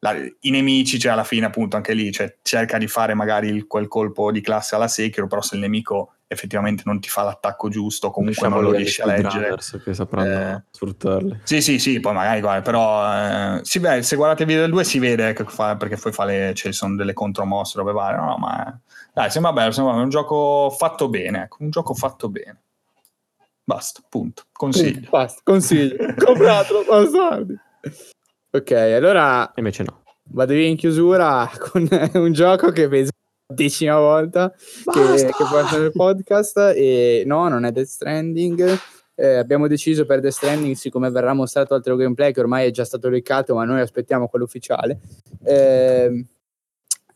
la- 0.00 0.14
i 0.40 0.50
nemici, 0.50 0.98
cioè 0.98 1.12
alla 1.12 1.24
fine 1.24 1.46
appunto 1.46 1.76
anche 1.76 1.94
lì, 1.94 2.12
cioè, 2.12 2.36
cerca 2.42 2.78
di 2.78 2.86
fare 2.86 3.14
magari 3.14 3.48
il- 3.48 3.66
quel 3.66 3.88
colpo 3.88 4.30
di 4.30 4.40
classe 4.40 4.74
alla 4.74 4.88
Sekiro, 4.88 5.26
però 5.26 5.40
se 5.42 5.54
il 5.56 5.62
nemico 5.62 6.12
effettivamente 6.28 6.82
non 6.86 6.98
ti 7.00 7.08
fa 7.08 7.22
l'attacco 7.22 7.68
giusto, 7.68 8.10
comunque 8.10 8.42
Lasciamo 8.42 8.60
non 8.60 8.70
lo 8.72 8.76
riesci 8.76 9.00
a 9.00 9.06
leggere. 9.06 9.56
che 9.84 9.94
sapranno 9.94 10.56
Eh. 10.56 10.62
sfruttarli. 10.72 11.40
Sì, 11.44 11.60
sì, 11.62 11.78
sì, 11.78 12.00
poi 12.00 12.14
magari 12.14 12.40
guarda, 12.40 12.62
però 12.62 13.56
eh, 13.56 13.60
sì, 13.64 13.78
beh, 13.80 14.02
se 14.02 14.16
guardate 14.16 14.42
il 14.42 14.48
video 14.48 14.62
del 14.64 14.72
2 14.72 14.82
si 14.84 14.98
vede 14.98 15.32
che 15.32 15.44
fa, 15.44 15.76
perché 15.76 15.96
poi 15.96 16.12
fa 16.12 16.24
le, 16.24 16.52
ci 16.54 16.72
sono 16.72 16.96
delle 16.96 17.12
contromosse, 17.12 17.78
robe 17.78 17.92
varie, 17.92 18.18
no, 18.18 18.36
ma 18.38 18.66
eh, 18.66 18.74
dai, 19.16 19.30
sembra 19.30 19.50
bello, 19.50 19.70
sembra 19.70 19.94
un 19.94 20.10
gioco 20.10 20.68
fatto 20.68 21.08
bene, 21.08 21.44
ecco, 21.44 21.56
un 21.60 21.70
gioco 21.70 21.94
fatto 21.94 22.28
bene. 22.28 22.60
Basta, 23.64 24.02
punto, 24.06 24.42
consiglio. 24.52 25.08
Basta, 25.08 25.40
consiglio. 25.42 25.96
Compratelo, 26.22 26.84
bastardi. 26.86 27.58
Ok, 28.50 28.70
allora 28.72 29.48
E 29.54 29.60
invece 29.60 29.84
no. 29.84 30.02
vado 30.24 30.52
via 30.52 30.66
in 30.66 30.76
chiusura 30.76 31.50
con 31.58 31.88
un 32.12 32.32
gioco 32.34 32.70
che 32.72 32.88
penso 32.88 33.12
la 33.46 33.54
decima 33.54 33.98
volta 33.98 34.50
che, 34.52 35.00
Basta! 35.00 35.26
che 35.28 35.44
porto 35.48 35.78
nel 35.78 35.92
podcast 35.92 36.74
e 36.76 37.22
no, 37.24 37.48
non 37.48 37.64
è 37.64 37.72
Death 37.72 37.86
Stranding. 37.86 38.78
Eh, 39.14 39.36
abbiamo 39.36 39.66
deciso 39.66 40.04
per 40.04 40.20
Death 40.20 40.34
Stranding, 40.34 40.74
siccome 40.74 41.08
verrà 41.08 41.32
mostrato 41.32 41.72
altro 41.72 41.96
gameplay 41.96 42.32
che 42.34 42.40
ormai 42.40 42.66
è 42.66 42.70
già 42.70 42.84
stato 42.84 43.08
leccato, 43.08 43.54
ma 43.54 43.64
noi 43.64 43.80
aspettiamo 43.80 44.28
quello 44.28 44.44
ufficiale, 44.44 45.00
ehm, 45.42 46.22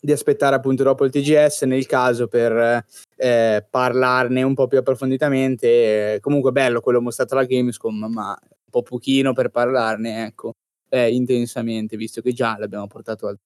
di 0.01 0.13
aspettare 0.13 0.57
appunto 0.57 0.83
dopo 0.83 1.05
il 1.05 1.11
TGS 1.11 1.63
nel 1.63 1.87
caso 1.87 2.27
per 2.27 2.85
eh, 3.17 3.67
parlarne 3.69 4.43
un 4.43 4.55
po' 4.55 4.67
più 4.67 4.79
approfonditamente. 4.79 6.15
Eh, 6.15 6.21
comunque 6.21 6.53
bello 6.53 6.81
quello 6.81 7.01
mostrato 7.01 7.35
alla 7.35 7.45
Gamescom, 7.45 8.07
ma 8.07 8.37
un 8.41 8.71
po' 8.71 8.83
pochino 8.83 9.33
per 9.33 9.51
parlarne, 9.51 10.27
ecco, 10.27 10.55
eh, 10.89 11.13
intensamente, 11.15 11.97
visto 11.97 12.21
che 12.23 12.33
già 12.33 12.57
l'abbiamo 12.59 12.87
portato 12.87 13.27
al 13.27 13.39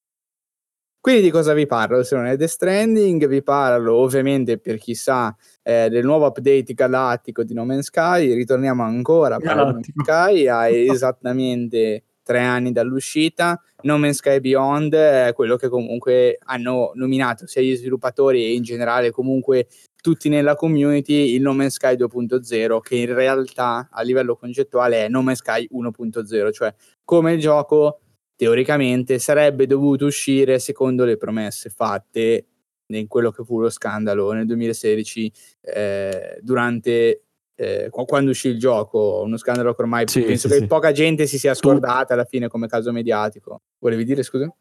quindi 1.05 1.21
di 1.21 1.31
cosa 1.31 1.53
vi 1.53 1.67
parlo? 1.67 2.03
Se 2.03 2.17
non 2.17 2.25
è 2.25 2.35
Death 2.35 2.49
Stranding, 2.49 3.27
vi 3.27 3.43
parlo 3.43 3.97
ovviamente 3.97 4.57
per 4.57 4.79
chi 4.79 4.95
sa 4.95 5.37
eh, 5.63 5.91
del 5.91 6.03
nuovo 6.03 6.25
update 6.25 6.73
galattico 6.73 7.43
di 7.45 7.53
No 7.53 7.67
Man's 7.67 7.89
Sky. 7.89 8.33
Ritorniamo 8.33 8.83
ancora 8.83 9.35
a 9.35 9.55
No 9.55 9.65
Man's. 9.67 9.91
Sky 9.95 10.49
a 10.49 10.67
esattamente 10.73 12.05
tre 12.25 12.41
anni 12.41 12.73
dall'uscita. 12.73 13.63
No 13.83 13.99
Man's 13.99 14.17
Sky 14.17 14.41
Beyond 14.41 14.95
è 14.95 15.33
quello 15.35 15.57
che 15.57 15.69
comunque 15.69 16.39
hanno 16.47 16.91
nominato 16.95 17.47
sia 17.47 17.63
gli 17.63 17.77
sviluppatori 17.77 18.43
e 18.45 18.55
in 18.55 18.63
generale 18.63 19.13
comunque 19.13 19.69
tutti 20.03 20.29
nella 20.29 20.57
community 20.57 21.35
il 21.35 21.43
No 21.43 21.53
Man's 21.53 21.75
Sky 21.75 21.95
2.0 21.95 22.81
che 22.81 22.97
in 22.97 23.15
realtà 23.15 23.89
a 23.91 24.03
livello 24.03 24.37
concettuale 24.37 25.05
è 25.05 25.09
No 25.09 25.23
Man's 25.23 25.39
Sky 25.39 25.69
1.0, 25.73 26.53
cioè 26.53 26.75
come 27.05 27.35
il 27.35 27.41
gioco 27.41 28.01
teoricamente 28.35 29.19
sarebbe 29.19 29.67
dovuto 29.67 30.07
uscire 30.07 30.59
secondo 30.59 31.05
le 31.05 31.17
promesse 31.17 31.71
fatte 31.71 32.47
in 32.87 33.07
quello 33.07 33.31
che 33.31 33.45
fu 33.45 33.61
lo 33.61 33.71
scandalo 33.71 34.33
nel 34.33 34.47
2016 34.47 35.33
eh, 35.61 36.39
durante 36.43 37.23
eh, 37.57 37.89
qu- 37.91 38.07
quando 38.07 38.31
uscì 38.31 38.49
il 38.49 38.59
gioco, 38.59 39.23
uno 39.25 39.37
scandalo 39.37 39.75
che 39.75 39.83
ormai 39.83 40.09
Sì, 40.09 40.23
penso 40.23 40.49
sì, 40.49 40.55
che 40.55 40.61
sì. 40.61 40.67
poca 40.67 40.93
gente 40.93 41.27
si 41.27 41.39
sia 41.39 41.55
scordata 41.55 42.15
alla 42.15 42.25
fine 42.25 42.49
come 42.49 42.67
caso 42.69 42.93
mediatico. 42.93 43.61
Volevi 43.79 44.05
dire 44.05 44.23
scusa? 44.23 44.53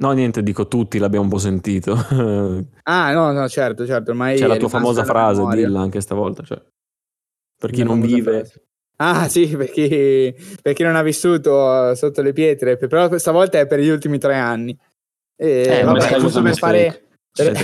No, 0.00 0.12
niente, 0.12 0.42
dico 0.44 0.68
tutti 0.68 0.98
l'abbiamo 0.98 1.24
un 1.24 1.30
po' 1.30 1.38
sentito. 1.38 1.94
C'è 1.96 2.64
Ah, 2.84 3.12
no, 3.12 3.32
no, 3.32 3.48
certo, 3.48 3.84
certo, 3.86 4.10
ormai 4.10 4.38
è 4.38 4.46
la 4.46 4.56
tua 4.56 4.68
famosa 4.68 5.04
frase, 5.04 5.40
memoria. 5.40 5.66
dilla 5.66 5.80
anche 5.80 6.00
stavolta. 6.00 6.42
Cioè. 6.44 6.62
Per 7.58 7.70
chi 7.70 7.78
La 7.78 7.84
non 7.84 8.00
vive, 8.00 8.32
frase. 8.44 8.62
Ah, 9.00 9.28
sì, 9.28 9.48
per 9.56 9.70
chi, 9.70 10.34
per 10.62 10.72
chi 10.74 10.82
non 10.84 10.94
ha 10.94 11.02
vissuto 11.02 11.90
eh, 11.90 11.96
sotto 11.96 12.22
le 12.22 12.32
pietre, 12.32 12.76
per- 12.76 12.88
però 12.88 13.08
questa 13.08 13.32
volta 13.32 13.58
è 13.58 13.66
per 13.66 13.80
gli 13.80 13.88
ultimi 13.88 14.18
tre 14.18 14.36
anni. 14.36 14.76
E, 15.36 15.62
Eh, 15.80 15.82
vabbè, 15.84 16.16
giusto 16.18 16.42
per 16.42 16.56
fare, 16.56 17.02
per, 17.32 17.56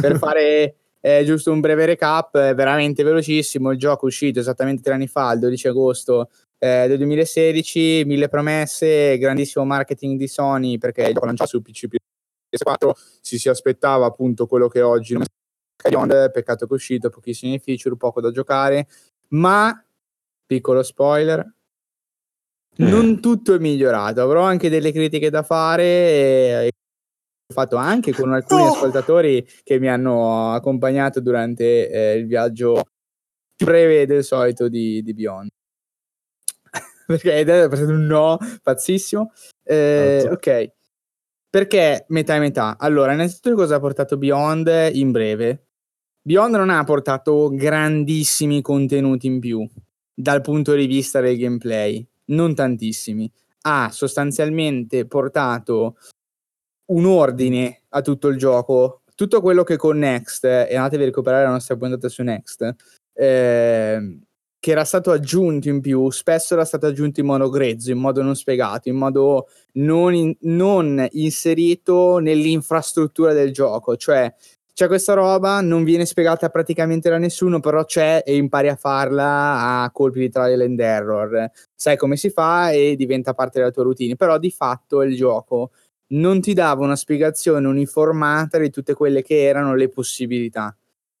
per 0.00 0.18
fare 0.18 0.76
eh, 1.06 1.22
giusto 1.22 1.52
un 1.52 1.60
breve 1.60 1.84
recap, 1.84 2.34
è 2.38 2.54
veramente 2.54 3.02
velocissimo. 3.02 3.72
Il 3.72 3.78
gioco 3.78 4.06
è 4.06 4.08
uscito 4.08 4.40
esattamente 4.40 4.80
tre 4.80 4.94
anni 4.94 5.06
fa, 5.06 5.32
il 5.32 5.38
12 5.40 5.68
agosto 5.68 6.30
eh, 6.58 6.86
del 6.88 6.96
2016. 6.96 8.04
Mille 8.06 8.28
promesse, 8.28 9.18
grandissimo 9.18 9.66
marketing 9.66 10.18
di 10.18 10.26
Sony 10.26 10.78
perché 10.78 11.02
il 11.02 11.12
gioco 11.12 11.26
lanciato 11.26 11.50
su 11.50 11.60
PC 11.60 11.88
PS4 12.50 12.90
si 13.20 13.38
si 13.38 13.50
aspettava 13.50 14.06
appunto 14.06 14.46
quello 14.46 14.66
che 14.68 14.80
oggi 14.80 15.12
non 15.12 15.24
è 16.10 16.30
peccato 16.30 16.64
che 16.64 16.72
è 16.72 16.74
uscito, 16.76 17.10
pochissimi 17.10 17.58
feature, 17.58 17.96
poco 17.98 18.22
da 18.22 18.30
giocare, 18.30 18.86
ma 19.32 19.84
piccolo 20.46 20.82
spoiler. 20.82 21.40
Eh. 22.76 22.82
Non 22.82 23.20
tutto 23.20 23.52
è 23.52 23.58
migliorato, 23.58 24.22
avrò 24.22 24.42
anche 24.42 24.70
delle 24.70 24.90
critiche 24.90 25.28
da 25.28 25.42
fare. 25.42 25.84
E 25.84 26.72
fatto 27.52 27.76
anche 27.76 28.12
con 28.12 28.32
alcuni 28.32 28.62
No! 28.62 28.72
ascoltatori 28.72 29.46
che 29.62 29.78
mi 29.78 29.88
hanno 29.88 30.52
accompagnato 30.52 31.20
durante 31.20 31.90
eh, 31.90 32.14
il 32.14 32.26
viaggio 32.26 32.82
prevede 33.56 34.16
il 34.16 34.24
solito 34.24 34.68
di, 34.68 35.02
di 35.02 35.14
Beyond. 35.14 35.48
Perché 37.06 37.40
è 37.40 37.44
presente 37.44 37.92
un 37.92 38.06
no 38.06 38.38
pazzissimo. 38.62 39.32
Eh, 39.62 40.26
ok. 40.30 40.72
Perché 41.50 42.06
metà 42.08 42.34
e 42.34 42.38
metà? 42.40 42.76
Allora, 42.78 43.12
innanzitutto 43.12 43.54
cosa 43.54 43.76
ha 43.76 43.80
portato 43.80 44.16
Beyond 44.16 44.90
in 44.92 45.12
breve? 45.12 45.66
Beyond 46.22 46.54
non 46.56 46.70
ha 46.70 46.82
portato 46.84 47.50
grandissimi 47.52 48.60
contenuti 48.62 49.26
in 49.26 49.38
più 49.38 49.68
dal 50.14 50.40
punto 50.40 50.74
di 50.74 50.86
vista 50.86 51.20
del 51.20 51.36
gameplay, 51.36 52.04
non 52.26 52.54
tantissimi. 52.54 53.30
Ha 53.66 53.90
sostanzialmente 53.92 55.06
portato 55.06 55.96
un 56.86 57.06
ordine 57.06 57.82
a 57.90 58.00
tutto 58.00 58.28
il 58.28 58.36
gioco, 58.36 59.02
tutto 59.14 59.40
quello 59.40 59.62
che 59.62 59.76
con 59.76 59.98
Next, 59.98 60.44
e 60.44 60.74
andatevi 60.74 61.02
a 61.02 61.06
recuperare 61.06 61.44
la 61.44 61.50
nostra 61.50 61.76
puntata 61.76 62.08
su 62.08 62.22
Next, 62.22 62.74
eh, 63.14 64.18
che 64.58 64.70
era 64.70 64.84
stato 64.84 65.10
aggiunto 65.10 65.68
in 65.68 65.80
più, 65.80 66.10
spesso 66.10 66.54
era 66.54 66.64
stato 66.64 66.86
aggiunto 66.86 67.20
in 67.20 67.26
modo 67.26 67.48
grezzo, 67.50 67.90
in 67.90 67.98
modo 67.98 68.22
non 68.22 68.34
spiegato, 68.34 68.88
in 68.88 68.96
modo 68.96 69.48
non, 69.72 70.14
in, 70.14 70.34
non 70.40 71.06
inserito 71.12 72.18
nell'infrastruttura 72.18 73.32
del 73.32 73.52
gioco, 73.52 73.96
cioè 73.96 74.32
c'è 74.74 74.88
questa 74.88 75.12
roba, 75.14 75.60
non 75.60 75.84
viene 75.84 76.04
spiegata 76.04 76.48
praticamente 76.48 77.08
da 77.08 77.16
nessuno, 77.16 77.60
però 77.60 77.84
c'è 77.84 78.24
e 78.26 78.34
impari 78.34 78.68
a 78.68 78.74
farla 78.74 79.82
a 79.82 79.90
colpi 79.92 80.18
di 80.18 80.30
trial 80.30 80.62
and 80.62 80.80
error. 80.80 81.48
Sai 81.72 81.96
come 81.96 82.16
si 82.16 82.28
fa 82.28 82.72
e 82.72 82.96
diventa 82.96 83.34
parte 83.34 83.60
della 83.60 83.70
tua 83.70 83.84
routine, 83.84 84.16
però 84.16 84.36
di 84.36 84.50
fatto 84.50 85.02
il 85.02 85.14
gioco 85.14 85.70
non 86.08 86.40
ti 86.40 86.52
dava 86.52 86.84
una 86.84 86.96
spiegazione 86.96 87.66
uniformata 87.66 88.58
di 88.58 88.70
tutte 88.70 88.94
quelle 88.94 89.22
che 89.22 89.42
erano 89.42 89.74
le 89.74 89.88
possibilità. 89.88 90.76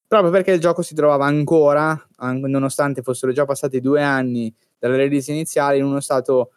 Proprio 0.06 0.30
perché 0.30 0.52
il 0.52 0.60
gioco 0.60 0.82
si 0.82 0.94
trovava 0.94 1.24
ancora, 1.24 2.08
nonostante 2.18 3.02
fossero 3.02 3.32
già 3.32 3.44
passati 3.44 3.80
due 3.80 4.02
anni 4.02 4.54
dalla 4.78 4.96
release 4.96 5.32
iniziale, 5.32 5.78
in 5.78 5.84
uno 5.84 6.00
stato 6.00 6.52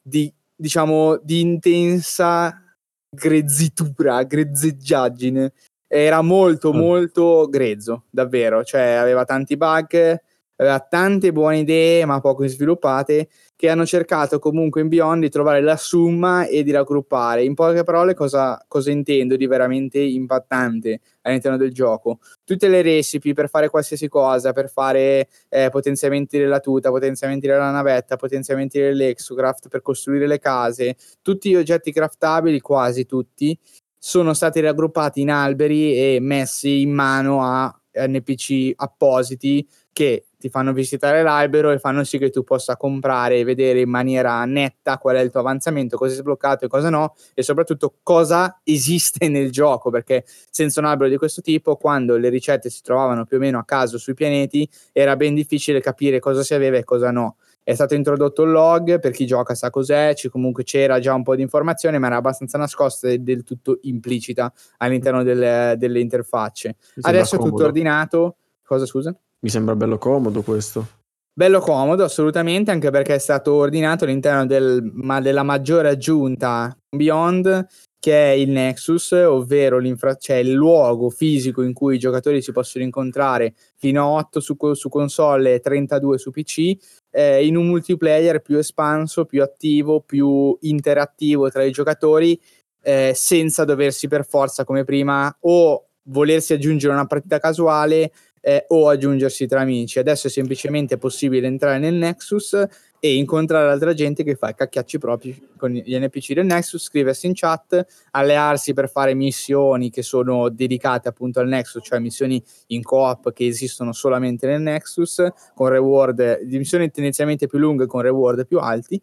di, 0.00 0.32
diciamo, 0.54 1.16
di 1.16 1.40
intensa 1.40 2.62
grezzitura, 3.10 4.22
grezzeggiaggine. 4.22 5.52
Era 5.86 6.22
molto, 6.22 6.72
mm. 6.72 6.76
molto 6.76 7.48
grezzo, 7.50 8.04
davvero. 8.10 8.64
Cioè, 8.64 8.92
aveva 8.92 9.24
tanti 9.24 9.56
bug, 9.56 10.18
aveva 10.56 10.80
tante 10.80 11.32
buone 11.32 11.58
idee, 11.58 12.04
ma 12.04 12.20
poco 12.20 12.46
sviluppate, 12.46 13.28
che 13.64 13.70
hanno 13.70 13.86
cercato 13.86 14.38
comunque 14.38 14.82
in 14.82 14.88
Beyond 14.88 15.22
di 15.22 15.30
trovare 15.30 15.62
la 15.62 15.78
summa 15.78 16.46
e 16.46 16.62
di 16.62 16.70
raggruppare. 16.70 17.44
In 17.44 17.54
poche 17.54 17.82
parole, 17.82 18.12
cosa, 18.12 18.62
cosa 18.68 18.90
intendo 18.90 19.36
di 19.36 19.46
veramente 19.46 19.98
impattante 20.00 21.00
all'interno 21.22 21.56
del 21.56 21.72
gioco? 21.72 22.18
Tutte 22.44 22.68
le 22.68 22.82
recipe 22.82 23.32
per 23.32 23.48
fare 23.48 23.70
qualsiasi 23.70 24.06
cosa, 24.08 24.52
per 24.52 24.68
fare 24.68 25.28
eh, 25.48 25.70
potenziamenti 25.70 26.36
della 26.36 26.60
tuta, 26.60 26.90
potenziamenti 26.90 27.46
della 27.46 27.70
navetta, 27.70 28.16
potenziamenti 28.16 28.78
dell'exocraft, 28.78 29.68
per 29.68 29.80
costruire 29.80 30.26
le 30.26 30.38
case, 30.38 30.96
tutti 31.22 31.48
gli 31.48 31.56
oggetti 31.56 31.90
craftabili, 31.90 32.60
quasi 32.60 33.06
tutti, 33.06 33.58
sono 33.96 34.34
stati 34.34 34.60
raggruppati 34.60 35.22
in 35.22 35.30
alberi 35.30 35.96
e 35.96 36.18
messi 36.20 36.82
in 36.82 36.92
mano 36.92 37.42
a 37.42 37.74
NPC 37.94 38.72
appositi 38.76 39.66
che 39.94 40.26
ti 40.36 40.50
fanno 40.50 40.74
visitare 40.74 41.22
l'albero 41.22 41.70
e 41.70 41.78
fanno 41.78 42.04
sì 42.04 42.18
che 42.18 42.28
tu 42.28 42.42
possa 42.44 42.76
comprare 42.76 43.38
e 43.38 43.44
vedere 43.44 43.80
in 43.80 43.88
maniera 43.88 44.44
netta 44.44 44.98
qual 44.98 45.16
è 45.16 45.20
il 45.20 45.30
tuo 45.30 45.40
avanzamento, 45.40 45.96
cosa 45.96 46.12
è 46.12 46.16
sbloccato 46.16 46.66
e 46.66 46.68
cosa 46.68 46.90
no, 46.90 47.14
e 47.32 47.42
soprattutto 47.42 47.94
cosa 48.02 48.60
esiste 48.64 49.28
nel 49.30 49.50
gioco, 49.50 49.88
perché 49.88 50.24
senza 50.50 50.80
un 50.80 50.86
albero 50.86 51.08
di 51.08 51.16
questo 51.16 51.40
tipo, 51.40 51.76
quando 51.76 52.18
le 52.18 52.28
ricette 52.28 52.68
si 52.68 52.82
trovavano 52.82 53.24
più 53.24 53.38
o 53.38 53.40
meno 53.40 53.58
a 53.58 53.64
caso 53.64 53.96
sui 53.96 54.12
pianeti, 54.12 54.68
era 54.92 55.16
ben 55.16 55.34
difficile 55.34 55.80
capire 55.80 56.18
cosa 56.18 56.42
si 56.42 56.52
aveva 56.52 56.76
e 56.76 56.84
cosa 56.84 57.10
no. 57.10 57.36
È 57.62 57.72
stato 57.72 57.94
introdotto 57.94 58.42
il 58.42 58.50
log, 58.50 58.98
per 58.98 59.12
chi 59.12 59.24
gioca 59.24 59.54
sa 59.54 59.70
cos'è, 59.70 60.12
c- 60.14 60.28
comunque 60.28 60.64
c'era 60.64 60.98
già 60.98 61.14
un 61.14 61.22
po' 61.22 61.36
di 61.36 61.40
informazione, 61.40 61.98
ma 61.98 62.08
era 62.08 62.16
abbastanza 62.16 62.58
nascosta 62.58 63.08
e 63.08 63.20
del 63.20 63.44
tutto 63.44 63.78
implicita 63.82 64.52
all'interno 64.78 65.22
delle, 65.22 65.74
delle 65.78 66.00
interfacce. 66.00 66.76
Adesso 67.00 67.36
è 67.36 67.38
tutto 67.38 67.64
ordinato. 67.64 68.36
Cosa 68.62 68.84
scusa? 68.84 69.16
Mi 69.44 69.50
sembra 69.50 69.76
bello 69.76 69.98
comodo 69.98 70.40
questo. 70.40 70.86
Bello 71.34 71.60
comodo, 71.60 72.02
assolutamente, 72.02 72.70
anche 72.70 72.90
perché 72.90 73.16
è 73.16 73.18
stato 73.18 73.52
ordinato 73.52 74.04
all'interno 74.04 74.46
del, 74.46 74.90
ma 74.94 75.20
della 75.20 75.42
maggiore 75.42 75.90
aggiunta 75.90 76.74
Beyond, 76.88 77.66
che 78.00 78.32
è 78.32 78.34
il 78.34 78.48
Nexus, 78.48 79.12
ovvero 79.12 79.82
cioè 80.18 80.36
il 80.36 80.52
luogo 80.52 81.10
fisico 81.10 81.60
in 81.60 81.74
cui 81.74 81.96
i 81.96 81.98
giocatori 81.98 82.40
si 82.40 82.52
possono 82.52 82.84
incontrare 82.84 83.52
fino 83.76 84.02
a 84.02 84.08
8 84.12 84.40
su, 84.40 84.56
su 84.72 84.88
console 84.88 85.54
e 85.54 85.60
32 85.60 86.16
su 86.16 86.30
PC, 86.30 86.72
eh, 87.10 87.46
in 87.46 87.56
un 87.56 87.66
multiplayer 87.66 88.40
più 88.40 88.56
espanso, 88.56 89.26
più 89.26 89.42
attivo, 89.42 90.00
più 90.00 90.56
interattivo 90.62 91.50
tra 91.50 91.64
i 91.64 91.70
giocatori, 91.70 92.40
eh, 92.82 93.12
senza 93.14 93.66
doversi 93.66 94.08
per 94.08 94.24
forza, 94.24 94.64
come 94.64 94.84
prima, 94.84 95.36
o 95.40 95.88
volersi 96.04 96.54
aggiungere 96.54 96.94
una 96.94 97.06
partita 97.06 97.38
casuale 97.38 98.10
eh, 98.44 98.66
o 98.68 98.88
aggiungersi 98.88 99.46
tra 99.46 99.62
amici. 99.62 99.98
Adesso 99.98 100.26
è 100.26 100.30
semplicemente 100.30 100.98
possibile 100.98 101.46
entrare 101.46 101.78
nel 101.78 101.94
Nexus 101.94 102.54
e 103.00 103.16
incontrare 103.16 103.70
altra 103.70 103.94
gente 103.94 104.22
che 104.22 104.34
fa 104.34 104.50
i 104.50 104.54
cacchiacci 104.54 104.98
propri 104.98 105.48
con 105.56 105.70
gli 105.70 105.96
NPC 105.96 106.34
del 106.34 106.44
Nexus, 106.44 106.84
scriversi 106.84 107.26
in 107.26 107.32
chat, 107.34 107.84
allearsi 108.10 108.74
per 108.74 108.90
fare 108.90 109.14
missioni 109.14 109.90
che 109.90 110.02
sono 110.02 110.50
dedicate 110.50 111.08
appunto 111.08 111.40
al 111.40 111.48
Nexus, 111.48 111.84
cioè 111.86 111.98
missioni 111.98 112.42
in 112.68 112.82
co-op 112.82 113.32
che 113.32 113.46
esistono 113.46 113.92
solamente 113.92 114.46
nel 114.46 114.60
Nexus, 114.60 115.26
con 115.54 115.68
reward, 115.68 116.40
missioni 116.44 116.90
tendenzialmente 116.90 117.46
più 117.46 117.58
lunghe 117.58 117.86
con 117.86 118.02
reward 118.02 118.46
più 118.46 118.58
alti. 118.58 119.00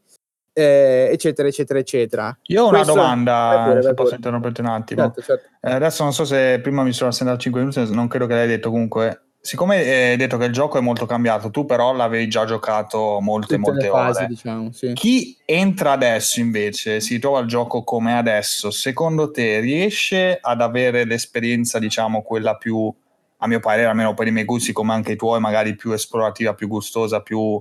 Eh, 0.54 1.10
eccetera, 1.12 1.48
eccetera, 1.48 1.80
eccetera. 1.80 2.38
Io 2.48 2.64
ho 2.64 2.68
una 2.68 2.80
Questo... 2.80 2.94
domanda, 2.94 3.64
pure, 3.68 3.82
se 3.82 3.94
posso 3.94 4.16
interromperti 4.16 4.62
un 4.62 4.68
attimo. 4.68 5.02
Certo, 5.04 5.22
certo. 5.22 5.48
Eh, 5.62 5.72
adesso 5.72 6.04
non 6.04 6.12
so 6.12 6.26
se 6.26 6.60
prima 6.62 6.84
mi 6.84 6.92
sono 6.92 7.10
assentato 7.10 7.40
5 7.40 7.62
minuti, 7.62 7.94
non 7.94 8.08
credo 8.08 8.26
che 8.26 8.34
l'hai 8.34 8.48
detto 8.48 8.70
comunque 8.70 9.31
siccome 9.42 9.78
hai 9.78 10.18
detto 10.18 10.38
che 10.38 10.46
il 10.46 10.54
gioco 10.54 10.78
è 10.78 10.82
molto 10.82 11.08
cambiato, 11.08 11.50
tu 11.50 11.66
però 11.66 11.94
l'avevi 11.94 12.28
già 12.28 12.46
giocato 12.46 13.20
molte, 13.20 13.56
Tutte 13.56 13.72
molte 13.72 13.90
ore. 13.90 14.14
Fasi, 14.14 14.26
diciamo, 14.28 14.72
sì. 14.72 14.94
Chi 14.94 15.36
entra 15.46 15.94
adesso 15.94 16.40
invece, 16.40 17.02
si 17.02 17.18
trova 17.18 17.40
il 17.40 17.48
gioco 17.48 17.84
come 17.84 18.16
adesso, 18.16 18.70
secondo 18.70 19.32
te 19.32 19.60
riesce 19.60 20.38
ad 20.40 20.62
avere 20.62 21.06
l'esperienza, 21.06 21.80
diciamo, 21.80 22.22
quella 22.22 22.56
più, 22.56 22.94
a 23.38 23.48
mio 23.48 23.60
parere, 23.60 23.88
almeno 23.88 24.14
per 24.14 24.28
i 24.28 24.32
miei 24.32 24.46
gusti, 24.46 24.72
come 24.72 24.94
anche 24.94 25.14
i 25.14 25.18
tuoi, 25.18 25.40
magari 25.40 25.76
più 25.76 25.92
esplorativa, 25.92 26.54
più 26.54 26.68
gustosa, 26.68 27.22
più, 27.22 27.60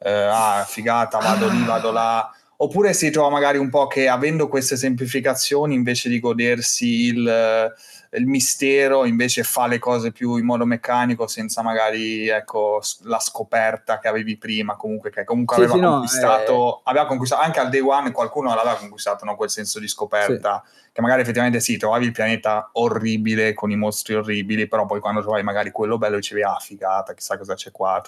eh, 0.00 0.10
ah, 0.10 0.64
figata, 0.66 1.18
vado 1.18 1.48
lì, 1.48 1.64
vado 1.64 1.92
là, 1.92 2.28
oppure 2.56 2.92
si 2.92 3.10
trova 3.10 3.30
magari 3.30 3.56
un 3.56 3.70
po' 3.70 3.86
che 3.86 4.08
avendo 4.08 4.48
queste 4.48 4.76
semplificazioni, 4.76 5.74
invece 5.74 6.08
di 6.08 6.18
godersi 6.18 6.86
il 7.04 7.72
il 8.12 8.26
mistero 8.26 9.04
invece 9.04 9.44
fa 9.44 9.68
le 9.68 9.78
cose 9.78 10.10
più 10.10 10.36
in 10.36 10.44
modo 10.44 10.64
meccanico 10.64 11.28
senza 11.28 11.62
magari 11.62 12.28
ecco, 12.28 12.80
la 13.02 13.20
scoperta 13.20 14.00
che 14.00 14.08
avevi 14.08 14.36
prima 14.36 14.74
comunque 14.74 15.10
che 15.10 15.22
comunque 15.22 15.56
sì, 15.56 15.62
aveva, 15.62 15.76
sì, 15.76 15.80
conquistato, 15.80 16.52
no, 16.52 16.76
eh... 16.78 16.80
aveva 16.84 17.06
conquistato 17.06 17.42
anche 17.42 17.60
al 17.60 17.68
day 17.68 17.80
one 17.80 18.10
qualcuno 18.10 18.52
l'aveva 18.52 18.74
conquistato 18.74 19.24
no? 19.24 19.36
quel 19.36 19.50
senso 19.50 19.78
di 19.78 19.86
scoperta 19.86 20.62
sì. 20.64 20.90
che 20.92 21.00
magari 21.00 21.22
effettivamente 21.22 21.60
sì 21.60 21.76
trovavi 21.76 22.06
il 22.06 22.12
pianeta 22.12 22.70
orribile 22.72 23.54
con 23.54 23.70
i 23.70 23.76
mostri 23.76 24.14
orribili 24.14 24.66
però 24.66 24.86
poi 24.86 24.98
quando 24.98 25.20
trovavi 25.20 25.44
magari 25.44 25.70
quello 25.70 25.96
bello 25.96 26.16
dicevi 26.16 26.42
ah 26.42 26.58
figata 26.58 27.14
chissà 27.14 27.38
cosa 27.38 27.54
c'è 27.54 27.70
qua 27.70 28.02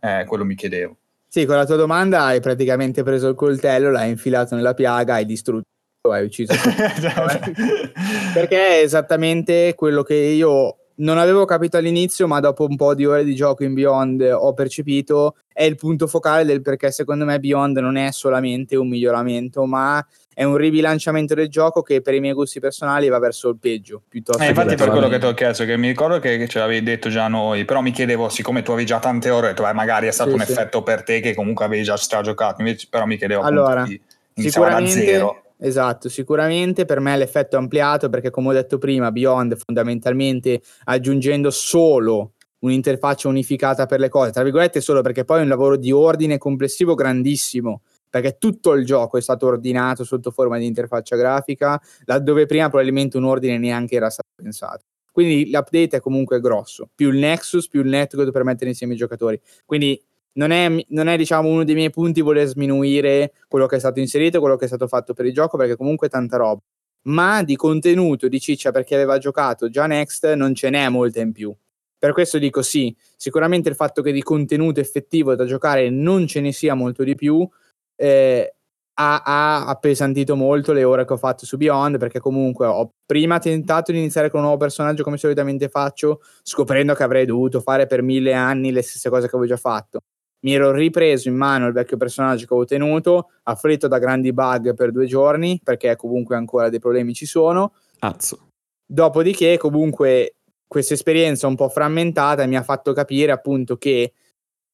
eh, 0.00 0.24
quello 0.26 0.44
mi 0.46 0.54
chiedevo 0.54 0.96
sì, 1.28 1.46
con 1.46 1.56
la 1.56 1.66
tua 1.66 1.74
domanda 1.74 2.22
hai 2.22 2.38
praticamente 2.38 3.02
preso 3.02 3.26
il 3.26 3.34
coltello, 3.34 3.90
l'hai 3.90 4.08
infilato 4.08 4.54
nella 4.54 4.72
piaga, 4.72 5.14
hai 5.14 5.26
distrutto 5.26 5.66
hai 6.12 6.24
ucciso. 6.24 6.52
Perché 8.34 8.78
è 8.78 8.82
esattamente 8.82 9.74
quello 9.74 10.02
che 10.02 10.14
io 10.14 10.76
non 10.96 11.18
avevo 11.18 11.44
capito 11.44 11.76
all'inizio, 11.76 12.26
ma 12.26 12.40
dopo 12.40 12.66
un 12.68 12.76
po' 12.76 12.94
di 12.94 13.04
ore 13.04 13.24
di 13.24 13.34
gioco 13.34 13.64
in 13.64 13.74
Beyond 13.74 14.20
ho 14.20 14.52
percepito, 14.52 15.36
è 15.52 15.64
il 15.64 15.76
punto 15.76 16.06
focale 16.06 16.44
del 16.44 16.62
perché 16.62 16.92
secondo 16.92 17.24
me 17.24 17.40
Beyond 17.40 17.78
non 17.78 17.96
è 17.96 18.12
solamente 18.12 18.76
un 18.76 18.88
miglioramento, 18.88 19.64
ma 19.64 20.04
è 20.32 20.44
un 20.44 20.56
ribilanciamento 20.56 21.34
del 21.34 21.48
gioco 21.48 21.82
che 21.82 22.00
per 22.00 22.14
i 22.14 22.20
miei 22.20 22.34
gusti 22.34 22.60
personali 22.60 23.08
va 23.08 23.18
verso 23.18 23.48
il 23.48 23.56
peggio. 23.58 24.02
Piuttosto 24.08 24.42
eh, 24.42 24.48
infatti 24.48 24.76
per 24.76 24.90
quello 24.90 25.08
che 25.08 25.18
ti 25.18 25.26
ho 25.26 25.34
chiesto, 25.34 25.64
che 25.64 25.76
mi 25.76 25.88
ricordo 25.88 26.20
che, 26.20 26.46
ce 26.46 26.58
l'avevi 26.58 26.84
detto 26.84 27.08
già 27.08 27.26
noi, 27.28 27.64
però 27.64 27.80
mi 27.80 27.90
chiedevo, 27.90 28.28
siccome 28.28 28.62
tu 28.62 28.70
avevi 28.70 28.86
già 28.86 28.98
tante 28.98 29.30
ore, 29.30 29.54
eh, 29.56 29.72
magari 29.72 30.06
è 30.06 30.12
stato 30.12 30.30
sì, 30.30 30.36
un 30.36 30.42
sì. 30.42 30.52
effetto 30.52 30.82
per 30.82 31.02
te 31.02 31.20
che 31.20 31.34
comunque 31.34 31.64
avevi 31.64 31.82
già 31.82 31.96
stragiocato, 31.96 32.60
invece, 32.60 32.86
però 32.88 33.04
mi 33.04 33.16
chiedevo 33.16 33.42
allora, 33.42 33.82
appunto 33.82 33.90
di 33.90 34.00
iniziare 34.34 34.84
da 34.84 34.86
zero 34.86 35.43
Esatto, 35.60 36.08
sicuramente 36.08 36.84
per 36.84 36.98
me 37.00 37.16
l'effetto 37.16 37.56
è 37.56 37.58
ampliato 37.58 38.08
perché 38.08 38.30
come 38.30 38.48
ho 38.48 38.52
detto 38.52 38.76
prima, 38.78 39.12
Beyond 39.12 39.56
fondamentalmente 39.56 40.60
aggiungendo 40.84 41.50
solo 41.50 42.32
un'interfaccia 42.60 43.28
unificata 43.28 43.86
per 43.86 44.00
le 44.00 44.08
cose, 44.08 44.32
tra 44.32 44.42
virgolette 44.42 44.80
solo 44.80 45.00
perché 45.02 45.24
poi 45.24 45.40
è 45.40 45.42
un 45.42 45.48
lavoro 45.48 45.76
di 45.76 45.92
ordine 45.92 46.38
complessivo 46.38 46.94
grandissimo, 46.94 47.82
perché 48.10 48.36
tutto 48.38 48.72
il 48.72 48.84
gioco 48.84 49.16
è 49.16 49.20
stato 49.20 49.46
ordinato 49.46 50.02
sotto 50.02 50.30
forma 50.30 50.58
di 50.58 50.66
interfaccia 50.66 51.14
grafica, 51.16 51.80
laddove 52.04 52.46
prima 52.46 52.68
probabilmente 52.68 53.16
un 53.16 53.24
ordine 53.24 53.56
neanche 53.58 53.94
era 53.96 54.10
stato 54.10 54.28
pensato. 54.34 54.84
Quindi 55.12 55.50
l'update 55.50 55.98
è 55.98 56.00
comunque 56.00 56.40
grosso, 56.40 56.88
più 56.92 57.10
il 57.10 57.18
Nexus, 57.18 57.68
più 57.68 57.82
il 57.82 57.88
network 57.88 58.32
per 58.32 58.42
mettere 58.42 58.70
insieme 58.70 58.94
i 58.94 58.96
giocatori. 58.96 59.40
Quindi 59.64 60.00
non 60.34 60.50
è, 60.50 60.84
non 60.88 61.08
è, 61.08 61.16
diciamo 61.16 61.48
uno 61.48 61.64
dei 61.64 61.74
miei 61.74 61.90
punti 61.90 62.20
voler 62.20 62.46
sminuire 62.46 63.32
quello 63.48 63.66
che 63.66 63.76
è 63.76 63.78
stato 63.78 64.00
inserito, 64.00 64.40
quello 64.40 64.56
che 64.56 64.64
è 64.64 64.68
stato 64.68 64.86
fatto 64.86 65.12
per 65.12 65.26
il 65.26 65.32
gioco, 65.32 65.56
perché 65.56 65.76
comunque 65.76 66.06
è 66.08 66.10
tanta 66.10 66.36
roba. 66.36 66.60
Ma 67.06 67.42
di 67.42 67.56
contenuto 67.56 68.28
di 68.28 68.40
ciccia 68.40 68.70
per 68.70 68.84
chi 68.84 68.94
aveva 68.94 69.18
giocato 69.18 69.68
già 69.68 69.86
Next 69.86 70.32
non 70.34 70.54
ce 70.54 70.70
n'è 70.70 70.88
molta 70.88 71.20
in 71.20 71.32
più. 71.32 71.54
Per 71.98 72.12
questo 72.12 72.38
dico 72.38 72.62
sì, 72.62 72.94
sicuramente 73.16 73.68
il 73.68 73.74
fatto 73.74 74.02
che 74.02 74.12
di 74.12 74.22
contenuto 74.22 74.80
effettivo 74.80 75.34
da 75.34 75.44
giocare 75.46 75.90
non 75.90 76.26
ce 76.26 76.40
ne 76.40 76.52
sia 76.52 76.74
molto 76.74 77.02
di 77.02 77.14
più 77.14 77.48
eh, 77.96 78.54
ha, 78.94 79.22
ha, 79.22 79.66
appesantito 79.66 80.36
molto 80.36 80.72
le 80.72 80.84
ore 80.84 81.04
che 81.04 81.14
ho 81.14 81.16
fatto 81.16 81.46
su 81.46 81.56
Beyond 81.56 81.98
perché 81.98 82.20
comunque 82.20 82.66
ho 82.66 82.90
prima 83.04 83.38
tentato 83.38 83.90
di 83.92 83.98
iniziare 83.98 84.30
con 84.30 84.40
un 84.40 84.46
nuovo 84.46 84.60
personaggio 84.60 85.02
come 85.02 85.16
solitamente 85.16 85.68
faccio 85.68 86.20
scoprendo 86.42 86.94
che 86.94 87.02
avrei 87.02 87.26
dovuto 87.26 87.60
fare 87.60 87.86
per 87.86 88.02
mille 88.02 88.34
anni 88.34 88.70
le 88.70 88.82
stesse 88.82 89.08
cose 89.08 89.28
che 89.28 89.36
avevo 89.36 89.48
già 89.48 89.56
fatto 89.56 90.00
mi 90.44 90.54
ero 90.54 90.72
ripreso 90.72 91.28
in 91.28 91.36
mano 91.36 91.66
il 91.66 91.72
vecchio 91.72 91.96
personaggio 91.96 92.46
che 92.46 92.52
avevo 92.52 92.66
tenuto, 92.66 93.30
afflitto 93.44 93.88
da 93.88 93.98
grandi 93.98 94.32
bug 94.32 94.74
per 94.74 94.92
due 94.92 95.06
giorni, 95.06 95.60
perché 95.62 95.96
comunque 95.96 96.36
ancora 96.36 96.68
dei 96.68 96.78
problemi 96.78 97.14
ci 97.14 97.26
sono. 97.26 97.72
Azzo. 98.00 98.48
Dopodiché, 98.86 99.56
comunque, 99.56 100.36
questa 100.66 100.94
esperienza 100.94 101.46
un 101.46 101.56
po' 101.56 101.68
frammentata 101.70 102.46
mi 102.46 102.56
ha 102.56 102.62
fatto 102.62 102.92
capire 102.92 103.32
appunto 103.32 103.76
che 103.76 104.12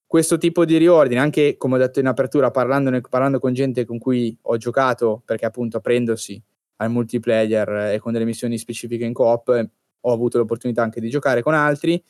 questo 0.05 0.38
tipo 0.38 0.64
di 0.64 0.76
riordine, 0.76 1.20
anche 1.20 1.56
come 1.56 1.76
ho 1.76 1.78
detto 1.78 2.01
in 2.01 2.06
apertura, 2.06 2.51
parlando 2.51 3.38
con 3.38 3.52
gente 3.52 3.84
con 3.84 3.98
cui 3.98 4.36
ho 4.42 4.56
giocato, 4.56 5.22
perché 5.24 5.47
appunto 5.47 5.76
apprendosi 5.76 6.42
al 6.78 6.90
multiplayer 6.90 7.92
e 7.92 7.98
con 8.01 8.10
delle 8.10 8.24
missioni 8.24 8.59
specifiche 8.59 9.05
in 9.05 9.12
coop, 9.12 9.70
ho 10.01 10.12
avuto 10.12 10.38
l'opportunità 10.38 10.82
anche 10.82 11.01
di 11.01 11.10
giocare 11.10 11.42
con 11.42 11.55
altri, 11.55 12.02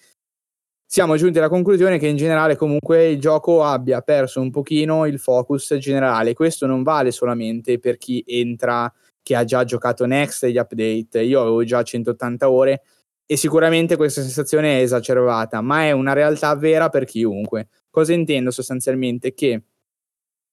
siamo 0.93 1.17
giunti 1.17 1.39
alla 1.39 1.49
conclusione 1.49 2.01
che 2.01 2.09
in 2.09 2.17
generale 2.17 2.57
comunque 2.57 3.11
il 3.11 3.21
gioco 3.21 3.63
abbia 3.63 4.01
perso 4.01 4.41
un 4.41 4.51
pochino 4.51 5.07
il 5.07 5.21
focus 5.21 5.77
generale. 5.77 6.35
Questo 6.35 6.67
non 6.67 6.83
vale 6.83 7.13
solamente 7.13 7.79
per 7.79 7.97
chi 7.97 8.25
entra 8.27 8.93
che 9.23 9.37
ha 9.37 9.45
già 9.45 9.63
giocato 9.63 10.05
Next 10.05 10.43
e 10.43 10.51
gli 10.51 10.57
update. 10.57 11.23
Io 11.23 11.43
avevo 11.43 11.63
già 11.63 11.81
180 11.85 12.51
ore 12.51 12.83
e 13.25 13.37
sicuramente 13.37 13.95
questa 13.95 14.21
sensazione 14.21 14.79
è 14.79 14.83
esacerbata, 14.83 15.61
ma 15.61 15.85
è 15.85 15.93
una 15.93 16.13
realtà 16.13 16.57
vera 16.57 16.89
per 16.89 17.05
chiunque. 17.05 17.69
Cosa 17.89 18.13
intendo 18.13 18.51
sostanzialmente? 18.51 19.33
Che 19.33 19.63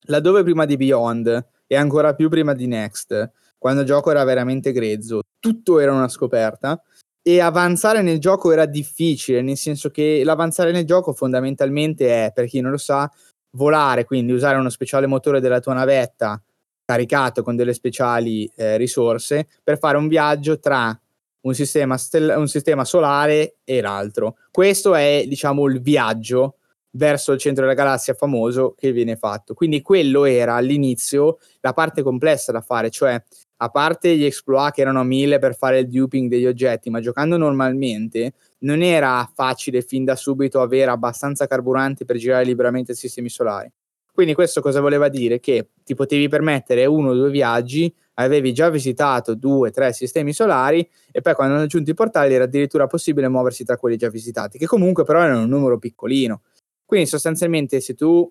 laddove 0.01 0.43
prima 0.43 0.65
di 0.65 0.77
Beyond 0.77 1.47
e 1.65 1.75
ancora 1.75 2.13
più 2.13 2.29
prima 2.29 2.53
di 2.53 2.67
Next, 2.67 3.31
quando 3.57 3.81
il 3.81 3.87
gioco 3.87 4.11
era 4.11 4.23
veramente 4.23 4.71
grezzo, 4.71 5.21
tutto 5.39 5.79
era 5.79 5.93
una 5.93 6.07
scoperta, 6.07 6.79
e 7.27 7.41
avanzare 7.41 8.01
nel 8.01 8.19
gioco 8.19 8.53
era 8.53 8.65
difficile, 8.65 9.41
nel 9.41 9.57
senso 9.57 9.89
che 9.89 10.21
l'avanzare 10.23 10.71
nel 10.71 10.85
gioco 10.85 11.11
fondamentalmente 11.11 12.07
è, 12.07 12.31
per 12.31 12.45
chi 12.45 12.61
non 12.61 12.71
lo 12.71 12.77
sa, 12.77 13.11
volare, 13.57 14.05
quindi 14.05 14.31
usare 14.31 14.57
uno 14.57 14.69
speciale 14.69 15.07
motore 15.07 15.41
della 15.41 15.59
tua 15.59 15.73
navetta 15.73 16.41
caricato 16.85 17.43
con 17.43 17.57
delle 17.57 17.73
speciali 17.73 18.49
eh, 18.55 18.77
risorse 18.77 19.49
per 19.61 19.77
fare 19.77 19.97
un 19.97 20.07
viaggio 20.07 20.57
tra 20.57 20.97
un 21.41 21.53
sistema, 21.53 21.97
stell- 21.97 22.33
un 22.37 22.47
sistema 22.47 22.85
solare 22.85 23.57
e 23.65 23.81
l'altro. 23.81 24.37
Questo 24.49 24.95
è, 24.95 25.25
diciamo, 25.27 25.65
il 25.65 25.81
viaggio 25.81 26.59
verso 26.91 27.33
il 27.33 27.39
centro 27.39 27.63
della 27.63 27.75
galassia 27.75 28.13
famoso 28.13 28.73
che 28.73 28.93
viene 28.93 29.17
fatto. 29.17 29.53
Quindi 29.53 29.81
quello 29.81 30.23
era 30.23 30.55
all'inizio 30.55 31.39
la 31.59 31.73
parte 31.73 32.03
complessa 32.03 32.53
da 32.53 32.61
fare, 32.61 32.89
cioè 32.89 33.21
a 33.57 33.69
parte 33.69 34.15
gli 34.15 34.25
exploit 34.25 34.73
che 34.73 34.81
erano 34.81 35.03
mille 35.03 35.39
per 35.39 35.55
fare 35.55 35.79
il 35.79 35.87
duping 35.87 36.29
degli 36.29 36.45
oggetti, 36.45 36.89
ma 36.89 36.99
giocando 36.99 37.37
normalmente 37.37 38.33
non 38.59 38.81
era 38.81 39.29
facile 39.33 39.81
fin 39.81 40.03
da 40.03 40.15
subito 40.15 40.61
avere 40.61 40.91
abbastanza 40.91 41.47
carburante 41.47 42.05
per 42.05 42.17
girare 42.17 42.45
liberamente 42.45 42.91
i 42.91 42.95
sistemi 42.95 43.29
solari. 43.29 43.71
Quindi 44.17 44.33
questo 44.33 44.61
cosa 44.61 44.81
voleva 44.81 45.09
dire? 45.09 45.39
Che 45.39 45.69
ti 45.83 45.93
potevi 45.93 46.27
permettere 46.27 46.85
uno 46.85 47.11
o 47.11 47.13
due 47.13 47.29
viaggi, 47.29 47.93
avevi 48.15 48.51
già 48.51 48.69
visitato 48.69 49.35
due 49.35 49.69
o 49.69 49.71
tre 49.71 49.93
sistemi 49.93 50.33
solari 50.33 50.87
e 51.11 51.21
poi 51.21 51.35
quando 51.35 51.53
hanno 51.53 51.63
aggiunto 51.63 51.91
i 51.91 51.93
portali 51.93 52.33
era 52.33 52.45
addirittura 52.45 52.87
possibile 52.87 53.27
muoversi 53.27 53.63
tra 53.63 53.77
quelli 53.77 53.95
già 53.95 54.09
visitati, 54.09 54.57
che 54.57 54.65
comunque 54.65 55.03
però 55.03 55.21
erano 55.21 55.41
un 55.43 55.49
numero 55.49 55.77
piccolino. 55.77 56.41
Quindi 56.83 57.07
sostanzialmente 57.07 57.79
se 57.79 57.93
tu 57.93 58.27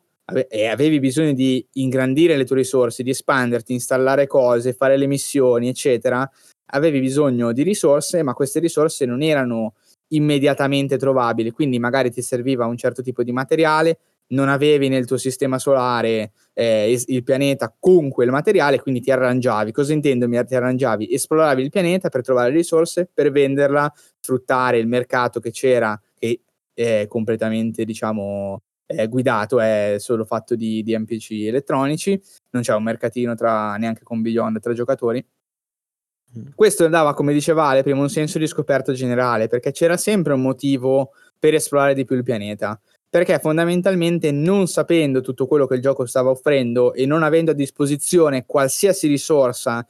e 0.48 0.66
avevi 0.66 0.98
bisogno 0.98 1.32
di 1.32 1.64
ingrandire 1.74 2.36
le 2.36 2.44
tue 2.44 2.56
risorse, 2.56 3.02
di 3.02 3.10
espanderti, 3.10 3.72
installare 3.72 4.26
cose, 4.26 4.72
fare 4.72 4.96
le 4.96 5.06
missioni, 5.06 5.68
eccetera, 5.68 6.28
avevi 6.72 7.00
bisogno 7.00 7.52
di 7.52 7.62
risorse, 7.62 8.22
ma 8.22 8.34
queste 8.34 8.58
risorse 8.58 9.04
non 9.04 9.22
erano 9.22 9.74
immediatamente 10.08 10.96
trovabili, 10.96 11.50
quindi 11.50 11.78
magari 11.78 12.10
ti 12.10 12.22
serviva 12.22 12.66
un 12.66 12.76
certo 12.76 13.02
tipo 13.02 13.22
di 13.22 13.32
materiale, 13.32 13.98
non 14.28 14.48
avevi 14.48 14.88
nel 14.88 15.06
tuo 15.06 15.16
sistema 15.16 15.58
solare 15.58 16.32
eh, 16.52 17.00
il 17.06 17.22
pianeta 17.22 17.72
con 17.78 18.08
quel 18.08 18.30
materiale, 18.30 18.80
quindi 18.80 19.00
ti 19.00 19.12
arrangiavi. 19.12 19.70
Cosa 19.70 19.92
intendo? 19.92 20.28
Ti 20.28 20.54
arrangiavi, 20.54 21.12
esploravi 21.12 21.62
il 21.62 21.70
pianeta 21.70 22.08
per 22.08 22.22
trovare 22.22 22.50
risorse, 22.50 23.08
per 23.12 23.30
venderla, 23.30 23.92
sfruttare 24.18 24.78
il 24.78 24.88
mercato 24.88 25.38
che 25.38 25.52
c'era, 25.52 26.00
che 26.18 26.40
è 26.74 27.06
completamente, 27.08 27.84
diciamo, 27.84 28.62
è 28.86 29.08
guidato, 29.08 29.60
è 29.60 29.96
solo 29.98 30.24
fatto 30.24 30.54
di, 30.54 30.82
di 30.82 30.96
NPC 30.96 31.32
elettronici, 31.46 32.20
non 32.50 32.62
c'è 32.62 32.74
un 32.74 32.84
mercatino 32.84 33.34
tra, 33.34 33.74
neanche 33.76 34.04
con 34.04 34.22
Beyond 34.22 34.60
tra 34.60 34.72
giocatori. 34.72 35.24
Mm. 36.38 36.46
Questo 36.54 36.88
dava, 36.88 37.12
come 37.14 37.32
diceva 37.32 37.66
Ale, 37.66 37.82
prima 37.82 38.00
un 38.00 38.08
senso 38.08 38.38
di 38.38 38.46
scoperta 38.46 38.92
generale, 38.92 39.48
perché 39.48 39.72
c'era 39.72 39.96
sempre 39.96 40.32
un 40.34 40.42
motivo 40.42 41.10
per 41.38 41.54
esplorare 41.54 41.94
di 41.94 42.04
più 42.04 42.16
il 42.16 42.22
pianeta. 42.22 42.80
Perché 43.08 43.38
fondamentalmente 43.38 44.30
non 44.30 44.66
sapendo 44.66 45.20
tutto 45.20 45.46
quello 45.46 45.66
che 45.66 45.76
il 45.76 45.80
gioco 45.80 46.06
stava 46.06 46.30
offrendo 46.30 46.92
e 46.92 47.06
non 47.06 47.22
avendo 47.22 47.52
a 47.52 47.54
disposizione 47.54 48.44
qualsiasi 48.44 49.06
risorsa 49.06 49.86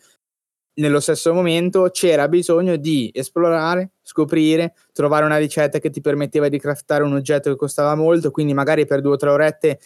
nello 0.77 1.01
stesso 1.01 1.33
momento 1.33 1.91
c'era 1.91 2.29
bisogno 2.29 2.77
di 2.77 3.11
esplorare, 3.15 3.93
scoprire, 4.03 4.75
trovare 4.93 5.25
una 5.25 5.39
ricetta 5.39 5.79
che 5.79 5.91
ti 5.91 6.01
permetteva 6.01 6.49
di 6.49 6.59
craftare 6.59 7.05
un 7.05 7.15
oggetto 7.15 7.51
che 7.51 7.57
costava 7.57 7.95
molto, 7.95 8.31
quindi 8.31 8.55
magari 8.55 8.87
per 8.87 9.01
due 9.01 9.13
o 9.13 9.17
tre 9.17 9.31
orette 9.31 9.79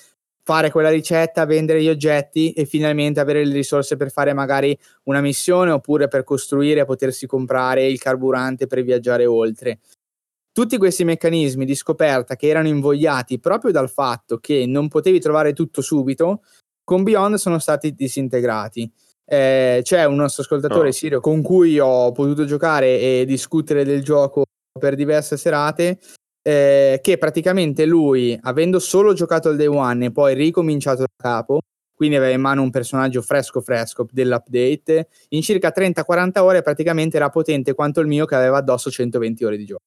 fare 0.43 0.71
quella 0.71 0.91
ricetta, 0.91 1.45
vendere 1.45 1.83
gli 1.83 1.89
oggetti 1.89 2.53
e 2.53 2.65
finalmente 2.65 3.21
avere 3.21 3.45
le 3.45 3.53
risorse 3.53 3.97
per 3.97 4.11
fare 4.11 4.33
magari 4.33 4.77
una 5.05 5.21
missione 5.21 5.71
oppure 5.71 6.09
per 6.09 6.25
costruire 6.25 6.81
e 6.81 6.85
potersi 6.85 7.27
comprare 7.27 7.87
il 7.87 7.99
carburante 8.01 8.67
per 8.67 8.83
viaggiare 8.83 9.27
oltre. 9.27 9.81
Tutti 10.53 10.77
questi 10.79 11.05
meccanismi 11.05 11.65
di 11.65 11.77
scoperta 11.77 12.35
che 12.35 12.49
erano 12.49 12.67
invogliati 12.69 13.39
proprio 13.39 13.71
dal 13.71 13.89
fatto 13.89 14.39
che 14.39 14.67
non 14.67 14.89
potevi 14.89 15.21
trovare 15.21 15.53
tutto 15.53 15.81
subito, 15.83 16.43
con 16.83 17.05
Beyond 17.05 17.37
sono 17.37 17.61
stati 17.61 17.95
disintegrati. 17.95 18.91
Eh, 19.33 19.83
c'è 19.85 20.05
un 20.07 20.17
nostro 20.17 20.43
ascoltatore, 20.43 20.87
no. 20.87 20.91
Sirio, 20.91 21.21
con 21.21 21.41
cui 21.41 21.79
ho 21.79 22.11
potuto 22.11 22.45
giocare 22.47 22.99
e 22.99 23.25
discutere 23.25 23.85
del 23.85 24.03
gioco 24.03 24.43
per 24.77 24.97
diverse 24.97 25.37
serate. 25.37 26.01
Eh, 26.43 26.99
che 27.01 27.17
praticamente 27.19 27.85
lui, 27.87 28.37
avendo 28.43 28.81
solo 28.81 29.13
giocato 29.13 29.49
al 29.51 29.57
day 29.57 29.67
one 29.67 30.07
e 30.07 30.11
poi 30.11 30.35
ricominciato 30.35 31.03
da 31.03 31.07
capo, 31.15 31.61
quindi 31.95 32.17
aveva 32.17 32.33
in 32.33 32.41
mano 32.41 32.63
un 32.63 32.71
personaggio 32.71 33.23
fresco 33.23 33.61
fresco 33.61 34.05
dell'update, 34.11 35.09
in 35.29 35.43
circa 35.43 35.71
30-40 35.71 36.41
ore 36.41 36.63
praticamente 36.63 37.17
era 37.17 37.29
potente 37.29 37.75
quanto 37.75 38.01
il 38.01 38.07
mio 38.09 38.25
che 38.25 38.35
aveva 38.35 38.57
addosso 38.57 38.91
120 38.91 39.45
ore 39.45 39.57
di 39.59 39.67
gioco. 39.67 39.83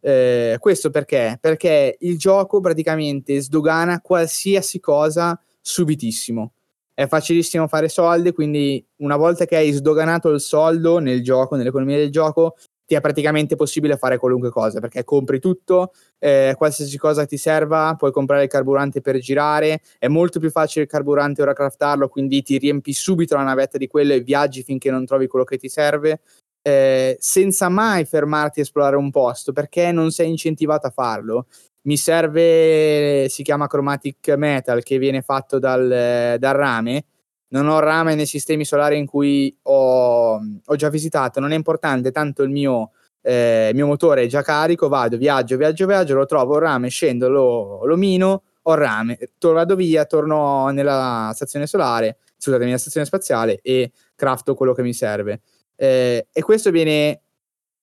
Eh, 0.00 0.56
questo 0.58 0.90
perché? 0.90 1.38
Perché 1.40 1.96
il 2.00 2.18
gioco 2.18 2.60
praticamente 2.60 3.40
sdogana 3.40 4.00
qualsiasi 4.00 4.80
cosa 4.80 5.38
subitissimo 5.60 6.53
è 6.94 7.06
facilissimo 7.06 7.66
fare 7.66 7.88
soldi, 7.88 8.32
quindi 8.32 8.84
una 8.98 9.16
volta 9.16 9.44
che 9.44 9.56
hai 9.56 9.72
sdoganato 9.72 10.30
il 10.30 10.40
soldo 10.40 10.98
nel 10.98 11.22
gioco, 11.22 11.56
nell'economia 11.56 11.96
del 11.96 12.10
gioco, 12.10 12.54
ti 12.86 12.94
è 12.94 13.00
praticamente 13.00 13.56
possibile 13.56 13.96
fare 13.96 14.18
qualunque 14.18 14.50
cosa, 14.50 14.78
perché 14.78 15.04
compri 15.04 15.40
tutto, 15.40 15.92
eh, 16.18 16.54
qualsiasi 16.56 16.98
cosa 16.98 17.24
ti 17.26 17.36
serva, 17.36 17.94
puoi 17.98 18.12
comprare 18.12 18.44
il 18.44 18.48
carburante 18.48 19.00
per 19.00 19.18
girare, 19.18 19.80
è 19.98 20.06
molto 20.06 20.38
più 20.38 20.50
facile 20.50 20.84
il 20.84 20.90
carburante 20.90 21.42
ora 21.42 21.54
craftarlo, 21.54 22.08
quindi 22.08 22.42
ti 22.42 22.58
riempi 22.58 22.92
subito 22.92 23.36
la 23.36 23.42
navetta 23.42 23.78
di 23.78 23.86
quello 23.86 24.12
e 24.12 24.20
viaggi 24.20 24.62
finché 24.62 24.90
non 24.90 25.06
trovi 25.06 25.26
quello 25.26 25.44
che 25.44 25.56
ti 25.56 25.68
serve, 25.68 26.20
eh, 26.62 27.16
senza 27.20 27.68
mai 27.68 28.04
fermarti 28.04 28.60
a 28.60 28.62
esplorare 28.62 28.96
un 28.96 29.10
posto, 29.10 29.52
perché 29.52 29.90
non 29.90 30.10
sei 30.10 30.28
incentivato 30.28 30.86
a 30.86 30.90
farlo 30.90 31.46
mi 31.84 31.96
serve, 31.96 33.28
si 33.28 33.42
chiama 33.42 33.66
Chromatic 33.66 34.28
Metal, 34.36 34.82
che 34.82 34.98
viene 34.98 35.22
fatto 35.22 35.58
dal, 35.58 36.36
dal 36.38 36.54
rame. 36.54 37.04
Non 37.48 37.68
ho 37.68 37.78
rame 37.78 38.14
nei 38.14 38.26
sistemi 38.26 38.64
solari 38.64 38.98
in 38.98 39.06
cui 39.06 39.54
ho, 39.62 40.34
ho 40.64 40.76
già 40.76 40.88
visitato, 40.88 41.40
non 41.40 41.52
è 41.52 41.54
importante, 41.54 42.10
tanto 42.10 42.42
il 42.42 42.50
mio, 42.50 42.90
eh, 43.22 43.70
mio, 43.74 43.86
motore 43.86 44.22
è 44.22 44.26
già 44.26 44.42
carico, 44.42 44.88
vado, 44.88 45.16
viaggio, 45.16 45.56
viaggio, 45.56 45.86
viaggio, 45.86 46.14
lo 46.14 46.26
trovo 46.26 46.56
il 46.56 46.62
rame, 46.62 46.88
scendo, 46.88 47.28
lo, 47.28 47.84
lo 47.84 47.96
mino, 47.96 48.42
ho 48.62 48.72
il 48.72 48.78
rame, 48.78 49.18
vado 49.38 49.76
via, 49.76 50.04
torno 50.04 50.68
nella 50.70 51.30
stazione 51.34 51.66
solare, 51.66 52.16
scusatemi, 52.38 52.66
nella 52.66 52.78
stazione 52.78 53.06
spaziale 53.06 53.60
e 53.62 53.92
crafto 54.16 54.54
quello 54.54 54.72
che 54.72 54.82
mi 54.82 54.94
serve. 54.94 55.42
Eh, 55.76 56.26
e 56.32 56.42
questo 56.42 56.70
viene 56.70 57.23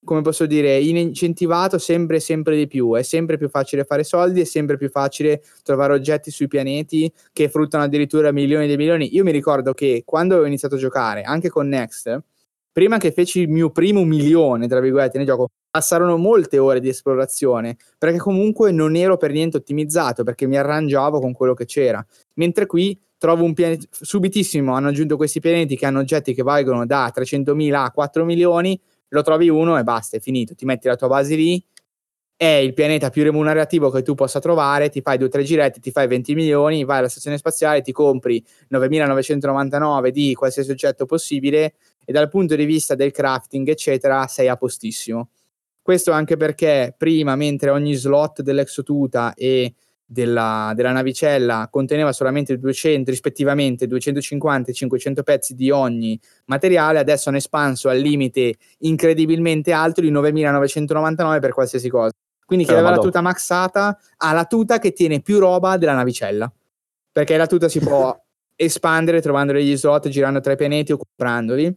come 0.03 0.21
posso 0.21 0.45
dire, 0.45 0.79
incentivato 0.79 1.77
sempre 1.77 2.19
sempre 2.19 2.55
di 2.57 2.67
più. 2.67 2.95
È 2.95 3.03
sempre 3.03 3.37
più 3.37 3.49
facile 3.49 3.83
fare 3.83 4.03
soldi, 4.03 4.41
è 4.41 4.45
sempre 4.45 4.77
più 4.77 4.89
facile 4.89 5.41
trovare 5.63 5.93
oggetti 5.93 6.31
sui 6.31 6.47
pianeti 6.47 7.11
che 7.31 7.49
fruttano 7.49 7.83
addirittura 7.83 8.31
milioni 8.31 8.67
di 8.67 8.77
milioni. 8.77 9.13
Io 9.15 9.23
mi 9.23 9.31
ricordo 9.31 9.73
che 9.73 10.03
quando 10.05 10.37
ho 10.37 10.45
iniziato 10.45 10.75
a 10.75 10.79
giocare, 10.79 11.21
anche 11.21 11.49
con 11.49 11.67
Next, 11.67 12.23
prima 12.71 12.97
che 12.97 13.11
feci 13.11 13.41
il 13.41 13.49
mio 13.49 13.69
primo 13.69 14.03
milione, 14.03 14.67
tra 14.67 14.79
virgolette, 14.79 15.17
nel 15.17 15.27
gioco, 15.27 15.49
passarono 15.69 16.17
molte 16.17 16.57
ore 16.57 16.79
di 16.79 16.89
esplorazione, 16.89 17.77
perché 17.97 18.17
comunque 18.17 18.71
non 18.71 18.95
ero 18.95 19.17
per 19.17 19.31
niente 19.31 19.57
ottimizzato, 19.57 20.23
perché 20.23 20.47
mi 20.47 20.57
arrangiavo 20.57 21.19
con 21.19 21.31
quello 21.33 21.53
che 21.53 21.65
c'era. 21.65 22.05
Mentre 22.35 22.65
qui 22.65 22.99
trovo 23.17 23.43
un 23.43 23.53
pianeta, 23.53 23.85
subitissimo 23.91 24.73
hanno 24.73 24.87
aggiunto 24.89 25.15
questi 25.15 25.39
pianeti 25.39 25.77
che 25.77 25.85
hanno 25.85 25.99
oggetti 25.99 26.33
che 26.33 26.41
valgono 26.43 26.85
da 26.85 27.11
300.000 27.15 27.73
a 27.73 27.91
4 27.91 28.25
milioni, 28.25 28.79
lo 29.11 29.21
trovi 29.21 29.49
uno 29.49 29.77
e 29.77 29.83
basta, 29.83 30.17
è 30.17 30.19
finito. 30.19 30.55
Ti 30.55 30.65
metti 30.65 30.87
la 30.87 30.95
tua 30.95 31.07
base 31.07 31.35
lì, 31.35 31.63
è 32.35 32.45
il 32.45 32.73
pianeta 32.73 33.11
più 33.11 33.23
remunerativo 33.23 33.91
che 33.91 34.01
tu 34.01 34.15
possa 34.15 34.39
trovare, 34.39 34.89
ti 34.89 35.01
fai 35.01 35.17
due 35.17 35.27
o 35.27 35.29
tre 35.29 35.43
giretti, 35.43 35.79
ti 35.79 35.91
fai 35.91 36.07
20 36.07 36.33
milioni, 36.33 36.83
vai 36.83 36.99
alla 36.99 37.09
stazione 37.09 37.37
spaziale, 37.37 37.81
ti 37.81 37.91
compri 37.91 38.43
9.999 38.71 40.07
di 40.07 40.33
qualsiasi 40.33 40.71
oggetto 40.71 41.05
possibile 41.05 41.75
e 42.03 42.11
dal 42.11 42.29
punto 42.29 42.55
di 42.55 42.65
vista 42.65 42.95
del 42.95 43.11
crafting, 43.11 43.67
eccetera, 43.67 44.25
sei 44.27 44.47
a 44.47 44.55
postissimo. 44.57 45.29
Questo 45.83 46.11
anche 46.11 46.37
perché 46.37 46.95
prima, 46.97 47.35
mentre 47.35 47.69
ogni 47.69 47.93
slot 47.93 48.41
dell'exotuta 48.41 49.33
e 49.35 49.73
della, 50.11 50.73
della, 50.75 50.91
navicella 50.91 51.69
conteneva 51.71 52.11
solamente 52.11 52.57
200, 52.57 53.09
rispettivamente 53.09 53.87
250 53.87 54.71
e 54.71 54.73
500 54.73 55.23
pezzi 55.23 55.55
di 55.55 55.71
ogni 55.71 56.19
materiale, 56.45 56.99
adesso 56.99 57.29
hanno 57.29 57.37
espanso 57.37 57.87
al 57.87 57.97
limite 57.97 58.55
incredibilmente 58.79 59.71
alto 59.71 60.01
di 60.01 60.11
9.999 60.11 61.39
per 61.39 61.53
qualsiasi 61.53 61.89
cosa. 61.89 62.11
Quindi 62.45 62.65
chi 62.65 62.73
aveva 62.73 62.89
la 62.89 62.97
tuta 62.97 63.21
maxata 63.21 63.97
ha 64.17 64.33
la 64.33 64.43
tuta 64.43 64.79
che 64.79 64.91
tiene 64.91 65.21
più 65.21 65.39
roba 65.39 65.77
della 65.77 65.93
navicella, 65.93 66.51
perché 67.09 67.37
la 67.37 67.47
tuta 67.47 67.69
si 67.69 67.79
può 67.79 68.13
espandere 68.55 69.21
trovando 69.21 69.53
degli 69.53 69.77
slot, 69.77 70.09
girando 70.09 70.41
tra 70.41 70.51
i 70.51 70.57
pianeti 70.57 70.91
o 70.91 70.97
comprandoli 70.97 71.73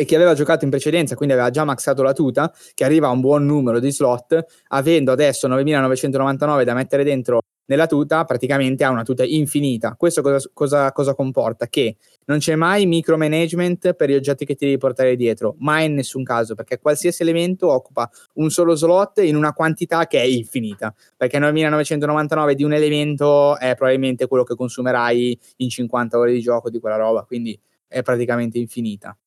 e 0.00 0.04
chi 0.04 0.14
aveva 0.14 0.32
giocato 0.32 0.62
in 0.62 0.70
precedenza, 0.70 1.16
quindi 1.16 1.34
aveva 1.34 1.50
già 1.50 1.64
maxato 1.64 2.04
la 2.04 2.12
tuta, 2.12 2.54
che 2.72 2.84
arriva 2.84 3.08
a 3.08 3.10
un 3.10 3.20
buon 3.20 3.44
numero 3.44 3.80
di 3.80 3.90
slot, 3.90 4.44
avendo 4.68 5.10
adesso 5.10 5.48
9999 5.48 6.62
da 6.62 6.72
mettere 6.72 7.02
dentro 7.02 7.40
nella 7.64 7.88
tuta, 7.88 8.24
praticamente 8.24 8.84
ha 8.84 8.90
una 8.90 9.02
tuta 9.02 9.24
infinita. 9.24 9.96
Questo 9.96 10.22
cosa, 10.22 10.48
cosa, 10.52 10.92
cosa 10.92 11.14
comporta? 11.16 11.66
Che 11.66 11.96
non 12.26 12.38
c'è 12.38 12.54
mai 12.54 12.86
micromanagement 12.86 13.94
per 13.94 14.10
gli 14.10 14.14
oggetti 14.14 14.44
che 14.44 14.54
ti 14.54 14.66
devi 14.66 14.78
portare 14.78 15.16
dietro, 15.16 15.56
mai 15.58 15.86
in 15.86 15.94
nessun 15.94 16.22
caso, 16.22 16.54
perché 16.54 16.78
qualsiasi 16.78 17.22
elemento 17.22 17.68
occupa 17.68 18.08
un 18.34 18.50
solo 18.50 18.76
slot 18.76 19.18
in 19.24 19.34
una 19.34 19.52
quantità 19.52 20.06
che 20.06 20.20
è 20.20 20.24
infinita, 20.24 20.94
perché 21.16 21.40
9999 21.40 22.54
di 22.54 22.62
un 22.62 22.72
elemento 22.72 23.58
è 23.58 23.74
probabilmente 23.74 24.28
quello 24.28 24.44
che 24.44 24.54
consumerai 24.54 25.36
in 25.56 25.68
50 25.68 26.16
ore 26.16 26.30
di 26.30 26.40
gioco 26.40 26.70
di 26.70 26.78
quella 26.78 26.94
roba, 26.94 27.24
quindi 27.24 27.58
è 27.88 28.02
praticamente 28.02 28.58
infinita 28.58 29.18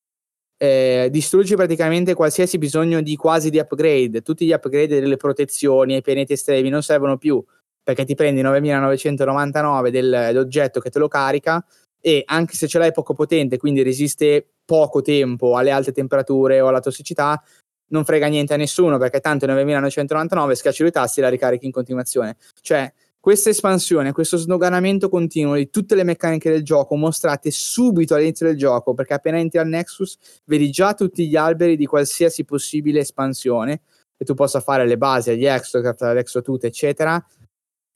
eh, 0.61 1.07
distrugge 1.09 1.55
praticamente 1.55 2.13
qualsiasi 2.13 2.59
bisogno 2.59 3.01
di 3.01 3.15
quasi 3.15 3.49
di 3.49 3.57
upgrade. 3.57 4.21
Tutti 4.21 4.45
gli 4.45 4.51
upgrade 4.51 4.99
delle 4.99 5.17
protezioni 5.17 5.95
ai 5.95 6.03
pianeti 6.03 6.33
estremi 6.33 6.69
non 6.69 6.83
servono 6.83 7.17
più 7.17 7.43
perché 7.81 8.05
ti 8.05 8.13
prendi 8.13 8.43
9999 8.43 9.89
dell'oggetto 9.89 10.79
che 10.79 10.91
te 10.91 10.99
lo 10.99 11.07
carica 11.07 11.65
e 11.99 12.21
anche 12.27 12.53
se 12.53 12.67
ce 12.67 12.77
l'hai 12.77 12.91
poco 12.91 13.15
potente, 13.15 13.57
quindi 13.57 13.81
resiste 13.81 14.49
poco 14.63 15.01
tempo 15.01 15.57
alle 15.57 15.71
alte 15.71 15.93
temperature 15.93 16.61
o 16.61 16.67
alla 16.67 16.79
tossicità, 16.79 17.41
non 17.87 18.05
frega 18.05 18.27
niente 18.27 18.53
a 18.53 18.57
nessuno 18.57 18.99
perché 18.99 19.19
tanto 19.19 19.47
9999 19.47 20.53
schiacci 20.53 20.83
due 20.83 20.91
tasti 20.91 21.21
e 21.21 21.23
la 21.23 21.29
ricarichi 21.29 21.65
in 21.65 21.71
continuazione. 21.71 22.37
Cioè, 22.61 22.93
questa 23.21 23.51
espansione, 23.51 24.13
questo 24.13 24.35
snoganamento 24.35 25.07
continuo 25.07 25.53
di 25.53 25.69
tutte 25.69 25.93
le 25.93 26.03
meccaniche 26.03 26.49
del 26.49 26.63
gioco 26.63 26.95
mostrate 26.95 27.51
subito 27.51 28.15
all'inizio 28.15 28.47
del 28.47 28.57
gioco, 28.57 28.95
perché 28.95 29.13
appena 29.13 29.37
entri 29.37 29.59
al 29.59 29.67
Nexus 29.67 30.17
vedi 30.45 30.71
già 30.71 30.95
tutti 30.95 31.27
gli 31.27 31.35
alberi 31.35 31.77
di 31.77 31.85
qualsiasi 31.85 32.43
possibile 32.43 33.01
espansione 33.01 33.81
che 34.17 34.25
tu 34.25 34.33
possa 34.33 34.59
fare 34.59 34.87
le 34.87 34.97
basi, 34.97 35.37
gli 35.37 35.45
exocraft, 35.45 36.01
l'exotute, 36.01 36.67
eccetera. 36.67 37.23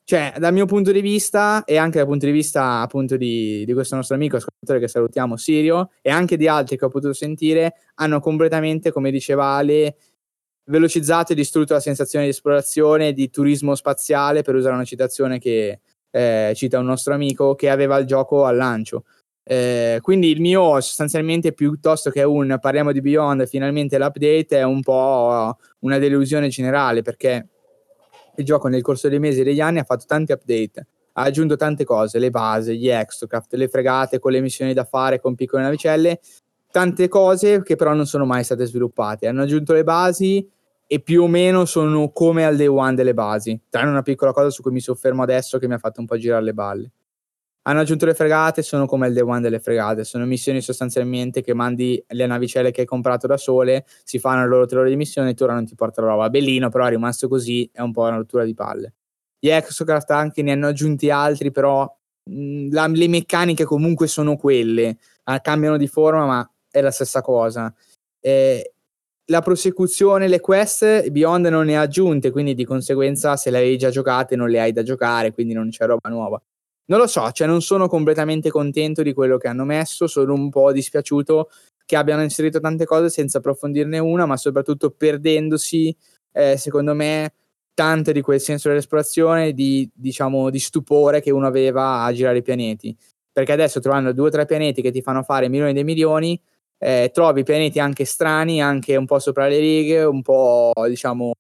Cioè, 0.04 0.36
dal 0.38 0.54
mio 0.54 0.68
punto 0.68 0.92
di 0.92 1.02
vista, 1.02 1.64
e 1.64 1.78
anche 1.78 1.98
dal 1.98 2.08
punto 2.08 2.28
di 2.28 2.32
vista 2.32 2.82
appunto 2.82 3.18
di, 3.18 3.66
di 3.66 3.74
questo 3.74 3.96
nostro 3.96 4.14
amico 4.14 4.36
ascoltatore 4.36 4.80
che 4.80 4.88
salutiamo, 4.88 5.38
Sirio, 5.38 5.90
e 6.04 6.12
anche 6.12 6.38
di 6.38 6.48
altri 6.48 6.78
che 6.78 6.86
ho 6.86 6.90
potuto 6.90 7.14
sentire, 7.14 7.74
hanno 7.96 8.20
completamente, 8.20 8.92
come 8.92 9.10
diceva 9.10 9.56
Ale, 9.56 9.96
velocizzato 10.66 11.32
e 11.32 11.36
distrutto 11.36 11.74
la 11.74 11.80
sensazione 11.80 12.26
di 12.26 12.32
esplorazione 12.32 13.10
e 13.10 13.14
di 13.14 13.30
turismo 13.30 13.76
spaziale, 13.76 14.42
per 14.42 14.56
usare 14.56 14.76
una 14.76 14.84
citazione 14.84 15.40
che 15.40 15.80
eh, 16.12 16.54
cita 16.56 16.80
un 16.80 16.86
nostro 16.86 17.14
amico, 17.14 17.56
che 17.56 17.70
aveva 17.70 17.98
il 17.98 18.06
gioco 18.06 18.46
al 18.46 18.56
lancio. 18.56 19.06
Eh, 19.44 20.00
quindi 20.02 20.32
il 20.32 20.42
mio 20.42 20.82
sostanzialmente 20.82 21.54
piuttosto 21.54 22.10
che 22.10 22.24
un 22.24 22.58
parliamo 22.60 22.92
di 22.92 23.00
Beyond 23.00 23.46
finalmente 23.46 24.00
l'update 24.00 24.58
è 24.58 24.64
un 24.64 24.82
po' 24.82 25.56
una 25.82 26.00
delusione 26.00 26.48
generale 26.48 27.04
perché 27.04 27.48
il 28.38 28.44
gioco 28.44 28.68
nel 28.70 28.82
corso 28.82 29.08
dei 29.08 29.20
mesi 29.20 29.42
e 29.42 29.44
degli 29.44 29.62
anni 29.62 29.78
ha 29.78 29.84
fatto 29.84 30.06
tanti 30.08 30.32
update 30.32 30.88
ha 31.18 31.24
aggiunto 31.24 31.56
tante 31.56 31.84
cose, 31.86 32.20
le 32.20 32.30
basi, 32.30 32.78
gli 32.78 32.90
extracraft, 32.90 33.54
le 33.54 33.68
fregate 33.68 34.20
con 34.20 34.32
le 34.32 34.42
missioni 34.42 34.74
da 34.74 34.84
fare 34.84 35.20
con 35.22 35.36
piccole 35.36 35.64
navicelle, 35.64 36.20
tante 36.72 37.08
cose 37.08 37.64
che 37.64 37.76
però 37.76 37.94
non 37.94 38.06
sono 38.06 38.26
mai 38.26 38.44
state 38.44 38.66
sviluppate. 38.66 39.28
Hanno 39.28 39.44
aggiunto 39.44 39.74
le 39.74 39.84
basi 39.84 40.46
e 40.88 41.00
più 41.02 41.24
o 41.24 41.28
meno 41.28 41.66
sono 41.66 42.12
come 42.12 42.46
al 42.46 42.56
day 42.56 42.68
one 42.68 42.94
delle 42.94 43.14
basi, 43.14 43.60
tranne 43.70 43.90
una 43.90 44.02
piccola 44.04 44.34
cosa 44.34 44.50
su 44.50 44.62
cui 44.62 44.72
mi 44.72 44.80
soffermo 44.82 45.24
adesso 45.24 45.58
che 45.58 45.68
mi 45.68 45.74
ha 45.74 45.78
fatto 45.80 46.00
un 46.00 46.06
po' 46.06 46.18
girare 46.18 46.44
le 46.44 46.54
balle. 46.54 46.92
Hanno 47.68 47.80
aggiunto 47.80 48.06
le 48.06 48.14
fregate, 48.14 48.62
sono 48.62 48.86
come 48.86 49.08
il 49.08 49.14
day 49.14 49.24
one 49.24 49.42
delle 49.42 49.60
fregate, 49.60 50.04
sono 50.04 50.26
missioni 50.26 50.62
sostanzialmente 50.62 51.42
che 51.42 51.56
mandi 51.56 52.04
le 52.10 52.28
navicelle 52.28 52.70
che 52.70 52.82
hai 52.82 52.88
comprato 52.88 53.26
da 53.26 53.38
sole, 53.38 53.86
si 54.04 54.20
fanno 54.20 54.44
le 54.44 54.48
loro 54.50 54.66
tre 54.68 54.80
ore 54.80 54.90
di 54.90 54.96
missione 54.96 55.32
e 55.32 55.34
tu 55.34 55.44
ora 55.46 55.56
non 55.56 55.66
ti 55.66 55.74
porta 55.74 56.02
la 56.02 56.10
roba. 56.10 56.30
Bellino, 56.30 56.70
però 56.70 56.86
è 56.86 56.90
rimasto 56.90 57.28
così, 57.28 57.68
è 57.74 57.82
un 57.82 57.92
po' 57.92 58.02
una 58.02 58.18
rottura 58.18 58.44
di 58.44 58.54
palle. 58.54 58.94
Gli 59.40 59.50
Exocraft 59.50 60.12
anche 60.12 60.44
ne 60.44 60.52
hanno 60.52 60.68
aggiunti 60.68 61.10
altri, 61.10 61.50
però 61.52 61.92
mh, 62.26 62.72
la, 62.72 62.86
le 62.88 63.08
meccaniche 63.08 63.64
comunque 63.66 64.06
sono 64.08 64.36
quelle, 64.38 64.98
ah, 65.24 65.40
cambiano 65.42 65.78
di 65.78 65.88
forma 65.88 66.26
ma 66.28 66.52
è 66.70 66.82
la 66.82 66.92
stessa 66.92 67.22
cosa. 67.22 67.74
Eh, 68.20 68.75
la 69.28 69.42
prosecuzione, 69.42 70.28
le 70.28 70.40
quest, 70.40 71.10
Beyond 71.10 71.48
non 71.48 71.66
ne 71.66 71.78
ha 71.78 71.82
aggiunte, 71.82 72.32
quindi 72.32 72.54
di 72.54 72.66
conseguenza 72.66 73.36
se 73.38 73.50
le 73.50 73.58
hai 73.58 73.78
già 73.78 73.90
giocate 73.90 74.36
non 74.36 74.50
le 74.50 74.60
hai 74.60 74.72
da 74.72 74.84
giocare, 74.84 75.34
quindi 75.34 75.54
non 75.54 75.70
c'è 75.70 75.86
roba 75.86 76.10
nuova. 76.10 76.42
Non 76.88 77.00
lo 77.00 77.08
so, 77.08 77.32
cioè 77.32 77.48
non 77.48 77.62
sono 77.62 77.88
completamente 77.88 78.52
contento 78.52 79.02
di 79.02 79.14
quello 79.14 79.38
che 79.38 79.48
hanno 79.48 79.66
messo, 79.66 80.06
sono 80.06 80.34
un 80.34 80.50
po' 80.50 80.72
dispiaciuto 80.72 81.50
che 81.86 81.96
abbiano 81.96 82.22
inserito 82.22 82.60
tante 82.60 82.86
cose 82.86 83.10
senza 83.10 83.40
approfondirne 83.40 83.98
una, 83.98 84.26
ma 84.28 84.38
soprattutto 84.38 84.92
perdendosi, 84.92 85.96
eh, 86.32 86.58
secondo 86.58 86.94
me, 86.94 87.34
tante 87.74 88.14
di 88.14 88.22
quel 88.22 88.40
senso 88.40 88.70
dell'esplorazione, 88.70 89.54
di, 89.54 89.90
diciamo, 89.94 90.52
di 90.52 90.60
stupore 90.60 91.22
che 91.22 91.32
uno 91.32 91.48
aveva 91.48 92.04
a 92.04 92.14
girare 92.14 92.40
i 92.40 92.42
pianeti. 92.44 92.96
Perché 93.32 93.52
adesso 93.52 93.80
trovando 93.80 94.14
due 94.14 94.28
o 94.28 94.32
tre 94.32 94.46
pianeti 94.46 94.82
che 94.82 94.92
ti 94.92 95.02
fanno 95.02 95.24
fare 95.24 95.50
milioni 95.50 95.74
dei 95.74 95.84
milioni, 95.84 96.40
eh, 96.86 97.10
trovi 97.12 97.42
pianeti 97.42 97.80
anche 97.80 98.06
strani, 98.06 98.62
anche 98.62 98.96
un 98.96 99.08
po' 99.08 99.18
sopra 99.18 99.48
le 99.48 99.58
righe, 99.58 100.04
un 100.04 100.22
po' 100.22 100.72
diciamo, 100.88 101.34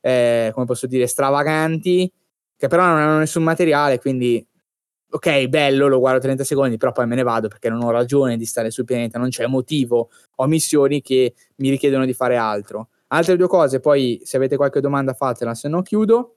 eh, 0.00 0.50
come 0.54 0.66
posso 0.66 0.86
dire, 0.86 1.06
stravaganti, 1.06 2.10
che 2.56 2.68
però 2.68 2.86
non 2.86 2.96
hanno 2.98 3.18
nessun 3.18 3.42
materiale, 3.42 3.98
quindi 4.00 4.46
ok, 5.10 5.48
bello, 5.48 5.86
lo 5.88 5.98
guardo 5.98 6.20
30 6.20 6.44
secondi, 6.44 6.78
però 6.78 6.92
poi 6.92 7.06
me 7.06 7.14
ne 7.16 7.22
vado 7.22 7.48
perché 7.48 7.68
non 7.68 7.82
ho 7.82 7.90
ragione 7.90 8.38
di 8.38 8.46
stare 8.46 8.70
sul 8.70 8.84
pianeta, 8.86 9.18
non 9.18 9.28
c'è 9.28 9.46
motivo, 9.46 10.08
ho 10.36 10.46
missioni 10.46 11.02
che 11.02 11.34
mi 11.56 11.68
richiedono 11.70 12.06
di 12.06 12.14
fare 12.14 12.36
altro. 12.36 12.88
Altre 13.08 13.36
due 13.36 13.48
cose, 13.48 13.80
poi 13.80 14.20
se 14.24 14.38
avete 14.38 14.56
qualche 14.56 14.80
domanda 14.80 15.12
fatela, 15.12 15.54
se 15.54 15.68
no 15.68 15.82
chiudo. 15.82 16.36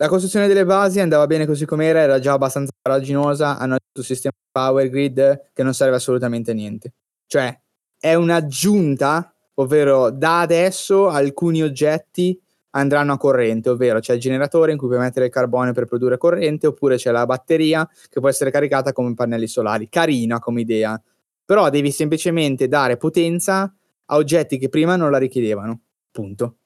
La 0.00 0.06
costruzione 0.06 0.46
delle 0.46 0.64
basi 0.64 1.00
andava 1.00 1.26
bene 1.26 1.44
così 1.44 1.64
com'era, 1.66 1.98
era 1.98 2.20
già 2.20 2.34
abbastanza 2.34 2.70
farraginosa, 2.80 3.58
hanno 3.58 3.74
aggiunto 3.74 3.98
un 3.98 4.04
sistema 4.04 4.32
power 4.52 4.88
grid 4.88 5.50
che 5.52 5.62
non 5.64 5.74
serve 5.74 5.96
assolutamente 5.96 6.52
a 6.52 6.54
niente. 6.54 6.92
Cioè, 7.26 7.60
è 7.98 8.14
un'aggiunta, 8.14 9.34
ovvero 9.54 10.10
da 10.10 10.38
adesso 10.38 11.08
alcuni 11.08 11.64
oggetti 11.64 12.40
andranno 12.70 13.14
a 13.14 13.16
corrente, 13.16 13.70
ovvero 13.70 13.98
c'è 13.98 14.14
il 14.14 14.20
generatore 14.20 14.70
in 14.70 14.78
cui 14.78 14.86
puoi 14.86 15.00
mettere 15.00 15.26
il 15.26 15.32
carbone 15.32 15.72
per 15.72 15.86
produrre 15.86 16.16
corrente, 16.16 16.68
oppure 16.68 16.94
c'è 16.94 17.10
la 17.10 17.26
batteria 17.26 17.84
che 18.08 18.20
può 18.20 18.28
essere 18.28 18.52
caricata 18.52 18.92
come 18.92 19.14
pannelli 19.14 19.48
solari. 19.48 19.88
Carina 19.88 20.38
come 20.38 20.60
idea, 20.60 21.00
però 21.44 21.70
devi 21.70 21.90
semplicemente 21.90 22.68
dare 22.68 22.96
potenza 22.98 23.74
a 24.04 24.14
oggetti 24.14 24.58
che 24.58 24.68
prima 24.68 24.94
non 24.94 25.10
la 25.10 25.18
richiedevano. 25.18 25.80
Punto. 26.12 26.58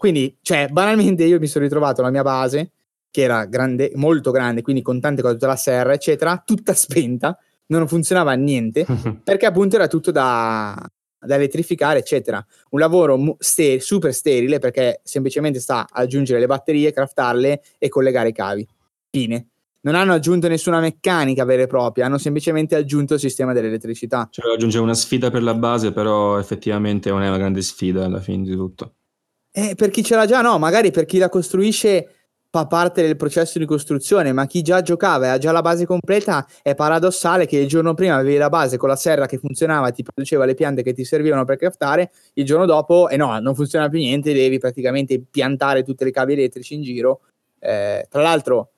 Quindi, 0.00 0.34
cioè, 0.40 0.68
banalmente 0.68 1.24
io 1.24 1.38
mi 1.38 1.46
sono 1.46 1.64
ritrovato 1.64 2.00
la 2.00 2.08
mia 2.08 2.22
base, 2.22 2.72
che 3.10 3.20
era 3.20 3.44
grande, 3.44 3.92
molto 3.96 4.30
grande, 4.30 4.62
quindi 4.62 4.80
con 4.80 4.98
tante 4.98 5.20
cose, 5.20 5.34
tutta 5.34 5.48
la 5.48 5.56
serra, 5.56 5.92
eccetera, 5.92 6.42
tutta 6.42 6.72
spenta, 6.72 7.36
non 7.66 7.86
funzionava 7.86 8.32
niente, 8.32 8.86
perché 9.22 9.44
appunto 9.44 9.76
era 9.76 9.88
tutto 9.88 10.10
da, 10.10 10.74
da 11.18 11.34
elettrificare, 11.34 11.98
eccetera. 11.98 12.42
Un 12.70 12.80
lavoro 12.80 13.18
mu- 13.18 13.36
ste- 13.38 13.78
super 13.78 14.14
sterile 14.14 14.58
perché 14.58 15.02
semplicemente 15.04 15.60
sta 15.60 15.86
aggiungere 15.86 16.40
le 16.40 16.46
batterie, 16.46 16.94
craftarle 16.94 17.60
e 17.76 17.88
collegare 17.90 18.30
i 18.30 18.32
cavi. 18.32 18.66
Fine. 19.10 19.48
Non 19.82 19.96
hanno 19.96 20.14
aggiunto 20.14 20.48
nessuna 20.48 20.80
meccanica 20.80 21.44
vera 21.44 21.64
e 21.64 21.66
propria, 21.66 22.06
hanno 22.06 22.16
semplicemente 22.16 22.74
aggiunto 22.74 23.12
il 23.12 23.20
sistema 23.20 23.52
dell'elettricità. 23.52 24.28
Cioè, 24.30 24.54
aggiunge 24.54 24.78
una 24.78 24.94
sfida 24.94 25.30
per 25.30 25.42
la 25.42 25.52
base, 25.52 25.92
però 25.92 26.38
effettivamente 26.38 27.10
non 27.10 27.20
è 27.20 27.28
una 27.28 27.36
grande 27.36 27.60
sfida 27.60 28.06
alla 28.06 28.20
fine 28.20 28.44
di 28.44 28.54
tutto. 28.54 28.94
Eh, 29.52 29.74
per 29.74 29.90
chi 29.90 30.04
ce 30.04 30.14
l'ha 30.14 30.26
già, 30.26 30.42
no, 30.42 30.58
magari 30.58 30.92
per 30.92 31.06
chi 31.06 31.18
la 31.18 31.28
costruisce 31.28 32.20
fa 32.50 32.66
parte 32.66 33.02
del 33.02 33.16
processo 33.16 33.58
di 33.58 33.64
costruzione, 33.64 34.32
ma 34.32 34.46
chi 34.46 34.62
già 34.62 34.82
giocava 34.82 35.26
e 35.26 35.28
ha 35.28 35.38
già 35.38 35.52
la 35.52 35.60
base 35.60 35.86
completa 35.86 36.46
è 36.62 36.74
paradossale 36.74 37.46
che 37.46 37.58
il 37.58 37.68
giorno 37.68 37.94
prima 37.94 38.16
avevi 38.16 38.36
la 38.36 38.48
base 38.48 38.76
con 38.76 38.88
la 38.88 38.96
serra 38.96 39.26
che 39.26 39.38
funzionava, 39.38 39.90
ti 39.90 40.02
produceva 40.02 40.44
le 40.44 40.54
piante 40.54 40.82
che 40.82 40.92
ti 40.92 41.04
servivano 41.04 41.44
per 41.44 41.56
craftare, 41.56 42.10
il 42.34 42.44
giorno 42.44 42.66
dopo, 42.66 43.08
e 43.08 43.14
eh 43.14 43.16
no, 43.16 43.38
non 43.38 43.54
funziona 43.54 43.88
più 43.88 43.98
niente, 43.98 44.32
devi 44.32 44.58
praticamente 44.58 45.22
piantare 45.30 45.84
tutte 45.84 46.04
le 46.04 46.10
cavi 46.10 46.32
elettrici 46.32 46.74
in 46.74 46.82
giro. 46.82 47.20
Eh, 47.60 48.06
tra 48.08 48.22
l'altro 48.22 48.70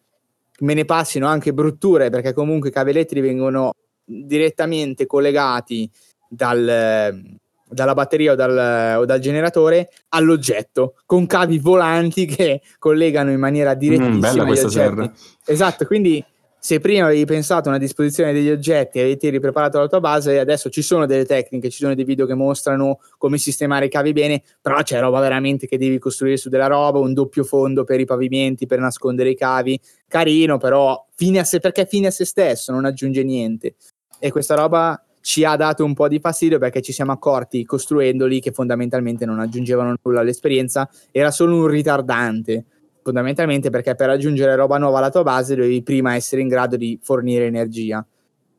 me 0.60 0.74
ne 0.74 0.84
passino 0.84 1.26
anche 1.26 1.54
brutture 1.54 2.10
perché 2.10 2.32
comunque 2.34 2.68
i 2.68 2.72
cavi 2.72 2.90
elettrici 2.90 3.26
vengono 3.26 3.72
direttamente 4.04 5.06
collegati 5.06 5.90
dal, 6.28 7.40
dalla 7.72 7.94
batteria 7.94 8.32
o 8.32 8.34
dal, 8.34 8.98
o 8.98 9.04
dal, 9.04 9.18
generatore 9.18 9.90
all'oggetto 10.10 10.94
con 11.06 11.26
cavi 11.26 11.58
volanti 11.58 12.26
che 12.26 12.60
collegano 12.78 13.30
in 13.30 13.40
maniera 13.40 13.74
direttissima 13.74 14.44
mm, 14.44 14.46
gli 14.46 14.50
oggetti. 14.50 14.70
Serra. 14.70 15.12
Esatto, 15.44 15.84
quindi 15.86 16.24
se 16.64 16.78
prima 16.78 17.06
avevi 17.06 17.24
pensato 17.24 17.66
a 17.66 17.70
una 17.70 17.80
disposizione 17.80 18.32
degli 18.32 18.48
oggetti 18.48 18.98
e 18.98 19.02
avevi 19.02 19.30
ripreparato 19.30 19.80
la 19.80 19.88
tua 19.88 19.98
base, 19.98 20.38
adesso 20.38 20.70
ci 20.70 20.80
sono 20.80 21.06
delle 21.06 21.24
tecniche, 21.24 21.68
ci 21.70 21.78
sono 21.78 21.92
dei 21.92 22.04
video 22.04 22.24
che 22.24 22.34
mostrano 22.34 23.00
come 23.18 23.36
sistemare 23.36 23.86
i 23.86 23.88
cavi 23.88 24.12
bene, 24.12 24.44
però 24.60 24.80
c'è 24.80 25.00
roba 25.00 25.18
veramente 25.18 25.66
che 25.66 25.76
devi 25.76 25.98
costruire 25.98 26.36
su 26.36 26.48
della 26.48 26.68
roba, 26.68 27.00
un 27.00 27.14
doppio 27.14 27.42
fondo 27.42 27.82
per 27.82 27.98
i 27.98 28.04
pavimenti, 28.04 28.66
per 28.66 28.78
nascondere 28.78 29.30
i 29.30 29.34
cavi, 29.34 29.76
carino, 30.06 30.58
però 30.58 31.04
fine 31.16 31.40
a 31.40 31.44
se, 31.44 31.58
perché 31.58 31.84
fine 31.84 32.06
a 32.06 32.12
se 32.12 32.24
stesso, 32.24 32.70
non 32.70 32.84
aggiunge 32.84 33.24
niente. 33.24 33.74
E 34.20 34.30
questa 34.30 34.54
roba 34.54 35.04
ci 35.22 35.44
ha 35.44 35.56
dato 35.56 35.84
un 35.84 35.94
po' 35.94 36.08
di 36.08 36.18
fastidio 36.18 36.58
perché 36.58 36.82
ci 36.82 36.92
siamo 36.92 37.12
accorti 37.12 37.64
costruendoli 37.64 38.40
che 38.40 38.52
fondamentalmente 38.52 39.24
non 39.24 39.40
aggiungevano 39.40 39.94
nulla 40.02 40.20
all'esperienza, 40.20 40.90
era 41.10 41.30
solo 41.30 41.56
un 41.56 41.66
ritardante 41.68 42.64
fondamentalmente 43.02 43.70
perché 43.70 43.94
per 43.94 44.10
aggiungere 44.10 44.54
roba 44.54 44.78
nuova 44.78 44.98
alla 44.98 45.10
tua 45.10 45.22
base 45.22 45.54
devi 45.54 45.82
prima 45.82 46.14
essere 46.14 46.42
in 46.42 46.48
grado 46.48 46.76
di 46.76 46.98
fornire 47.02 47.46
energia. 47.46 48.04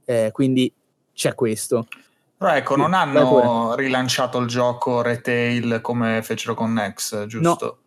Eh, 0.06 0.30
quindi 0.32 0.74
c'è 1.14 1.36
questo. 1.36 1.88
Però 2.38 2.54
ecco, 2.54 2.76
non 2.76 2.94
hanno 2.94 3.76
rilanciato 3.76 4.38
il 4.40 4.48
gioco 4.48 5.02
retail 5.02 5.80
come 5.82 6.22
fecero 6.24 6.54
con 6.54 6.74
Nex, 6.74 7.26
giusto? 7.26 7.66
No. 7.66 7.83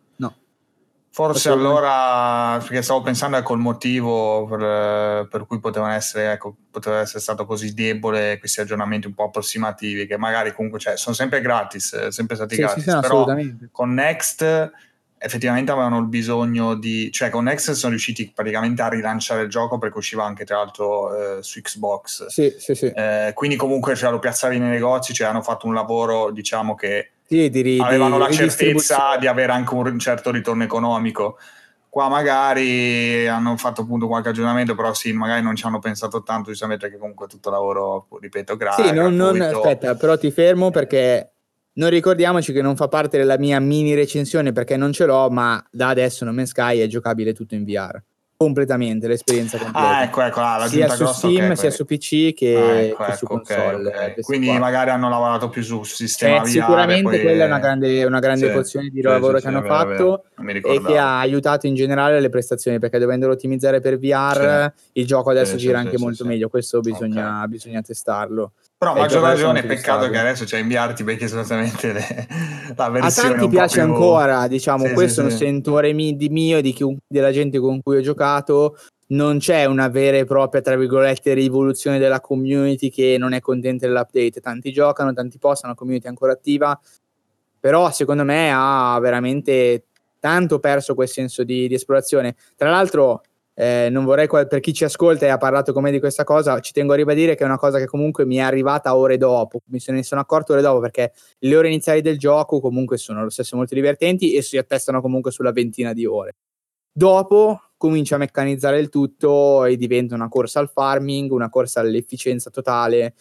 Forse 1.17 1.49
allora, 1.49 2.59
perché 2.59 2.83
stavo 2.83 3.01
pensando 3.01 3.37
ecco 3.37 3.55
il 3.55 3.59
motivo 3.59 4.45
per, 4.45 5.27
per 5.27 5.47
cui 5.47 5.59
potevano 5.59 5.93
essere, 5.93 6.33
ecco, 6.33 6.55
poteva 6.69 6.99
essere 6.99 7.21
stato 7.21 7.47
così 7.47 7.73
debole 7.73 8.37
questi 8.37 8.61
aggiornamenti 8.61 9.07
un 9.07 9.15
po' 9.15 9.23
approssimativi, 9.23 10.05
che 10.05 10.15
magari 10.15 10.53
comunque 10.53 10.79
cioè, 10.79 10.95
sono 10.95 11.15
sempre 11.15 11.41
gratis, 11.41 12.09
sempre 12.09 12.35
stati 12.35 12.53
sì, 12.53 12.61
gratis, 12.61 12.83
sì, 12.83 12.91
sì, 12.91 12.99
però 12.99 13.25
con 13.71 13.95
Next 13.95 14.71
effettivamente 15.17 15.71
avevano 15.71 15.97
il 15.97 16.05
bisogno 16.05 16.75
di 16.75 17.11
cioè 17.11 17.31
con 17.31 17.45
Next 17.45 17.71
sono 17.71 17.89
riusciti 17.89 18.31
praticamente 18.31 18.83
a 18.83 18.87
rilanciare 18.87 19.41
il 19.41 19.49
gioco 19.49 19.79
perché 19.79 19.97
usciva 19.97 20.23
anche 20.23 20.45
tra 20.45 20.57
l'altro 20.57 21.37
eh, 21.39 21.41
su 21.41 21.59
Xbox 21.59 22.27
sì, 22.27 22.53
sì, 22.59 22.75
sì. 22.75 22.85
Eh, 22.85 23.31
quindi 23.33 23.55
comunque 23.55 23.95
cioè, 23.95 24.11
lo 24.11 24.19
piazzavi 24.19 24.59
nei 24.59 24.69
negozi 24.69 25.13
cioè 25.15 25.25
hanno 25.25 25.41
fatto 25.41 25.65
un 25.65 25.73
lavoro 25.73 26.29
diciamo 26.29 26.75
che 26.75 27.13
sì, 27.27 27.49
di, 27.49 27.79
avevano 27.81 28.15
di, 28.15 28.23
la 28.23 28.31
certezza 28.31 29.17
di 29.19 29.27
avere 29.27 29.51
anche 29.51 29.73
un 29.73 29.99
certo 29.99 30.31
ritorno 30.31 30.63
economico. 30.63 31.37
Qua 31.89 32.09
magari 32.09 33.27
hanno 33.27 33.57
fatto 33.57 33.81
appunto 33.81 34.07
qualche 34.07 34.29
aggiornamento 34.29 34.75
però 34.75 34.93
sì 34.93 35.13
magari 35.13 35.41
non 35.41 35.55
ci 35.55 35.65
hanno 35.65 35.79
pensato 35.79 36.21
tanto 36.21 36.49
giustamente 36.51 36.85
perché 36.85 36.99
comunque 36.99 37.27
tutto 37.27 37.49
lavoro 37.49 38.07
ripeto 38.19 38.55
grazie 38.55 38.87
sì 38.89 38.93
non, 38.93 39.15
non 39.15 39.41
aspetta 39.41 39.95
però 39.95 40.15
ti 40.15 40.29
fermo 40.29 40.69
perché 40.69 41.31
non 41.73 41.89
ricordiamoci 41.89 42.53
che 42.53 42.61
non 42.61 42.75
fa 42.75 42.87
parte 42.87 43.17
della 43.17 43.39
mia 43.39 43.59
mini 43.59 43.95
recensione 43.95 44.51
perché 44.51 44.77
non 44.77 44.91
ce 44.91 45.05
l'ho, 45.05 45.29
ma 45.29 45.63
da 45.71 45.87
adesso 45.87 46.23
No 46.23 46.33
Man's 46.33 46.49
Sky 46.49 46.79
è 46.79 46.87
giocabile 46.87 47.33
tutto 47.33 47.55
in 47.55 47.63
VR 47.63 47.99
completamente 48.37 49.07
l'esperienza 49.07 49.57
completa. 49.57 49.97
Ah, 49.97 50.03
ecco, 50.03 50.21
ecco, 50.21 50.41
ah, 50.41 50.67
sia 50.67 50.87
su 50.89 51.07
Steam, 51.07 51.45
okay, 51.45 51.55
sia 51.55 51.71
su 51.71 51.85
PC 51.85 52.33
che, 52.35 52.55
ah, 52.55 52.79
ecco, 52.81 53.03
che 53.03 53.15
su 53.15 53.25
ecco, 53.25 53.33
console. 53.35 53.87
Okay, 53.87 54.11
okay. 54.11 54.21
Quindi 54.21 54.47
qua. 54.47 54.59
magari 54.59 54.91
hanno 54.91 55.09
lavorato 55.09 55.49
più 55.49 55.63
su, 55.63 55.83
sistema 55.83 56.43
eh, 56.43 56.47
Sicuramente 56.47 57.09
poi... 57.09 57.21
quella 57.21 57.43
è 57.45 57.47
una 57.47 57.57
grande, 57.57 58.05
una 58.05 58.19
grande 58.19 58.47
sì, 58.47 58.53
porzione 58.53 58.89
di 58.89 58.97
sì, 58.97 59.01
lavoro 59.01 59.37
sì, 59.37 59.43
che 59.43 59.49
hanno 59.49 59.63
fatto 59.63 60.25
vero. 60.35 60.71
e 60.71 60.81
che 60.81 60.97
ha 60.99 61.19
aiutato 61.19 61.65
in 61.65 61.73
generale 61.73 62.19
le 62.19 62.29
prestazioni 62.29 62.77
perché 62.77 62.99
dovendolo 62.99 63.33
ottimizzare 63.33 63.79
per 63.79 63.97
VR 63.97 64.71
il 64.93 65.05
gioco 65.07 65.31
adesso 65.31 65.55
gira 65.55 65.79
anche 65.79 65.97
molto 65.97 66.23
meglio, 66.23 66.47
questo 66.47 66.79
bisogna, 66.79 67.43
bisogna 67.47 67.81
testarlo. 67.81 68.51
Però 68.79 68.91
a 68.93 68.95
maggior 68.95 69.23
ragione, 69.23 69.63
peccato 69.63 70.07
che 70.09 70.19
adesso 70.19 70.45
c'è 70.45 70.59
inviarti 70.59 71.03
perché 71.03 71.27
sostanzialmente 71.27 71.93
le, 71.93 72.27
la 72.75 72.89
versione. 72.89 73.29
A 73.29 73.31
tanti 73.33 73.49
piace 73.49 73.81
più... 73.81 73.91
ancora, 73.91 74.47
diciamo, 74.47 74.85
sì, 74.85 74.93
questo 74.93 75.13
sì, 75.13 75.19
è 75.21 75.23
un 75.23 75.31
sì. 75.31 75.37
sentore 75.37 75.93
di 75.93 76.29
mio, 76.29 76.61
di 76.61 76.73
chi, 76.73 76.97
della 77.07 77.31
gente 77.31 77.57
con 77.57 77.81
cui 77.81 77.97
ho 77.97 78.01
giocato. 78.01 78.77
Non 79.09 79.39
c'è 79.39 79.65
una 79.65 79.87
vera 79.87 80.17
e 80.17 80.25
propria, 80.25 80.61
tra 80.61 80.75
virgolette, 80.75 81.33
rivoluzione 81.33 81.97
della 81.97 82.19
community 82.19 82.89
che 82.89 83.15
non 83.17 83.33
è 83.33 83.39
contenta 83.39 83.87
dell'update. 83.87 84.41
Tanti 84.41 84.71
giocano, 84.71 85.11
tanti 85.11 85.39
postano, 85.39 85.73
la 85.73 85.79
community 85.79 86.05
è 86.05 86.09
ancora 86.09 86.33
attiva. 86.33 86.79
Però 87.59 87.89
secondo 87.89 88.23
me 88.25 88.51
ha 88.53 88.99
veramente 89.01 89.85
tanto 90.19 90.59
perso 90.59 90.93
quel 90.93 91.07
senso 91.07 91.43
di, 91.43 91.67
di 91.67 91.73
esplorazione. 91.73 92.35
Tra 92.55 92.69
l'altro, 92.69 93.21
eh, 93.59 93.89
non 93.89 94.05
vorrei, 94.05 94.27
per 94.27 94.59
chi 94.59 94.71
ci 94.71 94.83
ascolta 94.83 95.25
e 95.25 95.29
ha 95.29 95.37
parlato 95.37 95.73
con 95.73 95.81
me 95.81 95.89
di 95.89 95.99
questa 95.99 96.23
cosa, 96.23 96.59
ci 96.59 96.71
tengo 96.73 96.93
a 96.93 96.95
ribadire 96.95 97.33
che 97.33 97.41
è 97.41 97.47
una 97.47 97.57
cosa 97.57 97.79
che 97.79 97.87
comunque 97.87 98.23
mi 98.23 98.35
è 98.35 98.41
arrivata 98.41 98.95
ore 98.95 99.17
dopo, 99.17 99.61
mi 99.69 99.79
se 99.79 99.91
ne 99.91 100.03
sono 100.03 100.21
accorto 100.21 100.53
ore 100.53 100.61
dopo 100.61 100.79
perché 100.79 101.11
le 101.39 101.55
ore 101.55 101.67
iniziali 101.67 102.01
del 102.01 102.19
gioco 102.19 102.59
comunque 102.59 102.97
sono 102.97 103.23
lo 103.23 103.31
stesso 103.31 103.55
molto 103.55 103.73
divertenti 103.73 104.35
e 104.35 104.43
si 104.43 104.59
attestano 104.59 105.01
comunque 105.01 105.31
sulla 105.31 105.51
ventina 105.51 105.93
di 105.93 106.05
ore. 106.05 106.35
Dopo 106.91 107.71
comincia 107.77 108.15
a 108.15 108.19
meccanizzare 108.19 108.77
il 108.77 108.89
tutto 108.89 109.65
e 109.65 109.75
diventa 109.75 110.13
una 110.13 110.29
corsa 110.29 110.59
al 110.59 110.69
farming, 110.69 111.31
una 111.31 111.49
corsa 111.49 111.79
all'efficienza 111.79 112.51
totale, 112.51 113.15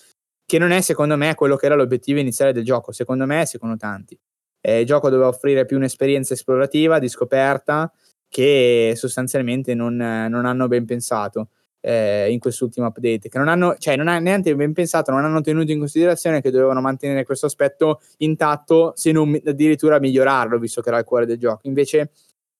che 0.44 0.58
non 0.58 0.70
è 0.70 0.82
secondo 0.82 1.16
me 1.16 1.34
quello 1.34 1.56
che 1.56 1.64
era 1.64 1.74
l'obiettivo 1.76 2.20
iniziale 2.20 2.52
del 2.52 2.64
gioco, 2.64 2.92
secondo 2.92 3.24
me 3.24 3.40
e 3.40 3.46
secondo 3.46 3.76
tanti. 3.76 4.18
Eh, 4.60 4.80
il 4.80 4.86
gioco 4.86 5.08
doveva 5.08 5.28
offrire 5.28 5.64
più 5.64 5.78
un'esperienza 5.78 6.34
esplorativa, 6.34 6.98
di 6.98 7.08
scoperta, 7.08 7.90
che 8.36 8.92
sostanzialmente 8.96 9.72
non, 9.72 9.96
non 9.96 10.44
hanno 10.44 10.68
ben 10.68 10.84
pensato 10.84 11.48
eh, 11.80 12.30
in 12.30 12.38
quest'ultimo 12.38 12.86
update, 12.86 13.30
che 13.30 13.38
non 13.38 13.48
hanno, 13.48 13.76
cioè 13.78 13.96
non 13.96 14.08
hanno 14.08 14.20
neanche 14.20 14.54
ben 14.54 14.74
pensato, 14.74 15.10
non 15.10 15.24
hanno 15.24 15.40
tenuto 15.40 15.72
in 15.72 15.78
considerazione 15.78 16.42
che 16.42 16.50
dovevano 16.50 16.82
mantenere 16.82 17.24
questo 17.24 17.46
aspetto 17.46 18.02
intatto, 18.18 18.92
se 18.94 19.10
non 19.10 19.40
addirittura 19.42 19.98
migliorarlo, 19.98 20.58
visto 20.58 20.82
che 20.82 20.90
era 20.90 20.98
il 20.98 21.06
cuore 21.06 21.24
del 21.24 21.38
gioco. 21.38 21.60
Invece 21.62 22.10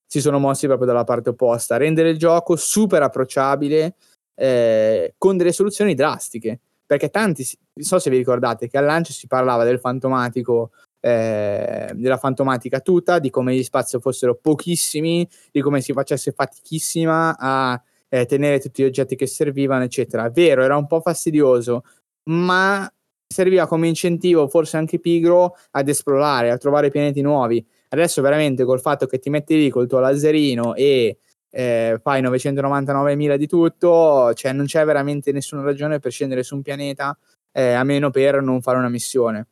si 0.07 0.19
sono 0.19 0.39
mossi 0.39 0.65
proprio 0.65 0.87
dalla 0.87 1.03
parte 1.03 1.29
opposta, 1.29 1.77
rendere 1.77 2.09
il 2.09 2.17
gioco 2.17 2.55
super 2.55 3.03
approcciabile 3.03 3.97
eh, 4.33 5.13
con 5.15 5.37
delle 5.37 5.51
soluzioni 5.51 5.93
drastiche. 5.93 6.59
Perché 6.87 7.09
tanti, 7.09 7.45
non 7.73 7.85
so 7.85 7.99
se 7.99 8.09
vi 8.09 8.17
ricordate, 8.17 8.67
che 8.67 8.79
al 8.79 8.85
lancio 8.85 9.13
si 9.13 9.27
parlava 9.27 9.63
del 9.63 9.77
fantomatico 9.77 10.71
eh, 10.99 11.91
della 11.93 12.17
fantomatica 12.17 12.79
tuta, 12.79 13.19
di 13.19 13.29
come 13.29 13.55
gli 13.55 13.63
spazi 13.63 13.99
fossero 13.99 14.35
pochissimi, 14.35 15.27
di 15.51 15.61
come 15.61 15.81
si 15.81 15.93
facesse 15.93 16.31
fatichissima 16.31 17.35
a 17.37 17.81
eh, 18.09 18.25
tenere 18.25 18.59
tutti 18.59 18.83
gli 18.83 18.85
oggetti 18.85 19.15
che 19.15 19.27
servivano, 19.27 19.83
eccetera. 19.83 20.29
Vero, 20.29 20.63
era 20.63 20.77
un 20.77 20.87
po' 20.87 21.01
fastidioso, 21.01 21.83
ma 22.29 22.91
serviva 23.27 23.67
come 23.67 23.87
incentivo, 23.87 24.47
forse 24.47 24.77
anche 24.77 24.99
pigro, 24.99 25.55
ad 25.71 25.87
esplorare, 25.89 26.51
a 26.51 26.57
trovare 26.57 26.89
pianeti 26.89 27.21
nuovi. 27.21 27.65
Adesso 27.89 28.21
veramente 28.21 28.63
col 28.63 28.81
fatto 28.81 29.05
che 29.05 29.19
ti 29.19 29.29
metti 29.29 29.55
lì 29.55 29.69
col 29.69 29.87
tuo 29.87 29.99
laserino 29.99 30.75
e 30.75 31.17
eh, 31.49 31.99
fai 32.01 32.21
999.000 32.21 33.35
di 33.35 33.47
tutto, 33.47 34.33
cioè 34.33 34.51
non 34.53 34.65
c'è 34.65 34.83
veramente 34.85 35.31
nessuna 35.31 35.61
ragione 35.61 35.99
per 35.99 36.11
scendere 36.11 36.43
su 36.43 36.55
un 36.55 36.61
pianeta 36.61 37.17
eh, 37.51 37.71
a 37.73 37.83
meno 37.83 38.09
per 38.09 38.41
non 38.41 38.61
fare 38.61 38.77
una 38.77 38.89
missione 38.89 39.47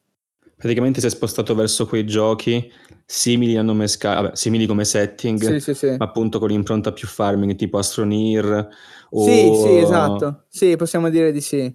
praticamente 0.65 0.99
si 0.99 1.05
è 1.05 1.09
spostato 1.11 1.53
verso 1.53 1.85
quei 1.85 2.07
giochi 2.07 2.71
simili 3.05 3.55
a 3.55 3.61
nome 3.61 3.87
Sky, 3.87 4.15
vabbè, 4.15 4.35
simili 4.35 4.65
come 4.65 4.83
setting, 4.83 5.37
sì, 5.37 5.59
sì, 5.59 5.73
sì. 5.75 5.95
ma 5.95 6.05
appunto 6.05 6.39
con 6.39 6.47
l'impronta 6.49 6.91
più 6.91 7.07
farming, 7.07 7.53
tipo 7.53 7.77
Astroneer 7.77 8.67
o... 9.11 9.23
Sì, 9.23 9.53
sì, 9.61 9.77
esatto. 9.77 10.45
Sì, 10.49 10.75
possiamo 10.75 11.11
dire 11.11 11.31
di 11.31 11.39
sì. 11.39 11.71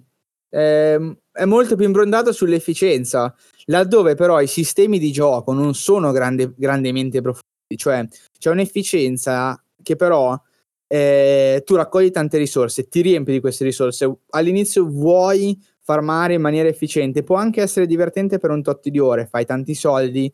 Eh, 0.49 1.17
è 1.31 1.45
molto 1.45 1.77
più 1.77 1.85
improntato 1.85 2.33
sull'efficienza, 2.33 3.33
laddove 3.67 4.15
però 4.15 4.41
i 4.41 4.47
sistemi 4.47 4.99
di 4.99 5.13
gioco 5.13 5.53
non 5.53 5.73
sono 5.73 6.11
grande, 6.11 6.53
grandemente 6.57 7.21
profondi, 7.21 7.77
cioè 7.77 8.05
c'è 8.37 8.49
un'efficienza 8.49 9.63
che 9.81 9.95
però 9.95 10.37
eh, 10.85 11.61
tu 11.65 11.75
raccogli 11.75 12.11
tante 12.11 12.37
risorse, 12.37 12.89
ti 12.89 12.99
riempi 12.99 13.31
di 13.31 13.39
queste 13.39 13.63
risorse, 13.63 14.17
all'inizio 14.31 14.85
vuoi 14.85 15.57
farmare 15.83 16.35
in 16.35 16.41
maniera 16.41 16.69
efficiente. 16.69 17.23
Può 17.23 17.35
anche 17.35 17.61
essere 17.61 17.85
divertente 17.85 18.37
per 18.37 18.51
un 18.51 18.61
tot 18.61 18.87
di 18.87 18.99
ore, 18.99 19.25
fai 19.25 19.45
tanti 19.45 19.73
soldi, 19.73 20.31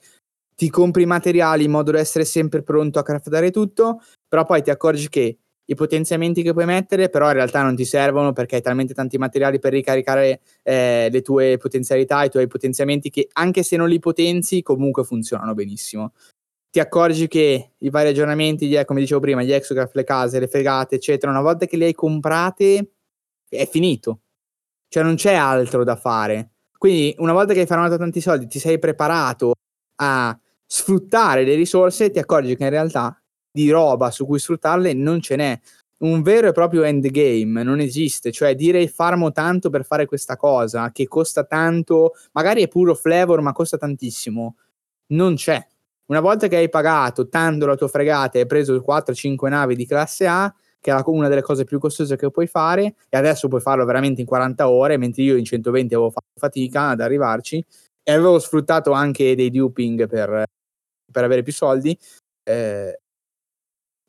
ti 0.56 0.69
compri 0.69 1.03
i 1.03 1.06
materiali 1.06 1.65
in 1.65 1.72
modo 1.72 1.91
da 1.91 1.99
essere 1.99 2.26
sempre 2.26 2.64
pronto 2.64 2.99
a 2.99 3.03
craftare 3.03 3.52
tutto, 3.52 4.02
però 4.28 4.44
poi 4.44 4.64
ti 4.64 4.72
accorgi 4.72 5.07
che 5.07 5.38
i 5.69 5.76
potenziamenti 5.76 6.41
che 6.41 6.53
puoi 6.53 6.65
mettere, 6.65 7.10
però 7.10 7.28
in 7.28 7.34
realtà 7.34 7.61
non 7.61 7.76
ti 7.76 7.86
servono 7.86 8.32
perché 8.32 8.56
hai 8.56 8.61
talmente 8.61 8.94
tanti 8.94 9.18
materiali 9.18 9.60
per 9.60 9.74
ricaricare 9.74 10.41
eh, 10.64 11.10
le 11.11 11.22
tue 11.22 11.57
potenzialità, 11.57 12.24
i 12.24 12.30
tuoi 12.30 12.48
potenziamenti 12.48 13.10
che 13.10 13.28
anche 13.34 13.64
se 13.64 13.76
non 13.76 13.90
li 13.90 13.99
potenzi 13.99 14.61
comunque 14.61 15.03
funzionano 15.03 15.53
benissimo. 15.53 16.14
Ti 16.69 16.80
accorgi 16.80 17.28
che 17.28 17.74
i 17.78 17.90
vari 17.90 18.10
aggiornamenti, 18.10 18.84
come 18.86 18.99
dicevo 19.02 19.19
prima, 19.19 19.44
gli 19.44 19.52
exograph, 19.52 19.94
le 19.94 20.03
case, 20.03 20.40
le 20.40 20.48
fregate, 20.48 20.95
eccetera, 20.95 21.32
una 21.32 21.41
volta 21.41 21.65
che 21.65 21.78
li 21.78 21.84
hai 21.84 21.94
comprate 21.94 22.91
è 23.49 23.68
finito. 23.68 24.22
Cioè 24.88 25.03
non 25.03 25.15
c'è 25.15 25.34
altro 25.34 25.84
da 25.84 25.95
fare. 25.95 26.51
Quindi 26.77 27.15
una 27.19 27.34
volta 27.34 27.53
che 27.53 27.61
hai 27.61 27.65
farmato 27.65 27.97
tanti 27.97 28.22
soldi, 28.22 28.47
ti 28.47 28.59
sei 28.59 28.80
preparato 28.80 29.53
a 30.01 30.38
sfruttare 30.65 31.43
le 31.43 31.55
risorse, 31.55 32.11
ti 32.11 32.19
accorgi 32.19 32.55
che 32.55 32.64
in 32.64 32.69
realtà 32.69 33.19
di 33.51 33.69
roba 33.72 34.11
su 34.11 34.26
cui 34.26 34.39
sfruttarle 34.39 34.93
non 34.93 35.22
ce 35.22 35.35
n'è. 35.35 35.59
Un 35.99 36.22
vero 36.22 36.47
e 36.49 36.51
proprio 36.51 36.84
endgame 36.84 37.64
non 37.64 37.80
esiste, 37.80 38.31
cioè 38.31 38.53
dire 38.53 38.88
farmo 38.88 39.31
tanto 39.31 39.72
per 39.72 39.84
fare 39.84 40.05
questa 40.05 40.35
cosa 40.38 40.91
che 40.91 41.07
costa 41.07 41.43
tanto, 41.43 42.14
magari 42.34 42.61
è 42.61 42.68
puro 42.68 42.93
flavor 42.93 43.41
ma 43.41 43.51
costa 43.51 43.77
tantissimo, 43.77 44.57
non 45.07 45.35
c'è. 45.35 45.65
Una 46.07 46.19
volta 46.19 46.47
che 46.47 46.57
hai 46.57 46.69
pagato 46.69 47.27
tanto 47.30 47.65
la 47.65 47.76
tua 47.76 47.88
fregata 47.88 48.38
e 48.38 48.41
hai 48.41 48.47
preso 48.47 48.80
4-5 48.80 49.49
navi 49.49 49.76
di 49.76 49.88
classe 49.88 50.27
A, 50.27 50.53
che 50.88 50.95
è 50.95 51.03
una 51.07 51.27
delle 51.27 51.41
cose 51.41 51.65
più 51.65 51.80
costose 51.80 52.15
che 52.15 52.31
puoi 52.31 52.47
fare, 52.47 52.95
e 53.09 53.18
adesso 53.18 53.47
puoi 53.49 53.59
farlo 53.59 53.84
veramente 53.84 54.22
in 54.22 54.27
40 54.27 54.69
ore, 54.69 54.97
mentre 54.97 55.23
io 55.23 55.35
in 55.35 55.43
120 55.43 55.93
avevo 55.93 56.11
fatto 56.11 56.27
fatica 56.39 56.89
ad 56.89 57.01
arrivarci, 57.01 57.64
e 58.03 58.11
avevo 58.11 58.39
sfruttato 58.39 58.91
anche 58.91 59.35
dei 59.35 59.51
duping 59.51 60.07
per, 60.07 60.45
per 61.11 61.23
avere 61.23 61.43
più 61.43 61.51
soldi, 61.51 61.97
eh, 62.43 62.99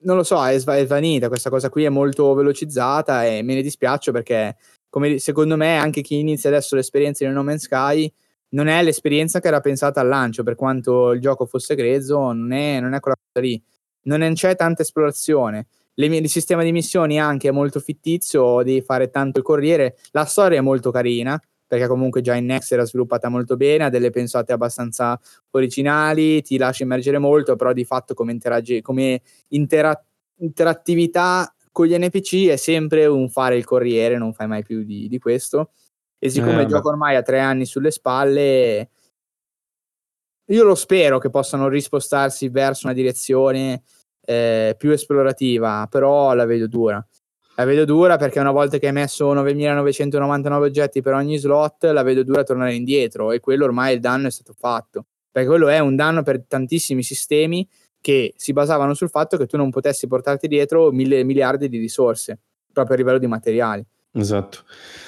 non 0.02 0.16
lo 0.16 0.22
so, 0.22 0.44
è, 0.46 0.56
svanita 0.56 1.26
questa 1.28 1.50
cosa 1.50 1.68
qui, 1.68 1.82
è 1.82 1.88
molto 1.88 2.32
velocizzata 2.34 3.26
e 3.26 3.42
me 3.42 3.54
ne 3.54 3.62
dispiace 3.62 4.12
perché 4.12 4.56
come 4.88 5.18
secondo 5.18 5.56
me 5.56 5.76
anche 5.76 6.02
chi 6.02 6.20
inizia 6.20 6.48
adesso 6.48 6.76
l'esperienza 6.76 7.26
di 7.26 7.32
No 7.32 7.42
Man's 7.42 7.62
Sky 7.64 8.10
non 8.50 8.68
è 8.68 8.80
l'esperienza 8.82 9.40
che 9.40 9.48
era 9.48 9.60
pensata 9.60 10.00
al 10.00 10.06
lancio, 10.06 10.44
per 10.44 10.54
quanto 10.54 11.10
il 11.10 11.20
gioco 11.20 11.44
fosse 11.44 11.74
grezzo, 11.74 12.32
non 12.32 12.52
è, 12.52 12.78
non 12.80 12.94
è 12.94 13.00
quella 13.00 13.16
cosa 13.16 13.44
lì. 13.44 13.60
Non 14.02 14.32
c'è 14.34 14.54
tanta 14.54 14.82
esplorazione. 14.82 15.66
Il 16.00 16.28
sistema 16.28 16.62
di 16.62 16.70
missioni 16.70 17.18
anche 17.18 17.48
è 17.48 17.50
molto 17.50 17.80
fittizio, 17.80 18.62
devi 18.62 18.82
fare 18.82 19.10
tanto 19.10 19.38
il 19.38 19.44
corriere. 19.44 19.96
La 20.12 20.26
storia 20.26 20.58
è 20.58 20.60
molto 20.60 20.92
carina, 20.92 21.40
perché 21.66 21.88
comunque 21.88 22.20
già 22.20 22.36
in 22.36 22.46
Next 22.46 22.70
era 22.72 22.84
sviluppata 22.84 23.28
molto 23.28 23.56
bene, 23.56 23.84
ha 23.84 23.88
delle 23.90 24.10
pensate 24.10 24.52
abbastanza 24.52 25.18
originali, 25.50 26.40
ti 26.42 26.56
lascia 26.56 26.84
immergere 26.84 27.18
molto, 27.18 27.56
però 27.56 27.72
di 27.72 27.84
fatto 27.84 28.14
come, 28.14 28.30
interagi- 28.30 28.80
come 28.80 29.22
intera- 29.48 30.00
interattività 30.36 31.52
con 31.72 31.86
gli 31.86 31.98
NPC 31.98 32.46
è 32.46 32.56
sempre 32.56 33.06
un 33.06 33.28
fare 33.28 33.56
il 33.56 33.64
corriere, 33.64 34.18
non 34.18 34.32
fai 34.32 34.46
mai 34.46 34.62
più 34.62 34.84
di, 34.84 35.08
di 35.08 35.18
questo. 35.18 35.72
E 36.16 36.30
siccome 36.30 36.60
eh, 36.60 36.62
il 36.62 36.68
gioco 36.68 36.90
ormai 36.90 37.16
ha 37.16 37.22
tre 37.22 37.40
anni 37.40 37.66
sulle 37.66 37.90
spalle, 37.90 38.90
io 40.46 40.64
lo 40.64 40.74
spero 40.76 41.18
che 41.18 41.28
possano 41.28 41.68
rispostarsi 41.68 42.48
verso 42.48 42.86
una 42.86 42.94
direzione 42.94 43.82
eh, 44.28 44.74
più 44.76 44.90
esplorativa, 44.90 45.86
però 45.90 46.34
la 46.34 46.44
vedo 46.44 46.66
dura. 46.66 47.04
La 47.56 47.64
vedo 47.64 47.86
dura 47.86 48.18
perché 48.18 48.38
una 48.38 48.50
volta 48.50 48.76
che 48.76 48.86
hai 48.86 48.92
messo 48.92 49.34
9.999 49.34 50.52
oggetti 50.60 51.00
per 51.00 51.14
ogni 51.14 51.38
slot, 51.38 51.84
la 51.84 52.02
vedo 52.02 52.22
dura 52.22 52.42
tornare 52.42 52.74
indietro 52.74 53.32
e 53.32 53.40
quello 53.40 53.64
ormai 53.64 53.94
il 53.94 54.00
danno 54.00 54.26
è 54.26 54.30
stato 54.30 54.52
fatto. 54.52 55.06
Perché 55.30 55.48
quello 55.48 55.68
è 55.68 55.78
un 55.78 55.96
danno 55.96 56.22
per 56.22 56.44
tantissimi 56.46 57.02
sistemi 57.02 57.66
che 58.02 58.34
si 58.36 58.52
basavano 58.52 58.92
sul 58.92 59.08
fatto 59.08 59.38
che 59.38 59.46
tu 59.46 59.56
non 59.56 59.70
potessi 59.70 60.06
portarti 60.06 60.46
dietro 60.46 60.90
mille 60.90 61.24
miliardi 61.24 61.68
di 61.70 61.78
risorse, 61.78 62.38
proprio 62.70 62.96
a 62.96 62.98
livello 62.98 63.18
di 63.18 63.26
materiali. 63.26 63.84
Esatto. 64.12 64.64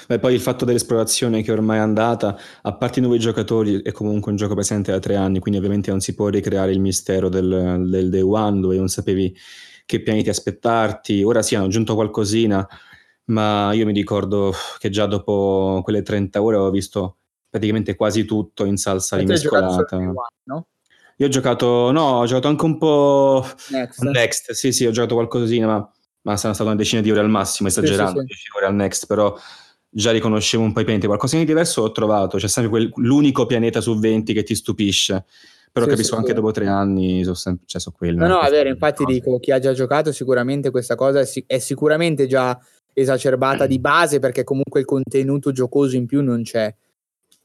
E 0.07 0.19
poi 0.19 0.33
il 0.33 0.41
fatto 0.41 0.65
dell'esplorazione 0.65 1.41
che 1.41 1.51
ormai 1.51 1.77
è 1.77 1.81
andata, 1.81 2.37
a 2.61 2.73
parte 2.73 2.99
i 2.99 3.01
nuovi 3.01 3.19
giocatori, 3.19 3.81
è 3.81 3.91
comunque 3.91 4.31
un 4.31 4.37
gioco 4.37 4.53
presente 4.53 4.91
da 4.91 4.99
tre 4.99 5.15
anni, 5.15 5.39
quindi 5.39 5.59
ovviamente 5.59 5.89
non 5.89 6.01
si 6.01 6.13
può 6.13 6.27
ricreare 6.27 6.71
il 6.71 6.79
mistero 6.79 7.29
del, 7.29 7.85
del 7.87 8.09
day 8.09 8.21
one 8.21 8.59
dove 8.59 8.77
non 8.77 8.89
sapevi 8.89 9.35
che 9.85 10.01
pianeti 10.01 10.29
aspettarti. 10.29 11.23
Ora 11.23 11.41
sì, 11.41 11.55
hanno 11.55 11.65
aggiunto 11.65 11.95
qualcosina, 11.95 12.67
ma 13.25 13.73
io 13.73 13.85
mi 13.85 13.93
ricordo 13.93 14.53
che 14.77 14.89
già 14.89 15.05
dopo 15.05 15.81
quelle 15.83 16.01
30 16.01 16.41
ore 16.41 16.57
ho 16.57 16.69
visto 16.69 17.17
praticamente 17.49 17.95
quasi 17.95 18.25
tutto 18.25 18.65
in 18.65 18.77
salsa 18.77 19.17
rimescolata. 19.17 19.97
No? 20.43 20.67
Io 21.17 21.27
ho 21.27 21.29
giocato, 21.29 21.91
no, 21.91 22.19
ho 22.19 22.25
giocato 22.25 22.47
anche 22.47 22.65
un 22.65 22.77
po' 22.77 23.45
Next, 23.69 24.01
Next 24.01 24.51
sì, 24.53 24.71
sì, 24.71 24.85
ho 24.85 24.91
giocato 24.91 25.15
qualcosina, 25.15 25.67
ma, 25.67 25.91
ma 26.21 26.35
saranno 26.35 26.53
state 26.53 26.69
una 26.69 26.77
decina 26.77 27.01
di 27.01 27.11
ore 27.11 27.19
al 27.19 27.29
massimo, 27.29 27.69
esagerando, 27.69 28.21
sì, 28.21 28.33
sì, 28.33 28.39
sì. 28.41 28.47
ore 28.55 28.65
al 28.65 28.75
Next, 28.75 29.05
però 29.07 29.35
già 29.89 30.11
riconoscevo 30.11 30.63
un 30.63 30.73
po' 30.73 30.81
i 30.81 30.85
pianeti. 30.85 31.07
Qualcosa 31.07 31.37
di 31.37 31.45
diverso 31.45 31.81
ho 31.81 31.91
trovato, 31.91 32.37
c'è 32.37 32.47
sempre 32.47 32.71
quel, 32.71 32.91
l'unico 32.95 33.45
pianeta 33.45 33.81
su 33.81 33.97
20 33.97 34.33
che 34.33 34.43
ti 34.43 34.55
stupisce 34.55 35.25
però 35.71 35.85
sì, 35.85 35.91
capisco 35.91 36.13
sì, 36.13 36.15
anche 36.15 36.29
sì. 36.29 36.35
dopo 36.35 36.51
tre 36.51 36.67
anni 36.67 37.23
sono 37.23 37.35
sempre 37.35 37.63
cioè, 37.65 37.79
so 37.79 37.91
quello. 37.91 38.27
No, 38.27 38.33
no, 38.33 38.41
è 38.41 38.49
vero, 38.49 38.67
infatti 38.67 39.03
cose. 39.03 39.17
dico, 39.17 39.39
chi 39.39 39.51
ha 39.51 39.59
già 39.59 39.71
giocato 39.71 40.11
sicuramente 40.11 40.69
questa 40.69 40.95
cosa 40.95 41.21
è, 41.21 41.25
sic- 41.25 41.47
è, 41.47 41.59
sicuramente 41.59 42.27
già 42.27 42.59
esacerbata 42.93 43.65
di 43.67 43.79
base 43.79 44.19
perché 44.19 44.43
comunque 44.43 44.81
il 44.81 44.85
contenuto 44.85 45.53
giocoso 45.53 45.95
in 45.95 46.05
più 46.05 46.21
non 46.21 46.43
c'è. 46.43 46.73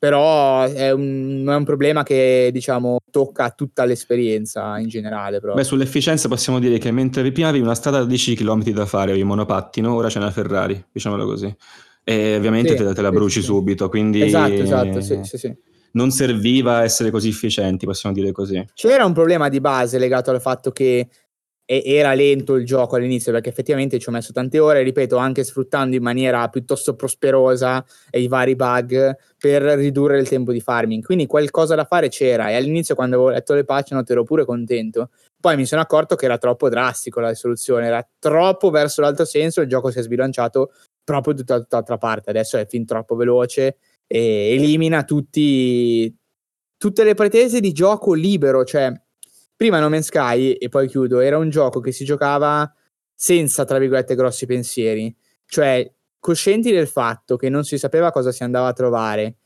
Però 0.06 0.62
è 0.62 0.92
un, 0.92 1.44
è 1.48 1.54
un 1.56 1.64
problema 1.64 2.04
che 2.04 2.50
diciamo 2.52 2.98
tocca 3.10 3.50
tutta 3.50 3.84
l'esperienza 3.84 4.78
in 4.78 4.86
generale. 4.86 5.40
Proprio. 5.40 5.54
Beh, 5.54 5.64
sull'efficienza 5.64 6.28
possiamo 6.28 6.60
dire 6.60 6.78
che 6.78 6.92
mentre 6.92 7.32
prima 7.32 7.48
avevi 7.48 7.64
una 7.64 7.74
strada 7.74 7.98
da 7.98 8.04
10 8.04 8.36
km 8.36 8.70
da 8.70 8.86
fare, 8.86 9.10
avevi 9.10 9.24
monopattino, 9.24 9.92
ora 9.92 10.06
c'è 10.06 10.18
una 10.18 10.30
Ferrari, 10.30 10.80
diciamolo 10.92 11.24
così. 11.24 11.52
E 12.04 12.36
ovviamente 12.36 12.76
te, 12.76 12.94
te, 12.94 13.02
la 13.02 13.10
bruci 13.10 13.42
subito, 13.42 13.88
quindi... 13.88 14.22
Esatto, 14.22 14.52
esatto, 14.52 15.00
sì, 15.00 15.18
sì, 15.24 15.38
sì 15.38 15.56
non 15.96 16.10
serviva 16.10 16.84
essere 16.84 17.10
così 17.10 17.28
efficienti, 17.28 17.86
possiamo 17.86 18.14
dire 18.14 18.30
così. 18.30 18.62
C'era 18.74 19.06
un 19.06 19.14
problema 19.14 19.48
di 19.48 19.60
base 19.60 19.98
legato 19.98 20.30
al 20.30 20.42
fatto 20.42 20.70
che 20.70 21.08
era 21.66 22.14
lento 22.14 22.54
il 22.54 22.64
gioco 22.64 22.94
all'inizio 22.94 23.32
perché 23.32 23.48
effettivamente 23.48 23.98
ci 23.98 24.08
ho 24.08 24.12
messo 24.12 24.32
tante 24.32 24.60
ore, 24.60 24.82
ripeto, 24.82 25.16
anche 25.16 25.42
sfruttando 25.42 25.96
in 25.96 26.02
maniera 26.02 26.48
piuttosto 26.48 26.94
prosperosa 26.94 27.84
i 28.12 28.28
vari 28.28 28.54
bug 28.54 29.16
per 29.36 29.62
ridurre 29.62 30.20
il 30.20 30.28
tempo 30.28 30.52
di 30.52 30.60
farming. 30.60 31.04
Quindi 31.04 31.26
qualcosa 31.26 31.74
da 31.74 31.84
fare 31.84 32.08
c'era 32.08 32.50
e 32.50 32.54
all'inizio 32.54 32.94
quando 32.94 33.16
avevo 33.16 33.30
letto 33.30 33.54
le 33.54 33.64
patch 33.64 33.90
note 33.90 34.12
ero 34.12 34.22
pure 34.22 34.44
contento. 34.44 35.10
Poi 35.40 35.56
mi 35.56 35.66
sono 35.66 35.80
accorto 35.80 36.14
che 36.14 36.24
era 36.24 36.38
troppo 36.38 36.68
drastico 36.68 37.18
la 37.20 37.34
soluzione, 37.34 37.86
era 37.86 38.08
troppo 38.18 38.70
verso 38.70 39.00
l'altro 39.00 39.24
senso, 39.24 39.60
il 39.60 39.68
gioco 39.68 39.90
si 39.90 39.98
è 39.98 40.02
sbilanciato 40.02 40.70
proprio 41.02 41.34
da 41.34 41.58
tutt'altra 41.58 41.98
parte. 41.98 42.30
Adesso 42.30 42.58
è 42.58 42.66
fin 42.66 42.86
troppo 42.86 43.16
veloce 43.16 43.78
e 44.06 44.54
elimina 44.54 45.02
tutti, 45.02 46.14
tutte 46.76 47.04
le 47.04 47.14
pretese 47.14 47.58
di 47.58 47.72
gioco 47.72 48.12
libero. 48.12 48.64
Cioè, 48.64 48.92
prima 49.56 49.80
No 49.80 49.88
Man's 49.88 50.06
Sky, 50.06 50.52
e 50.52 50.68
poi 50.68 50.86
chiudo, 50.86 51.20
era 51.20 51.38
un 51.38 51.48
gioco 51.48 51.80
che 51.80 51.92
si 51.92 52.04
giocava 52.04 52.70
senza, 53.14 53.64
tra 53.64 53.78
virgolette, 53.78 54.14
grossi 54.14 54.46
pensieri. 54.46 55.14
Cioè, 55.46 55.90
coscienti 56.20 56.72
del 56.72 56.86
fatto 56.86 57.36
che 57.36 57.48
non 57.48 57.64
si 57.64 57.78
sapeva 57.78 58.10
cosa 58.10 58.32
si 58.32 58.42
andava 58.42 58.68
a 58.68 58.72
trovare, 58.72 59.36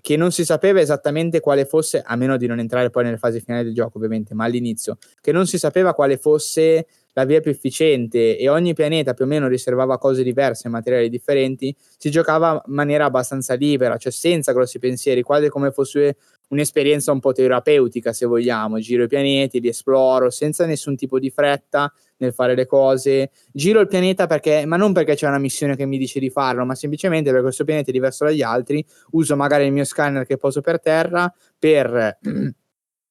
che 0.00 0.16
non 0.16 0.30
si 0.30 0.44
sapeva 0.44 0.80
esattamente 0.80 1.40
quale 1.40 1.64
fosse, 1.64 2.02
a 2.04 2.14
meno 2.14 2.36
di 2.36 2.46
non 2.46 2.60
entrare 2.60 2.90
poi 2.90 3.04
nelle 3.04 3.16
fasi 3.16 3.40
finali 3.40 3.64
del 3.64 3.74
gioco, 3.74 3.96
ovviamente, 3.96 4.34
ma 4.34 4.44
all'inizio, 4.44 4.98
che 5.20 5.32
non 5.32 5.46
si 5.46 5.58
sapeva 5.58 5.94
quale 5.94 6.16
fosse 6.16 6.86
la 7.14 7.24
via 7.24 7.40
più 7.40 7.50
efficiente 7.50 8.36
e 8.36 8.48
ogni 8.48 8.74
pianeta 8.74 9.14
più 9.14 9.24
o 9.24 9.28
meno 9.28 9.48
riservava 9.48 9.96
cose 9.96 10.22
diverse, 10.22 10.68
materiali 10.68 11.08
differenti, 11.08 11.74
si 11.96 12.10
giocava 12.10 12.62
in 12.66 12.74
maniera 12.74 13.06
abbastanza 13.06 13.54
libera, 13.54 13.96
cioè 13.96 14.12
senza 14.12 14.52
grossi 14.52 14.78
pensieri, 14.78 15.22
quasi 15.22 15.48
come 15.48 15.72
fosse 15.72 16.18
un'esperienza 16.48 17.12
un 17.12 17.20
po' 17.20 17.32
terapeutica, 17.32 18.12
se 18.12 18.26
vogliamo. 18.26 18.78
Giro 18.78 19.04
i 19.04 19.08
pianeti, 19.08 19.60
li 19.60 19.68
esploro 19.68 20.30
senza 20.30 20.66
nessun 20.66 20.96
tipo 20.96 21.18
di 21.18 21.30
fretta 21.30 21.92
nel 22.18 22.32
fare 22.32 22.54
le 22.54 22.66
cose. 22.66 23.30
Giro 23.52 23.80
il 23.80 23.88
pianeta 23.88 24.26
perché, 24.26 24.64
ma 24.66 24.76
non 24.76 24.92
perché 24.92 25.14
c'è 25.14 25.26
una 25.26 25.38
missione 25.38 25.76
che 25.76 25.86
mi 25.86 25.98
dice 25.98 26.20
di 26.20 26.30
farlo, 26.30 26.64
ma 26.64 26.74
semplicemente 26.74 27.28
perché 27.30 27.44
questo 27.44 27.64
pianeta 27.64 27.90
è 27.90 27.92
diverso 27.92 28.24
dagli 28.24 28.42
altri. 28.42 28.84
Uso 29.12 29.36
magari 29.36 29.64
il 29.66 29.72
mio 29.72 29.84
scanner 29.84 30.26
che 30.26 30.36
poso 30.36 30.60
per 30.60 30.80
terra 30.80 31.32
per 31.58 32.18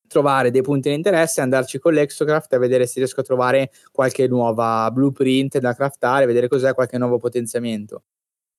trovare 0.08 0.52
dei 0.52 0.62
punti 0.62 0.90
di 0.90 0.96
interesse, 0.96 1.42
andarci 1.42 1.80
con 1.80 1.94
l'Exocraft 1.94 2.54
e 2.54 2.58
vedere 2.58 2.86
se 2.88 3.00
riesco 3.00 3.20
a 3.22 3.24
trovare 3.24 3.72
qualche 3.92 4.28
nuova 4.28 4.90
blueprint 4.92 5.58
da 5.60 5.74
craftare, 5.74 6.26
vedere 6.26 6.48
cos'è 6.48 6.74
qualche 6.74 6.98
nuovo 6.98 7.18
potenziamento. 7.18 8.04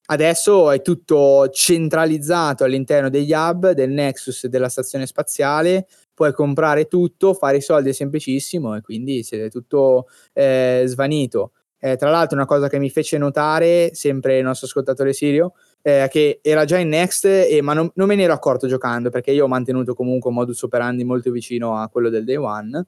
Adesso 0.06 0.70
è 0.70 0.82
tutto 0.82 1.48
centralizzato 1.50 2.64
all'interno 2.64 3.10
degli 3.10 3.32
hub, 3.32 3.72
del 3.72 3.90
Nexus 3.90 4.46
della 4.46 4.68
stazione 4.68 5.06
spaziale, 5.06 5.86
puoi 6.14 6.32
comprare 6.32 6.86
tutto, 6.86 7.34
fare 7.34 7.58
i 7.58 7.60
soldi 7.60 7.90
è 7.90 7.92
semplicissimo 7.92 8.74
e 8.76 8.80
quindi 8.80 9.22
siete 9.22 9.50
tutto 9.50 10.06
eh, 10.32 10.84
svanito. 10.86 11.52
Eh, 11.78 11.96
tra 11.96 12.10
l'altro 12.10 12.36
una 12.36 12.46
cosa 12.46 12.68
che 12.68 12.78
mi 12.78 12.88
fece 12.88 13.18
notare, 13.18 13.90
sempre 13.92 14.38
il 14.38 14.44
nostro 14.44 14.66
ascoltatore 14.66 15.12
Sirio, 15.12 15.52
eh, 15.82 16.08
che 16.10 16.40
era 16.42 16.64
già 16.64 16.78
in 16.78 16.88
Next, 16.88 17.26
e, 17.26 17.60
ma 17.62 17.74
non, 17.74 17.90
non 17.94 18.08
me 18.08 18.14
ne 18.14 18.22
ero 18.22 18.32
accorto 18.32 18.66
giocando 18.66 19.10
perché 19.10 19.30
io 19.32 19.44
ho 19.44 19.48
mantenuto 19.48 19.94
comunque 19.94 20.30
un 20.30 20.36
modus 20.36 20.62
operandi 20.62 21.04
molto 21.04 21.30
vicino 21.30 21.76
a 21.76 21.88
quello 21.88 22.08
del 22.08 22.24
Day 22.24 22.36
One. 22.36 22.86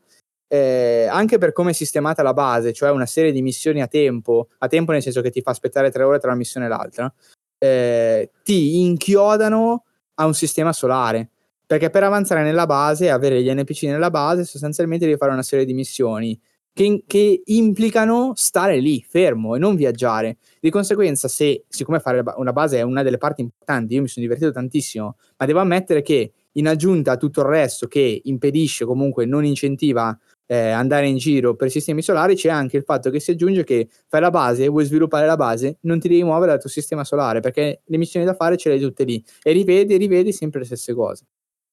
Eh, 0.51 1.07
anche 1.11 1.37
per 1.37 1.53
come 1.53 1.71
è 1.71 1.75
sistemata 1.75 2.23
la 2.23 2.33
base, 2.33 2.73
cioè 2.73 2.91
una 2.91 3.07
serie 3.07 3.33
di 3.33 3.43
missioni 3.43 3.83
a 3.83 3.87
tempo, 3.87 4.49
a 4.59 4.67
tempo 4.67 4.93
nel 4.93 5.03
senso 5.03 5.21
che 5.21 5.31
ti 5.31 5.43
fa 5.43 5.51
aspettare 5.51 5.91
tre 5.91 6.03
ore 6.05 6.19
tra 6.19 6.29
una 6.29 6.39
missione 6.39 6.67
e 6.67 6.69
l'altra, 6.71 7.13
eh, 7.59 8.31
ti 8.43 8.81
inchiodano 8.81 9.85
a 10.15 10.27
un 10.27 10.35
sistema 10.35 10.73
solare. 10.73 11.31
Perché 11.67 11.91
per 11.91 12.03
avanzare 12.03 12.43
nella 12.43 12.65
base 12.65 13.11
avere 13.11 13.43
gli 13.43 13.53
NPC 13.53 13.83
nella 13.83 14.11
base, 14.11 14.45
sostanzialmente 14.45 15.05
devi 15.05 15.19
fare 15.19 15.33
una 15.33 15.43
serie 15.43 15.67
di 15.67 15.75
missioni 15.75 16.41
che, 16.73 17.03
che, 17.07 17.43
implicano 17.45 18.33
stare 18.37 18.79
lì, 18.79 19.05
fermo 19.07 19.55
e 19.55 19.59
non 19.59 19.75
viaggiare. 19.75 20.39
Di 20.61 20.71
conseguenza, 20.71 21.29
se, 21.29 21.65
siccome 21.69 22.01
fare 22.01 22.23
una 22.37 22.53
base 22.53 22.79
è 22.79 22.83
una 22.83 23.03
delle 23.03 23.19
parti 23.19 23.43
importanti, 23.43 23.95
io 23.95 24.01
mi 24.01 24.09
sono 24.09 24.25
divertito 24.25 24.53
tantissimo, 24.53 25.17
ma 25.37 25.45
devo 25.45 25.59
ammettere 25.59 26.01
che 26.01 26.33
in 26.53 26.69
aggiunta 26.69 27.13
a 27.13 27.17
tutto 27.17 27.41
il 27.41 27.47
resto 27.49 27.87
che 27.87 28.21
impedisce, 28.25 28.85
comunque 28.85 29.27
non 29.27 29.45
incentiva 29.45 30.17
eh, 30.49 30.71
andare 30.71 31.07
in 31.07 31.19
giro 31.19 31.55
per 31.55 31.71
sistemi 31.71 32.03
solari, 32.03 32.35
c'è 32.35 32.49
anche 32.49 32.79
il 32.79 32.83
fatto 32.83 33.11
che 33.11 33.21
si 33.21 33.33
aggiunge 33.33 33.65
che 33.65 33.89
fai 34.09 34.21
la 34.21 34.31
base 34.31 34.67
vuoi 34.69 34.85
sviluppare 34.85 35.27
la 35.27 35.37
base, 35.37 35.79
non 35.83 36.01
ti 36.01 36.09
devi 36.09 36.25
muovere 36.25 36.53
dal 36.53 36.61
tuo 36.61 36.71
sistema 36.71 37.05
solare 37.05 37.41
perché 37.41 37.83
le 37.85 37.97
missioni 37.99 38.25
da 38.25 38.35
fare 38.35 38.57
ce 38.57 38.71
le 38.71 38.77
hai 38.77 38.81
tutte 38.81 39.05
lì 39.05 39.23
e 39.43 39.53
rivedi 39.53 39.95
e 39.95 39.97
rivedi 39.99 40.33
sempre 40.33 40.61
le 40.61 40.67
stesse 40.67 40.95
cose. 40.95 41.25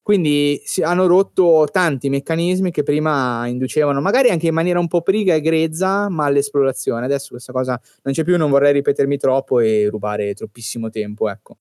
Quindi 0.02 0.60
si, 0.64 0.82
hanno 0.82 1.06
rotto 1.06 1.66
tanti 1.72 2.08
meccanismi 2.08 2.70
che 2.70 2.84
prima 2.84 3.44
inducevano, 3.48 4.00
magari 4.00 4.30
anche 4.30 4.46
in 4.46 4.54
maniera 4.54 4.78
un 4.78 4.86
po' 4.86 5.02
priga 5.02 5.34
e 5.34 5.40
grezza, 5.40 6.08
ma 6.08 6.26
all'esplorazione. 6.26 7.06
Adesso 7.06 7.30
questa 7.30 7.52
cosa 7.52 7.80
non 8.02 8.14
c'è 8.14 8.22
più, 8.22 8.36
non 8.36 8.50
vorrei 8.50 8.72
ripetermi 8.72 9.16
troppo 9.16 9.58
e 9.58 9.88
rubare 9.90 10.32
troppissimo 10.34 10.90
tempo, 10.90 11.28
ecco. 11.28 11.56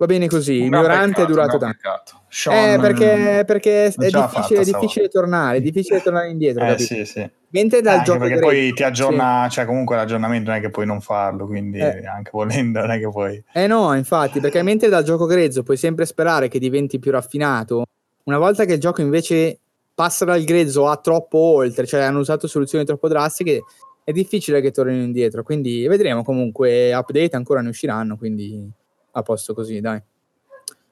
Va 0.00 0.06
bene 0.06 0.28
così, 0.28 0.62
il 0.62 0.70
mio 0.70 0.86
rant 0.86 1.18
è 1.18 1.26
durato 1.26 1.58
tanto. 1.58 2.22
Sean, 2.28 2.78
eh, 2.78 2.80
perché, 2.80 3.42
perché 3.44 3.86
è 3.86 3.92
difficile, 3.96 4.62
difficile 4.62 5.08
tornare, 5.08 5.56
è 5.56 5.60
difficile 5.60 6.00
tornare 6.00 6.30
indietro. 6.30 6.64
Eh, 6.64 6.78
sì, 6.78 7.04
sì. 7.04 7.28
Mentre 7.48 7.80
dal 7.80 7.98
eh, 7.98 8.02
gioco 8.04 8.20
perché 8.20 8.38
poi 8.38 8.72
ti 8.74 8.84
aggiorna, 8.84 9.46
sì. 9.48 9.56
cioè 9.56 9.64
comunque 9.64 9.96
l'aggiornamento 9.96 10.50
non 10.50 10.58
è 10.60 10.62
che 10.62 10.70
puoi 10.70 10.86
non 10.86 11.00
farlo, 11.00 11.46
quindi 11.46 11.78
eh. 11.78 12.06
anche 12.06 12.30
volendo 12.32 12.78
non 12.78 12.92
è 12.92 13.00
che 13.00 13.08
puoi. 13.08 13.42
Eh 13.52 13.66
no, 13.66 13.92
infatti, 13.94 14.38
perché 14.38 14.62
mentre 14.62 14.88
dal 14.88 15.02
gioco 15.02 15.26
grezzo 15.26 15.64
puoi 15.64 15.76
sempre 15.76 16.06
sperare 16.06 16.46
che 16.46 16.60
diventi 16.60 17.00
più 17.00 17.10
raffinato, 17.10 17.86
una 18.22 18.38
volta 18.38 18.64
che 18.66 18.74
il 18.74 18.80
gioco 18.80 19.00
invece 19.00 19.58
passa 19.92 20.24
dal 20.24 20.44
grezzo 20.44 20.86
a 20.86 20.96
troppo 20.98 21.38
oltre, 21.38 21.86
cioè 21.86 22.02
hanno 22.02 22.20
usato 22.20 22.46
soluzioni 22.46 22.84
troppo 22.84 23.08
drastiche, 23.08 23.62
è 24.04 24.12
difficile 24.12 24.60
che 24.60 24.70
tornino 24.70 25.02
indietro, 25.02 25.42
quindi 25.42 25.88
vedremo 25.88 26.22
comunque 26.22 26.94
update 26.94 27.34
ancora 27.34 27.62
ne 27.62 27.70
usciranno, 27.70 28.16
quindi 28.16 28.70
a 29.18 29.22
posto 29.22 29.54
così, 29.54 29.80
dai. 29.80 30.00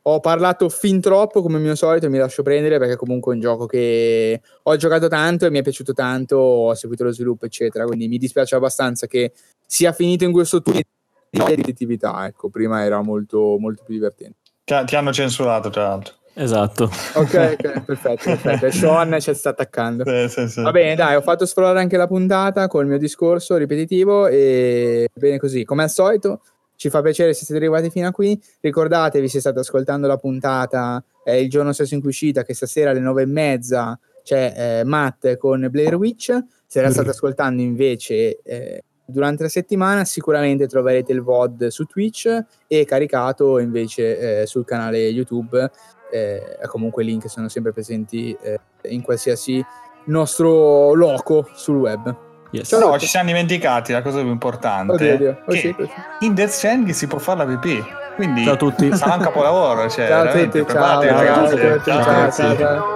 Ho 0.08 0.20
parlato 0.20 0.68
fin 0.68 1.00
troppo 1.00 1.42
come 1.42 1.58
mio 1.58 1.74
solito, 1.74 2.08
mi 2.08 2.18
lascio 2.18 2.44
prendere 2.44 2.78
perché 2.78 2.94
comunque 2.94 3.32
è 3.32 3.34
un 3.34 3.40
gioco 3.40 3.66
che 3.66 4.40
ho 4.62 4.76
giocato 4.76 5.08
tanto 5.08 5.46
e 5.46 5.50
mi 5.50 5.58
è 5.58 5.62
piaciuto 5.62 5.92
tanto, 5.94 6.36
ho 6.36 6.74
seguito 6.74 7.02
lo 7.02 7.12
sviluppo, 7.12 7.46
eccetera. 7.46 7.84
Quindi 7.84 8.06
mi 8.06 8.16
dispiace 8.16 8.54
abbastanza 8.54 9.08
che 9.08 9.32
sia 9.66 9.90
finito 9.90 10.22
in 10.22 10.30
questo 10.30 10.62
tunnel 10.62 10.84
di 11.28 11.40
ripetitività. 11.44 12.24
Ecco, 12.24 12.50
prima 12.50 12.84
era 12.84 13.02
molto, 13.02 13.56
molto 13.58 13.82
più 13.84 13.94
divertente. 13.94 14.38
Ti, 14.62 14.74
ti 14.84 14.94
hanno 14.94 15.12
censurato, 15.12 15.70
tra 15.70 15.88
l'altro. 15.88 16.14
Esatto. 16.38 16.84
Ok, 17.14 17.56
ok, 17.58 17.80
perfetto, 17.80 18.24
perfetto. 18.24 18.70
Sean 18.70 19.16
ci 19.20 19.34
sta 19.34 19.48
attaccando. 19.48 20.04
Sì, 20.04 20.28
sì, 20.28 20.48
sì. 20.48 20.62
Va 20.62 20.70
bene, 20.70 20.94
dai, 20.94 21.16
ho 21.16 21.22
fatto 21.22 21.46
sforare 21.46 21.80
anche 21.80 21.96
la 21.96 22.06
puntata 22.06 22.68
con 22.68 22.82
il 22.82 22.88
mio 22.88 22.98
discorso 22.98 23.56
ripetitivo 23.56 24.26
e 24.26 25.08
bene 25.14 25.38
così. 25.38 25.64
Come 25.64 25.84
al 25.84 25.90
solito, 25.90 26.42
ci 26.76 26.90
fa 26.90 27.02
piacere 27.02 27.34
se 27.34 27.44
siete 27.44 27.60
arrivati 27.60 27.90
fino 27.90 28.06
a 28.06 28.12
qui. 28.12 28.40
Ricordatevi 28.60 29.28
se 29.28 29.40
state 29.40 29.58
ascoltando 29.58 30.06
la 30.06 30.18
puntata 30.18 31.02
è 31.24 31.32
il 31.32 31.48
giorno 31.48 31.72
stesso 31.72 31.94
in 31.94 32.00
cui 32.00 32.10
uscita, 32.10 32.44
che 32.44 32.54
stasera 32.54 32.90
alle 32.90 33.00
nove 33.00 33.22
e 33.22 33.26
mezza 33.26 33.98
c'è 34.22 34.80
eh, 34.80 34.84
Matt 34.84 35.36
con 35.36 35.66
Blair 35.70 35.94
Witch. 35.94 36.36
Se 36.66 36.80
la 36.80 36.90
state 36.90 37.10
ascoltando 37.10 37.62
invece 37.62 38.42
eh, 38.42 38.82
durante 39.06 39.44
la 39.44 39.48
settimana, 39.48 40.04
sicuramente 40.04 40.66
troverete 40.66 41.12
il 41.12 41.22
VOD 41.22 41.68
su 41.68 41.84
Twitch 41.84 42.44
e 42.66 42.84
caricato 42.84 43.58
invece 43.58 44.40
eh, 44.42 44.46
sul 44.46 44.64
canale 44.64 44.98
YouTube. 44.98 45.70
Eh, 46.10 46.58
comunque 46.66 47.02
i 47.02 47.06
link 47.06 47.28
sono 47.28 47.48
sempre 47.48 47.72
presenti 47.72 48.36
eh, 48.40 48.58
in 48.88 49.02
qualsiasi 49.02 49.64
nostro 50.06 50.92
loco 50.94 51.48
sul 51.54 51.76
web. 51.76 52.25
Yes. 52.56 52.70
Però 52.70 52.98
ci 52.98 53.06
siamo 53.06 53.26
dimenticati 53.26 53.92
la 53.92 54.02
cosa 54.02 54.20
più 54.20 54.30
importante. 54.30 54.92
Oddio, 54.92 55.16
Dio. 55.16 55.38
Oh, 55.44 55.52
sì, 55.52 55.74
sì. 55.76 55.90
In 56.20 56.34
Death 56.34 56.50
Stranding 56.50 56.94
si 56.94 57.06
può 57.06 57.18
fare 57.18 57.44
la 57.44 57.56
PP. 57.56 58.14
Quindi 58.16 58.44
ciao 58.44 58.54
a 58.54 58.56
tutti. 58.56 58.96
sarà 58.96 59.14
un 59.14 59.20
capolavoro. 59.20 59.88
Cioè, 59.90 60.08
ciao 60.08 60.22
a 60.22 60.32
tutti. 60.32 60.64
Ciao, 60.66 61.02
ragazzi. 61.02 61.56
Ciao, 61.56 62.02
ciao, 62.02 62.30
ciao, 62.30 62.56
ciao, 62.56 62.56
ciao. 62.56 62.94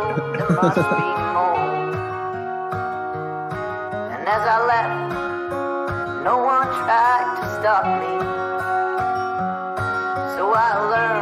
As 4.32 4.47
I 4.47 4.59
left, 4.65 5.12
no 6.24 6.39
one 6.39 6.69
tried 6.69 7.27
to 7.37 7.45
stop 7.59 7.85
me. 7.99 8.19
So 10.37 10.53
I 10.55 10.78
learned 10.89 11.20